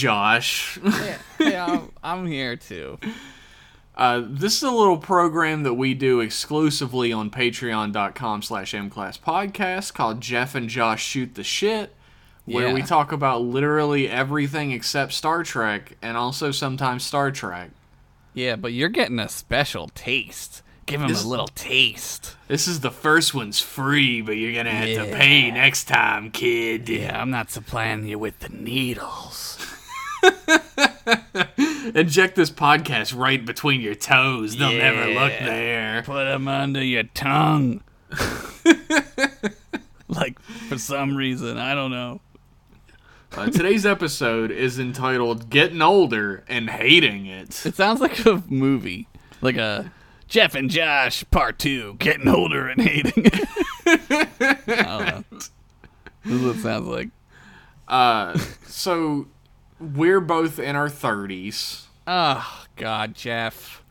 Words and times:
Josh. 0.00 0.78
yeah, 0.82 1.18
hey, 1.38 1.56
I'm, 1.56 1.92
I'm 2.02 2.26
here 2.26 2.56
too. 2.56 2.98
Uh, 3.94 4.22
this 4.26 4.56
is 4.56 4.62
a 4.62 4.70
little 4.70 4.96
program 4.96 5.62
that 5.64 5.74
we 5.74 5.92
do 5.92 6.20
exclusively 6.20 7.12
on 7.12 7.30
patreon.com 7.30 8.40
slash 8.42 8.72
mclasspodcast 8.72 9.92
called 9.92 10.20
Jeff 10.22 10.54
and 10.54 10.68
Josh 10.70 11.04
Shoot 11.04 11.34
the 11.34 11.44
Shit, 11.44 11.94
where 12.46 12.68
Yeah. 12.68 12.72
we 12.74 12.80
talk 12.82 13.12
about 13.12 13.42
literally 13.42 14.08
everything 14.08 14.72
except 14.72 15.12
Star 15.12 15.42
Trek 15.42 15.98
and 16.00 16.16
also 16.16 16.50
sometimes 16.50 17.04
Star 17.04 17.30
Trek. 17.30 17.70
Yeah, 18.32 18.56
but 18.56 18.72
you're 18.72 18.88
getting 18.88 19.18
a 19.18 19.28
special 19.28 19.88
taste. 19.94 20.62
Give 20.86 21.02
him 21.02 21.08
This- 21.08 21.22
a 21.22 21.28
little 21.28 21.48
taste. 21.48 22.36
This 22.48 22.66
is 22.66 22.80
the 22.80 22.90
first 22.90 23.34
one's 23.34 23.60
free, 23.60 24.22
but 24.22 24.32
you're 24.32 24.54
gonna 24.54 24.70
have 24.74 24.88
to 25.06 25.14
pay 25.14 25.50
next 25.50 25.84
time, 25.84 26.30
kid. 26.30 26.88
Yeah, 26.88 27.20
I'm 27.20 27.30
not 27.30 27.50
supplying 27.50 28.06
you 28.08 28.18
with 28.18 28.38
the 28.40 28.48
needles. 28.48 29.58
Inject 31.94 32.36
this 32.36 32.50
podcast 32.50 33.16
right 33.16 33.44
between 33.44 33.80
your 33.80 33.94
toes. 33.94 34.56
They'll 34.56 34.72
never 34.72 35.06
look 35.06 35.32
there. 35.32 36.02
Put 36.02 36.24
them 36.24 36.48
under 36.48 36.82
your 36.82 37.04
tongue. 37.04 37.82
like, 40.08 40.40
for 40.68 40.78
some 40.78 41.16
reason, 41.16 41.58
I 41.58 41.74
don't 41.74 41.90
know. 41.90 42.20
Uh, 43.32 43.46
today's 43.48 43.86
episode 43.86 44.50
is 44.50 44.78
entitled 44.80 45.50
"Getting 45.50 45.80
Older 45.80 46.42
and 46.48 46.68
Hating 46.68 47.26
It." 47.26 47.64
It 47.64 47.76
sounds 47.76 48.00
like 48.00 48.26
a 48.26 48.42
movie. 48.48 49.06
Like 49.40 49.56
a 49.56 49.92
Jeff 50.26 50.54
and 50.54 50.68
Josh 50.68 51.24
Part 51.30 51.58
2 51.58 51.94
Getting 51.98 52.28
Older 52.28 52.68
and 52.68 52.80
Hating 52.80 53.26
It. 53.26 53.48
I 53.86 54.82
don't 54.82 55.06
know. 55.06 55.24
This 56.24 56.34
is 56.34 56.42
what 56.42 56.56
it 56.56 56.60
sounds 56.60 56.86
like. 56.86 57.08
Uh, 57.88 58.38
so 58.66 59.26
we're 59.80 60.20
both 60.20 60.58
in 60.58 60.76
our 60.76 60.88
thirties. 60.88 61.86
Oh, 62.06 62.64
God, 62.76 63.14
Jeff. 63.14 63.82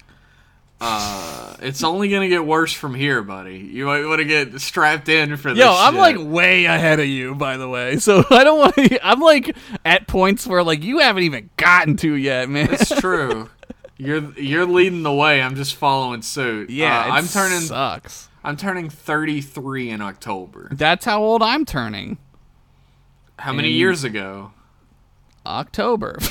Uh, 0.82 1.56
it's 1.62 1.84
only 1.84 2.08
gonna 2.08 2.30
get 2.30 2.46
worse 2.46 2.72
from 2.72 2.96
here, 2.96 3.22
buddy. 3.22 3.58
You 3.58 3.86
might 3.86 4.06
want 4.06 4.20
to 4.20 4.26
get 4.26 4.62
strapped 4.62 5.10
in 5.10 5.36
for 5.36 5.50
this. 5.54 5.60
Yo, 5.60 5.70
I'm 5.70 5.94
shit. 5.94 6.00
like 6.00 6.18
way 6.20 6.66
ahead 6.66 7.02
of 7.02 7.06
you, 7.08 7.36
by 7.36 7.58
the 7.58 7.68
way. 7.68 7.98
So 7.98 8.24
I 8.32 8.46
don't 8.46 8.60
want 8.60 8.76
to. 8.76 9.06
I'm 9.06 9.20
like 9.20 9.56
at 9.84 10.08
points 10.08 10.48
where 10.48 10.64
like 10.64 10.82
you 10.84 11.00
haven't 11.00 11.24
even 11.24 11.50
gotten 11.58 11.98
to 11.98 12.14
yet, 12.14 12.48
man. 12.50 12.70
it's 12.72 12.90
true. 13.02 13.50
You're 13.98 14.32
you're 14.40 14.66
leading 14.66 15.04
the 15.04 15.12
way. 15.14 15.42
I'm 15.42 15.56
just 15.58 15.76
following 15.76 16.22
suit. 16.22 16.70
yeah, 16.70 17.02
Uh, 17.08 17.12
I'm 17.12 17.28
turning. 17.28 17.60
Sucks. 17.60 18.30
I'm 18.42 18.56
turning 18.56 18.90
33 18.90 19.90
in 19.90 20.00
October. 20.02 20.70
That's 20.72 21.04
how 21.04 21.22
old 21.22 21.44
I'm 21.44 21.66
turning. 21.66 22.18
How 23.38 23.52
many 23.52 23.68
And- 23.68 23.78
years 23.78 24.06
ago? 24.06 24.54
October. 25.46 26.18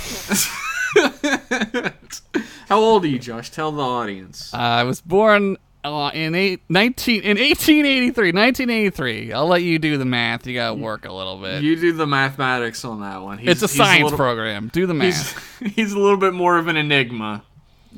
How 2.69 2.79
old 2.79 3.05
are 3.05 3.09
you, 3.09 3.19
Josh? 3.19 3.51
Tell 3.51 3.73
the 3.73 3.83
audience. 3.83 4.53
I 4.53 4.85
was 4.85 5.01
born 5.01 5.57
uh, 5.85 6.11
in 6.13 6.35
eight, 6.35 6.63
19 6.69 7.23
in 7.23 7.39
1883. 7.39 8.33
1983. 8.33 9.33
I'll 9.33 9.47
let 9.47 9.63
you 9.63 9.79
do 9.79 9.97
the 9.97 10.05
math. 10.05 10.47
You 10.47 10.55
gotta 10.55 10.75
work 10.75 11.05
a 11.05 11.13
little 11.13 11.39
bit. 11.39 11.63
You 11.63 11.77
do 11.77 11.93
the 11.93 12.07
mathematics 12.07 12.85
on 12.85 13.01
that 13.01 13.23
one. 13.23 13.39
He's, 13.39 13.49
it's 13.49 13.63
a 13.63 13.69
science 13.69 14.05
little- 14.05 14.19
program. 14.19 14.71
Do 14.73 14.87
the 14.87 14.95
math. 14.95 15.59
He's, 15.61 15.73
he's 15.75 15.93
a 15.93 15.99
little 15.99 16.19
bit 16.19 16.35
more 16.35 16.59
of 16.59 16.69
an 16.69 16.77
enigma 16.77 17.43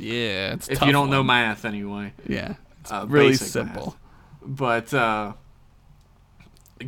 yeah, 0.01 0.55
it's 0.55 0.69
if 0.69 0.81
you 0.83 0.93
don't 0.93 1.11
know 1.11 1.23
math 1.23 1.65
anyway. 1.65 2.13
Yeah, 2.27 2.55
Uh, 2.91 3.07
really 3.09 3.35
simple. 3.35 3.97
But 4.45 4.95
uh, 4.95 5.35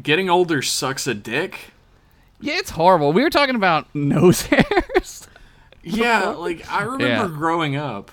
getting 0.02 0.30
older 0.30 0.62
sucks 0.62 1.06
a 1.06 1.14
dick. 1.14 1.71
Yeah, 2.42 2.54
it's 2.58 2.70
horrible. 2.70 3.12
We 3.12 3.22
were 3.22 3.30
talking 3.30 3.54
about 3.56 3.86
nose 3.94 4.42
hairs. 4.42 5.26
Yeah, 5.82 6.28
like 6.30 6.70
I 6.70 6.82
remember 6.82 7.06
Yeah. 7.06 7.28
growing 7.28 7.76
up, 7.76 8.12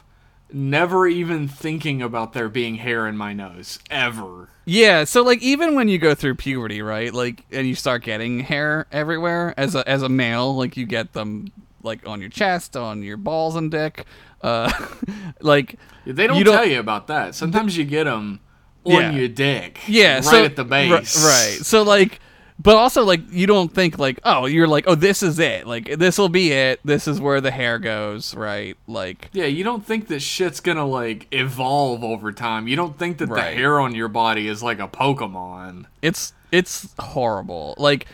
never 0.51 1.06
even 1.07 1.47
thinking 1.47 2.01
about 2.01 2.34
there 2.34 2.50
being 2.50 2.75
hair 2.75 3.07
in 3.07 3.18
my 3.18 3.34
nose 3.34 3.79
ever. 3.91 4.50
Yeah, 4.66 5.03
so 5.03 5.23
like 5.23 5.41
even 5.41 5.75
when 5.75 5.88
you 5.88 5.97
go 5.97 6.16
through 6.16 6.35
puberty, 6.35 6.81
right? 6.81 7.13
Like 7.13 7.44
and 7.51 7.68
you 7.68 7.75
start 7.75 8.03
getting 8.03 8.39
hair 8.41 8.88
everywhere 8.91 9.53
as 9.57 9.75
a 9.75 9.88
as 9.88 10.01
a 10.03 10.09
male, 10.09 10.56
like 10.56 10.78
you 10.78 10.85
get 10.85 11.13
them 11.13 11.51
like 11.84 12.07
on 12.07 12.22
your 12.22 12.29
chest, 12.29 12.75
on 12.78 13.01
your 13.03 13.18
balls 13.18 13.56
and 13.56 13.69
dick. 13.72 14.06
Uh 14.41 14.72
like 15.41 15.75
They 16.06 16.28
don't, 16.28 16.38
You 16.38 16.44
don't- 16.44 16.56
tell 16.56 16.66
you 16.68 16.79
about 16.79 17.07
that. 17.07 17.35
Sometimes 17.35 17.78
you 17.78 17.84
get 17.84 18.06
them 18.06 18.39
on 18.85 18.94
Yeah. 18.94 19.12
your 19.12 19.28
dick. 19.28 19.79
yeah, 19.88 20.16
right 20.16 20.23
so 20.23 20.44
at 20.45 20.56
the 20.56 20.63
base. 20.63 21.23
right. 21.23 21.59
So 21.66 21.84
like 21.84 22.19
but 22.59 22.75
also 22.75 23.05
like 23.05 23.21
you 23.31 23.47
don't 23.47 23.73
think 23.73 23.97
like, 23.97 24.19
oh, 24.23 24.45
you're 24.45 24.67
like, 24.67 24.83
oh, 24.87 24.95
this 24.95 25.23
is 25.23 25.39
it. 25.39 25.65
Like 25.65 25.97
this 25.97 26.17
will 26.17 26.29
be 26.29 26.51
it. 26.51 26.81
This 26.83 27.07
is 27.07 27.21
where 27.21 27.39
the 27.39 27.51
hair 27.51 27.79
goes, 27.79 28.35
right? 28.35 28.77
Like 28.85 29.29
Yeah, 29.31 29.45
you 29.45 29.63
don't 29.63 29.85
think 29.85 30.07
that 30.09 30.19
shit's 30.19 30.59
gonna 30.59 30.85
like 30.85 31.27
evolve 31.31 32.03
over 32.03 32.31
time. 32.33 32.67
You 32.67 32.75
don't 32.75 32.99
think 32.99 33.17
that 33.19 33.29
the 33.29 33.41
hair 33.41 33.79
on 33.79 33.95
your 33.95 34.09
body 34.09 34.47
is 34.47 34.61
like 34.61 34.79
a 34.79 34.87
Pokemon. 34.87 35.85
it's 36.01 36.33
it's 36.51 36.93
horrible. 36.99 37.75
Like 37.77 38.07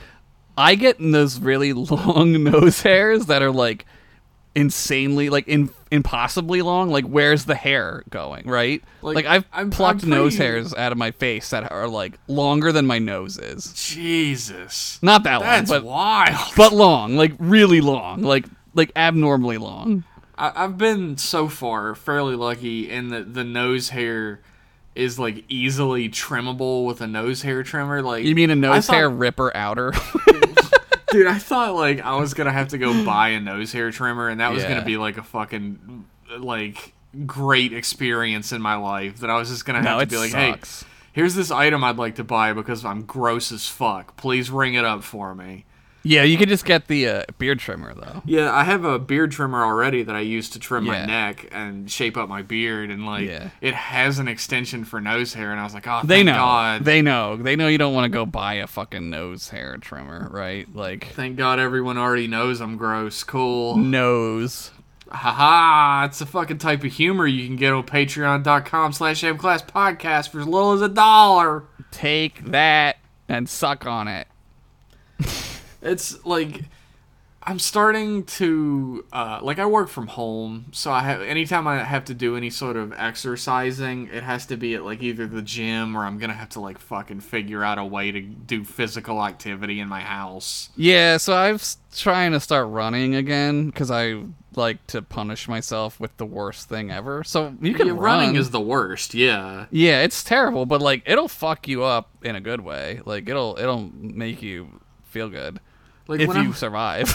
I 0.58 0.76
get 0.76 1.00
in 1.00 1.12
those 1.12 1.40
really 1.40 1.74
long 1.74 2.44
nose 2.44 2.82
hairs 2.82 3.26
that 3.26 3.42
are 3.42 3.52
like 3.52 3.86
insanely 4.56 5.30
like 5.30 5.48
in, 5.48 5.70
impossibly 5.92 6.62
long 6.62 6.90
like 6.90 7.04
where's 7.06 7.44
the 7.46 7.56
hair 7.56 8.04
going 8.10 8.48
right 8.48 8.82
Like, 9.02 9.16
like, 9.16 9.26
i've 9.26 9.46
I'm- 9.52 9.70
plucked 9.70 10.04
I'm 10.04 10.10
nose 10.10 10.38
hairs 10.38 10.74
out 10.74 10.92
of 10.94 10.98
my 10.98 11.12
face 11.12 11.50
that 11.50 11.72
are 11.72 11.88
like 11.90 12.18
longer 12.28 12.72
than 12.72 12.86
my 12.88 12.98
nose 13.00 13.38
is 13.38 13.74
Jesus. 13.74 14.98
not 15.02 15.24
that 15.24 15.42
That's 15.42 15.70
long 15.70 15.82
but 15.82 15.86
wild. 15.86 16.52
but 16.56 16.74
long 16.74 17.16
like 17.18 17.34
really 17.40 17.82
long 17.82 18.22
like 18.22 18.46
like 18.74 18.92
abnormally 18.96 19.58
long 19.58 20.04
I, 20.38 20.52
I've 20.64 20.78
been 20.78 21.18
so 21.18 21.48
far 21.48 21.94
fairly 21.96 22.36
lucky 22.36 22.90
in 22.90 23.10
that 23.10 23.34
the 23.34 23.44
nose 23.44 23.90
hair 23.90 24.42
is 24.94 25.18
like 25.20 25.44
easily 25.50 26.08
trimmable 26.10 26.86
with 26.86 27.02
a 27.02 27.08
nose 27.08 27.42
hair 27.42 27.64
trimmer. 27.64 28.02
Like 28.02 28.24
you 28.26 28.36
mean 28.36 28.50
a 28.50 28.56
nose 28.56 28.86
thought- 28.88 28.96
hair 28.96 29.10
ripper 29.10 29.52
outer 29.56 29.92
dude? 31.18 31.28
I 31.28 31.38
thought 31.38 31.76
like 31.76 32.02
I 32.02 32.16
was 32.18 32.34
gonna 32.34 32.52
have 32.52 32.70
to 32.70 32.78
go 32.78 33.06
buy 33.06 33.30
a 33.30 33.40
nose 33.40 33.72
hair 33.72 33.92
trimmer, 33.92 34.30
and 34.30 34.40
that 34.40 34.52
was 34.52 34.64
Yeah. 34.64 34.70
gonna 34.70 34.86
be 34.86 34.98
like 34.98 35.18
a 35.18 35.24
fucking 35.24 36.06
like 36.40 36.94
great 37.26 37.72
experience 37.74 38.52
in 38.52 38.62
my 38.62 38.76
life. 38.76 39.18
That 39.20 39.30
I 39.30 39.38
was 39.38 39.50
just 39.50 39.66
gonna 39.66 39.80
have 39.82 39.86
no 39.86 40.00
to 40.00 40.06
be 40.08 40.18
like, 40.18 40.32
sucks 40.32 40.82
hey, 40.84 40.88
here's 41.14 41.36
this 41.36 41.52
item 41.52 41.84
I'd 41.84 41.98
like 41.98 42.16
to 42.16 42.24
buy 42.24 42.54
because 42.54 42.84
I'm 42.86 43.04
gross 43.04 43.52
as 43.52 43.68
fuck. 43.68 44.18
Please 44.18 44.50
ring 44.52 44.74
it 44.74 44.86
up 44.86 45.04
for 45.04 45.34
me. 45.36 45.66
Yeah 46.06 46.24
you 46.24 46.38
could 46.38 46.48
just 46.48 46.64
get 46.64 46.88
the 46.88 47.08
uh, 47.08 47.24
beard 47.38 47.60
trimmer 47.60 47.94
though 47.94 48.22
Yeah, 48.26 48.54
I 48.54 48.64
have 48.64 48.86
a 48.86 48.98
beard 49.00 49.32
trimmer 49.32 49.64
already 49.64 50.04
that 50.04 50.16
I 50.16 50.22
use 50.22 50.50
to 50.52 50.60
trim 50.60 50.86
my 50.86 51.06
neck 51.06 51.50
and 51.52 51.92
shape 51.92 52.16
up 52.16 52.30
my 52.30 52.42
beard, 52.42 52.90
and 52.92 53.06
like 53.06 53.28
Yeah. 53.28 53.50
it 53.60 53.74
has 53.74 54.20
an 54.20 54.28
extension 54.28 54.86
for 54.86 55.02
nose 55.02 55.34
hair, 55.34 55.52
and 55.52 55.60
I 55.60 55.64
was 55.64 55.74
like, 55.74 55.88
oh, 55.88 56.02
they 56.04 56.24
know 56.24 56.34
God, 56.34 56.86
they 56.86 57.02
know 57.02 57.36
they 57.36 57.56
know 57.58 57.68
you 57.68 57.78
don't 57.78 57.94
want 57.94 58.06
to 58.06 58.10
go 58.16 58.26
buy 58.26 58.54
a 58.56 58.68
fucking 58.68 59.10
nose 59.10 59.50
hair 59.50 59.76
trimmer 59.78 60.30
right 60.32 60.74
like 60.74 61.08
thank 61.14 61.36
God 61.36 61.60
everyone 61.60 61.98
already 61.98 62.28
knows 62.28 62.62
I'm 62.62 62.78
gross. 62.78 63.24
Cool. 63.24 63.76
nose 63.76 64.72
Haha, 65.12 66.06
it's 66.06 66.20
the 66.20 66.26
fucking 66.26 66.58
type 66.58 66.84
of 66.84 66.92
humor 66.92 67.28
you 67.28 67.46
can 67.48 67.56
get 67.56 67.72
on 67.74 67.84
patreon.com 67.84 68.92
slash 68.92 69.22
podcast 69.24 70.30
for 70.30 70.40
as 70.42 70.48
little 70.48 70.72
as 70.74 70.82
a 70.82 70.90
dollar. 70.90 71.64
take 71.92 72.44
that 72.46 72.98
and 73.30 73.48
suck 73.48 73.86
on 73.86 74.08
it. 74.08 74.28
It's 75.86 76.26
like 76.26 76.64
I'm 77.48 77.60
starting 77.60 78.24
to 78.24 79.06
uh, 79.14 79.40
like 79.44 79.60
I 79.60 79.68
work 79.68 79.88
from 79.90 80.08
home, 80.08 80.66
so 80.72 80.92
I 80.92 81.02
have 81.04 81.22
anytime 81.22 81.68
I 81.68 81.84
have 81.84 82.06
to 82.06 82.16
do 82.16 82.36
any 82.36 82.50
sort 82.50 82.76
of 82.76 82.92
exercising, 82.98 84.08
it 84.12 84.24
has 84.24 84.48
to 84.48 84.58
be 84.58 84.74
at 84.74 84.84
like 84.84 85.04
either 85.04 85.28
the 85.28 85.44
gym 85.44 85.96
or 85.96 86.06
I'm 86.06 86.18
gonna 86.18 86.34
have 86.34 86.50
to 86.50 86.60
like 86.60 86.80
fucking 86.80 87.20
figure 87.20 87.64
out 87.64 87.78
a 87.78 87.86
way 87.86 88.12
to 88.12 88.20
do 88.22 88.64
physical 88.64 89.24
activity 89.24 89.80
in 89.80 89.88
my 89.88 90.02
house. 90.02 90.70
Yeah, 90.76 91.18
so 91.18 91.36
I'm 91.36 91.60
trying 91.96 92.32
to 92.32 92.40
start 92.40 92.68
running 92.70 93.14
again 93.14 93.68
because 93.68 93.92
I 93.92 94.24
like 94.56 94.86
to 94.88 95.04
punish 95.04 95.48
myself 95.48 96.00
with 96.00 96.16
the 96.18 96.26
worst 96.26 96.68
thing 96.68 96.90
ever. 96.90 97.24
So 97.24 97.54
you 97.62 97.76
can 97.76 97.86
Yeah, 97.88 97.94
run. 97.94 98.02
running 98.02 98.36
is 98.38 98.50
the 98.50 98.62
worst, 98.62 99.14
yeah. 99.14 99.68
yeah, 99.70 100.02
it's 100.02 100.24
terrible, 100.24 100.66
but 100.66 100.82
like 100.82 101.04
it'll 101.06 101.28
fuck 101.28 101.68
you 101.68 101.84
up 101.84 102.10
in 102.24 102.36
a 102.36 102.42
good 102.42 102.62
way. 102.62 103.02
Like 103.06 103.30
it'll 103.30 103.56
it'll 103.60 103.92
make 103.96 104.42
you 104.42 104.80
feel 105.04 105.30
good 105.30 105.60
Like 106.08 106.20
if 106.22 106.28
you 106.36 106.50
I, 106.50 106.52
survive. 106.54 107.14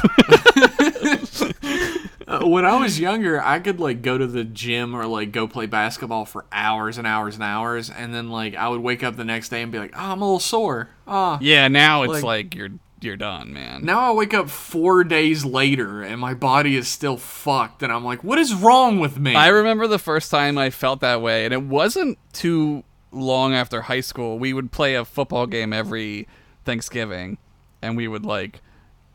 uh, 2.26 2.46
when 2.46 2.64
I 2.64 2.76
was 2.80 2.98
younger, 2.98 3.42
I 3.42 3.58
could 3.60 3.80
like 3.80 4.02
go 4.02 4.18
to 4.18 4.26
the 4.26 4.44
gym 4.44 4.94
or 4.94 5.06
like 5.06 5.32
go 5.32 5.46
play 5.46 5.66
basketball 5.66 6.24
for 6.24 6.44
hours 6.52 6.98
and 6.98 7.06
hours 7.06 7.34
and 7.34 7.44
hours, 7.44 7.90
and 7.90 8.14
then 8.14 8.30
like 8.30 8.54
I 8.54 8.68
would 8.68 8.80
wake 8.80 9.02
up 9.02 9.16
the 9.16 9.24
next 9.24 9.48
day 9.50 9.62
and 9.62 9.70
be 9.72 9.78
like, 9.78 9.92
"Oh, 9.94 10.12
I'm 10.12 10.22
a 10.22 10.24
little 10.24 10.40
sore." 10.40 10.88
Ah, 11.06 11.38
yeah, 11.40 11.68
now 11.68 12.02
it's 12.02 12.14
Like- 12.14 12.24
like, 12.24 12.54
you're 12.54 12.70
you're 13.00 13.16
done, 13.16 13.52
man. 13.54 13.82
Now 13.84 14.10
I 14.10 14.14
wake 14.14 14.34
up 14.34 14.50
four 14.50 15.04
days 15.04 15.42
later 15.42 16.02
and 16.02 16.20
my 16.20 16.34
body 16.34 16.76
is 16.76 16.86
still 16.86 17.16
fucked, 17.16 17.82
and 17.82 17.90
I'm 17.90 18.04
like, 18.04 18.22
what 18.22 18.38
is 18.38 18.52
wrong 18.54 18.98
with 19.00 19.18
me? 19.18 19.34
I 19.34 19.48
remember 19.48 19.86
the 19.86 19.98
first 19.98 20.30
time 20.30 20.58
I 20.58 20.68
felt 20.70 21.00
that 21.00 21.22
way, 21.22 21.44
and 21.46 21.54
it 21.54 21.62
wasn't 21.62 22.18
too 22.34 22.84
long 23.10 23.54
after 23.54 23.82
high 23.82 24.00
school. 24.02 24.38
We 24.38 24.52
would 24.52 24.70
play 24.70 24.94
a 24.96 25.04
football 25.06 25.46
game 25.46 25.72
every 25.72 26.28
Thanksgiving, 26.66 27.38
and 27.80 27.96
we 27.96 28.06
would 28.06 28.26
like 28.26 28.60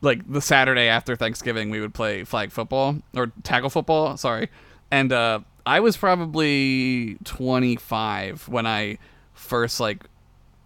like 0.00 0.30
the 0.30 0.40
Saturday 0.40 0.88
after 0.88 1.16
Thanksgiving, 1.16 1.70
we 1.70 1.80
would 1.80 1.94
play 1.94 2.24
flag 2.24 2.50
football 2.52 2.96
or 3.14 3.32
tackle 3.42 3.70
football. 3.70 4.16
Sorry, 4.16 4.48
and 4.90 5.12
uh, 5.12 5.40
I 5.64 5.80
was 5.80 5.96
probably 5.96 7.16
25 7.24 8.48
when 8.48 8.66
I 8.66 8.98
first 9.34 9.80
like 9.80 10.04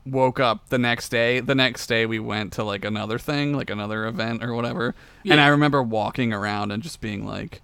woke 0.07 0.41
up 0.41 0.69
the 0.69 0.79
next 0.79 1.11
day. 1.11 1.41
The 1.41 1.55
next 1.55 1.87
day 1.87 2.07
we 2.07 2.19
went 2.19 2.53
to 2.55 2.65
like 2.65 2.85
another 2.85 3.19
thing, 3.19 3.55
like 3.55 3.71
another 3.71 4.07
event 4.07 4.43
or 4.43 4.55
whatever. 4.55 4.95
And 5.29 5.41
I 5.41 5.49
remember 5.49 5.83
walking 5.83 6.33
around 6.33 6.73
and 6.73 6.83
just 6.83 7.01
being 7.01 7.27
like, 7.27 7.63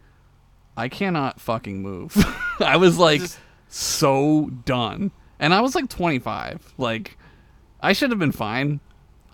I 0.77 0.89
cannot 0.89 1.41
fucking 1.41 1.83
move. 1.83 2.15
I 2.61 2.77
was 2.77 2.99
like 2.99 3.21
Just- 3.21 3.39
so 3.69 4.51
done. 4.65 5.11
And 5.39 5.53
I 5.53 5.61
was 5.61 5.75
like 5.75 5.89
25. 5.89 6.75
Like 6.79 7.17
I 7.81 7.93
should 7.93 8.11
have 8.11 8.19
been 8.19 8.33
fine. 8.33 8.81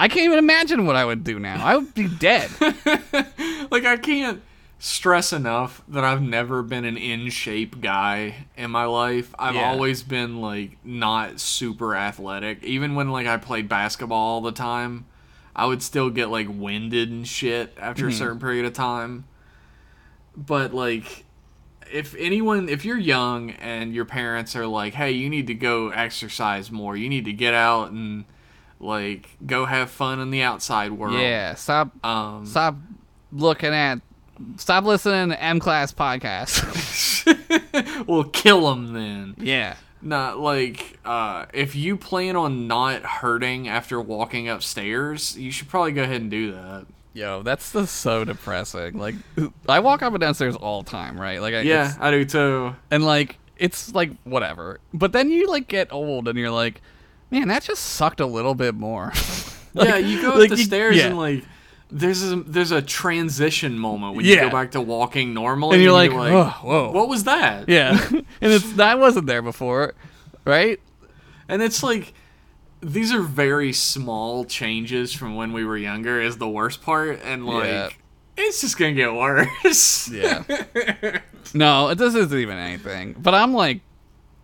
I 0.03 0.09
can't 0.09 0.25
even 0.25 0.41
imagine 0.41 0.85
what 0.85 0.97
I 0.97 1.05
would 1.05 1.23
do 1.23 1.39
now. 1.39 1.65
I 1.65 1.77
would 1.77 1.95
be 1.95 2.09
dead. 2.09 2.51
like 3.71 3.85
I 3.85 3.97
can't 3.97 4.43
stress 4.81 5.33
enough 5.33 5.81
that 5.87 6.03
I've 6.03 6.21
never 6.21 6.65
been 6.65 6.85
an 6.85 6.97
in 6.97 7.31
shape 7.31 7.81
guy 7.81 8.47
in 8.57 8.73
my 8.73 8.85
life. 8.85 9.33
I've 9.39 9.55
Yeah. 9.55 9.71
always 9.71 10.03
been 10.03 10.41
like 10.41 10.77
not 10.85 11.39
super 11.39 11.95
athletic. 11.95 12.65
Even 12.65 12.97
when 12.97 13.13
like 13.13 13.29
I 13.29 13.37
played 13.37 13.69
basketball 13.69 14.19
all 14.19 14.41
the 14.41 14.51
time, 14.51 15.07
I 15.55 15.67
would 15.67 15.85
still 15.85 16.11
get 16.11 16.31
like 16.31 16.49
winded 16.51 17.13
and 17.13 17.25
shit 17.25 17.73
after 17.81 18.07
a 18.07 18.11
mm-hmm. 18.11 18.19
certain 18.19 18.41
period 18.41 18.65
of 18.65 18.73
time. 18.73 19.27
But 20.37 20.75
like 20.75 21.27
if 21.93 22.17
anyone 22.17 22.69
if 22.69 22.85
you're 22.85 22.99
young 22.99 23.53
and 23.53 23.95
your 23.95 24.05
parents 24.05 24.57
are 24.57 24.67
like, 24.67 24.95
"Hey, 24.95 25.13
you 25.13 25.31
need 25.31 25.47
to 25.47 25.55
go 25.55 25.91
exercise 25.91 26.73
more. 26.73 26.97
You 26.97 27.09
need 27.09 27.27
to 27.27 27.33
get 27.33 27.55
out 27.55 27.93
and 27.93 28.25
like 28.83 29.31
go 29.47 29.65
have 29.65 29.91
fun 29.91 30.21
in 30.21 30.31
the 30.31 30.43
outside 30.43 30.93
world." 30.93 31.15
yeah, 31.21 31.55
stop 31.55 31.93
Um 32.05 32.45
stop 32.47 32.77
looking 33.33 33.73
at 33.73 34.01
stop 34.57 34.85
listening 34.85 35.31
to 35.31 35.43
M 35.43 35.59
Class 35.61 35.93
podcast. 35.93 36.63
we'll 38.07 38.25
kill 38.25 38.69
them 38.69 38.93
then. 38.93 39.35
yeah. 39.39 39.77
Not 40.05 40.41
like 40.41 40.99
uh, 41.05 41.47
if 41.55 41.77
you 41.77 41.97
plan 41.97 42.35
on 42.35 42.67
not 42.67 43.03
hurting 43.03 43.69
after 43.69 44.01
walking 44.01 44.49
upstairs, 44.49 45.39
you 45.39 45.53
should 45.53 45.69
probably 45.69 45.93
go 45.93 46.03
ahead 46.03 46.21
and 46.21 46.31
do 46.31 46.51
that. 46.53 46.87
Yo, 47.15 47.43
that's 47.45 47.73
just 47.73 47.95
so 47.97 48.25
depressing. 48.25 48.99
Like, 48.99 49.15
I 49.69 49.79
walk 49.79 50.03
up 50.03 50.13
and 50.13 50.21
downstairs 50.21 50.57
all 50.57 50.83
the 50.83 50.91
time, 50.91 51.21
right? 51.21 51.41
Like, 51.41 51.55
I, 51.55 51.61
Yeah, 51.61 51.95
I 52.01 52.11
do 52.11 52.25
too. 52.25 52.75
and 52.91 53.05
like, 53.05 53.39
it's 53.59 53.95
like 53.95 54.11
whatever. 54.25 54.81
But 54.93 55.13
then 55.13 55.31
you 55.31 55.47
like 55.49 55.69
get 55.69 55.93
old, 55.93 56.27
and 56.27 56.37
you're 56.37 56.51
like, 56.51 56.83
man, 57.33 57.49
that 57.49 57.63
just 57.63 57.83
sucked 57.83 58.21
a 58.21 58.27
little 58.27 58.55
bit 58.55 58.75
more. 58.77 59.13
Like- 59.75 59.89
yeah, 59.89 59.97
you 59.97 60.23
go 60.23 60.29
up 60.33 60.37
like, 60.37 60.51
the 60.51 60.57
you- 60.59 60.65
stairs 60.65 60.97
yeah. 60.97 61.07
and 61.07 61.19
like 61.19 61.43
there's 61.91 62.23
a 62.31 62.37
there's 62.37 62.71
a 62.71 62.81
transition 62.81 63.79
moment 63.79 64.15
when 64.17 64.25
you 64.25 64.37
go 64.37 64.49
back 64.51 64.71
to 64.73 64.81
walking 64.81 65.35
normally, 65.35 65.75
and 65.75 65.83
you're 65.83 65.93
like, 65.93 66.11
oh, 66.13 66.45
whoa, 66.63 66.91
what 66.93 67.09
was 67.09 67.25
that? 67.25 67.69
yeah. 67.69 67.99
and 68.11 68.25
it's 68.41 68.73
that 68.75 68.99
wasn't 68.99 69.27
there 69.27 69.43
before, 69.43 69.95
right? 70.45 70.79
And 71.49 71.61
it's 71.63 71.83
like 71.83 72.15
these 72.81 73.13
are 73.13 73.21
very 73.23 73.73
small 73.73 74.45
changes 74.45 75.13
from 75.13 75.37
when 75.37 75.53
we 75.53 75.65
were 75.65 75.77
younger 75.77 76.21
is 76.21 76.39
the 76.39 76.49
worst 76.49 76.83
part 76.83 77.21
and 77.23 77.47
like 77.47 77.67
Yeah. 77.67 77.89
it's 78.37 78.61
just 78.61 78.77
gonna 78.79 78.93
get 78.95 79.13
worse. 79.15 80.09
Yeah. 80.11 80.43
no, 81.55 81.95
this 81.95 82.15
isn't 82.15 82.39
even 82.39 82.59
anything. 82.59 83.15
But 83.19 83.35
I'm 83.35 83.53
like 83.55 83.81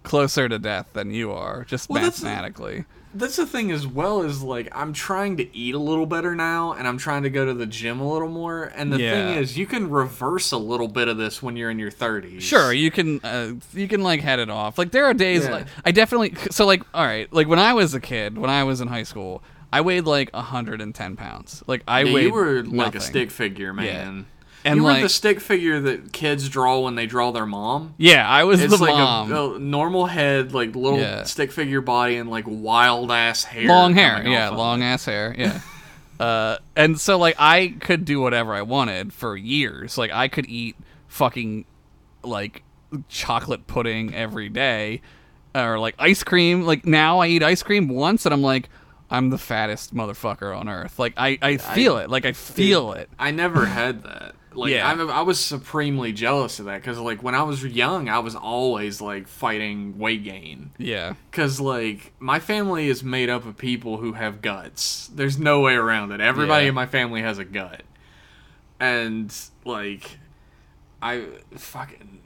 closer 0.08 0.48
to 0.48 0.58
death 0.58 0.88
than 0.94 1.10
you 1.12 1.32
are, 1.32 1.64
just 1.64 1.88
Well, 1.88 2.02
that's- 2.02 2.22
mathematically. 2.22 2.84
That's 3.14 3.36
the 3.36 3.46
thing 3.46 3.70
as 3.72 3.86
well 3.86 4.20
is 4.20 4.42
like 4.42 4.68
I'm 4.70 4.92
trying 4.92 5.38
to 5.38 5.56
eat 5.56 5.74
a 5.74 5.78
little 5.78 6.04
better 6.04 6.34
now 6.34 6.74
and 6.74 6.86
I'm 6.86 6.98
trying 6.98 7.22
to 7.22 7.30
go 7.30 7.46
to 7.46 7.54
the 7.54 7.64
gym 7.64 8.00
a 8.00 8.12
little 8.12 8.28
more 8.28 8.64
and 8.76 8.92
the 8.92 9.00
Yeah. 9.00 9.10
thing 9.12 9.38
is 9.42 9.56
you 9.56 9.64
can 9.66 9.88
reverse 9.88 10.52
a 10.52 10.58
little 10.58 10.88
bit 10.88 11.08
of 11.08 11.16
this 11.16 11.42
when 11.42 11.56
you're 11.56 11.70
in 11.70 11.78
your 11.78 11.90
30s. 11.90 12.42
Sure, 12.42 12.70
you 12.70 12.90
can 12.90 13.18
uh, 13.24 13.52
you 13.72 13.88
can 13.88 14.02
like 14.02 14.20
head 14.20 14.38
it 14.40 14.50
off. 14.50 14.76
Like 14.76 14.90
there 14.90 15.06
are 15.06 15.14
days 15.14 15.44
Yeah. 15.44 15.52
like 15.52 15.66
I 15.86 15.90
definitely 15.90 16.34
so 16.50 16.66
like 16.66 16.82
all 16.92 17.04
right, 17.04 17.32
like 17.32 17.48
when 17.48 17.58
I 17.58 17.72
was 17.72 17.94
a 17.94 18.00
kid, 18.00 18.36
when 18.36 18.50
I 18.50 18.62
was 18.64 18.82
in 18.82 18.88
high 18.88 19.04
school, 19.04 19.42
I 19.72 19.80
weighed 19.80 20.04
like 20.04 20.28
110 20.34 21.16
pounds. 21.16 21.64
Like 21.66 21.82
I 21.88 22.02
Yeah, 22.02 22.12
weighed 22.12 22.26
you 22.26 22.32
were 22.34 22.62
like 22.64 22.94
a 22.94 23.00
stick 23.00 23.30
figure, 23.30 23.72
man. 23.72 24.26
And 24.64 24.76
you 24.78 24.82
were 24.82 24.90
like 24.90 25.02
the 25.02 25.08
stick 25.08 25.40
figure 25.40 25.80
that 25.80 26.12
kids 26.12 26.48
draw 26.48 26.80
when 26.80 26.94
they 26.96 27.06
draw 27.06 27.30
their 27.30 27.46
mom. 27.46 27.94
yeah, 27.96 28.28
I 28.28 28.44
was 28.44 28.60
It's 28.62 28.76
the 28.76 28.82
like 28.84 28.92
mom. 28.94 29.32
A, 29.32 29.54
a 29.54 29.58
normal 29.58 30.06
head, 30.06 30.52
like 30.52 30.74
little 30.74 30.98
Yeah. 30.98 31.22
stick 31.24 31.52
figure 31.52 31.80
body, 31.80 32.16
and 32.16 32.28
like 32.28 32.44
wild 32.46 33.10
ass 33.12 33.44
hair. 33.44 33.68
long 33.68 33.94
hair, 33.94 34.26
yeah, 34.26 34.48
long 34.50 34.82
ass 34.82 35.04
hair, 35.04 35.34
yeah. 35.38 35.60
uh, 36.20 36.58
and 36.76 36.98
so 37.00 37.18
like 37.18 37.36
I 37.38 37.74
could 37.80 38.04
do 38.04 38.20
whatever 38.20 38.52
I 38.52 38.62
wanted 38.62 39.12
for 39.12 39.36
years. 39.36 39.96
Like 39.96 40.10
I 40.12 40.28
could 40.28 40.46
eat 40.48 40.76
fucking 41.06 41.64
like 42.24 42.62
chocolate 43.08 43.66
pudding 43.68 44.14
every 44.14 44.48
day, 44.48 45.00
or 45.54 45.78
like 45.78 45.94
ice 45.98 46.22
cream. 46.24 46.62
Like 46.62 46.84
now 46.84 47.20
I 47.20 47.28
eat 47.28 47.42
ice 47.42 47.62
cream 47.62 47.88
once, 47.88 48.26
and 48.26 48.32
I'm 48.34 48.42
like, 48.42 48.68
I'm 49.10 49.30
the 49.30 49.38
fattest 49.38 49.94
motherfucker 49.94 50.54
on 50.58 50.68
earth. 50.68 50.98
Like 50.98 51.14
I, 51.16 51.38
I 51.40 51.56
feel 51.58 51.98
it. 51.98 52.10
Like 52.10 52.26
I 52.26 52.32
feel 52.32 52.92
it. 52.92 53.08
I 53.18 53.30
never 53.30 53.64
had 53.66 54.02
that. 54.02 54.34
Like 54.58 54.70
Yeah. 54.72 54.88
I'm, 54.88 55.08
I 55.10 55.22
was 55.22 55.38
supremely 55.40 56.12
jealous 56.12 56.58
of 56.58 56.66
that 56.66 56.80
because 56.82 56.98
like 56.98 57.22
when 57.22 57.34
I 57.34 57.42
was 57.42 57.64
young, 57.64 58.08
I 58.08 58.18
was 58.18 58.34
always 58.34 59.00
like 59.00 59.28
fighting 59.28 59.98
weight 59.98 60.24
gain. 60.24 60.70
Yeah. 60.78 61.14
Cause 61.32 61.60
like 61.60 62.12
my 62.18 62.40
family 62.40 62.88
is 62.88 63.02
made 63.04 63.30
up 63.30 63.46
of 63.46 63.56
people 63.56 63.98
who 63.98 64.14
have 64.14 64.42
guts. 64.42 65.08
There's 65.14 65.38
no 65.38 65.60
way 65.60 65.74
around 65.74 66.12
it. 66.12 66.20
Everybody 66.20 66.64
Yeah. 66.64 66.68
in 66.70 66.74
my 66.74 66.86
family 66.86 67.22
has 67.22 67.38
a 67.38 67.44
gut, 67.44 67.82
and 68.80 69.34
like 69.64 70.18
I 71.02 71.24
fucking 71.56 72.20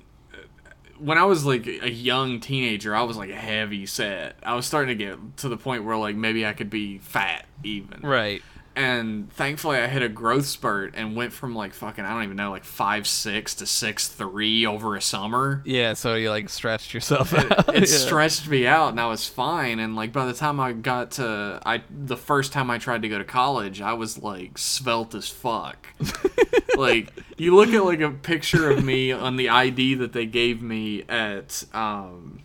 when 0.98 1.18
I 1.18 1.24
was 1.24 1.44
like 1.44 1.66
a 1.66 1.90
young 1.90 2.38
teenager, 2.38 2.94
I 2.94 3.02
was 3.02 3.16
like 3.16 3.30
heavy 3.30 3.86
set. 3.86 4.36
I 4.44 4.54
was 4.54 4.66
starting 4.66 4.96
to 4.96 5.04
get 5.04 5.36
to 5.38 5.48
the 5.48 5.56
point 5.56 5.84
where 5.84 5.96
like 5.96 6.14
maybe 6.16 6.46
I 6.46 6.52
could 6.52 6.70
be 6.70 6.98
fat 6.98 7.46
even 7.64 8.00
Right. 8.02 8.42
And 8.74 9.30
thankfully 9.32 9.78
I 9.78 9.86
hit 9.86 10.02
a 10.02 10.08
growth 10.08 10.46
spurt 10.46 10.94
and 10.96 11.14
went 11.16 11.32
from 11.32 11.54
like 11.54 11.74
fucking 11.74 12.04
I 12.04 12.12
don't 12.14 12.24
even 12.24 12.36
know 12.36 12.50
like 12.50 12.64
five 12.64 13.06
six 13.06 13.54
to 13.56 13.66
six 13.66 14.08
three 14.08 14.64
over 14.66 14.96
a 14.96 15.02
summer. 15.02 15.62
Yeah. 15.64 15.92
So 15.94 16.14
you 16.14 16.30
like 16.30 16.48
stretched 16.48 16.94
yourself 16.94 17.34
out. 17.34 17.74
It 17.74 17.80
Yeah. 17.90 17.96
stretched 17.98 18.48
me 18.48 18.66
out 18.66 18.90
and 18.90 19.00
I 19.00 19.06
was 19.06 19.28
fine. 19.28 19.78
And 19.78 19.94
like 19.96 20.12
by 20.12 20.26
the 20.26 20.32
time 20.32 20.58
I 20.60 20.72
got 20.72 21.12
to 21.12 21.60
I 21.66 21.82
the 21.90 22.16
first 22.16 22.52
time 22.52 22.70
I 22.70 22.78
tried 22.78 23.02
to 23.02 23.08
go 23.08 23.18
to 23.18 23.24
college, 23.24 23.80
I 23.80 23.92
was 23.92 24.18
like 24.18 24.56
svelte 24.58 25.14
as 25.14 25.28
fuck. 25.28 25.88
like 26.76 27.12
you 27.36 27.54
look 27.54 27.68
at 27.70 27.84
like 27.84 28.00
a 28.00 28.10
picture 28.10 28.70
of 28.70 28.84
me 28.84 29.12
on 29.12 29.36
the 29.36 29.48
ID 29.48 29.94
that 29.96 30.12
they 30.12 30.26
gave 30.26 30.62
me 30.62 31.02
at 31.08 31.64
um 31.74 32.40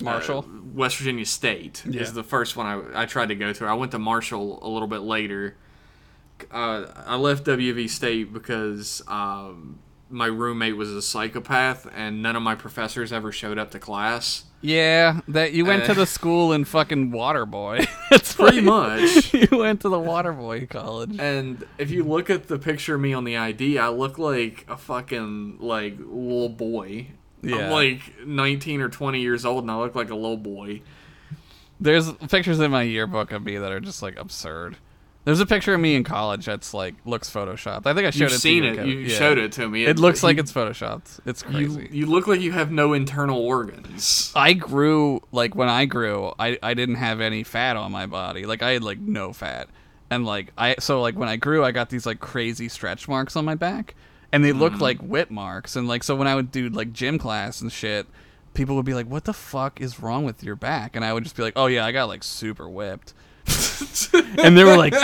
Marshall? 0.00 0.40
uh, 0.48 0.60
West 0.74 0.96
Virginia 0.98 1.24
State 1.24 1.84
Yeah. 1.88 2.02
is 2.02 2.12
the 2.12 2.24
first 2.24 2.56
one 2.56 2.66
I, 2.66 3.02
I 3.02 3.06
tried 3.06 3.28
to 3.28 3.34
go 3.36 3.52
to. 3.52 3.64
I 3.66 3.74
went 3.74 3.92
to 3.92 3.98
Marshall 3.98 4.58
a 4.62 4.68
little 4.68 4.88
bit 4.88 5.00
later. 5.02 5.56
Uh, 6.50 6.86
I 7.06 7.16
left 7.16 7.44
WV 7.44 7.88
State 7.88 8.32
because 8.32 9.02
um, 9.08 9.78
my 10.10 10.26
roommate 10.26 10.76
was 10.76 10.90
a 10.90 11.02
psychopath, 11.02 11.88
and 11.94 12.22
none 12.22 12.36
of 12.36 12.42
my 12.42 12.54
professors 12.54 13.12
ever 13.12 13.32
showed 13.32 13.58
up 13.58 13.70
to 13.72 13.78
class. 13.78 14.44
Yeah, 14.60 15.20
that 15.28 15.52
you 15.52 15.64
went 15.66 15.84
to 15.86 15.92
Uh, 15.92 15.94
the 15.94 16.06
school 16.06 16.52
in 16.52 16.64
fucking 16.64 17.12
Waterboy. 17.12 17.86
That's 18.10 18.34
Pretty 18.34 18.60
much. 18.62 19.34
you 19.34 19.46
went 19.58 19.82
to 19.82 19.88
the 19.90 19.98
Waterboy 19.98 20.70
college. 20.70 21.16
And 21.18 21.64
if 21.76 21.90
you 21.90 22.02
look 22.04 22.30
at 22.30 22.48
the 22.48 22.58
picture 22.58 22.94
of 22.94 23.00
me 23.02 23.12
on 23.12 23.24
the 23.24 23.36
ID, 23.36 23.78
I 23.78 23.88
look 23.88 24.18
like 24.18 24.64
a 24.68 24.76
fucking 24.78 25.58
like 25.60 25.96
little 25.98 26.48
boy. 26.48 27.08
Yeah. 27.42 27.66
I'm 27.66 27.70
like 27.72 28.00
19 28.26 28.80
or 28.80 28.88
20 28.88 29.20
years 29.20 29.44
old, 29.44 29.64
and 29.64 29.70
I 29.70 29.76
look 29.76 29.94
like 29.94 30.08
a 30.08 30.14
little 30.14 30.38
boy. 30.38 30.80
There's 31.78 32.10
pictures 32.12 32.58
in 32.60 32.70
my 32.70 32.82
yearbook 32.84 33.32
of 33.32 33.44
me 33.44 33.58
that 33.58 33.70
are 33.70 33.80
just 33.80 34.02
like 34.02 34.16
absurd. 34.16 34.78
There's 35.24 35.40
a 35.40 35.46
picture 35.46 35.72
of 35.72 35.80
me 35.80 35.94
in 35.94 36.04
college 36.04 36.44
that's 36.44 36.74
like 36.74 36.94
looks 37.06 37.30
photoshopped. 37.30 37.86
I 37.86 37.94
think 37.94 38.06
I 38.06 38.10
showed 38.10 38.24
You've 38.24 38.32
it. 38.32 38.40
seen 38.40 38.62
to 38.64 38.74
you, 38.74 38.80
it. 38.80 38.86
You 38.86 38.98
Yeah. 38.98 39.18
showed 39.18 39.38
it 39.38 39.52
to 39.52 39.68
me. 39.68 39.86
It 39.86 39.98
looks 39.98 40.22
like 40.22 40.36
you- 40.36 40.42
it's 40.42 40.52
photoshopped. 40.52 41.20
It's 41.24 41.42
You, 41.48 41.68
crazy. 41.68 41.88
you 41.92 42.06
look 42.06 42.26
like 42.26 42.42
you 42.42 42.52
have 42.52 42.70
no 42.70 42.92
internal 42.92 43.38
organs. 43.40 44.32
I 44.36 44.52
grew 44.52 45.22
like 45.32 45.54
when 45.54 45.68
I 45.70 45.86
grew, 45.86 46.32
I 46.38 46.58
I 46.62 46.74
didn't 46.74 46.96
have 46.96 47.20
any 47.22 47.42
fat 47.42 47.76
on 47.76 47.90
my 47.90 48.04
body. 48.06 48.44
Like 48.44 48.62
I 48.62 48.72
had 48.72 48.82
like 48.82 48.98
no 48.98 49.32
fat, 49.32 49.68
and 50.10 50.26
like 50.26 50.52
I 50.58 50.76
so 50.78 51.00
like 51.00 51.16
when 51.18 51.28
I 51.30 51.36
grew, 51.36 51.64
I 51.64 51.70
got 51.72 51.88
these 51.88 52.04
like 52.04 52.20
crazy 52.20 52.68
stretch 52.68 53.08
marks 53.08 53.34
on 53.34 53.46
my 53.46 53.54
back, 53.54 53.94
and 54.30 54.44
they 54.44 54.52
looked 54.52 54.76
mm. 54.76 54.82
like 54.82 54.98
whip 55.00 55.30
marks. 55.30 55.74
And 55.74 55.88
like 55.88 56.04
so 56.04 56.14
when 56.14 56.28
I 56.28 56.34
would 56.34 56.52
do 56.52 56.68
like 56.68 56.92
gym 56.92 57.18
class 57.18 57.62
and 57.62 57.72
shit, 57.72 58.06
people 58.52 58.76
would 58.76 58.84
be 58.84 58.92
like, 58.94 59.06
"What 59.06 59.24
the 59.24 59.32
fuck 59.32 59.80
is 59.80 60.00
wrong 60.00 60.24
with 60.24 60.44
your 60.44 60.56
back?" 60.56 60.94
And 60.96 61.02
I 61.02 61.14
would 61.14 61.22
just 61.24 61.34
be 61.34 61.42
like, 61.42 61.54
"Oh 61.56 61.66
yeah, 61.66 61.86
I 61.86 61.92
got 61.92 62.08
like 62.08 62.22
super 62.22 62.68
whipped." 62.68 63.14
And 64.38 64.56
they 64.56 64.64
were 64.64 64.76
like, 64.76 64.94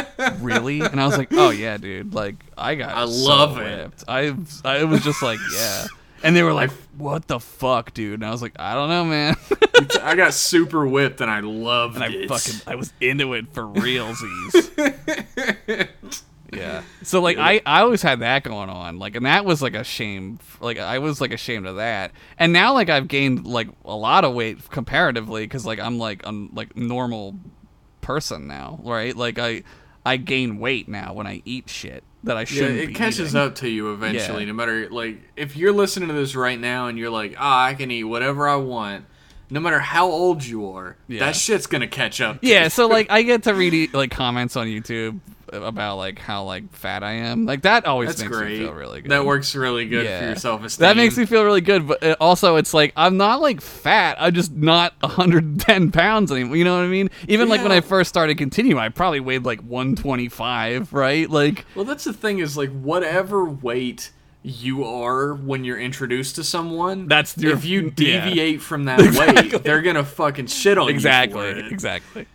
"Really?" 0.41 0.81
And 0.81 1.01
I 1.01 1.07
was 1.07 1.19
like, 1.19 1.29
"Oh 1.33 1.51
yeah, 1.51 1.77
dude. 1.77 2.15
Like 2.15 2.37
I 2.57 2.75
got 2.75 2.97
I 2.97 3.07
so 3.07 3.29
love 3.29 3.59
it. 3.59 4.05
I 4.09 4.35
I 4.65 4.85
was 4.85 5.03
just 5.03 5.23
like, 5.23 5.39
yeah." 5.55 5.87
And 6.23 6.37
they 6.37 6.43
were 6.43 6.53
like, 6.53 6.71
"What 6.97 7.27
the 7.29 7.41
fuck, 7.41 7.95
dude?" 7.95 8.15
And 8.15 8.27
I 8.27 8.31
was 8.31 8.43
like, 8.43 8.53
"I 8.59 8.75
don't 8.75 8.89
know, 8.89 9.05
man." 9.05 9.37
I 10.03 10.15
got 10.15 10.35
super 10.35 10.87
whipped 10.87 11.21
and 11.21 11.31
I 11.31 11.41
loved 11.41 11.95
and 11.95 12.05
I 12.05 12.09
it. 12.09 12.29
fucking 12.29 12.61
I 12.67 12.75
was 12.75 12.93
into 13.01 13.33
it 13.35 13.53
for 13.53 13.63
realsies. 13.63 14.69
Yeah. 16.53 16.83
So 17.03 17.21
like 17.21 17.39
I 17.39 17.61
I 17.65 17.83
always 17.83 18.03
had 18.03 18.21
that 18.21 18.43
going 18.43 18.71
on. 18.71 18.99
Like 18.99 19.15
and 19.15 19.27
that 19.27 19.45
was 19.45 19.63
like 19.63 19.75
a 19.75 19.85
shame. 19.85 20.39
Like 20.61 20.79
I 20.79 20.99
was 20.99 21.21
like 21.21 21.33
ashamed 21.33 21.67
of 21.67 21.77
that. 21.77 22.13
And 22.39 22.53
now 22.53 22.75
like 22.75 22.89
I've 22.89 23.09
gained 23.09 23.47
like 23.47 23.69
a 23.85 23.95
lot 23.95 24.25
of 24.25 24.35
weight 24.35 24.69
comparatively 24.71 25.47
cuz 25.47 25.65
like 25.65 25.79
I'm 25.79 25.99
like 25.99 26.23
I'm 26.25 26.51
like 26.53 26.77
normal 26.77 27.37
person 28.01 28.47
now, 28.47 28.81
right? 28.83 29.15
Like 29.17 29.39
I 29.39 29.63
I 30.05 30.17
gain 30.17 30.59
weight 30.59 30.89
now 30.89 31.13
when 31.13 31.27
I 31.27 31.43
eat 31.45 31.69
shit 31.69 32.05
that 32.25 32.37
I 32.37 32.45
shouldn't 32.45 32.79
it 32.79 32.87
be 32.89 32.95
catches 32.95 33.31
eating. 33.35 33.41
up 33.41 33.55
to 33.57 33.69
you 33.69 33.93
eventually. 33.93 34.43
Yeah. 34.43 34.49
No 34.49 34.55
matter 34.55 34.89
like 34.91 35.19
if 35.37 35.57
you're 35.57 35.73
listening 35.73 36.09
to 36.09 36.15
this 36.15 36.35
right 36.35 36.59
now 36.61 36.89
and 36.89 36.99
you're 36.99 37.11
like, 37.11 37.35
ah, 37.39 37.65
I 37.65 37.75
can 37.75 37.91
eat 37.91 38.05
whatever 38.05 38.49
I 38.49 38.57
want. 38.57 39.07
No 39.53 39.59
matter 39.59 39.81
how 39.81 40.07
old 40.11 40.45
you 40.45 40.71
are, 40.71 40.97
Yeah. 41.09 41.21
that 41.21 41.35
shit's 41.35 41.67
gonna 41.67 41.89
catch 41.89 42.21
up. 42.21 42.41
to 42.41 42.47
Yeah, 42.47 42.69
so 42.69 42.87
like 42.87 43.07
I 43.11 43.23
get 43.23 43.43
to 43.45 43.55
read 43.55 43.93
like 43.95 44.11
comments 44.11 44.55
on 44.57 44.67
YouTube 44.69 45.21
about 45.53 45.97
like 45.97 46.19
how 46.19 46.45
like 46.45 46.73
fat 46.73 47.03
I 47.03 47.13
am. 47.13 47.47
Like 47.47 47.63
that 47.63 47.85
always 47.87 48.09
that's 48.11 48.23
makes 48.23 48.37
great. 48.37 48.59
me 48.61 48.65
feel 48.67 48.73
really 48.75 49.01
good. 49.03 49.11
That 49.11 49.25
works 49.25 49.55
really 49.55 49.87
good 49.87 50.05
Yeah. 50.05 50.21
for 50.21 50.27
your 50.27 50.37
self 50.37 50.65
esteem. 50.65 50.83
That 50.83 50.97
makes 50.97 51.17
me 51.17 51.27
feel 51.27 51.45
really 51.45 51.61
good, 51.61 51.87
but 51.89 52.03
uh, 52.03 52.17
also 52.21 52.57
it's 52.57 52.73
like 52.75 52.93
I'm 52.97 53.17
not 53.17 53.41
like 53.41 53.61
fat. 53.61 54.17
I'm 54.21 54.35
just 54.35 54.53
not 54.53 54.95
110 55.01 55.93
pounds 55.93 56.31
anymore. 56.33 56.57
You 56.57 56.65
know 56.65 56.77
what 56.77 56.85
I 56.85 56.89
mean? 56.89 57.11
Even 57.29 57.49
like 57.49 57.63
when 57.63 57.73
I 57.73 57.81
first 57.81 58.09
started 58.09 58.39
Continue, 58.39 58.79
I 58.79 58.89
probably 58.89 59.21
weighed 59.21 59.45
like 59.45 59.61
125, 59.61 60.93
right? 60.93 61.29
Like 61.31 61.65
Well, 61.75 61.85
that's 61.85 62.05
the 62.05 62.13
thing 62.13 62.39
is 62.39 62.57
like 62.57 62.71
whatever 62.71 63.45
weight 63.45 64.11
you 64.43 64.85
are 64.85 65.35
when 65.35 65.65
you're 65.65 65.79
introduced 65.79 66.35
to 66.37 66.45
someone. 66.45 67.07
That's 67.09 67.37
your- 67.37 67.53
if 67.53 67.65
you 67.65 67.93
yeah. 67.99 68.25
deviate 68.25 68.63
from 68.63 68.85
that 68.85 68.99
weight, 69.53 69.63
they're 69.63 69.83
gonna 69.83 70.05
fucking 70.05 70.47
shit 70.47 70.79
on 70.79 70.89
exactly, 70.89 71.43
you. 71.51 71.57
it. 71.57 71.73
exactly. 71.73 72.27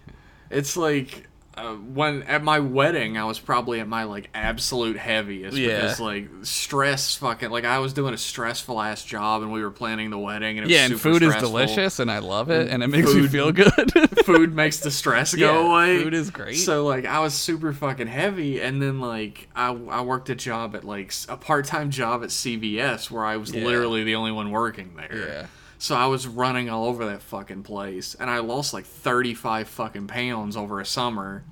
It's 0.52 0.78
like 0.78 1.28
uh, 1.58 1.74
when 1.76 2.24
at 2.24 2.44
my 2.44 2.60
wedding, 2.60 3.18
I 3.18 3.24
was 3.26 3.40
probably 3.40 3.80
at 3.80 3.88
my 3.88 4.04
like 4.04 4.30
absolute 4.34 4.98
heaviest 4.98 5.56
Yeah. 5.58 5.68
because 5.82 6.00
like 6.00 6.28
stress, 6.44 7.16
fucking 7.16 7.50
like 7.50 7.64
I 7.66 7.80
was 7.80 7.94
doing 7.94 8.14
a 8.14 8.18
stressful 8.18 8.80
ass 8.82 9.04
job, 9.04 9.42
and 9.42 9.52
we 9.52 9.64
were 9.64 9.72
planning 9.72 10.10
the 10.10 10.20
wedding, 10.20 10.58
and 10.58 10.60
it 10.60 10.68
was 10.68 10.72
Yeah, 10.72 10.86
and 10.86 11.00
food 11.00 11.24
is 11.24 11.36
delicious, 11.36 12.00
and 12.00 12.12
I 12.12 12.20
love 12.20 12.50
it, 12.50 12.70
and 12.70 12.84
it 12.84 12.88
makes 12.88 13.12
food- 13.12 13.32
feel 13.32 13.52
good. 13.52 13.74
food 14.26 14.54
makes 14.56 14.80
the 14.80 14.92
stress 14.92 15.34
go 15.34 15.46
Yeah, 15.64 15.68
away. 15.72 16.04
food 16.04 16.14
is 16.14 16.30
great. 16.30 16.56
So 16.58 16.86
like 16.86 17.06
I 17.06 17.20
was 17.20 17.34
super 17.34 17.72
fucking 17.74 18.08
heavy, 18.08 18.62
and 18.62 18.82
then 18.82 19.00
like 19.00 19.48
I 19.56 19.68
I 19.90 20.02
worked 20.02 20.30
a 20.30 20.36
job 20.36 20.76
at 20.76 20.84
like 20.84 21.14
a 21.30 21.38
part 21.38 21.66
time 21.66 21.90
job 21.90 22.24
at 22.24 22.30
CVS 22.30 23.10
where 23.10 23.24
I 23.26 23.38
was 23.38 23.54
Yeah. 23.54 23.64
literally 23.66 24.04
the 24.04 24.16
only 24.16 24.32
one 24.32 24.52
working 24.52 24.94
there. 24.98 25.28
Yeah. 25.28 25.46
So 25.78 25.96
I 25.96 26.06
was 26.08 26.26
running 26.28 26.70
all 26.70 26.86
over 26.86 27.06
that 27.06 27.22
fucking 27.22 27.64
place, 27.64 28.16
and 28.20 28.30
I 28.30 28.40
lost 28.40 28.74
like 28.74 28.86
thirty 28.86 29.34
five 29.34 29.68
fucking 29.68 30.08
pounds 30.08 30.56
over 30.58 30.80
a 30.80 30.86
summer. 30.86 31.44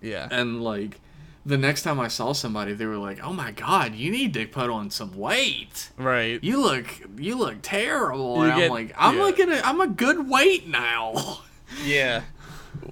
yeah, 0.00 0.28
And 0.30 0.62
like 0.62 1.00
the 1.44 1.56
next 1.58 1.82
time 1.82 1.98
I 1.98 2.08
saw 2.08 2.32
somebody, 2.32 2.72
they 2.72 2.86
were 2.86 2.96
like, 2.98 3.20
"Oh 3.22 3.32
my 3.32 3.50
god, 3.52 3.94
you 3.94 4.10
need 4.10 4.34
to 4.34 4.46
put 4.46 4.70
on 4.70 4.90
some 4.90 5.16
weight." 5.16 5.90
right. 5.96 6.42
You 6.42 6.60
look, 6.60 6.86
you 7.16 7.36
look 7.36 7.58
terrible. 7.62 8.36
You 8.38 8.42
and 8.50 8.56
get- 8.56 8.64
I'm 8.66 8.70
like, 8.70 8.94
I'm 8.98 9.16
yeah. 9.16 9.22
looking 9.22 9.50
at, 9.50 9.66
I'm 9.66 9.80
a 9.80 9.86
good 9.88 10.28
weight 10.28 10.66
now. 10.68 11.40
Yeah. 11.86 12.20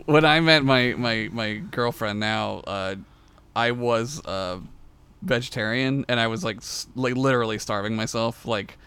When 0.07 0.25
I 0.25 0.41
met 0.41 0.65
my 0.65 0.95
my 0.97 1.29
my 1.31 1.55
girlfriend 1.57 2.19
now, 2.19 2.63
uh, 2.67 2.95
I 3.55 3.73
was 3.73 4.25
uh, 4.25 4.59
vegetarian 5.21 6.07
and 6.09 6.19
I 6.19 6.29
was 6.29 6.43
like 6.45 6.61
like 6.95 7.15
literally 7.15 7.59
starving 7.59 7.95
myself. 7.97 8.47
Like 8.47 8.79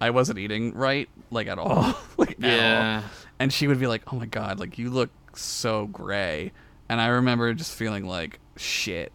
I 0.00 0.10
wasn't 0.10 0.38
eating 0.38 0.74
right, 0.74 1.08
like 1.30 1.46
at 1.48 1.58
all, 1.58 1.68
oh. 1.70 2.08
like 2.16 2.30
at 2.30 2.40
Yeah. 2.40 3.02
all. 3.04 3.10
And 3.40 3.52
she 3.52 3.66
would 3.68 3.78
be 3.80 3.86
like, 3.86 4.02
"Oh 4.12 4.16
my 4.16 4.26
god, 4.26 4.58
like 4.60 4.78
you 4.78 4.90
look 4.90 5.10
so 5.34 5.86
gray," 5.86 6.52
and 6.88 7.00
I 7.00 7.06
remember 7.08 7.52
just 7.54 7.72
feeling 7.74 8.04
like 8.06 8.38
shit. 8.56 9.12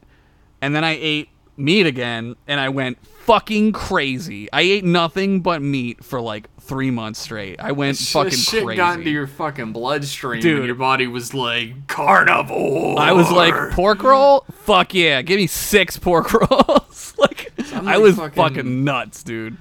And 0.62 0.74
then 0.76 0.84
I 0.86 0.98
ate 1.00 1.30
meat 1.58 1.86
again, 1.86 2.36
and 2.48 2.60
I 2.60 2.70
went 2.70 3.06
fucking 3.06 3.74
crazy. 3.74 4.50
I 4.54 4.62
ate 4.62 4.84
nothing 4.86 5.42
but 5.42 5.62
meat 5.62 6.04
for 6.04 6.22
like 6.22 6.48
three 6.62 6.90
months 6.92 7.20
straight. 7.20 7.60
I 7.60 7.74
went 7.74 7.98
Sh- 7.98 8.14
fucking 8.14 8.32
shit 8.32 8.64
crazy. 8.64 8.78
got 8.78 9.00
into 9.00 9.10
your 9.12 9.28
fucking 9.28 9.74
bloodstream, 9.74 10.42
Dude. 10.42 10.58
and 10.60 10.66
your 10.66 10.76
body 10.76 11.08
was 11.08 11.34
like 11.34 11.88
carnivore. 11.88 12.98
I 13.00 13.12
was 13.12 13.30
like, 13.30 13.54
pork 13.72 14.02
roll? 14.04 14.46
Fuck 14.64 14.94
yeah, 14.94 15.22
give 15.22 15.38
me 15.38 15.48
six 15.48 15.98
pork 15.98 16.32
rolls. 16.52 17.14
like, 17.18 17.52
I 17.74 17.98
was 17.98 18.16
fucking- 18.16 18.36
fucking, 18.36 18.84
nuts, 18.86 19.24
dude. 19.24 19.58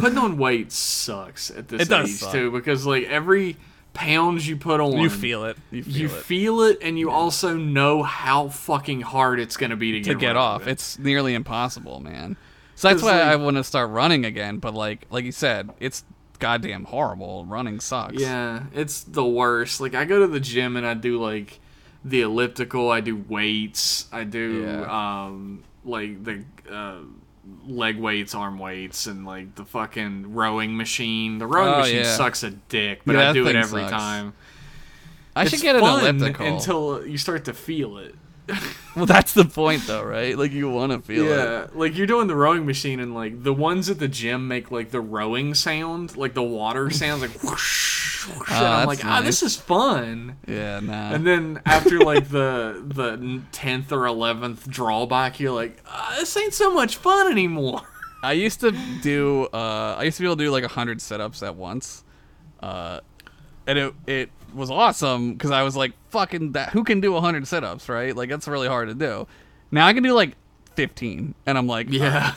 Putting 0.00 0.18
on 0.18 0.36
weight 0.38 0.72
sucks 0.72 1.50
at 1.50 1.68
this 1.68 1.90
age 1.90 2.08
suck. 2.10 2.32
too, 2.32 2.50
because 2.50 2.86
like 2.86 3.04
every 3.04 3.56
pounds 3.92 4.46
you 4.48 4.56
put 4.56 4.80
on, 4.80 4.98
You 4.98 5.10
feel 5.10 5.44
it. 5.44 5.56
You 5.70 5.82
feel 5.82 5.96
you 5.96 6.06
it. 6.06 6.10
feel 6.10 6.62
it, 6.62 6.78
and 6.82 6.98
you 6.98 7.10
also 7.10 7.54
know 7.56 8.02
how 8.02 8.48
fucking 8.48 9.00
hard 9.02 9.40
it's 9.40 9.56
gonna 9.56 9.76
be 9.76 9.92
to, 9.92 9.98
to 10.04 10.10
get, 10.14 10.20
get 10.20 10.36
off. 10.36 10.66
It. 10.66 10.70
It's 10.72 10.98
nearly 10.98 11.34
impossible, 11.34 12.00
man. 12.00 12.36
So 12.76 12.88
that's 12.88 13.02
why 13.02 13.12
like- 13.18 13.22
I 13.28 13.36
want 13.36 13.56
to 13.56 13.64
start 13.64 13.90
running 13.90 14.24
again. 14.24 14.58
But 14.58 14.74
like, 14.74 15.06
like 15.10 15.24
you 15.24 15.32
said, 15.32 15.70
it's 15.80 16.04
goddamn 16.38 16.84
horrible. 16.84 17.44
Running 17.44 17.80
sucks. 17.80 18.14
Yeah, 18.20 18.62
it's 18.72 19.02
the 19.02 19.24
worst. 19.26 19.80
Like 19.80 19.94
I 19.94 20.04
go 20.06 20.20
to 20.20 20.26
the 20.26 20.40
gym 20.40 20.76
and 20.76 20.86
I 20.86 20.94
do 20.94 21.20
like 21.22 21.60
the 22.04 22.22
elliptical. 22.22 22.90
I 22.90 23.00
do 23.00 23.16
weights. 23.28 24.06
I 24.12 24.24
do 24.24 24.62
Yeah. 24.66 25.24
um 25.26 25.62
like 25.84 26.24
the 26.24 26.44
uh, 26.70 27.00
leg 27.66 27.98
weights, 27.98 28.34
arm 28.34 28.58
weights, 28.58 29.06
and 29.06 29.24
like 29.26 29.54
the 29.54 29.64
fucking 29.64 30.34
rowing 30.34 30.76
machine. 30.76 31.38
The 31.38 31.46
rowing 31.46 31.74
Oh, 31.74 31.78
machine 31.80 31.96
yeah. 32.04 32.16
sucks 32.16 32.42
a 32.42 32.50
dick, 32.50 33.02
but 33.06 33.16
Yeah, 33.16 33.30
I 33.30 33.32
do 33.32 33.46
it 33.46 33.56
every 33.56 33.82
sucks. 33.82 33.92
time. 33.92 34.32
I 35.34 35.42
It's 35.42 35.50
should 35.52 35.60
get 35.60 35.76
an 35.76 35.82
elliptical. 35.82 36.46
until 36.46 37.06
you 37.06 37.16
start 37.18 37.44
to 37.46 37.54
feel 37.54 37.98
it. 37.98 38.14
well, 38.96 39.06
that's 39.06 39.32
the 39.32 39.44
point, 39.44 39.86
though, 39.86 40.02
right? 40.02 40.36
Like 40.36 40.50
you 40.50 40.68
want 40.68 40.90
to 40.90 40.98
feel 40.98 41.24
it. 41.24 41.28
Yeah, 41.36 41.66
like 41.72 41.96
you're 41.96 42.08
doing 42.08 42.26
the 42.26 42.34
rowing 42.34 42.66
machine, 42.66 42.98
and 42.98 43.14
like 43.14 43.44
the 43.44 43.52
ones 43.52 43.88
at 43.88 44.00
the 44.00 44.08
gym 44.08 44.48
make 44.48 44.72
like 44.72 44.90
the 44.90 45.00
rowing 45.00 45.54
sound, 45.54 46.16
like 46.16 46.34
the 46.34 46.42
water 46.42 46.90
sounds, 46.90 47.22
like 47.22 47.30
whoosh, 47.44 47.89
and 48.48 48.66
I'm 48.66 48.86
like, 48.86 49.04
ah, 49.04 49.20
this 49.22 49.42
is 49.42 49.56
fun. 49.56 50.36
Yeah, 50.46 50.80
nah. 50.80 51.12
And 51.12 51.26
then 51.26 51.60
after 51.66 51.98
like 52.00 52.28
the 52.28 52.82
the 52.86 53.42
tenth 53.52 53.92
or 53.92 54.06
eleventh 54.06 54.68
drawback, 54.68 55.40
you're 55.40 55.52
like, 55.52 55.78
ah, 55.86 56.16
this 56.18 56.36
ain't 56.36 56.54
so 56.54 56.72
much 56.72 56.96
fun 56.96 57.30
anymore. 57.30 57.82
I 58.22 58.32
used 58.32 58.60
to 58.60 58.72
do 59.02 59.48
uh 59.52 59.96
I 59.98 60.02
used 60.04 60.18
to 60.18 60.22
be 60.22 60.26
able 60.26 60.36
to 60.36 60.44
do 60.44 60.50
like 60.50 60.62
100 60.64 61.00
sit-ups 61.00 61.42
at 61.42 61.56
once. 61.56 62.04
Uh 62.60 63.00
and 63.66 63.78
it 63.78 63.94
it 64.06 64.30
was 64.54 64.70
awesome 64.70 65.38
cuz 65.38 65.50
I 65.50 65.62
was 65.62 65.74
like 65.76 65.92
fucking 66.10 66.52
that 66.52 66.70
who 66.70 66.84
can 66.84 67.00
do 67.00 67.12
100 67.12 67.46
sit-ups, 67.46 67.88
right? 67.88 68.14
Like 68.14 68.28
that's 68.28 68.46
really 68.46 68.68
hard 68.68 68.88
to 68.88 68.94
do. 68.94 69.26
Now 69.70 69.86
I 69.86 69.94
can 69.94 70.02
do 70.02 70.12
like 70.12 70.36
15 70.76 71.34
and 71.46 71.58
I'm 71.58 71.66
like 71.66 71.86
Yeah. 71.90 72.34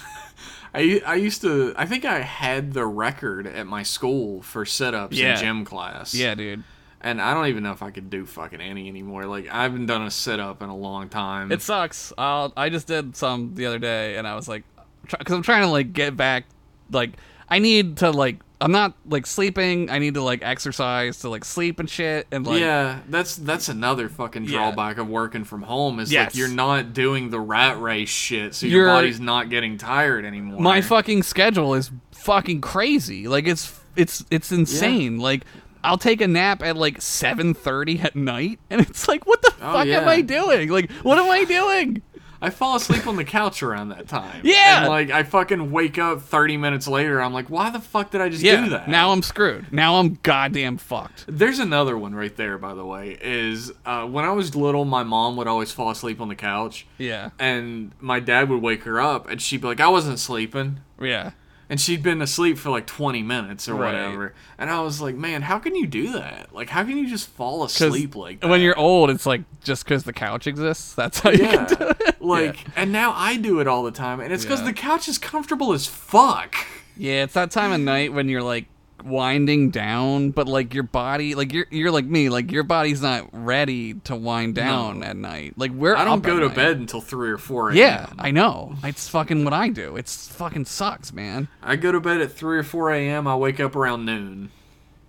I, 0.74 1.02
I 1.06 1.16
used 1.16 1.42
to 1.42 1.74
I 1.78 1.86
think 1.86 2.04
I 2.06 2.20
had 2.22 2.74
the 2.74 2.86
record 2.86 3.46
at 3.48 3.68
my 3.68 3.84
school 3.84 4.42
for 4.42 4.66
sit-ups 4.66 5.18
Yeah. 5.18 5.34
in 5.34 5.40
gym 5.40 5.66
class. 5.66 6.14
yeah, 6.16 6.34
dude. 6.36 6.64
And 7.02 7.22
I 7.22 7.34
don't 7.34 7.48
even 7.48 7.64
know 7.64 7.74
if 7.74 7.84
I 7.84 7.92
could 7.92 8.10
do 8.10 8.26
fucking 8.26 8.62
any 8.62 8.88
anymore. 8.88 9.26
Like 9.26 9.50
I 9.50 9.64
haven't 9.64 9.88
done 9.88 10.04
a 10.04 10.12
sit-up 10.12 10.62
in 10.62 10.70
a 10.70 10.76
long 10.76 11.10
time. 11.10 11.52
It 11.52 11.62
sucks. 11.62 12.14
I'll, 12.18 12.54
I 12.56 12.70
just 12.70 12.88
did 12.88 13.16
some 13.16 13.56
the 13.56 13.66
other 13.66 13.78
day, 13.80 14.16
and 14.16 14.26
I 14.28 14.36
was 14.36 14.48
like, 14.48 14.64
because 15.10 15.36
I'm 15.36 15.42
trying 15.44 15.64
to 15.64 15.68
like 15.68 15.92
get 15.94 16.16
back. 16.16 16.46
Like, 16.92 17.12
I 17.50 17.60
need 17.60 17.98
to 17.98 18.12
like, 18.12 18.38
I'm 18.64 18.72
not 18.72 18.94
like 19.06 19.26
sleeping. 19.28 19.90
I 19.90 20.00
need 20.00 20.14
to 20.16 20.22
like 20.22 20.42
exercise 20.44 21.20
to 21.20 21.30
like 21.30 21.44
sleep 21.46 21.80
and 21.80 21.90
shit. 21.90 22.28
And 22.32 22.48
like, 22.48 22.60
yeah, 22.62 23.00
that's 23.10 23.36
that's 23.36 23.70
another 23.70 24.10
fucking 24.10 24.46
Yeah. 24.46 24.52
drawback 24.52 24.98
of 24.98 25.08
working 25.08 25.44
from 25.44 25.64
home 25.64 26.00
is 26.00 26.12
Yes. 26.12 26.28
like 26.32 26.36
you're 26.36 26.48
not 26.48 26.94
doing 26.94 27.30
the 27.30 27.40
rat 27.40 27.80
race 27.82 28.10
shit, 28.10 28.56
so 28.56 28.66
your 28.66 28.82
You're- 28.86 28.92
body's 28.94 29.20
not 29.20 29.50
getting 29.50 29.78
tired 29.78 30.26
anymore. 30.26 30.60
my 30.62 30.82
fucking 30.82 31.24
schedule 31.24 31.74
is 31.76 31.92
fucking 32.12 32.62
crazy. 32.62 33.28
Like, 33.28 33.48
it's 33.48 33.80
it's 33.96 34.24
it's 34.32 34.52
insane. 34.52 35.20
Like. 35.20 35.44
I'll 35.86 35.98
take 35.98 36.22
a 36.22 36.28
nap 36.30 36.64
at 36.64 36.78
like 36.78 37.00
7:30 37.02 38.06
at 38.06 38.16
night 38.16 38.58
and 38.70 38.80
it's 38.80 39.06
like 39.10 39.28
what 39.28 39.42
the 39.42 39.52
Oh, 39.62 39.74
fuck 39.74 39.88
am. 39.88 40.08
I 40.08 40.22
doing? 40.22 40.70
Like 40.70 40.90
what 41.02 41.18
am 41.20 41.30
I 41.30 41.44
doing? 41.44 42.02
I 42.44 42.50
fall 42.50 42.76
asleep 42.76 43.08
on 43.08 43.16
the 43.16 43.24
couch 43.24 43.64
around 43.64 43.90
that 43.90 44.08
time. 44.08 44.42
Yeah. 44.44 44.82
And 44.82 44.90
like 44.90 45.10
I 45.12 45.24
fucking 45.24 45.72
wake 45.72 45.98
up 45.98 46.22
30 46.22 46.58
minutes 46.58 46.88
later. 46.88 47.22
I'm 47.22 47.34
like, 47.34 47.50
why 47.50 47.70
the 47.70 47.80
fuck 47.80 48.12
did 48.12 48.22
I 48.22 48.30
just 48.30 48.44
Yeah. 48.44 48.64
do 48.64 48.70
that? 48.72 48.88
Now 48.90 49.12
I'm 49.12 49.22
screwed. 49.24 49.72
Now 49.72 49.96
I'm 49.96 50.20
goddamn 50.24 50.78
fucked. 50.78 51.26
There's 51.28 51.60
another 51.60 51.98
one 51.98 52.14
right 52.14 52.36
there, 52.36 52.58
by 52.58 52.74
the 52.74 52.86
way. 52.86 53.18
Is 53.22 53.72
uh, 53.86 54.06
when 54.06 54.26
I 54.26 54.32
was 54.32 54.56
little, 54.56 54.86
my 54.86 55.04
mom 55.04 55.38
would 55.38 55.48
always 55.48 55.72
fall 55.72 55.90
asleep 55.90 56.20
on 56.22 56.28
the 56.28 56.36
couch, 56.36 56.86
Yeah. 56.98 57.30
and 57.40 57.92
my 58.02 58.20
dad 58.20 58.50
would 58.50 58.62
wake 58.62 58.84
her 58.84 59.00
up, 59.02 59.30
and 59.30 59.42
she'd 59.42 59.62
be 59.62 59.68
like, 59.68 59.80
"I 59.80 59.88
wasn't 59.88 60.20
sleeping," 60.20 60.80
Yeah. 61.02 61.32
And 61.70 61.80
she'd 61.80 62.04
been 62.04 62.22
asleep 62.22 62.58
for 62.58 62.70
like 62.70 62.86
20 62.88 63.22
minutes 63.24 63.68
or 63.70 63.76
Right. 63.76 63.94
whatever. 63.94 64.34
And 64.58 64.70
I 64.70 64.82
was 64.82 65.02
like, 65.02 65.16
"Man, 65.16 65.42
how 65.44 65.60
can 65.60 65.76
you 65.76 65.88
do 65.88 66.12
that? 66.14 66.54
Like, 66.54 66.70
how 66.70 66.84
can 66.84 66.98
you 66.98 67.08
just 67.10 67.30
fall 67.30 67.64
asleep 67.64 68.16
like 68.16 68.40
that?" 68.42 68.48
when 68.48 68.62
you're 68.62 68.78
old, 68.78 69.10
it's 69.10 69.26
like 69.26 69.42
just 69.64 69.84
because 69.86 70.04
the 70.04 70.14
couch 70.14 70.48
exists. 70.48 70.94
That's 70.94 71.20
how 71.20 71.32
you 71.32 71.44
yeah, 71.44 71.66
can 71.66 71.78
do 71.78 71.94
it. 72.06 72.22
like, 72.22 72.58
and 72.76 72.92
now 72.92 73.14
I 73.16 73.38
do 73.38 73.60
it 73.60 73.68
all 73.68 73.84
the 73.84 73.92
time, 73.92 74.20
and 74.20 74.32
it's 74.34 74.44
because 74.44 74.60
Yeah. 74.62 74.68
the 74.68 74.74
couch 74.74 75.08
is 75.08 75.18
comfortable 75.18 75.74
as 75.74 75.86
fuck. 75.88 76.56
Yeah, 76.96 77.24
it's 77.24 77.34
that 77.34 77.50
time 77.52 77.72
of 77.72 77.82
night 77.82 78.14
when 78.14 78.30
you're 78.30 78.44
like 78.44 78.66
winding 79.04 79.70
down, 79.70 80.32
but 80.32 80.48
like 80.48 80.74
your 80.74 80.84
body, 80.84 81.36
like 81.36 81.54
you're 81.54 81.66
you're 81.70 81.92
like 81.92 82.06
me, 82.06 82.30
like 82.30 82.52
your 82.52 82.64
body's 82.64 83.02
not 83.02 83.28
ready 83.32 83.96
to 83.96 84.16
wind 84.16 84.56
down 84.56 85.00
No. 85.00 85.06
at 85.08 85.16
night. 85.18 85.54
Like 85.58 85.72
we're 85.72 85.96
I 85.96 86.06
don't 86.06 86.22
go 86.24 86.40
to 86.40 86.48
night. 86.48 86.56
bed 86.56 86.78
until 86.78 87.02
three 87.02 87.30
or 87.32 87.38
four 87.38 87.70
a.m. 87.70 87.78
Yeah, 87.78 88.08
I 88.20 88.32
know. 88.32 88.76
It's 88.84 89.08
fucking 89.10 89.44
what 89.44 89.54
I 89.54 89.70
do. 89.70 89.98
It's 89.98 90.28
fucking 90.30 90.66
sucks, 90.66 91.12
man. 91.14 91.48
I 91.62 91.76
go 91.76 91.92
to 91.92 92.00
bed 92.00 92.22
at 92.22 92.32
three 92.32 92.58
or 92.58 92.64
four 92.64 92.92
a.m. 92.92 93.28
I 93.28 93.36
wake 93.36 93.60
up 93.60 93.76
around 93.76 94.06
noon. 94.06 94.52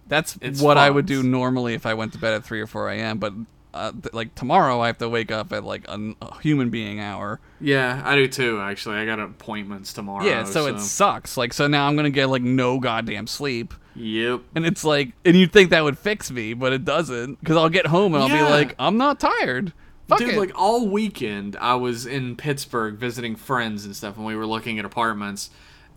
That's 0.06 0.36
It's 0.42 0.60
what 0.60 0.76
I 0.76 0.90
would 0.90 1.06
do 1.06 1.22
normally 1.22 1.74
if 1.74 1.86
I 1.86 1.94
went 1.94 2.12
to 2.12 2.18
bed 2.18 2.34
at 2.34 2.44
three 2.44 2.60
or 2.60 2.66
four 2.66 2.90
a.m. 2.90 3.18
But 3.18 3.32
uh, 3.74 3.92
th- 3.92 4.14
like 4.14 4.34
tomorrow, 4.34 4.80
I 4.80 4.86
have 4.86 4.98
to 4.98 5.08
wake 5.08 5.30
up 5.30 5.52
at 5.52 5.64
like 5.64 5.84
a 5.88 6.14
human 6.40 6.70
being 6.70 7.00
hour. 7.00 7.40
Yeah, 7.60 8.00
I 8.04 8.14
do 8.14 8.26
too. 8.28 8.60
Actually, 8.60 8.96
I 8.96 9.04
got 9.06 9.18
appointments 9.20 9.92
tomorrow. 9.92 10.24
Yeah, 10.24 10.44
so, 10.44 10.66
it 10.66 10.80
sucks. 10.80 11.36
Like 11.36 11.52
so 11.52 11.66
now 11.66 11.86
I'm 11.86 11.96
gonna 11.96 12.10
get 12.10 12.28
like 12.30 12.42
no 12.42 12.78
goddamn 12.78 13.26
sleep. 13.26 13.74
Yep. 13.96 14.40
And 14.56 14.66
it's 14.66 14.82
like, 14.84 15.12
and 15.24 15.36
you'd 15.36 15.52
think 15.52 15.70
that 15.70 15.84
would 15.84 15.98
fix 15.98 16.30
me, 16.30 16.54
but 16.54 16.72
it 16.72 16.84
doesn't. 16.84 17.38
Because 17.40 17.56
I'll 17.56 17.68
get 17.68 17.86
home 17.86 18.14
and 18.14 18.24
I'll 18.24 18.28
Yeah. 18.28 18.44
be 18.46 18.50
like, 18.50 18.74
I'm 18.78 18.96
not 18.96 19.20
tired. 19.20 19.72
Fuck 20.08 20.18
Dude, 20.18 20.30
it. 20.34 20.38
like 20.38 20.50
all 20.56 20.88
weekend, 20.88 21.56
I 21.60 21.76
was 21.76 22.04
in 22.04 22.36
Pittsburgh 22.36 22.96
visiting 22.96 23.36
friends 23.36 23.84
and 23.84 23.94
stuff, 23.96 24.16
and 24.16 24.26
we 24.26 24.34
were 24.36 24.46
looking 24.46 24.78
at 24.78 24.84
apartments. 24.84 25.50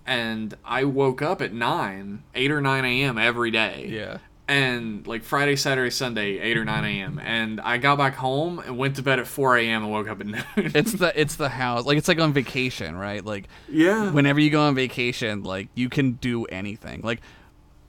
And 0.06 0.56
I 0.64 0.86
woke 0.86 1.22
up 1.22 1.42
at 1.42 1.54
nine, 1.54 2.24
eight 2.34 2.50
or 2.52 2.62
nine 2.62 2.86
a.m. 2.86 3.18
every 3.18 3.52
day. 3.52 3.88
yeah. 3.90 4.20
And 4.50 5.06
like 5.06 5.24
Friday, 5.24 5.58
Saturday, 5.58 5.90
Sunday, 5.90 6.40
eight 6.40 6.56
or 6.56 6.64
nine 6.64 6.86
a.m. 6.86 7.20
And 7.20 7.60
I 7.60 7.78
got 7.78 7.98
back 7.98 8.16
home 8.16 8.60
and 8.60 8.78
went 8.78 8.96
to 8.96 9.02
bed 9.02 9.20
at 9.20 9.28
four 9.28 9.58
a.m. 9.58 9.84
and 9.84 9.92
woke 9.92 10.08
up 10.08 10.22
at 10.22 10.28
noon. 10.28 10.44
It's 10.56 10.94
the 10.94 11.20
it's 11.20 11.36
the 11.36 11.50
house. 11.50 11.86
Like 11.86 11.98
it's 11.98 12.08
like 12.08 12.20
on 12.20 12.32
vacation, 12.32 12.96
right? 12.96 13.24
Like 13.24 13.50
yeah. 13.68 14.10
whenever 14.12 14.40
you 14.40 14.50
go 14.50 14.62
on 14.62 14.76
vacation, 14.76 15.44
like 15.44 15.68
you 15.76 15.90
can 15.90 16.14
do 16.14 16.46
anything. 16.46 17.02
Like 17.04 17.22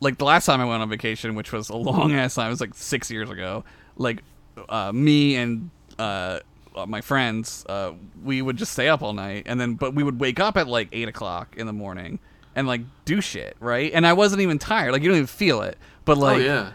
like 0.01 0.19
the 0.19 0.25
last 0.25 0.47
time 0.47 0.61
I 0.61 0.65
went 0.65 0.83
on 0.83 0.89
vacation, 0.89 1.35
which 1.35 1.53
was 1.53 1.69
a 1.69 1.77
long 1.77 2.13
ass 2.13 2.35
time, 2.35 2.49
it 2.49 2.51
was 2.51 2.61
like 2.61 2.75
six 2.75 3.11
years 3.11 3.31
ago. 3.31 3.65
Like 3.97 4.23
uh, 4.69 4.93
me 4.93 5.37
and 5.37 5.71
uh, 5.99 6.41
my 6.87 7.01
friends, 7.01 7.65
uh, 7.69 7.93
we 8.25 8.43
would 8.43 8.57
just 8.57 8.73
stay 8.73 8.89
up 8.89 9.03
all 9.03 9.13
night, 9.13 9.45
and 9.47 9.61
then 9.61 9.75
but 9.75 9.95
we 9.95 10.03
would 10.03 10.21
wake 10.21 10.41
up 10.41 10.57
at 10.57 10.67
like 10.69 10.89
eight 10.93 11.09
o'clock 11.09 11.55
in 11.57 11.67
the 11.67 11.73
morning 11.73 12.19
and 12.59 12.67
like 12.67 12.81
do 13.05 13.21
shit, 13.21 13.57
right? 13.61 13.91
And 13.95 14.05
I 14.07 14.13
wasn't 14.15 14.43
even 14.43 14.59
tired. 14.59 14.93
Like 14.93 15.03
you 15.03 15.09
don't 15.09 15.17
even 15.19 15.27
feel 15.29 15.63
it, 15.63 15.79
but 16.05 16.19
oh 16.19 16.21
like 16.21 16.43
yeah. 16.43 16.73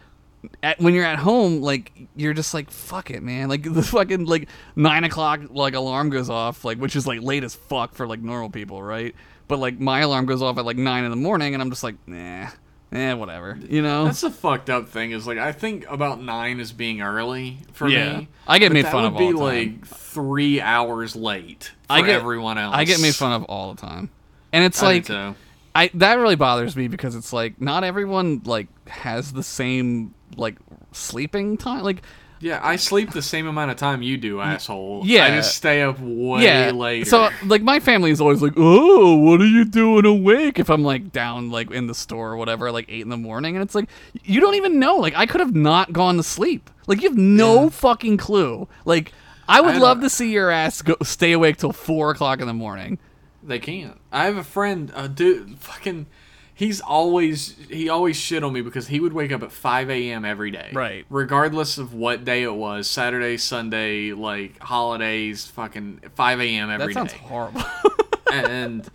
at, 0.63 0.79
when 0.79 0.93
you're 0.93 1.05
at 1.05 1.19
home, 1.19 1.61
like 1.61 1.91
you're 2.15 2.33
just 2.33 2.53
like 2.53 2.71
fuck 2.71 3.11
it, 3.11 3.21
man. 3.21 3.49
Like 3.49 3.63
the 3.73 3.83
fucking 3.83 4.25
like 4.25 4.47
nine 4.75 5.03
o'clock 5.03 5.41
like 5.49 5.73
alarm 5.75 6.09
goes 6.09 6.29
off, 6.29 6.63
like 6.63 6.77
which 6.77 6.95
is 6.95 7.05
like 7.05 7.21
late 7.21 7.43
as 7.43 7.53
fuck 7.53 7.93
for 7.95 8.07
like 8.07 8.21
normal 8.21 8.49
people, 8.49 8.81
right? 8.81 9.13
But 9.49 9.59
like 9.59 9.77
my 9.79 9.99
alarm 9.99 10.25
goes 10.25 10.41
off 10.41 10.57
at 10.57 10.63
like 10.65 10.77
nine 10.77 11.03
in 11.03 11.11
the 11.11 11.17
morning, 11.17 11.53
and 11.53 11.61
I'm 11.61 11.69
just 11.69 11.83
like, 11.83 11.95
nah, 12.07 12.47
eh, 12.93 13.13
whatever, 13.13 13.59
you 13.69 13.81
know. 13.81 14.05
That's 14.05 14.21
the 14.21 14.31
fucked 14.31 14.69
up 14.69 14.87
thing 14.87 15.11
is 15.11 15.27
like 15.27 15.37
I 15.37 15.51
think 15.51 15.85
about 15.89 16.21
nine 16.21 16.61
as 16.61 16.71
being 16.71 17.01
early 17.01 17.57
for 17.73 17.89
Yeah. 17.89 18.19
me. 18.19 18.27
I 18.47 18.57
get 18.59 18.71
made 18.71 18.87
fun 18.87 19.03
would 19.03 19.11
of 19.11 19.17
be 19.17 19.25
all 19.25 19.31
the 19.31 19.37
time. 19.65 19.79
like 19.81 19.87
three 19.87 20.61
hours 20.61 21.15
late 21.15 21.71
for 21.87 21.93
I 21.93 22.01
get 22.01 22.11
everyone 22.11 22.57
else. 22.57 22.73
I 22.73 22.85
get 22.85 23.01
made 23.01 23.15
fun 23.15 23.33
of 23.33 23.43
all 23.43 23.73
the 23.73 23.81
time, 23.81 24.09
and 24.53 24.63
it's 24.63 24.81
I 24.81 24.85
like 24.85 25.05
too. 25.05 25.35
I 25.75 25.89
that 25.95 26.15
really 26.15 26.35
bothers 26.35 26.75
me 26.75 26.87
because 26.87 27.15
it's 27.15 27.33
like 27.33 27.59
not 27.59 27.83
everyone 27.83 28.41
like 28.45 28.67
has 28.87 29.33
the 29.33 29.43
same 29.43 30.13
like 30.37 30.57
sleeping 30.91 31.57
time, 31.57 31.83
like. 31.83 32.03
Yeah, 32.39 32.59
I 32.61 32.75
sleep 32.75 33.11
the 33.11 33.21
same 33.21 33.47
amount 33.47 33.71
of 33.71 33.77
time 33.77 34.01
you 34.01 34.17
do, 34.17 34.41
asshole. 34.41 35.03
Yeah. 35.05 35.23
I 35.27 35.29
just 35.29 35.55
stay 35.55 35.81
up 35.81 35.97
way 36.01 36.43
yeah. 36.43 36.71
later. 36.71 37.05
So 37.05 37.29
like 37.45 37.61
my 37.61 37.79
family 37.79 38.11
is 38.11 38.19
always 38.19 38.41
like, 38.41 38.51
"Oh, 38.57 39.15
what 39.15 39.39
are 39.39 39.47
you 39.47 39.63
doing 39.63 40.05
awake?" 40.05 40.59
If 40.59 40.69
I'm 40.69 40.83
like 40.83 41.13
down 41.13 41.51
like 41.51 41.71
in 41.71 41.87
the 41.87 41.95
store 41.95 42.31
or 42.33 42.35
whatever, 42.35 42.69
like 42.69 42.87
eight 42.89 42.99
in 42.99 43.07
the 43.07 43.15
morning, 43.15 43.55
and 43.55 43.63
it's 43.63 43.73
like 43.73 43.87
you 44.25 44.41
don't 44.41 44.55
even 44.55 44.77
know. 44.77 44.97
Like 44.97 45.15
I 45.15 45.25
could 45.25 45.39
have 45.39 45.55
not 45.55 45.93
gone 45.93 46.17
to 46.17 46.23
sleep. 46.23 46.69
Like 46.85 47.01
you 47.01 47.07
have 47.07 47.17
no 47.17 47.63
Yeah. 47.63 47.69
fucking 47.69 48.17
clue. 48.17 48.67
Like 48.83 49.13
I 49.47 49.61
would 49.61 49.75
I 49.75 49.77
love 49.77 50.01
to 50.01 50.09
see 50.09 50.33
your 50.33 50.49
ass 50.49 50.81
go 50.81 50.97
stay 51.01 51.31
awake 51.31 51.55
till 51.55 51.71
four 51.71 52.11
o'clock 52.11 52.41
in 52.41 52.47
the 52.47 52.53
morning. 52.53 52.99
They 53.45 53.59
can't. 53.59 53.99
I 54.11 54.25
have 54.25 54.37
a 54.37 54.43
friend, 54.43 54.91
a 54.95 55.07
dude, 55.09 55.59
fucking. 55.59 56.07
He's 56.55 56.81
always 56.81 57.55
he 57.69 57.89
always 57.89 58.15
shit 58.15 58.43
on 58.43 58.53
me 58.53 58.61
because 58.61 58.87
he 58.87 58.99
would 58.99 59.11
wake 59.13 59.31
up 59.31 59.41
at 59.41 59.51
5 59.51 59.89
a.m. 59.89 60.23
every 60.23 60.51
day, 60.51 60.69
Right. 60.71 61.03
Regardless 61.09 61.79
of 61.79 61.95
what 61.95 62.23
day 62.25 62.43
it 62.43 62.53
was, 62.53 62.87
Saturday, 62.87 63.37
Sunday, 63.37 64.11
like 64.13 64.59
holidays, 64.61 65.47
fucking 65.47 66.01
5 66.15 66.39
a.m. 66.41 66.67
That 66.69 66.79
every 66.81 66.93
day. 66.93 66.99
sounds 66.99 67.13
horrible. 67.13 67.63
and 68.31 68.87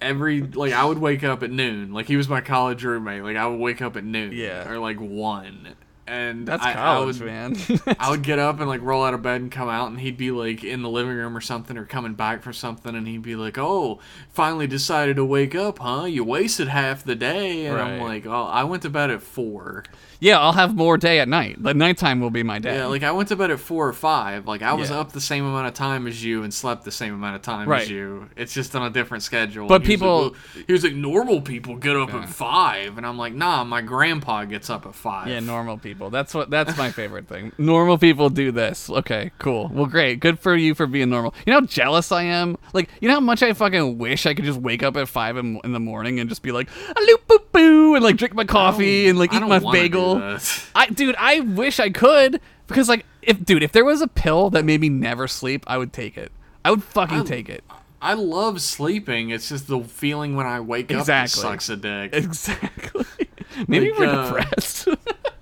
every 0.00 0.42
like 0.42 0.72
I 0.72 0.84
would 0.84 0.98
wake 0.98 1.22
up 1.22 1.44
at 1.44 1.50
noon. 1.52 1.92
Like 1.92 2.06
he 2.06 2.16
was 2.16 2.28
my 2.28 2.40
college 2.40 2.82
roommate. 2.84 3.22
Like 3.22 3.36
I 3.36 3.46
would 3.46 3.60
wake 3.60 3.80
up 3.80 3.96
at 3.96 4.02
noon, 4.04 4.32
Yeah. 4.32 4.68
or 4.68 4.80
like 4.80 4.98
one, 4.98 5.74
and 6.06 6.46
That's 6.46 6.62
I, 6.62 6.70
I 6.70 6.74
college, 6.74 7.18
would, 7.18 7.26
man. 7.26 7.56
I 7.98 8.10
would 8.10 8.22
get 8.24 8.38
up 8.38 8.60
and 8.60 8.68
like 8.68 8.82
roll 8.82 9.04
out 9.04 9.14
of 9.14 9.22
bed 9.22 9.40
and 9.40 9.50
come 9.50 9.68
out, 9.68 9.90
and 9.90 10.00
he'd 10.00 10.16
be 10.16 10.30
like 10.30 10.64
in 10.64 10.82
the 10.82 10.88
living 10.88 11.14
room 11.14 11.36
or 11.36 11.40
something, 11.40 11.76
or 11.76 11.84
coming 11.84 12.14
back 12.14 12.42
for 12.42 12.52
something, 12.52 12.94
and 12.94 13.06
he'd 13.06 13.22
be 13.22 13.36
like, 13.36 13.58
"Oh, 13.58 14.00
finally 14.30 14.66
decided 14.66 15.16
to 15.16 15.24
wake 15.24 15.54
up, 15.54 15.78
huh? 15.78 16.04
You 16.04 16.24
wasted 16.24 16.68
half 16.68 17.04
the 17.04 17.14
day." 17.14 17.66
And 17.66 17.78
I'm 17.78 18.00
like, 18.00 18.26
"Oh, 18.26 18.44
I 18.44 18.64
went 18.64 18.82
to 18.82 18.90
bed 18.90 19.10
at 19.10 19.22
four. 19.22 19.84
Yeah, 20.20 20.38
I'll 20.38 20.52
have 20.52 20.74
more 20.76 20.96
day 20.98 21.20
at 21.20 21.28
night. 21.28 21.62
The 21.62 21.74
nighttime 21.74 22.20
will 22.20 22.30
be 22.30 22.42
my 22.42 22.58
day. 22.58 22.76
Yeah, 22.76 22.86
like 22.86 23.02
I 23.02 23.12
went 23.12 23.28
to 23.28 23.36
bed 23.36 23.50
at 23.50 23.60
four 23.60 23.86
or 23.88 23.92
five. 23.92 24.46
Like 24.46 24.62
I 24.62 24.72
was 24.74 24.90
Yeah. 24.90 25.00
up 25.00 25.12
the 25.12 25.20
same 25.20 25.44
amount 25.44 25.66
of 25.68 25.74
time 25.74 26.06
as 26.06 26.22
you 26.24 26.42
and 26.42 26.52
slept 26.52 26.84
the 26.84 26.90
same 26.92 27.14
amount 27.14 27.36
of 27.36 27.42
time 27.42 27.68
Right. 27.68 27.82
as 27.82 27.90
you. 27.90 28.28
It's 28.36 28.52
just 28.54 28.74
on 28.76 28.82
a 28.86 28.90
different 28.90 29.22
schedule. 29.22 29.66
But 29.68 29.82
he 29.82 29.86
was 29.86 29.88
like, 29.88 29.98
people- 29.98 30.20
"Well," 30.20 30.64
he 30.66 30.72
was 30.72 30.84
like, 30.84 30.94
normal 30.94 31.40
people 31.40 31.76
get 31.76 31.96
up 31.96 32.12
at 32.14 32.28
five, 32.28 32.96
and 32.96 33.06
I'm 33.06 33.18
like, 33.18 33.34
nah, 33.34 33.64
my 33.64 33.80
grandpa 33.82 34.44
gets 34.44 34.70
up 34.70 34.86
at 34.86 34.94
five. 34.94 35.28
Yeah, 35.28 35.40
normal 35.40 35.78
people. 35.78 36.10
That's 36.10 36.34
what. 36.34 36.50
That's 36.50 36.76
my 36.78 36.90
favorite 36.90 37.28
thing. 37.28 37.52
Normal 37.58 37.98
people 37.98 38.30
do 38.30 38.52
this. 38.52 38.88
Okay, 38.88 39.30
cool. 39.38 39.70
Well, 39.72 39.86
great. 39.86 40.20
Good 40.20 40.38
for 40.38 40.54
you 40.56 40.74
for 40.74 40.86
being 40.86 41.10
normal. 41.10 41.34
You 41.46 41.52
know 41.52 41.60
how 41.60 41.66
jealous 41.66 42.12
I 42.12 42.22
am. 42.22 42.56
Like, 42.72 42.88
you 43.00 43.08
know 43.08 43.14
how 43.14 43.20
much 43.20 43.42
I 43.42 43.52
fucking 43.52 43.98
wish 43.98 44.26
I 44.26 44.34
could 44.34 44.44
just 44.44 44.60
wake 44.60 44.82
up 44.82 44.96
at 44.96 45.08
five 45.08 45.36
in, 45.36 45.60
in 45.64 45.72
the 45.72 45.80
morning 45.80 46.20
and 46.20 46.28
just 46.28 46.42
be 46.42 46.52
like, 46.52 46.68
a 46.96 47.00
loop 47.02 47.26
boo 47.26 47.38
boo, 47.52 47.94
and 47.94 48.04
like 48.04 48.16
drink 48.16 48.34
my 48.34 48.44
coffee 48.44 49.08
and 49.08 49.18
like 49.18 49.32
eat 49.34 49.40
my 49.42 49.58
bagel. 49.72 50.05
That. 50.14 50.62
I, 50.74 50.86
dude, 50.86 51.16
I 51.18 51.40
wish 51.40 51.78
I 51.80 51.90
could 51.90 52.40
because 52.66 52.88
like, 52.88 53.04
if 53.22 53.44
dude, 53.44 53.62
if 53.62 53.72
there 53.72 53.84
was 53.84 54.00
a 54.00 54.08
pill 54.08 54.50
that 54.50 54.64
made 54.64 54.80
me 54.80 54.88
never 54.88 55.28
sleep, 55.28 55.64
I 55.66 55.76
would 55.78 55.92
take 55.92 56.16
it. 56.16 56.32
I 56.64 56.70
would 56.70 56.82
fucking 56.82 57.24
take 57.24 57.48
it. 57.48 57.62
I 58.00 58.14
love 58.14 58.60
sleeping. 58.60 59.30
It's 59.30 59.48
just 59.48 59.68
the 59.68 59.80
feeling 59.80 60.36
when 60.36 60.46
I 60.46 60.60
wake 60.60 60.92
up 60.92 61.00
Exactly. 61.00 61.42
that 61.42 61.48
sucks 61.48 61.68
a 61.68 61.76
dick. 61.76 62.14
Exactly. 62.14 63.04
Maybe 63.68 63.90
Like, 63.90 63.98
we're 63.98 64.06
uh, 64.06 64.26
depressed. 64.26 64.88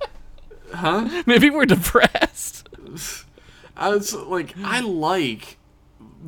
huh? 0.73 1.23
Maybe 1.27 1.51
we're 1.51 1.67
depressed. 1.67 2.69
I 3.77 3.89
was 3.89 4.15
like, 4.15 4.55
I 4.63 4.81
like 4.81 5.59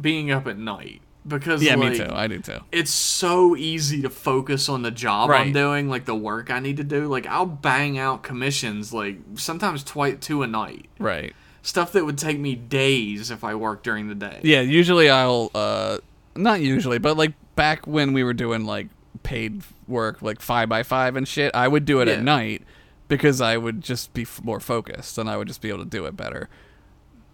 being 0.01 0.31
up 0.31 0.47
at 0.47 0.59
night 0.59 1.01
because 1.27 1.63
Yeah, 1.63 1.75
like, 1.77 1.93
me 1.93 1.99
too. 1.99 2.09
I 2.13 2.27
do 2.27 2.39
too. 2.41 2.59
it's 2.73 2.91
so 2.91 3.57
easy 3.57 4.03
to 4.03 4.11
focus 4.11 4.69
on 4.69 4.83
the 4.83 4.91
job 4.91 5.31
Right. 5.31 5.47
I'm 5.47 5.53
doing, 5.53 5.89
like 5.89 6.05
the 6.05 6.15
work 6.15 6.51
I 6.51 6.61
need 6.61 6.77
to 6.79 6.85
do. 6.85 7.07
Like 7.07 7.27
I'll 7.27 7.47
bang 7.47 7.99
out 7.99 8.23
commissions 8.23 8.93
like 8.93 9.19
sometimes 9.35 9.83
twice 9.85 10.17
two 10.21 10.43
a 10.43 10.47
night. 10.47 10.87
Right. 10.99 11.35
Stuff 11.63 11.93
that 11.93 12.05
would 12.05 12.19
take 12.19 12.39
me 12.39 12.55
days 12.55 13.31
if 13.31 13.43
I 13.43 13.55
worked 13.57 13.83
during 13.85 14.09
the 14.09 14.15
day. 14.15 14.41
Yeah, 14.43 14.61
usually 14.61 15.11
I'll 15.11 15.51
uh 15.55 15.99
not 16.37 16.61
usually, 16.61 16.99
but 16.99 17.17
like 17.17 17.33
back 17.57 17.87
when 17.87 18.13
we 18.13 18.23
were 18.23 18.35
doing 18.35 18.65
like 18.65 18.89
paid 19.23 19.63
work 19.89 20.23
like 20.23 20.41
5 20.41 20.69
by 20.69 20.83
5 20.83 21.17
and 21.17 21.27
shit, 21.27 21.51
I 21.55 21.67
would 21.67 21.85
do 21.85 22.01
it 22.01 22.09
at 22.09 22.23
night 22.23 22.63
because 23.09 23.41
I 23.41 23.57
would 23.57 23.81
just 23.83 24.13
be 24.15 24.23
f- 24.23 24.41
more 24.45 24.61
focused 24.61 25.17
and 25.19 25.29
I 25.31 25.37
would 25.37 25.49
just 25.49 25.61
be 25.61 25.69
able 25.69 25.81
to 25.81 25.85
do 25.91 26.07
it 26.07 26.17
better. 26.17 26.49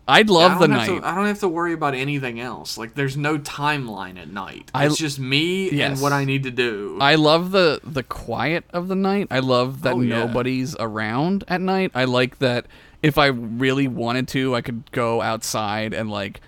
I'd 0.09 0.29
I 0.29 0.33
love 0.33 0.59
the 0.59 0.67
don't 0.67 0.77
night. 0.77 0.87
To, 0.87 1.07
I 1.07 1.15
don't 1.15 1.27
have 1.27 1.39
to 1.41 1.49
worry 1.49 1.73
about 1.73 1.95
anything 1.95 2.41
else. 2.41 2.77
Like 2.77 2.95
there's 2.95 3.17
no 3.17 3.39
timeline 3.39 4.19
at 4.19 4.29
night. 4.29 4.71
I- 4.75 4.87
it's 4.87 4.97
just 4.97 5.19
me 5.19 5.71
Yes. 5.71 5.93
and 5.93 6.01
what 6.03 6.13
I 6.13 6.25
need 6.25 6.43
to 6.43 6.51
do. 6.51 6.99
I 7.01 7.15
love 7.15 7.53
the 7.53 7.81
the 7.85 8.03
quiet 8.03 8.65
of 8.73 8.89
the 8.89 8.97
night. 8.97 9.29
I 9.31 9.39
love 9.39 9.83
that 9.83 9.95
Oh, 9.95 10.01
yeah. 10.01 10.25
nobody's 10.25 10.75
around 10.81 11.45
at 11.49 11.61
night. 11.61 11.93
I 11.95 12.05
like 12.05 12.39
that 12.41 12.67
if 13.03 13.17
I 13.19 13.27
really 13.27 13.87
wanted 13.89 14.27
to, 14.29 14.55
I 14.57 14.61
could 14.61 14.91
go 14.93 15.21
outside 15.23 15.93
and 15.95 16.11
like 16.11 16.41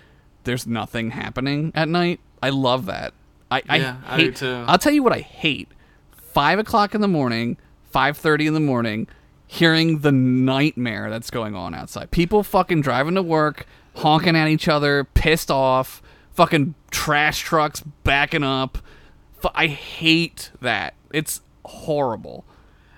there's 0.43 0.67
nothing 0.67 1.11
happening 1.11 1.71
at 1.75 1.87
night. 1.87 2.19
I 2.43 2.49
love 2.49 2.85
that. 2.87 3.13
I, 3.49 3.61
Yeah, 3.65 3.95
I 4.05 4.15
I 4.15 4.17
hate. 4.17 4.35
too. 4.35 4.63
I'll 4.67 4.77
tell 4.77 4.91
you 4.91 5.01
what 5.03 5.13
I 5.13 5.19
hate: 5.19 5.69
five 6.11 6.59
o'clock 6.59 6.93
in 6.93 6.99
the 7.01 7.07
morning, 7.07 7.57
five 7.89 8.17
thirty 8.17 8.47
in 8.47 8.53
the 8.53 8.59
morning, 8.59 9.07
hearing 9.47 9.99
the 9.99 10.11
nightmare 10.11 11.09
that's 11.09 11.29
going 11.29 11.55
on 11.55 11.73
outside. 11.73 12.11
People 12.11 12.43
fucking 12.43 12.81
driving 12.81 13.15
to 13.15 13.21
work, 13.21 13.65
honking 13.95 14.35
at 14.35 14.47
each 14.47 14.67
other, 14.67 15.03
pissed 15.03 15.51
off. 15.51 16.01
Fucking 16.33 16.75
trash 16.91 17.39
trucks 17.39 17.81
backing 18.03 18.43
up. 18.43 18.79
I 19.53 19.67
hate 19.67 20.51
that. 20.61 20.95
It's 21.13 21.41
horrible. 21.63 22.43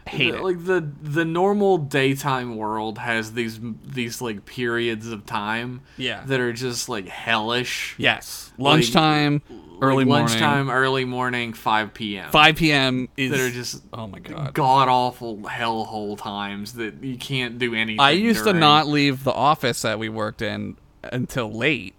Hate 0.08 0.34
it. 0.34 0.42
like 0.44 0.64
the 0.66 0.90
the 1.02 1.26
normal 1.26 1.78
daytime 1.78 2.56
world 2.58 2.98
has 2.98 3.34
these 3.34 3.60
these 3.86 4.22
like 4.22 4.46
periods 4.46 5.08
of 5.08 5.26
time 5.26 5.82
Yeah. 5.98 6.24
that 6.26 6.40
are 6.40 6.54
just 6.54 6.90
like 6.90 7.08
hellish 7.08 7.96
yes, 7.98 8.52
lunchtime, 8.58 9.42
early 9.82 10.06
like 10.06 10.08
morning, 10.08 10.10
lunchtime 10.30 10.70
early 10.70 11.06
morning 11.06 11.54
5 11.54 11.94
p.m 11.94 12.32
5 12.32 12.56
p.m. 12.56 13.10
is 13.18 13.32
that 13.32 13.40
are 13.40 13.52
just 13.52 13.84
oh 13.94 14.08
my 14.08 14.20
god. 14.20 14.54
god 14.54 14.88
awful 14.88 15.38
hellhole 15.40 16.18
times 16.18 16.74
that 16.74 17.04
you 17.04 17.18
can't 17.18 17.60
do 17.60 17.76
anything 17.76 18.00
I 18.00 18.12
used 18.12 18.44
to 18.46 18.54
not 18.54 18.88
leave 18.88 19.24
the 19.24 19.34
office 19.34 19.84
that 19.84 20.00
we 20.00 20.10
worked 20.10 20.42
in 20.42 20.78
until 21.04 21.52
late 21.52 21.94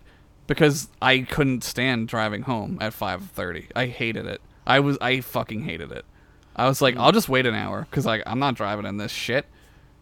because 0.49 0.89
I 1.01 1.21
couldn't 1.21 1.63
stand 1.63 2.09
driving 2.09 2.43
home 2.43 2.79
at 2.81 2.93
5:30. 2.95 3.67
I 3.77 3.87
hated 3.87 4.27
it. 4.27 4.41
I 4.67 4.81
was 4.81 4.97
I 5.01 5.21
fucking 5.21 5.63
hated 5.63 5.93
it. 5.93 6.05
I 6.59 6.69
was 6.69 6.83
like, 6.83 6.97
I'll 6.97 7.13
just 7.13 7.29
wait 7.29 7.47
an 7.47 7.55
hour 7.55 7.87
cuz 7.91 8.05
like 8.05 8.23
I'm 8.27 8.39
not 8.39 8.55
driving 8.55 8.85
in 8.85 8.97
this 8.97 9.13
shit. 9.13 9.47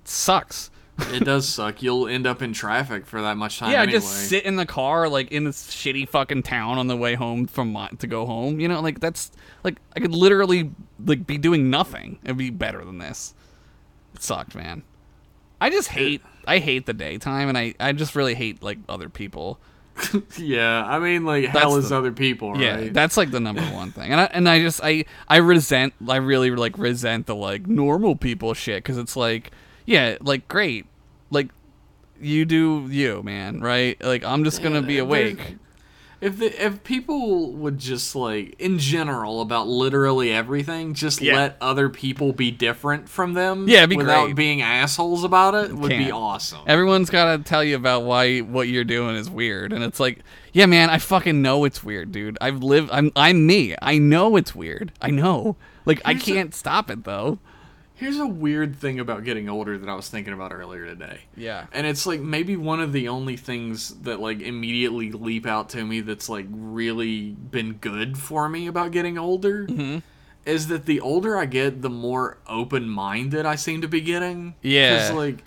It 0.02 0.08
sucks. 0.08 0.70
it 0.98 1.24
does 1.24 1.46
suck 1.54 1.82
you'll 1.82 2.08
end 2.08 2.26
up 2.26 2.40
in 2.40 2.54
traffic 2.54 3.06
for 3.06 3.20
that 3.20 3.36
much 3.36 3.58
time 3.58 3.70
yeah, 3.70 3.82
anyway. 3.82 3.92
just 3.92 4.28
sit 4.28 4.44
in 4.44 4.56
the 4.56 4.64
car 4.64 5.08
like 5.08 5.30
in 5.30 5.44
this 5.44 5.68
shitty 5.70 6.08
fucking 6.08 6.42
town 6.42 6.78
on 6.78 6.86
the 6.86 6.96
way 6.96 7.14
home 7.14 7.46
from 7.46 7.72
my, 7.72 7.88
to 7.98 8.06
go 8.06 8.24
home. 8.24 8.58
You 8.58 8.68
know, 8.68 8.80
like 8.80 9.00
that's 9.00 9.30
like 9.62 9.78
I 9.94 10.00
could 10.00 10.14
literally 10.14 10.70
like 11.04 11.26
be 11.26 11.38
doing 11.38 11.68
nothing. 11.70 12.18
It'd 12.24 12.38
be 12.38 12.50
better 12.50 12.84
than 12.84 12.98
this. 12.98 13.34
It 14.14 14.22
sucked, 14.22 14.54
man. 14.54 14.82
I 15.60 15.70
just 15.70 15.88
hate 15.88 16.22
I 16.46 16.58
hate 16.58 16.86
the 16.86 16.94
daytime 16.94 17.48
and 17.48 17.58
I 17.58 17.74
I 17.78 17.92
just 17.92 18.14
really 18.14 18.34
hate 18.34 18.62
like 18.62 18.78
other 18.88 19.08
people. 19.08 19.58
yeah 20.38 20.84
i 20.84 20.98
mean 20.98 21.24
like 21.24 21.46
hell 21.46 21.72
That's 21.72 21.84
is 21.84 21.90
the- 21.90 21.96
other 21.96 22.12
people 22.12 22.52
right 22.52 22.60
Yeah, 22.84 22.88
that's 22.92 23.16
like 23.16 23.30
the 23.30 23.40
number 23.40 23.62
one 23.62 23.92
thing. 23.92 24.12
And 24.12 24.20
I, 24.20 24.24
and 24.26 24.48
I 24.48 24.60
just 24.60 24.80
I 24.82 25.04
I 25.28 25.38
resent 25.38 25.94
I 26.08 26.16
really 26.16 26.50
like 26.50 26.76
resent 26.78 27.26
the 27.26 27.34
like 27.34 27.66
normal 27.66 28.14
people 28.16 28.52
shit 28.54 28.84
cuz 28.84 28.98
it's 28.98 29.16
like 29.16 29.50
yeah, 29.86 30.16
like 30.20 30.48
great. 30.48 30.84
Like 31.30 31.48
you 32.20 32.44
do 32.44 32.86
you, 32.90 33.22
man, 33.22 33.60
right? 33.60 33.96
Like 34.02 34.24
I'm 34.24 34.42
just 34.44 34.62
going 34.62 34.74
to 34.74 34.82
be 34.82 34.94
Yeah, 34.94 35.02
awake. 35.02 35.56
If 36.18 36.38
the, 36.38 36.64
if 36.64 36.82
people 36.82 37.52
would 37.52 37.78
just 37.78 38.16
like 38.16 38.54
in 38.58 38.78
general 38.78 39.42
about 39.42 39.68
literally 39.68 40.32
everything, 40.32 40.94
just 40.94 41.20
Yeah. 41.20 41.34
let 41.36 41.56
other 41.60 41.90
people 41.90 42.32
be 42.32 42.50
different 42.50 43.08
from 43.08 43.34
them, 43.34 43.68
Yeah, 43.68 43.84
be 43.84 43.96
without 43.96 44.24
great. 44.24 44.36
being 44.36 44.62
assholes 44.62 45.24
about 45.24 45.54
it, 45.54 45.74
would 45.74 45.90
be 45.90 45.96
Can't. 46.04 46.12
awesome. 46.14 46.60
Everyone's 46.66 47.10
got 47.10 47.36
to 47.36 47.42
tell 47.42 47.62
you 47.62 47.76
about 47.76 48.04
why 48.04 48.38
what 48.38 48.66
you're 48.68 48.82
doing 48.84 49.14
is 49.16 49.28
weird, 49.28 49.74
and 49.74 49.84
it's 49.84 50.00
like, 50.00 50.20
yeah, 50.54 50.64
man, 50.64 50.88
I 50.88 50.96
fucking 50.98 51.42
know 51.42 51.64
it's 51.64 51.84
weird, 51.84 52.12
dude. 52.12 52.38
I've 52.40 52.62
lived. 52.62 52.88
I'm 52.92 53.12
I'm 53.14 53.44
me. 53.46 53.74
I 53.82 53.98
know 53.98 54.36
it's 54.36 54.54
weird. 54.54 54.92
I 55.02 55.10
know. 55.10 55.56
Like 55.84 56.00
I 56.04 56.12
Here's 56.14 56.28
a- 56.28 56.32
can't 56.32 56.54
stop 56.54 56.90
it 56.90 57.04
though. 57.04 57.38
Here's 57.96 58.18
a 58.18 58.26
weird 58.26 58.76
thing 58.76 59.00
about 59.00 59.24
getting 59.24 59.48
older 59.48 59.78
that 59.78 59.88
I 59.88 59.94
was 59.94 60.08
thinking 60.08 60.32
about 60.34 60.52
earlier 60.52 60.84
today. 60.84 61.20
Yeah. 61.36 61.66
And 61.72 61.86
it's 61.86 62.06
like 62.06 62.20
maybe 62.20 62.54
one 62.56 62.80
of 62.80 62.92
the 62.92 63.08
only 63.08 63.36
things 63.36 63.88
that 64.02 64.20
like 64.20 64.40
immediately 64.42 65.10
leap 65.12 65.46
out 65.46 65.70
to 65.70 65.84
me 65.84 66.00
that's 66.00 66.28
like 66.28 66.46
really 66.50 67.30
been 67.30 67.72
good 67.74 68.18
for 68.18 68.48
me 68.50 68.66
about 68.66 68.90
getting 68.92 69.16
older 69.16 69.66
Mm-hmm. 69.66 69.98
is 70.44 70.68
that 70.68 70.84
the 70.84 71.00
older 71.00 71.38
I 71.38 71.46
get, 71.46 71.80
the 71.80 71.88
more 71.90 72.36
open 72.46 72.86
minded 72.88 73.46
I 73.46 73.56
seem 73.56 73.80
to 73.80 73.88
be 73.88 74.02
getting. 74.02 74.54
Yeah. 74.60 74.98
Cause 75.08 75.16
like 75.16 75.42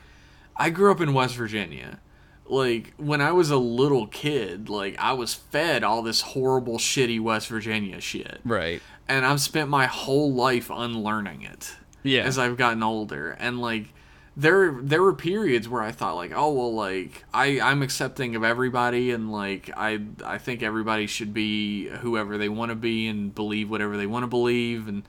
I 0.58 0.72
grew 0.72 0.92
up 0.92 1.02
in 1.02 1.14
West 1.14 1.36
Virginia. 1.36 2.00
Like 2.48 2.96
when 2.98 3.22
I 3.22 3.32
was 3.32 3.52
a 3.52 3.58
little 3.58 4.08
kid, 4.08 4.70
like 4.70 4.96
I 4.98 5.14
was 5.14 5.36
fed 5.36 5.84
all 5.84 6.02
this 6.02 6.22
horrible, 6.22 6.80
shitty 6.80 7.20
West 7.22 7.48
Virginia 7.48 8.02
shit, 8.02 8.40
Right. 8.44 8.82
and 9.08 9.24
I've 9.24 9.40
spent 9.40 9.70
my 9.70 9.86
whole 9.86 10.34
life 10.34 10.72
unlearning 10.74 11.44
it 11.44 11.76
Yeah. 12.04 12.24
as 12.24 12.38
I've 12.38 12.58
gotten 12.58 12.84
older. 12.84 13.32
And 13.32 13.60
like 13.60 13.94
there 14.38 14.78
there 14.82 15.02
were 15.02 15.14
periods 15.14 15.68
where 15.68 15.82
I 15.82 15.92
thought 15.92 16.16
like, 16.16 16.32
oh 16.34 16.52
well 16.54 16.74
like 16.74 17.26
I, 17.34 17.60
I'm 17.60 17.82
accepting 17.82 18.36
of 18.36 18.44
everybody 18.44 19.12
and 19.12 19.32
like 19.32 19.70
I 19.76 20.00
I 20.24 20.38
think 20.38 20.64
everybody 20.64 21.08
should 21.08 21.34
be 21.34 21.88
whoever 21.88 22.38
they 22.38 22.48
want 22.50 22.70
to 22.70 22.76
be 22.76 23.08
and 23.08 23.34
believe 23.36 23.70
whatever 23.70 23.98
they 23.98 24.06
want 24.08 24.24
to 24.24 24.28
believe 24.28 24.88
and 24.88 25.04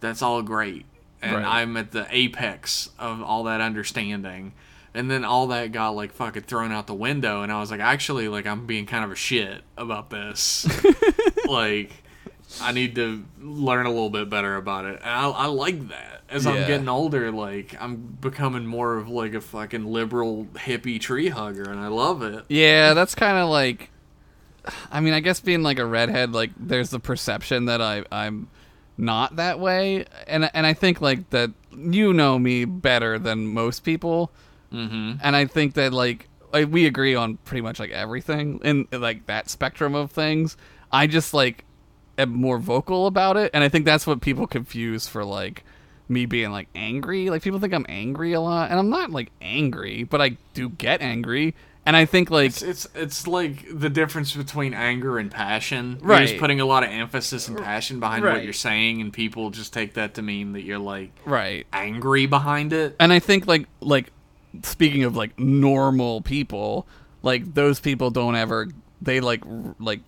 that's 0.00 0.22
all 0.22 0.42
great. 0.42 0.86
And 1.20 1.36
Right. 1.36 1.44
I'm 1.44 1.76
at 1.76 1.92
the 1.92 2.06
apex 2.10 2.90
of 2.98 3.22
all 3.22 3.44
that 3.44 3.60
understanding. 3.60 4.52
And 4.94 5.10
then 5.10 5.24
all 5.24 5.46
that 5.48 5.72
got 5.72 5.90
like 5.90 6.12
fucking 6.12 6.42
thrown 6.42 6.72
out 6.72 6.86
the 6.86 6.94
window 6.94 7.42
and 7.42 7.52
I 7.52 7.60
was 7.60 7.70
like, 7.70 7.80
actually 7.80 8.28
like 8.28 8.46
I'm 8.46 8.66
being 8.66 8.86
kind 8.86 9.04
of 9.04 9.10
a 9.10 9.16
shit 9.16 9.62
about 9.76 10.10
this. 10.10 10.66
like 11.48 12.01
I 12.60 12.72
need 12.72 12.94
to 12.96 13.24
learn 13.40 13.86
a 13.86 13.90
little 13.90 14.10
bit 14.10 14.28
better 14.28 14.56
about 14.56 14.84
it. 14.84 15.00
And 15.02 15.10
I, 15.10 15.28
I 15.30 15.46
like 15.46 15.88
that. 15.88 16.22
As 16.28 16.46
I'm 16.46 16.66
getting 16.66 16.88
older, 16.88 17.30
like 17.30 17.76
I'm 17.78 17.96
becoming 18.20 18.64
more 18.64 18.96
of 18.96 19.08
like 19.08 19.34
a 19.34 19.40
fucking 19.42 19.84
liberal 19.84 20.46
hippie 20.54 20.98
tree 20.98 21.28
hugger, 21.28 21.70
and 21.70 21.78
I 21.78 21.88
love 21.88 22.22
it. 22.22 22.46
Yeah, 22.48 22.94
that's 22.94 23.14
kind 23.14 23.36
of 23.36 23.50
like. 23.50 23.90
I 24.90 25.00
mean, 25.00 25.12
I 25.12 25.20
guess 25.20 25.40
being 25.40 25.62
like 25.62 25.78
a 25.78 25.84
redhead, 25.84 26.32
like 26.32 26.52
there's 26.58 26.88
the 26.88 27.00
perception 27.00 27.66
that 27.66 27.82
I 27.82 28.04
I'm 28.10 28.48
not 28.96 29.36
that 29.36 29.60
way, 29.60 30.06
and 30.26 30.50
and 30.54 30.66
I 30.66 30.72
think 30.72 31.02
like 31.02 31.28
that 31.30 31.50
you 31.76 32.14
know 32.14 32.38
me 32.38 32.64
better 32.64 33.18
than 33.18 33.46
most 33.48 33.80
people, 33.80 34.30
Mm-hmm. 34.72 35.16
and 35.22 35.36
I 35.36 35.44
think 35.44 35.74
that 35.74 35.92
like 35.92 36.28
like, 36.50 36.72
we 36.72 36.86
agree 36.86 37.14
on 37.14 37.36
pretty 37.38 37.60
much 37.60 37.78
like 37.78 37.90
everything 37.90 38.58
in 38.64 38.88
like 38.90 39.26
that 39.26 39.50
spectrum 39.50 39.94
of 39.94 40.10
things. 40.10 40.56
I 40.90 41.06
just 41.06 41.34
like 41.34 41.64
more 42.28 42.58
vocal 42.58 43.06
about 43.06 43.36
it, 43.36 43.50
and 43.54 43.62
I 43.64 43.68
think 43.68 43.84
that's 43.84 44.06
what 44.06 44.20
people 44.20 44.46
confuse 44.46 45.06
for 45.08 45.24
like 45.24 45.64
me 46.08 46.26
being 46.26 46.50
like 46.50 46.68
angry. 46.74 47.30
Like 47.30 47.42
people 47.42 47.58
think 47.60 47.72
I'm 47.72 47.86
angry 47.88 48.32
a 48.32 48.40
lot, 48.40 48.70
and 48.70 48.78
I'm 48.78 48.90
not 48.90 49.10
like 49.10 49.30
angry, 49.40 50.04
but 50.04 50.20
I 50.20 50.36
do 50.54 50.68
get 50.70 51.00
angry. 51.00 51.54
And 51.84 51.96
I 51.96 52.04
think 52.04 52.30
like 52.30 52.46
It's, 52.46 52.62
it's 52.62 52.86
it's 52.94 53.26
like 53.26 53.66
the 53.72 53.90
difference 53.90 54.36
between 54.36 54.72
anger 54.72 55.18
and 55.18 55.30
passion. 55.30 55.98
You're 56.00 56.10
Right. 56.10 56.28
just 56.28 56.38
putting 56.38 56.60
a 56.60 56.64
lot 56.64 56.84
of 56.84 56.90
emphasis 56.90 57.48
and 57.48 57.58
passion 57.58 57.98
behind 57.98 58.24
what 58.24 58.44
you're 58.44 58.52
saying, 58.52 59.00
and 59.00 59.12
people 59.12 59.50
just 59.50 59.72
take 59.72 59.94
that 59.94 60.14
to 60.14 60.22
mean 60.22 60.52
that 60.52 60.62
you're 60.62 60.78
like 60.78 61.10
right. 61.24 61.66
angry 61.72 62.26
behind 62.26 62.72
it. 62.72 62.94
And 63.00 63.12
I 63.12 63.18
think 63.18 63.48
like 63.48 63.66
like 63.80 64.12
speaking 64.62 65.02
of 65.02 65.16
like 65.16 65.36
normal 65.40 66.20
people, 66.20 66.86
like 67.22 67.54
those 67.54 67.80
people 67.80 68.10
don't 68.10 68.36
ever 68.36 68.68
they 69.00 69.18
like 69.20 69.44
r- 69.44 69.74
like 69.80 70.00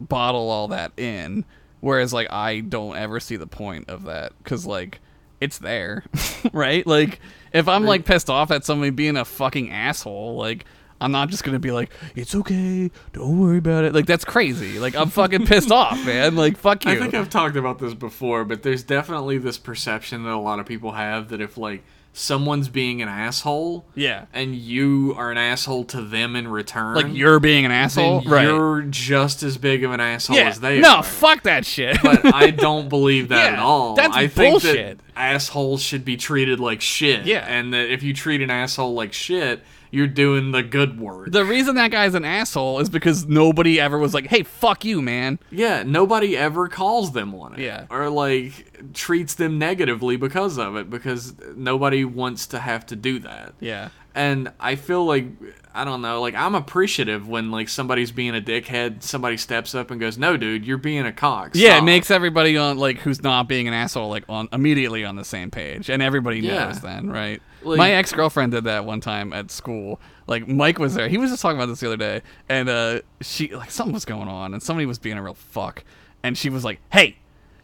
bottle 0.00 0.50
all 0.50 0.68
that 0.68 0.92
in 0.96 1.44
whereas 1.80 2.12
like 2.12 2.30
I 2.32 2.60
don't 2.60 2.96
ever 2.96 3.20
see 3.20 3.36
the 3.36 3.46
point 3.46 3.88
of 3.88 4.04
that 4.04 4.32
cuz 4.44 4.66
like 4.66 5.00
it's 5.40 5.58
there, 5.58 6.04
right? 6.52 6.86
Like 6.86 7.20
if 7.52 7.68
I'm 7.68 7.84
like 7.84 8.04
pissed 8.04 8.30
off 8.30 8.50
at 8.50 8.64
somebody 8.64 8.90
being 8.90 9.16
a 9.16 9.24
fucking 9.24 9.70
asshole, 9.70 10.36
like 10.36 10.64
I'm 11.00 11.12
not 11.12 11.28
just 11.28 11.44
gonna 11.44 11.58
be 11.60 11.70
like, 11.70 11.90
it's 12.16 12.34
okay, 12.34 12.90
don't 13.12 13.38
worry 13.38 13.58
about 13.58 13.84
it. 13.84 13.94
Like 13.94 14.06
that's 14.06 14.24
crazy. 14.24 14.78
Like 14.78 14.96
I'm 14.96 15.10
fucking 15.10 15.46
pissed 15.46 15.70
off, 15.72 16.04
man. 16.04 16.34
Like 16.34 16.56
fuck 16.56 16.84
you. 16.84 16.92
I 16.92 16.96
think 16.96 17.14
I've 17.14 17.30
talked 17.30 17.56
about 17.56 17.78
this 17.78 17.94
before, 17.94 18.44
but 18.44 18.62
there's 18.62 18.82
definitely 18.82 19.38
this 19.38 19.58
perception 19.58 20.24
that 20.24 20.32
a 20.32 20.36
lot 20.36 20.58
of 20.58 20.66
people 20.66 20.92
have 20.92 21.28
that 21.28 21.40
if 21.40 21.56
like 21.56 21.84
someone's 22.18 22.68
being 22.68 23.00
an 23.00 23.08
asshole, 23.08 23.86
yeah. 23.94 24.26
and 24.32 24.54
you 24.54 25.14
are 25.16 25.30
an 25.30 25.38
asshole 25.38 25.84
to 25.84 26.02
them 26.02 26.34
in 26.36 26.48
return, 26.48 26.96
Like 26.96 27.14
you're 27.14 27.40
being 27.40 27.64
an 27.64 27.70
asshole, 27.70 28.22
right? 28.22 28.42
you're 28.44 28.82
just 28.82 29.42
as 29.42 29.56
big 29.56 29.84
of 29.84 29.92
an 29.92 30.00
asshole 30.00 30.36
yeah. 30.36 30.48
as 30.48 30.60
they 30.60 30.80
no, 30.80 30.88
are. 30.88 30.96
No, 30.96 31.02
fuck 31.02 31.42
that 31.44 31.64
shit. 31.64 31.96
but 32.02 32.34
I 32.34 32.50
don't 32.50 32.88
believe 32.88 33.28
that 33.28 33.52
Yeah, 33.52 33.52
at 33.54 33.58
all. 33.60 33.94
that's 33.94 34.16
I 34.16 34.26
think 34.26 34.62
bullshit. 34.62 34.98
that 34.98 35.04
assholes 35.16 35.80
should 35.82 36.04
be 36.04 36.16
treated 36.16 36.60
like 36.60 36.80
shit. 36.80 37.24
Yeah. 37.24 37.44
And 37.46 37.72
that 37.72 37.90
if 37.92 38.02
you 38.02 38.12
treat 38.14 38.40
an 38.40 38.50
asshole 38.50 38.94
like 38.94 39.12
shit, 39.12 39.62
you're 39.90 40.06
doing 40.06 40.52
the 40.52 40.62
good 40.62 40.98
work. 41.00 41.30
the 41.32 41.44
reason 41.44 41.74
that 41.76 41.90
guy's 41.90 42.14
an 42.14 42.24
asshole 42.24 42.78
is 42.80 42.88
because 42.90 43.26
nobody 43.26 43.80
ever 43.80 43.98
was 43.98 44.14
like, 44.14 44.26
"Hey, 44.26 44.42
fuck 44.42 44.84
you, 44.84 45.00
man." 45.02 45.38
yeah, 45.50 45.82
nobody 45.84 46.36
ever 46.36 46.68
calls 46.68 47.12
them 47.12 47.34
on 47.34 47.54
it. 47.54 47.60
Yeah. 47.60 47.86
Or 47.90 48.08
like 48.10 48.92
treats 48.94 49.34
them 49.34 49.58
negatively 49.58 50.16
because 50.16 50.58
of 50.58 50.76
it 50.76 50.88
because 50.90 51.34
nobody 51.56 52.04
wants 52.04 52.46
to 52.48 52.58
have 52.58 52.86
to 52.86 52.96
do 52.96 53.18
that. 53.20 53.54
Yeah. 53.60 53.88
And 54.14 54.50
I 54.58 54.74
feel 54.74 55.04
like 55.04 55.26
I 55.74 55.84
don't 55.84 56.02
know, 56.02 56.20
like 56.20 56.34
I'm 56.34 56.54
appreciative 56.56 57.28
when 57.28 57.50
like 57.52 57.68
somebody's 57.68 58.10
being 58.10 58.34
a 58.34 58.40
dickhead, 58.40 59.02
somebody 59.04 59.36
steps 59.36 59.74
up 59.76 59.90
and 59.92 60.00
goes, 60.00 60.18
"No, 60.18 60.36
dude, 60.36 60.64
you're 60.66 60.76
being 60.78 61.06
a 61.06 61.12
cock." 61.12 61.50
Yeah, 61.54 61.78
it 61.78 61.84
makes 61.84 62.10
everybody 62.10 62.56
on 62.56 62.78
like 62.78 62.98
who's 62.98 63.22
not 63.22 63.46
being 63.48 63.68
an 63.68 63.74
asshole 63.74 64.08
like 64.08 64.24
on 64.28 64.48
immediately 64.52 65.04
on 65.04 65.14
the 65.16 65.24
same 65.24 65.50
page, 65.52 65.88
and 65.88 66.02
everybody 66.02 66.40
Yeah. 66.40 66.64
knows 66.66 66.80
then, 66.80 67.08
right? 67.10 67.40
Like- 67.62 67.78
My 67.78 67.90
ex 67.92 68.12
girlfriend 68.12 68.52
did 68.52 68.64
that 68.64 68.84
one 68.84 69.00
time 69.00 69.32
at 69.32 69.50
school. 69.50 70.00
Like 70.26 70.46
Mike 70.46 70.78
was 70.78 70.94
there. 70.94 71.08
He 71.08 71.18
was 71.18 71.30
just 71.30 71.40
talking 71.42 71.56
about 71.58 71.66
this 71.66 71.80
the 71.80 71.86
other 71.86 71.96
day, 71.96 72.22
and 72.48 72.68
uh, 72.68 73.00
she 73.20 73.54
like 73.54 73.70
something 73.70 73.94
was 73.94 74.04
going 74.04 74.28
on, 74.28 74.52
and 74.52 74.62
somebody 74.62 74.86
was 74.86 74.98
being 74.98 75.16
a 75.16 75.22
real 75.22 75.34
fuck, 75.34 75.84
and 76.22 76.36
she 76.36 76.50
was 76.50 76.64
like, 76.64 76.80
"Hey." 76.92 77.16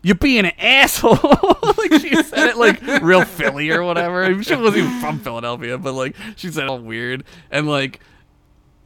You're 0.07 0.17
being 0.17 0.45
an 0.45 0.53
asshole. 0.59 1.15
like 1.79 1.95
she 2.03 2.15
said 2.25 2.51
it 2.51 2.57
like 2.59 2.79
real 3.01 3.25
Philly 3.25 3.71
or 3.71 3.83
whatever. 3.83 4.27
She 4.43 4.55
wasn't 4.55 4.85
even 4.85 5.01
from 5.01 5.19
Philadelphia, 5.19 5.79
but 5.79 5.95
like 5.95 6.15
she 6.37 6.51
said 6.51 6.65
it 6.65 6.69
all 6.69 6.79
weird. 6.79 7.25
And 7.51 7.67
like 7.67 8.01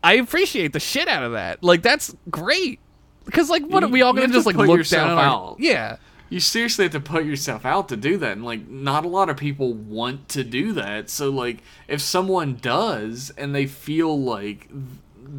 I 0.01 0.13
appreciate 0.15 0.73
the 0.73 0.79
shit 0.79 1.09
out 1.09 1.25
of 1.25 1.33
that. 1.33 1.65
Like 1.65 1.83
that's 1.83 2.15
great. 2.31 2.79
Because 3.25 3.51
like 3.51 3.65
what 3.67 3.83
You- 3.83 3.89
are 3.89 3.91
we 3.91 4.03
all 4.03 4.13
gonna 4.13 4.29
just 4.29 4.47
like 4.47 4.55
look 4.55 4.87
down 4.87 5.11
on 5.11 5.19
our. 5.19 5.57
Yeah. 5.59 5.97
You 6.31 6.41
seriously 6.41 6.85
have 6.85 6.93
to 6.93 7.01
put 7.01 7.25
yourself 7.25 7.65
out 7.65 7.89
to 7.89 7.97
do 7.97 8.17
that 8.19 8.33
and 8.33 8.45
like 8.45 8.69
not 8.69 9.05
a 9.05 9.09
lot 9.09 9.29
of 9.31 9.37
people 9.37 9.73
want 9.73 10.29
to 10.29 10.45
do 10.45 10.73
that 10.73 11.09
so 11.09 11.31
like 11.31 11.59
if 11.89 12.01
someone 12.01 12.55
does 12.57 13.31
and 13.37 13.55
they 13.55 13.67
feel 13.67 14.21
like 14.21 14.69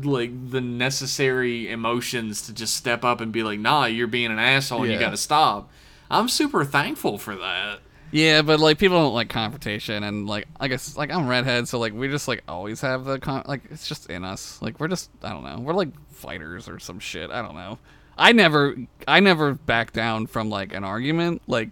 like 0.04 0.52
the 0.52 0.62
necessary 0.62 1.70
emotions 1.70 2.42
to 2.44 2.54
just 2.54 2.76
step 2.76 3.04
up 3.04 3.22
and 3.22 3.32
be 3.32 3.44
like 3.44 3.60
nah 3.60 3.86
you're 3.86 4.08
being 4.08 4.32
an 4.32 4.40
asshole 4.40 4.84
and 4.84 4.92
you 4.92 5.00
gotta 5.00 5.18
stop 5.18 5.70
i'm 6.12 6.28
super 6.30 6.64
thankful 6.64 7.18
for 7.18 7.36
that 7.36 7.80
Yeah, 8.12 8.42
but 8.42 8.60
like 8.60 8.80
people 8.80 8.98
don't 8.98 9.14
like 9.14 9.30
confrontation, 9.30 10.04
and 10.04 10.26
like 10.28 10.48
I 10.60 10.68
guess 10.68 10.98
like 10.98 11.12
I'm 11.12 11.28
redhead, 11.28 11.68
so 11.68 11.78
like 11.78 11.94
we 11.94 12.08
just 12.08 12.28
like 12.28 12.42
always 12.48 12.82
have 12.82 13.06
the 13.06 13.20
con- 13.20 13.44
like 13.46 13.62
it's 13.70 13.88
just 13.88 14.10
in 14.10 14.24
us. 14.24 14.60
Like 14.64 14.80
we're 14.80 14.88
just 14.88 15.12
I 15.22 15.30
don't 15.30 15.44
know, 15.44 15.60
we're 15.60 15.76
like 15.76 15.90
fighters 16.10 16.68
or 16.68 16.80
some 16.80 16.98
shit. 17.00 17.30
I 17.30 17.44
don't 17.44 17.54
know. 17.54 17.78
I 18.20 18.32
never 18.34 18.76
I 19.08 19.20
never 19.22 19.54
back 19.56 19.94
down 19.94 20.28
from 20.28 20.50
like 20.50 20.74
an 20.74 20.84
argument. 20.84 21.42
Like 21.48 21.72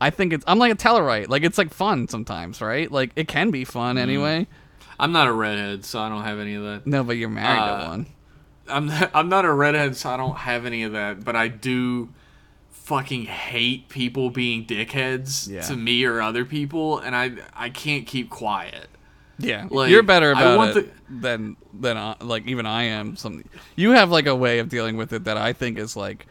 I 0.00 0.10
think 0.10 0.32
it's 0.32 0.44
I'm 0.46 0.58
like 0.58 0.72
a 0.72 0.76
Tellarite. 0.76 1.28
Like 1.28 1.42
it's 1.42 1.58
like 1.58 1.72
fun 1.74 2.06
sometimes, 2.08 2.60
right? 2.60 2.90
Like 2.92 3.10
it 3.16 3.26
can 3.26 3.50
be 3.50 3.64
fun 3.64 3.98
anyway. 3.98 4.46
i'm 5.00 5.12
not 5.12 5.28
a 5.28 5.32
redhead 5.32 5.84
so 5.84 6.00
i 6.00 6.08
don't 6.08 6.24
have 6.24 6.40
any 6.40 6.54
of 6.54 6.64
that 6.64 6.84
No, 6.86 7.04
but 7.04 7.16
you're 7.16 7.28
married 7.28 7.58
Uh, 7.60 7.82
to 7.84 7.88
one. 7.88 8.06
I'm 8.68 8.86
not, 8.86 9.10
I'm 9.14 9.28
not 9.28 9.44
a 9.44 9.52
redhead, 9.52 9.96
so 9.96 10.10
I 10.10 10.16
don't 10.16 10.36
have 10.36 10.66
any 10.66 10.82
of 10.82 10.92
that. 10.92 11.24
But 11.24 11.36
I 11.36 11.48
do 11.48 12.10
fucking 12.70 13.24
hate 13.26 13.88
people 13.88 14.30
being 14.30 14.66
dickheads 14.66 15.48
Yeah. 15.48 15.62
to 15.62 15.76
me 15.76 16.04
or 16.04 16.20
other 16.20 16.44
people, 16.44 16.98
and 16.98 17.14
I 17.16 17.32
I 17.54 17.70
can't 17.70 18.06
keep 18.06 18.28
quiet. 18.28 18.88
Yeah, 19.38 19.68
like, 19.70 19.90
you're 19.90 20.02
better 20.02 20.34
I 20.34 20.40
about 20.40 20.58
want 20.58 20.76
it 20.76 20.92
than 21.08 21.56
than 21.72 21.96
uh, 21.96 22.16
like 22.20 22.46
even 22.46 22.66
I 22.66 22.84
am. 22.84 23.16
Some 23.16 23.44
you 23.76 23.92
have 23.92 24.10
like 24.10 24.26
a 24.26 24.34
way 24.34 24.58
of 24.58 24.68
dealing 24.68 24.96
with 24.96 25.12
it 25.12 25.24
that 25.24 25.36
I 25.36 25.52
think 25.52 25.78
is 25.78 25.96
like 25.96 26.26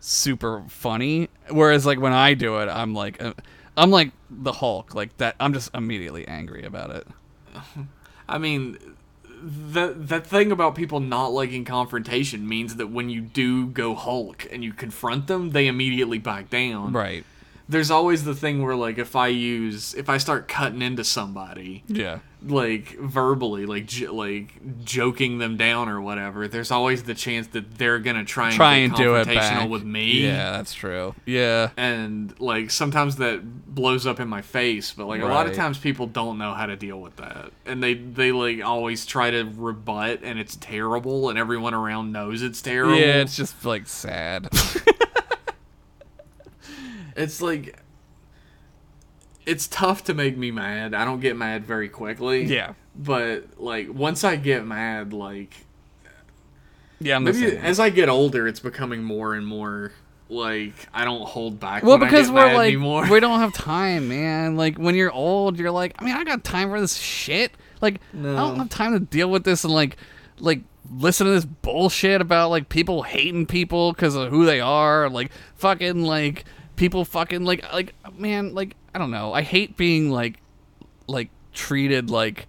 super 0.00 0.62
funny. 0.68 1.28
Whereas 1.48 1.86
like 1.86 1.98
when 1.98 2.12
I 2.12 2.34
do 2.34 2.58
it, 2.58 2.68
I'm 2.68 2.94
like 2.94 3.22
uh, 3.22 3.32
I'm 3.76 3.90
like 3.90 4.12
the 4.28 4.52
Hulk. 4.52 4.94
Like 4.94 5.16
that, 5.16 5.36
I'm 5.40 5.54
just 5.54 5.74
immediately 5.74 6.28
angry 6.28 6.64
about 6.64 6.90
it. 6.90 7.06
I 8.28 8.38
mean, 8.38 8.78
that 9.42 10.08
that 10.08 10.26
thing 10.26 10.52
about 10.52 10.74
people 10.74 11.00
not 11.00 11.28
liking 11.28 11.64
confrontation 11.64 12.46
means 12.46 12.76
that 12.76 12.88
when 12.88 13.08
you 13.08 13.22
do 13.22 13.66
go 13.66 13.94
Hulk 13.94 14.46
and 14.52 14.62
you 14.62 14.72
confront 14.72 15.26
them, 15.28 15.50
they 15.50 15.66
immediately 15.66 16.18
back 16.18 16.50
down. 16.50 16.92
Right. 16.92 17.24
There's 17.70 17.90
always 17.90 18.24
the 18.24 18.34
thing 18.34 18.62
where 18.62 18.74
like 18.74 18.98
if 18.98 19.14
I 19.14 19.28
use 19.28 19.94
if 19.94 20.08
I 20.08 20.18
start 20.18 20.48
cutting 20.48 20.82
into 20.82 21.04
somebody, 21.04 21.84
Yeah. 21.86 22.18
like 22.44 22.98
verbally, 22.98 23.64
like 23.64 23.86
j- 23.86 24.08
like 24.08 24.84
joking 24.84 25.38
them 25.38 25.56
down 25.56 25.88
or 25.88 26.00
whatever, 26.00 26.48
there's 26.48 26.72
always 26.72 27.04
the 27.04 27.14
chance 27.14 27.46
that 27.48 27.78
they're 27.78 28.00
gonna 28.00 28.24
try 28.24 28.48
and 28.48 28.56
Try 28.56 28.74
and 28.76 28.94
do 28.94 29.14
it 29.14 29.26
back 29.28 29.68
with 29.68 29.84
me. 29.84 30.24
Yeah, 30.26 30.50
that's 30.52 30.74
true. 30.74 31.14
Yeah. 31.26 31.70
And 31.76 32.34
like 32.40 32.70
sometimes 32.72 33.16
that 33.16 33.40
blows 33.72 34.04
up 34.04 34.18
in 34.18 34.26
my 34.26 34.42
face, 34.42 34.92
but 34.92 35.06
like 35.06 35.22
a 35.22 35.26
lot 35.26 35.46
of 35.46 35.54
times 35.54 35.78
people 35.78 36.06
don't 36.08 36.38
know 36.38 36.52
how 36.54 36.66
to 36.66 36.74
deal 36.76 37.00
with 37.00 37.14
that, 37.16 37.52
and 37.66 37.80
they 37.80 37.94
they 37.94 38.32
like 38.32 38.64
always 38.64 39.06
try 39.06 39.30
to 39.30 39.44
rebut, 39.56 40.20
and 40.24 40.40
it's 40.40 40.56
terrible, 40.56 41.28
and 41.30 41.38
everyone 41.38 41.74
around 41.74 42.10
knows 42.10 42.42
it's 42.42 42.60
terrible. 42.60 42.96
Yeah, 42.96 43.22
it's 43.22 43.36
just 43.36 43.64
like 43.64 43.86
sad. 43.86 44.48
it's 47.20 47.42
like 47.42 47.78
it's 49.46 49.66
tough 49.66 50.04
to 50.04 50.14
make 50.14 50.36
me 50.36 50.50
mad. 50.50 50.94
I 50.94 51.04
don't 51.04 51.20
get 51.20 51.36
mad 51.36 51.64
very 51.64 51.88
quickly. 51.88 52.44
yeah. 52.44 52.74
but 52.94 53.58
like 53.58 53.92
once 53.92 54.24
I 54.24 54.36
get 54.36 54.64
mad, 54.66 55.12
like 55.12 55.54
Yeah, 57.00 57.16
I'm 57.16 57.24
maybe 57.24 57.56
as 57.56 57.80
I 57.80 57.90
get 57.90 58.08
older, 58.08 58.46
it's 58.46 58.60
becoming 58.60 59.02
more 59.02 59.34
and 59.34 59.46
more 59.46 59.92
like 60.28 60.88
I 60.94 61.04
don't 61.04 61.26
hold 61.26 61.58
back. 61.58 61.82
Well, 61.82 61.98
because 61.98 62.30
we're 62.30 62.54
like 62.54 62.68
anymore. 62.68 63.10
we 63.10 63.20
don't 63.20 63.40
have 63.40 63.52
time, 63.52 64.08
man. 64.08 64.56
Like 64.56 64.78
when 64.78 64.94
you're 64.94 65.12
old, 65.12 65.58
you're 65.58 65.70
like, 65.70 65.94
I 65.98 66.04
mean, 66.04 66.14
I 66.14 66.24
got 66.24 66.44
time 66.44 66.70
for 66.70 66.80
this 66.80 66.96
shit. 66.96 67.52
Like 67.80 68.00
I 68.14 68.22
don't 68.22 68.56
have 68.56 68.68
time 68.68 68.92
to 68.92 69.00
deal 69.00 69.30
with 69.30 69.44
this 69.44 69.64
and 69.64 69.72
like 69.72 69.96
like 70.38 70.60
listen 70.92 71.26
to 71.26 71.32
this 71.32 71.44
bullshit 71.44 72.20
about 72.20 72.50
like 72.50 72.68
people 72.68 73.02
hating 73.02 73.46
people 73.46 73.92
because 73.92 74.14
of 74.14 74.30
who 74.30 74.44
they 74.44 74.60
are. 74.60 75.08
Like 75.08 75.32
fucking 75.56 76.04
like 76.04 76.44
people 76.80 77.04
fucking 77.04 77.44
like 77.44 77.62
like 77.74 77.94
man 78.16 78.54
like 78.54 78.74
I 78.94 78.98
don't 78.98 79.10
know. 79.10 79.34
I 79.34 79.42
hate 79.42 79.76
being 79.76 80.10
like 80.10 80.40
like 81.06 81.28
treated 81.52 82.08
like 82.10 82.46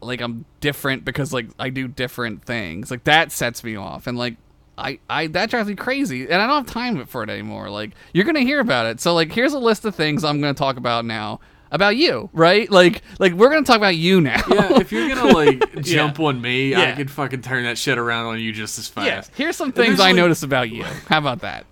like 0.00 0.20
I'm 0.20 0.44
different 0.60 1.04
because 1.04 1.32
like 1.32 1.46
I 1.58 1.70
do 1.70 1.86
different 1.86 2.44
things. 2.44 2.90
Like 2.90 3.04
that 3.04 3.30
sets 3.30 3.62
me 3.62 3.76
off 3.76 4.08
and 4.08 4.18
like 4.18 4.34
I, 4.76 4.98
I 5.08 5.28
that 5.28 5.48
drives 5.48 5.68
me 5.68 5.76
crazy 5.76 6.24
and 6.24 6.42
I 6.42 6.48
don't 6.48 6.66
have 6.66 6.74
time 6.74 7.06
for 7.06 7.22
it 7.22 7.30
anymore. 7.30 7.70
Like 7.70 7.92
you're 8.12 8.24
gonna 8.24 8.40
hear 8.40 8.58
about 8.58 8.86
it. 8.86 9.00
So 9.00 9.14
like 9.14 9.30
here's 9.32 9.52
a 9.52 9.60
list 9.60 9.84
of 9.84 9.94
things 9.94 10.24
I'm 10.24 10.40
gonna 10.40 10.52
talk 10.52 10.76
about 10.76 11.04
now 11.04 11.38
about 11.70 11.96
you, 11.96 12.30
right? 12.32 12.68
Like 12.68 13.02
like 13.20 13.32
we're 13.34 13.48
gonna 13.50 13.64
talk 13.64 13.76
about 13.76 13.94
you 13.96 14.20
now. 14.20 14.42
yeah, 14.50 14.80
if 14.80 14.90
you're 14.90 15.08
gonna 15.08 15.32
like 15.32 15.82
jump 15.82 16.18
on 16.18 16.40
me, 16.40 16.74
I 16.74 16.80
Yeah. 16.80 16.96
could 16.96 17.12
fucking 17.12 17.42
turn 17.42 17.62
that 17.62 17.78
shit 17.78 17.96
around 17.96 18.26
on 18.26 18.40
you 18.40 18.52
just 18.52 18.76
as 18.80 18.90
yeah. 18.96 19.04
fast. 19.04 19.30
Here's 19.36 19.54
some 19.56 19.70
things 19.70 20.00
I 20.00 20.06
like- 20.08 20.16
noticed 20.16 20.42
about 20.42 20.68
you. 20.70 20.82
How 20.82 21.18
about 21.18 21.42
that? 21.42 21.64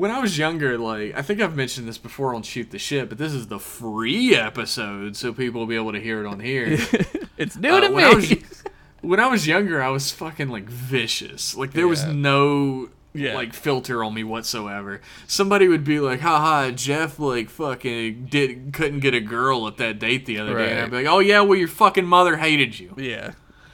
When 0.00 0.10
I 0.10 0.18
was 0.18 0.38
younger, 0.38 0.78
like 0.78 1.14
I 1.14 1.20
think 1.22 1.40
I've 1.42 1.54
mentioned 1.54 1.86
this 1.86 1.98
before 1.98 2.34
on 2.34 2.42
Shoot 2.42 2.70
the 2.70 2.78
Shit, 2.78 3.08
but 3.10 3.18
this 3.18 3.32
is 3.34 3.48
the 3.48 3.58
free 3.58 4.34
episode, 4.34 5.14
so 5.16 5.32
people 5.34 5.60
will 5.60 5.66
be 5.66 5.76
able 5.76 5.92
to 5.92 6.00
hear 6.00 6.24
it 6.24 6.26
on 6.26 6.40
here. 6.40 6.78
It's 7.36 7.56
new 7.56 7.70
Uh, 7.70 7.80
to 7.80 7.90
when 7.90 8.04
I 8.04 8.08
me. 8.10 8.14
was 8.16 8.62
when 9.02 9.20
I 9.20 9.26
was 9.28 9.46
younger, 9.46 9.82
I 9.82 9.88
was 9.88 10.10
fucking 10.10 10.48
like 10.48 10.68
vicious. 10.68 11.54
Like 11.56 11.72
there 11.72 11.86
was 11.88 12.04
no 12.04 12.88
Yeah. 13.14 13.34
like 13.34 13.52
filter 13.54 14.02
on 14.04 14.14
me 14.14 14.24
whatsoever. 14.24 15.00
Somebody 15.26 15.66
would 15.68 15.84
be 15.84 16.00
like, 16.00 16.20
"Haha, 16.20 16.70
Jeff 16.70 17.18
like 17.18 17.48
fucking 17.50 18.26
did 18.30 18.72
couldn't 18.72 19.00
get 19.00 19.14
a 19.14 19.20
girl 19.20 19.66
at 19.66 19.76
that 19.78 19.98
date 19.98 20.24
the 20.26 20.38
other 20.38 20.56
day," 20.56 20.70
and 20.72 20.80
I'd 20.80 20.90
be 20.90 20.96
like, 20.98 21.06
"Oh 21.06 21.18
yeah, 21.18 21.40
well 21.40 21.58
your 21.58 21.68
fucking 21.68 22.06
mother 22.06 22.36
hated 22.38 22.78
you." 22.78 22.94
yeah. 22.96 23.32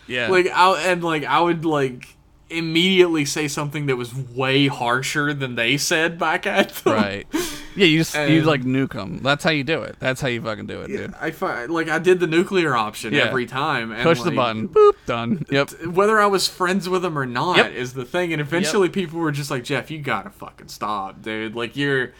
Yeah. 0.08 0.28
Like 0.28 0.46
I 0.48 0.82
and 0.90 1.02
like 1.04 1.24
I 1.24 1.40
would 1.40 1.64
like 1.64 2.15
immediately 2.48 3.24
say 3.24 3.48
something 3.48 3.86
that 3.86 3.96
was 3.96 4.14
way 4.14 4.66
harsher 4.68 5.34
than 5.34 5.54
they 5.56 5.76
said 5.76 6.18
back 6.18 6.46
at 6.46 6.70
them. 6.70 6.92
right. 6.94 7.26
Yeah, 7.74 7.84
you 7.86 7.98
just 7.98 8.14
you 8.14 8.40
like 8.42 8.62
nuke 8.62 8.92
them. 8.94 9.20
That's 9.22 9.44
how 9.44 9.50
you 9.50 9.62
do 9.64 9.82
it. 9.82 9.96
That's 9.98 10.20
how 10.20 10.28
you 10.28 10.40
fucking 10.40 10.66
do 10.66 10.80
it, 10.80 10.86
dude. 10.88 11.14
I 11.20 11.30
fi- 11.30 11.66
like 11.66 11.88
I 11.90 11.98
did 11.98 12.20
the 12.20 12.26
nuclear 12.26 12.74
option 12.74 13.12
Yeah. 13.12 13.24
every 13.24 13.44
time. 13.44 13.92
And 13.92 14.02
Push 14.02 14.22
the 14.22 14.30
button. 14.30 14.68
Boop. 14.68 14.92
Done. 15.04 15.44
Yep. 15.50 15.70
whether 15.88 16.18
I 16.18 16.26
was 16.26 16.48
friends 16.48 16.88
with 16.88 17.02
them 17.02 17.18
or 17.18 17.26
not 17.26 17.58
Yep. 17.58 17.72
is 17.72 17.92
the 17.92 18.04
thing. 18.06 18.32
And 18.32 18.40
eventually, 18.40 18.88
people 18.88 19.18
were 19.20 19.30
just 19.32 19.50
like, 19.50 19.62
"Jeff, 19.64 19.90
you 19.90 19.98
gotta 19.98 20.30
fucking 20.30 20.68
stop, 20.68 21.20
dude. 21.22 21.54
Like 21.54 21.76
you're." 21.76 22.12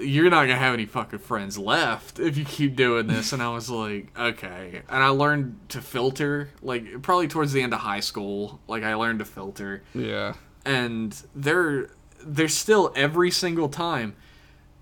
You're 0.00 0.30
not 0.30 0.42
gonna 0.46 0.56
have 0.56 0.74
any 0.74 0.86
fucking 0.86 1.18
friends 1.20 1.58
left 1.58 2.18
if 2.18 2.36
you 2.36 2.44
keep 2.44 2.76
doing 2.76 3.06
this. 3.06 3.32
And 3.32 3.42
I 3.42 3.48
was 3.50 3.68
like, 3.70 4.08
okay. 4.18 4.82
And 4.88 5.02
I 5.02 5.08
learned 5.08 5.58
to 5.70 5.80
filter, 5.80 6.50
like 6.62 7.02
probably 7.02 7.28
towards 7.28 7.52
the 7.52 7.62
end 7.62 7.72
of 7.74 7.80
high 7.80 8.00
school. 8.00 8.60
Like 8.68 8.82
I 8.84 8.94
learned 8.94 9.18
to 9.20 9.24
filter, 9.24 9.82
Yeah. 9.94 10.34
and 10.64 11.20
they're 11.34 11.90
they're 12.24 12.48
still 12.48 12.92
every 12.96 13.30
single 13.30 13.68
time. 13.68 14.14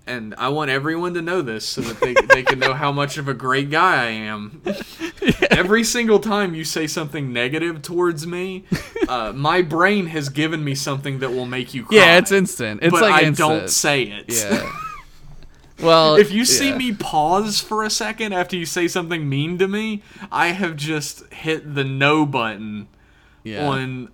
And 0.09 0.33
I 0.37 0.47
want 0.47 0.71
everyone 0.71 1.13
to 1.15 1.21
know 1.21 1.41
this 1.41 1.65
so 1.67 1.81
that 1.81 1.99
they, 1.99 2.13
they 2.33 2.41
can 2.41 2.59
know 2.59 2.73
how 2.73 2.93
much 2.93 3.17
of 3.17 3.27
a 3.27 3.33
great 3.33 3.69
guy 3.69 4.05
I 4.05 4.09
am. 4.11 4.61
Every 5.51 5.83
single 5.83 6.19
time 6.19 6.55
you 6.55 6.63
say 6.63 6.87
something 6.87 7.33
negative 7.33 7.81
towards 7.81 8.25
me, 8.25 8.63
uh, 9.09 9.33
my 9.35 9.61
brain 9.61 10.05
has 10.05 10.29
given 10.29 10.63
me 10.63 10.75
something 10.75 11.19
that 11.19 11.31
will 11.31 11.45
make 11.45 11.73
you 11.73 11.83
cry. 11.83 11.97
Yeah, 11.97 12.17
it's 12.19 12.31
instant. 12.31 12.83
It's 12.83 12.91
but 12.93 13.01
like 13.01 13.13
I 13.15 13.27
instant. 13.27 13.37
don't 13.49 13.69
say 13.69 14.03
it. 14.03 14.25
Yeah. 14.29 14.71
Well, 15.81 16.15
if 16.15 16.31
you 16.31 16.45
see 16.45 16.69
yeah. 16.69 16.77
me 16.77 16.93
pause 16.93 17.59
for 17.59 17.83
a 17.83 17.89
second 17.89 18.33
after 18.33 18.55
you 18.55 18.65
say 18.65 18.87
something 18.87 19.29
mean 19.29 19.57
to 19.59 19.67
me, 19.67 20.01
I 20.31 20.47
have 20.47 20.75
just 20.75 21.31
hit 21.33 21.75
the 21.75 21.83
no 21.83 22.25
button 22.25 22.87
yeah. 23.43 23.67
on 23.67 24.09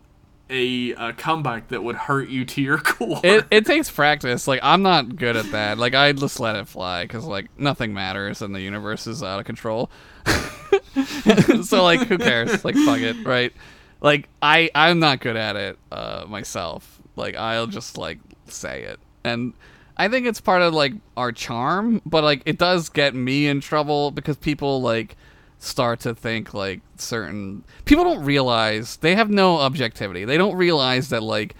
a, 0.50 0.92
a 0.92 1.14
comeback 1.14 1.70
that 1.70 1.84
would 1.84 1.96
hurt 1.96 2.30
you 2.30 2.46
to 2.46 2.62
your 2.62 2.78
core. 2.84 3.22
it, 3.24 3.46
it 3.50 3.66
takes 3.66 3.90
practice. 3.90 4.48
Like 4.48 4.60
I'm 4.62 4.82
not 4.82 5.16
good 5.16 5.36
at 5.36 5.52
that. 5.52 5.78
Like 5.78 5.96
I 5.96 6.12
just 6.12 6.40
let 6.40 6.56
it 6.56 6.68
fly 6.68 7.04
because 7.04 7.26
like 7.26 7.48
nothing 7.58 7.94
matters 7.94 8.42
and 8.42 8.54
the 8.54 8.62
universe 8.62 9.08
is 9.08 9.24
out 9.24 9.40
of 9.40 9.46
control. 9.46 9.90
so 11.64 11.84
like 11.84 12.02
who 12.08 12.18
cares? 12.18 12.64
Like 12.64 12.76
fuck 12.76 13.00
it, 13.00 13.26
right? 13.26 13.54
Like 14.02 14.30
I 14.42 14.70
I'm 14.76 15.00
not 15.00 15.22
good 15.22 15.38
at 15.38 15.56
it 15.56 15.80
uh, 15.92 16.26
myself. 16.28 17.02
Like 17.16 17.36
I'll 17.36 17.68
just 17.68 17.98
like 17.98 18.20
say 18.48 18.84
it, 18.84 19.00
and 19.24 19.54
I 19.98 20.08
think 20.08 20.26
it's 20.26 20.42
part 20.42 20.62
of 20.62 20.74
like 20.74 20.94
our 21.18 21.32
charm. 21.32 22.02
But 22.06 22.24
like 22.24 22.42
it 22.46 22.58
does 22.58 22.90
get 22.90 23.16
me 23.16 23.48
in 23.48 23.62
trouble 23.62 24.12
because 24.12 24.38
people 24.38 24.82
like 24.82 25.16
start 25.60 26.02
to 26.02 26.14
think 26.14 26.54
like 26.54 26.82
certain 26.98 27.64
people 27.86 28.04
don't 28.04 28.24
realize 28.24 28.98
they 28.98 29.16
have 29.16 29.30
no 29.30 29.58
objectivity. 29.58 30.26
They 30.26 30.38
don't 30.38 30.56
realize 30.56 31.10
that 31.10 31.24
like 31.24 31.56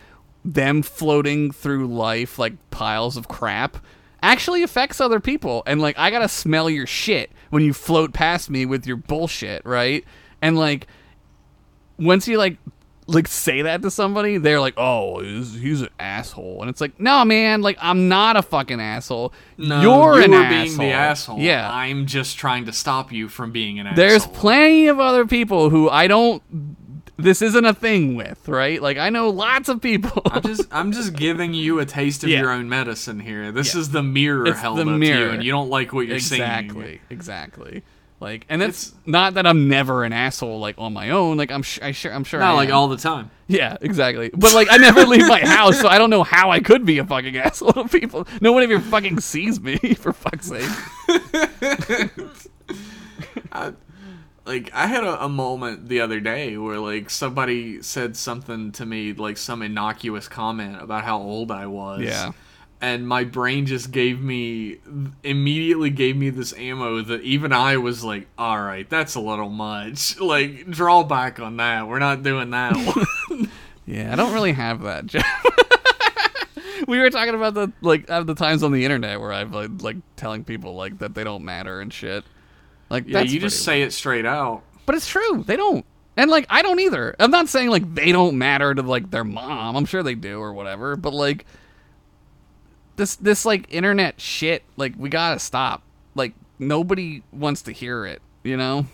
them 0.46 0.82
floating 0.82 1.52
through 1.52 1.88
life 1.88 2.38
like 2.38 2.54
piles 2.70 3.16
of 3.16 3.30
crap 3.30 3.78
actually 4.22 4.62
affects 4.62 5.00
other 5.00 5.20
people 5.22 5.64
and 5.66 5.82
like 5.82 5.98
I 5.98 6.12
got 6.12 6.20
to 6.20 6.28
smell 6.28 6.70
your 6.70 6.86
shit 6.86 7.32
when 7.50 7.64
you 7.64 7.74
float 7.74 8.14
past 8.14 8.50
me 8.50 8.66
with 8.66 8.86
your 8.86 8.98
bullshit, 8.98 9.66
right? 9.66 10.04
And 10.42 10.58
like 10.58 10.88
once 11.98 12.28
you 12.28 12.38
like 12.38 12.58
like 13.08 13.28
say 13.28 13.62
that 13.64 13.82
to 13.82 13.92
somebody, 13.92 14.38
they're 14.38 14.60
like, 14.60 14.76
"Oh, 14.78 15.20
he's, 15.22 15.54
he's 15.56 15.82
an 15.82 15.90
asshole," 16.00 16.62
and 16.62 16.70
it's 16.70 16.80
like, 16.82 17.00
"No, 17.00 17.24
man, 17.26 17.62
like 17.62 17.78
I'm 17.82 18.08
not 18.08 18.38
a 18.38 18.42
fucking 18.42 18.80
asshole. 18.80 19.34
No, 19.58 19.82
You're 19.82 20.18
you 20.20 20.24
an 20.26 20.32
were 20.32 20.38
asshole. 20.38 20.66
being 20.66 20.78
the 20.78 20.94
asshole. 20.96 21.40
Yeah, 21.40 21.70
I'm 21.72 22.06
just 22.06 22.38
trying 22.38 22.66
to 22.66 22.74
stop 22.74 23.12
you 23.12 23.28
from 23.30 23.52
being 23.52 23.80
an 23.80 23.88
there's 23.96 24.22
asshole. 24.24 24.32
There's 24.32 24.40
plenty 24.42 24.88
of 24.88 25.00
other 25.00 25.26
people 25.26 25.70
who 25.70 25.90
I 25.90 26.08
don't. 26.08 26.42
This 27.16 27.44
isn't 27.44 27.64
a 27.66 27.74
thing 27.76 28.16
with, 28.16 28.48
right? 28.48 28.82
Like 28.82 28.98
I 28.98 29.10
know 29.10 29.30
lots 29.30 29.70
of 29.70 29.82
people. 29.82 30.22
I'm 30.26 30.42
just 30.42 30.64
I'm 30.72 30.92
just 30.92 31.14
giving 31.14 31.54
you 31.54 31.80
a 31.80 31.86
taste 31.86 32.24
of 32.24 32.30
Yeah. 32.30 32.40
your 32.40 32.52
own 32.52 32.68
medicine 32.70 33.20
here. 33.20 33.52
This 33.52 33.76
Yeah. 33.76 33.82
is 33.82 33.90
the 33.92 34.02
mirror 34.02 34.48
It's 34.48 34.60
held 34.60 34.78
the 34.80 34.82
up 34.82 34.88
to 34.88 34.98
mirror. 34.98 35.20
you, 35.28 35.30
and 35.30 35.44
you 35.44 35.52
don't 35.52 35.70
like 35.70 35.94
what 35.94 36.08
you're 36.08 36.16
exactly, 36.16 36.40
seeing. 36.82 36.82
Exactly, 36.82 37.02
exactly. 37.12 37.84
Like, 38.24 38.46
and 38.50 38.64
it's, 38.64 38.88
It's- 38.88 39.00
not 39.06 39.36
that 39.36 39.46
I'm 39.46 39.68
never 39.68 40.04
an 40.04 40.14
asshole 40.14 40.60
like 40.60 40.76
on 40.80 40.94
my 40.94 41.12
own. 41.12 41.38
Like 41.38 41.52
I'm, 41.52 41.62
sh- 41.62 41.80
I 41.82 41.92
sure, 41.92 42.12
I'm 42.12 42.24
sure. 42.24 42.40
Not 42.40 42.54
I 42.54 42.56
like 42.56 42.72
all 42.72 42.88
the 42.88 42.98
time. 42.98 43.30
Yeah, 43.48 43.78
exactly. 43.82 44.32
But 44.34 44.54
like, 44.54 44.70
I 44.72 44.78
never 44.78 45.06
leave 45.06 45.28
my 45.28 45.42
house, 45.46 45.80
so 45.80 45.90
I 45.90 45.98
don't 45.98 46.10
know 46.10 46.24
how 46.24 46.50
I 46.50 46.62
could 46.62 46.86
be 46.86 46.98
a 46.98 47.06
fucking 47.06 47.38
asshole 47.46 47.74
to 47.74 47.88
people. 47.88 48.26
No 48.42 48.54
one 48.54 48.64
ever 48.64 48.80
fucking 48.80 49.20
sees 49.20 49.60
me, 49.60 49.78
for 49.78 50.14
fuck's 50.14 50.48
sake. 50.48 50.70
Like 54.46 54.72
I 54.74 54.88
had 54.88 55.06
a, 55.06 55.24
a 55.24 55.30
moment 55.30 55.88
the 55.88 56.02
other 56.02 56.20
day 56.20 56.58
where 56.58 56.78
like 56.78 57.10
somebody 57.10 57.82
said 57.82 58.18
something 58.18 58.74
to 58.74 58.86
me, 58.86 59.14
like 59.14 59.38
some 59.38 59.62
innocuous 59.62 60.28
comment 60.28 60.82
about 60.82 61.06
how 61.06 61.18
old 61.20 61.50
I 61.50 61.68
was. 61.68 62.02
Yeah. 62.02 62.32
And 62.84 63.08
my 63.08 63.24
brain 63.24 63.66
just 63.66 63.94
gave 63.94 64.20
me 64.20 64.80
immediately 65.24 65.90
gave 65.90 66.18
me 66.18 66.30
this 66.30 66.54
ammo 66.58 67.02
that 67.02 67.22
even 67.22 67.54
I 67.54 67.78
was 67.78 68.04
like, 68.04 68.28
all 68.38 68.60
right, 68.60 68.90
that's 68.90 69.16
a 69.16 69.22
little 69.22 69.48
much. 69.48 70.20
Like, 70.20 70.70
draw 70.70 71.04
back 71.04 71.40
on 71.40 71.56
that. 71.58 71.88
We're 71.88 72.00
not 72.00 72.24
doing 72.24 72.50
that 72.50 72.76
one. 72.76 73.50
Yeah, 73.86 74.12
I 74.12 74.16
don't 74.18 74.34
really 74.34 74.52
have 74.52 74.82
that. 74.82 75.06
Jeff. 75.06 75.26
we 76.88 77.00
were 77.00 77.10
talking 77.10 77.36
about 77.36 77.54
the 77.54 77.72
like 77.82 78.10
uh, 78.10 78.24
the 78.24 78.36
times 78.36 78.64
on 78.64 78.72
the 78.74 78.84
internet 78.84 79.20
where 79.20 79.32
I've 79.32 79.54
like, 79.54 79.82
like 79.82 79.98
telling 80.18 80.44
people 80.44 80.76
like 80.76 81.00
that 81.00 81.14
they 81.16 81.24
don't 81.24 81.44
matter 81.44 81.80
and 81.80 81.92
shit. 81.92 82.26
Like 82.90 83.08
yeah, 83.08 83.22
you 83.22 83.40
just 83.40 83.64
say 83.64 83.82
it 83.82 83.92
straight 83.92 84.26
out. 84.26 84.64
but 84.86 84.96
it's 84.96 85.08
true. 85.08 85.44
They 85.46 85.56
don't. 85.56 85.86
And 86.18 86.30
like 86.30 86.48
I 86.50 86.62
don't 86.62 86.80
either. 86.80 87.16
I'm 87.20 87.32
not 87.32 87.50
saying 87.50 87.70
like 87.70 87.94
they 87.94 88.12
don't 88.12 88.38
matter 88.38 88.74
to 88.74 88.82
like 88.82 89.10
their 89.10 89.24
mom. 89.24 89.76
I'm 89.76 89.86
sure 89.86 90.04
they 90.04 90.16
do 90.16 90.40
or 90.40 90.54
whatever. 90.54 90.96
But 90.96 91.14
like 91.14 91.46
this 92.96 93.16
this 93.16 93.46
like 93.46 93.66
internet 93.70 94.20
shit, 94.20 94.64
like 94.78 94.94
we 94.98 95.10
gotta 95.10 95.40
stop. 95.40 95.84
Like 96.16 96.34
nobody 96.60 97.24
wants 97.32 97.62
to 97.64 97.72
hear 97.72 98.06
it. 98.06 98.22
You 98.44 98.58
know? 98.58 98.86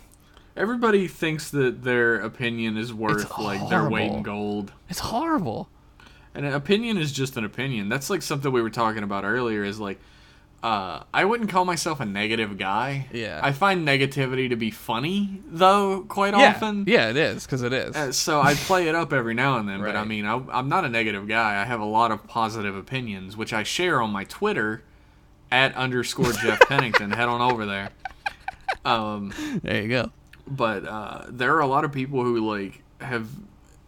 Everybody 0.56 1.08
thinks 1.08 1.52
that 1.52 1.84
their 1.84 2.16
opinion 2.16 2.78
is 2.78 2.94
worth 2.94 3.38
like 3.40 3.70
their 3.70 3.90
weight 3.90 4.12
in 4.12 4.24
gold. 4.24 4.74
It's 4.90 5.00
horrible. 5.00 5.70
And 6.36 6.46
an 6.46 6.54
opinion 6.54 6.98
is 6.98 7.12
just 7.12 7.38
an 7.38 7.46
opinion. 7.46 7.90
That's 7.90 8.10
like 8.10 8.22
something 8.22 8.52
we 8.52 8.62
were 8.62 8.70
talking 8.70 9.04
about 9.04 9.24
earlier 9.24 9.64
is 9.64 9.80
like 9.80 10.00
uh, 10.62 11.04
I 11.14 11.24
wouldn't 11.26 11.50
call 11.50 11.64
myself 11.66 12.00
a 12.00 12.06
negative 12.06 12.58
guy. 12.58 13.08
Yeah. 13.14 13.40
I 13.42 13.52
find 13.54 13.88
negativity 13.88 14.50
to 14.50 14.56
be 14.56 14.72
funny 14.72 15.42
though 15.46 16.02
quite 16.08 16.34
Yeah, 16.36 16.50
often. 16.56 16.84
yeah, 16.88 17.10
it 17.10 17.18
is 17.18 17.46
because 17.46 17.62
it 17.62 17.72
is. 17.74 17.96
Uh, 17.96 18.12
so 18.12 18.42
I 18.42 18.54
play 18.56 18.88
it 18.88 18.96
up 18.96 19.14
every 19.14 19.34
now 19.34 19.58
and 19.58 19.70
then, 19.70 19.82
but 19.82 19.96
I 19.96 20.04
mean, 20.04 20.26
I, 20.26 20.42
I'm 20.52 20.68
not 20.70 20.84
a 20.86 20.90
negative 20.90 21.28
guy. 21.28 21.62
I 21.62 21.66
have 21.66 21.80
a 21.80 21.86
lot 21.86 22.12
of 22.12 22.28
positive 22.28 22.76
opinions, 22.76 23.38
which 23.38 23.54
I 23.54 23.64
share 23.64 24.02
on 24.02 24.10
my 24.12 24.26
Twitter 24.26 24.84
at 25.52 25.74
underscore 25.76 26.34
Jeff 26.34 26.60
Pennington. 26.68 27.12
Head 27.12 27.28
on 27.30 27.42
over 27.42 27.66
there. 27.66 27.90
Um, 28.86 29.34
there 29.64 29.82
you 29.82 29.88
go. 29.90 30.12
but 30.48 30.86
uh, 30.86 31.26
there 31.30 31.56
are 31.56 31.60
a 31.62 31.68
lot 31.68 31.86
of 31.86 31.92
people 31.92 32.24
who 32.24 32.40
like 32.48 32.82
have 33.02 33.28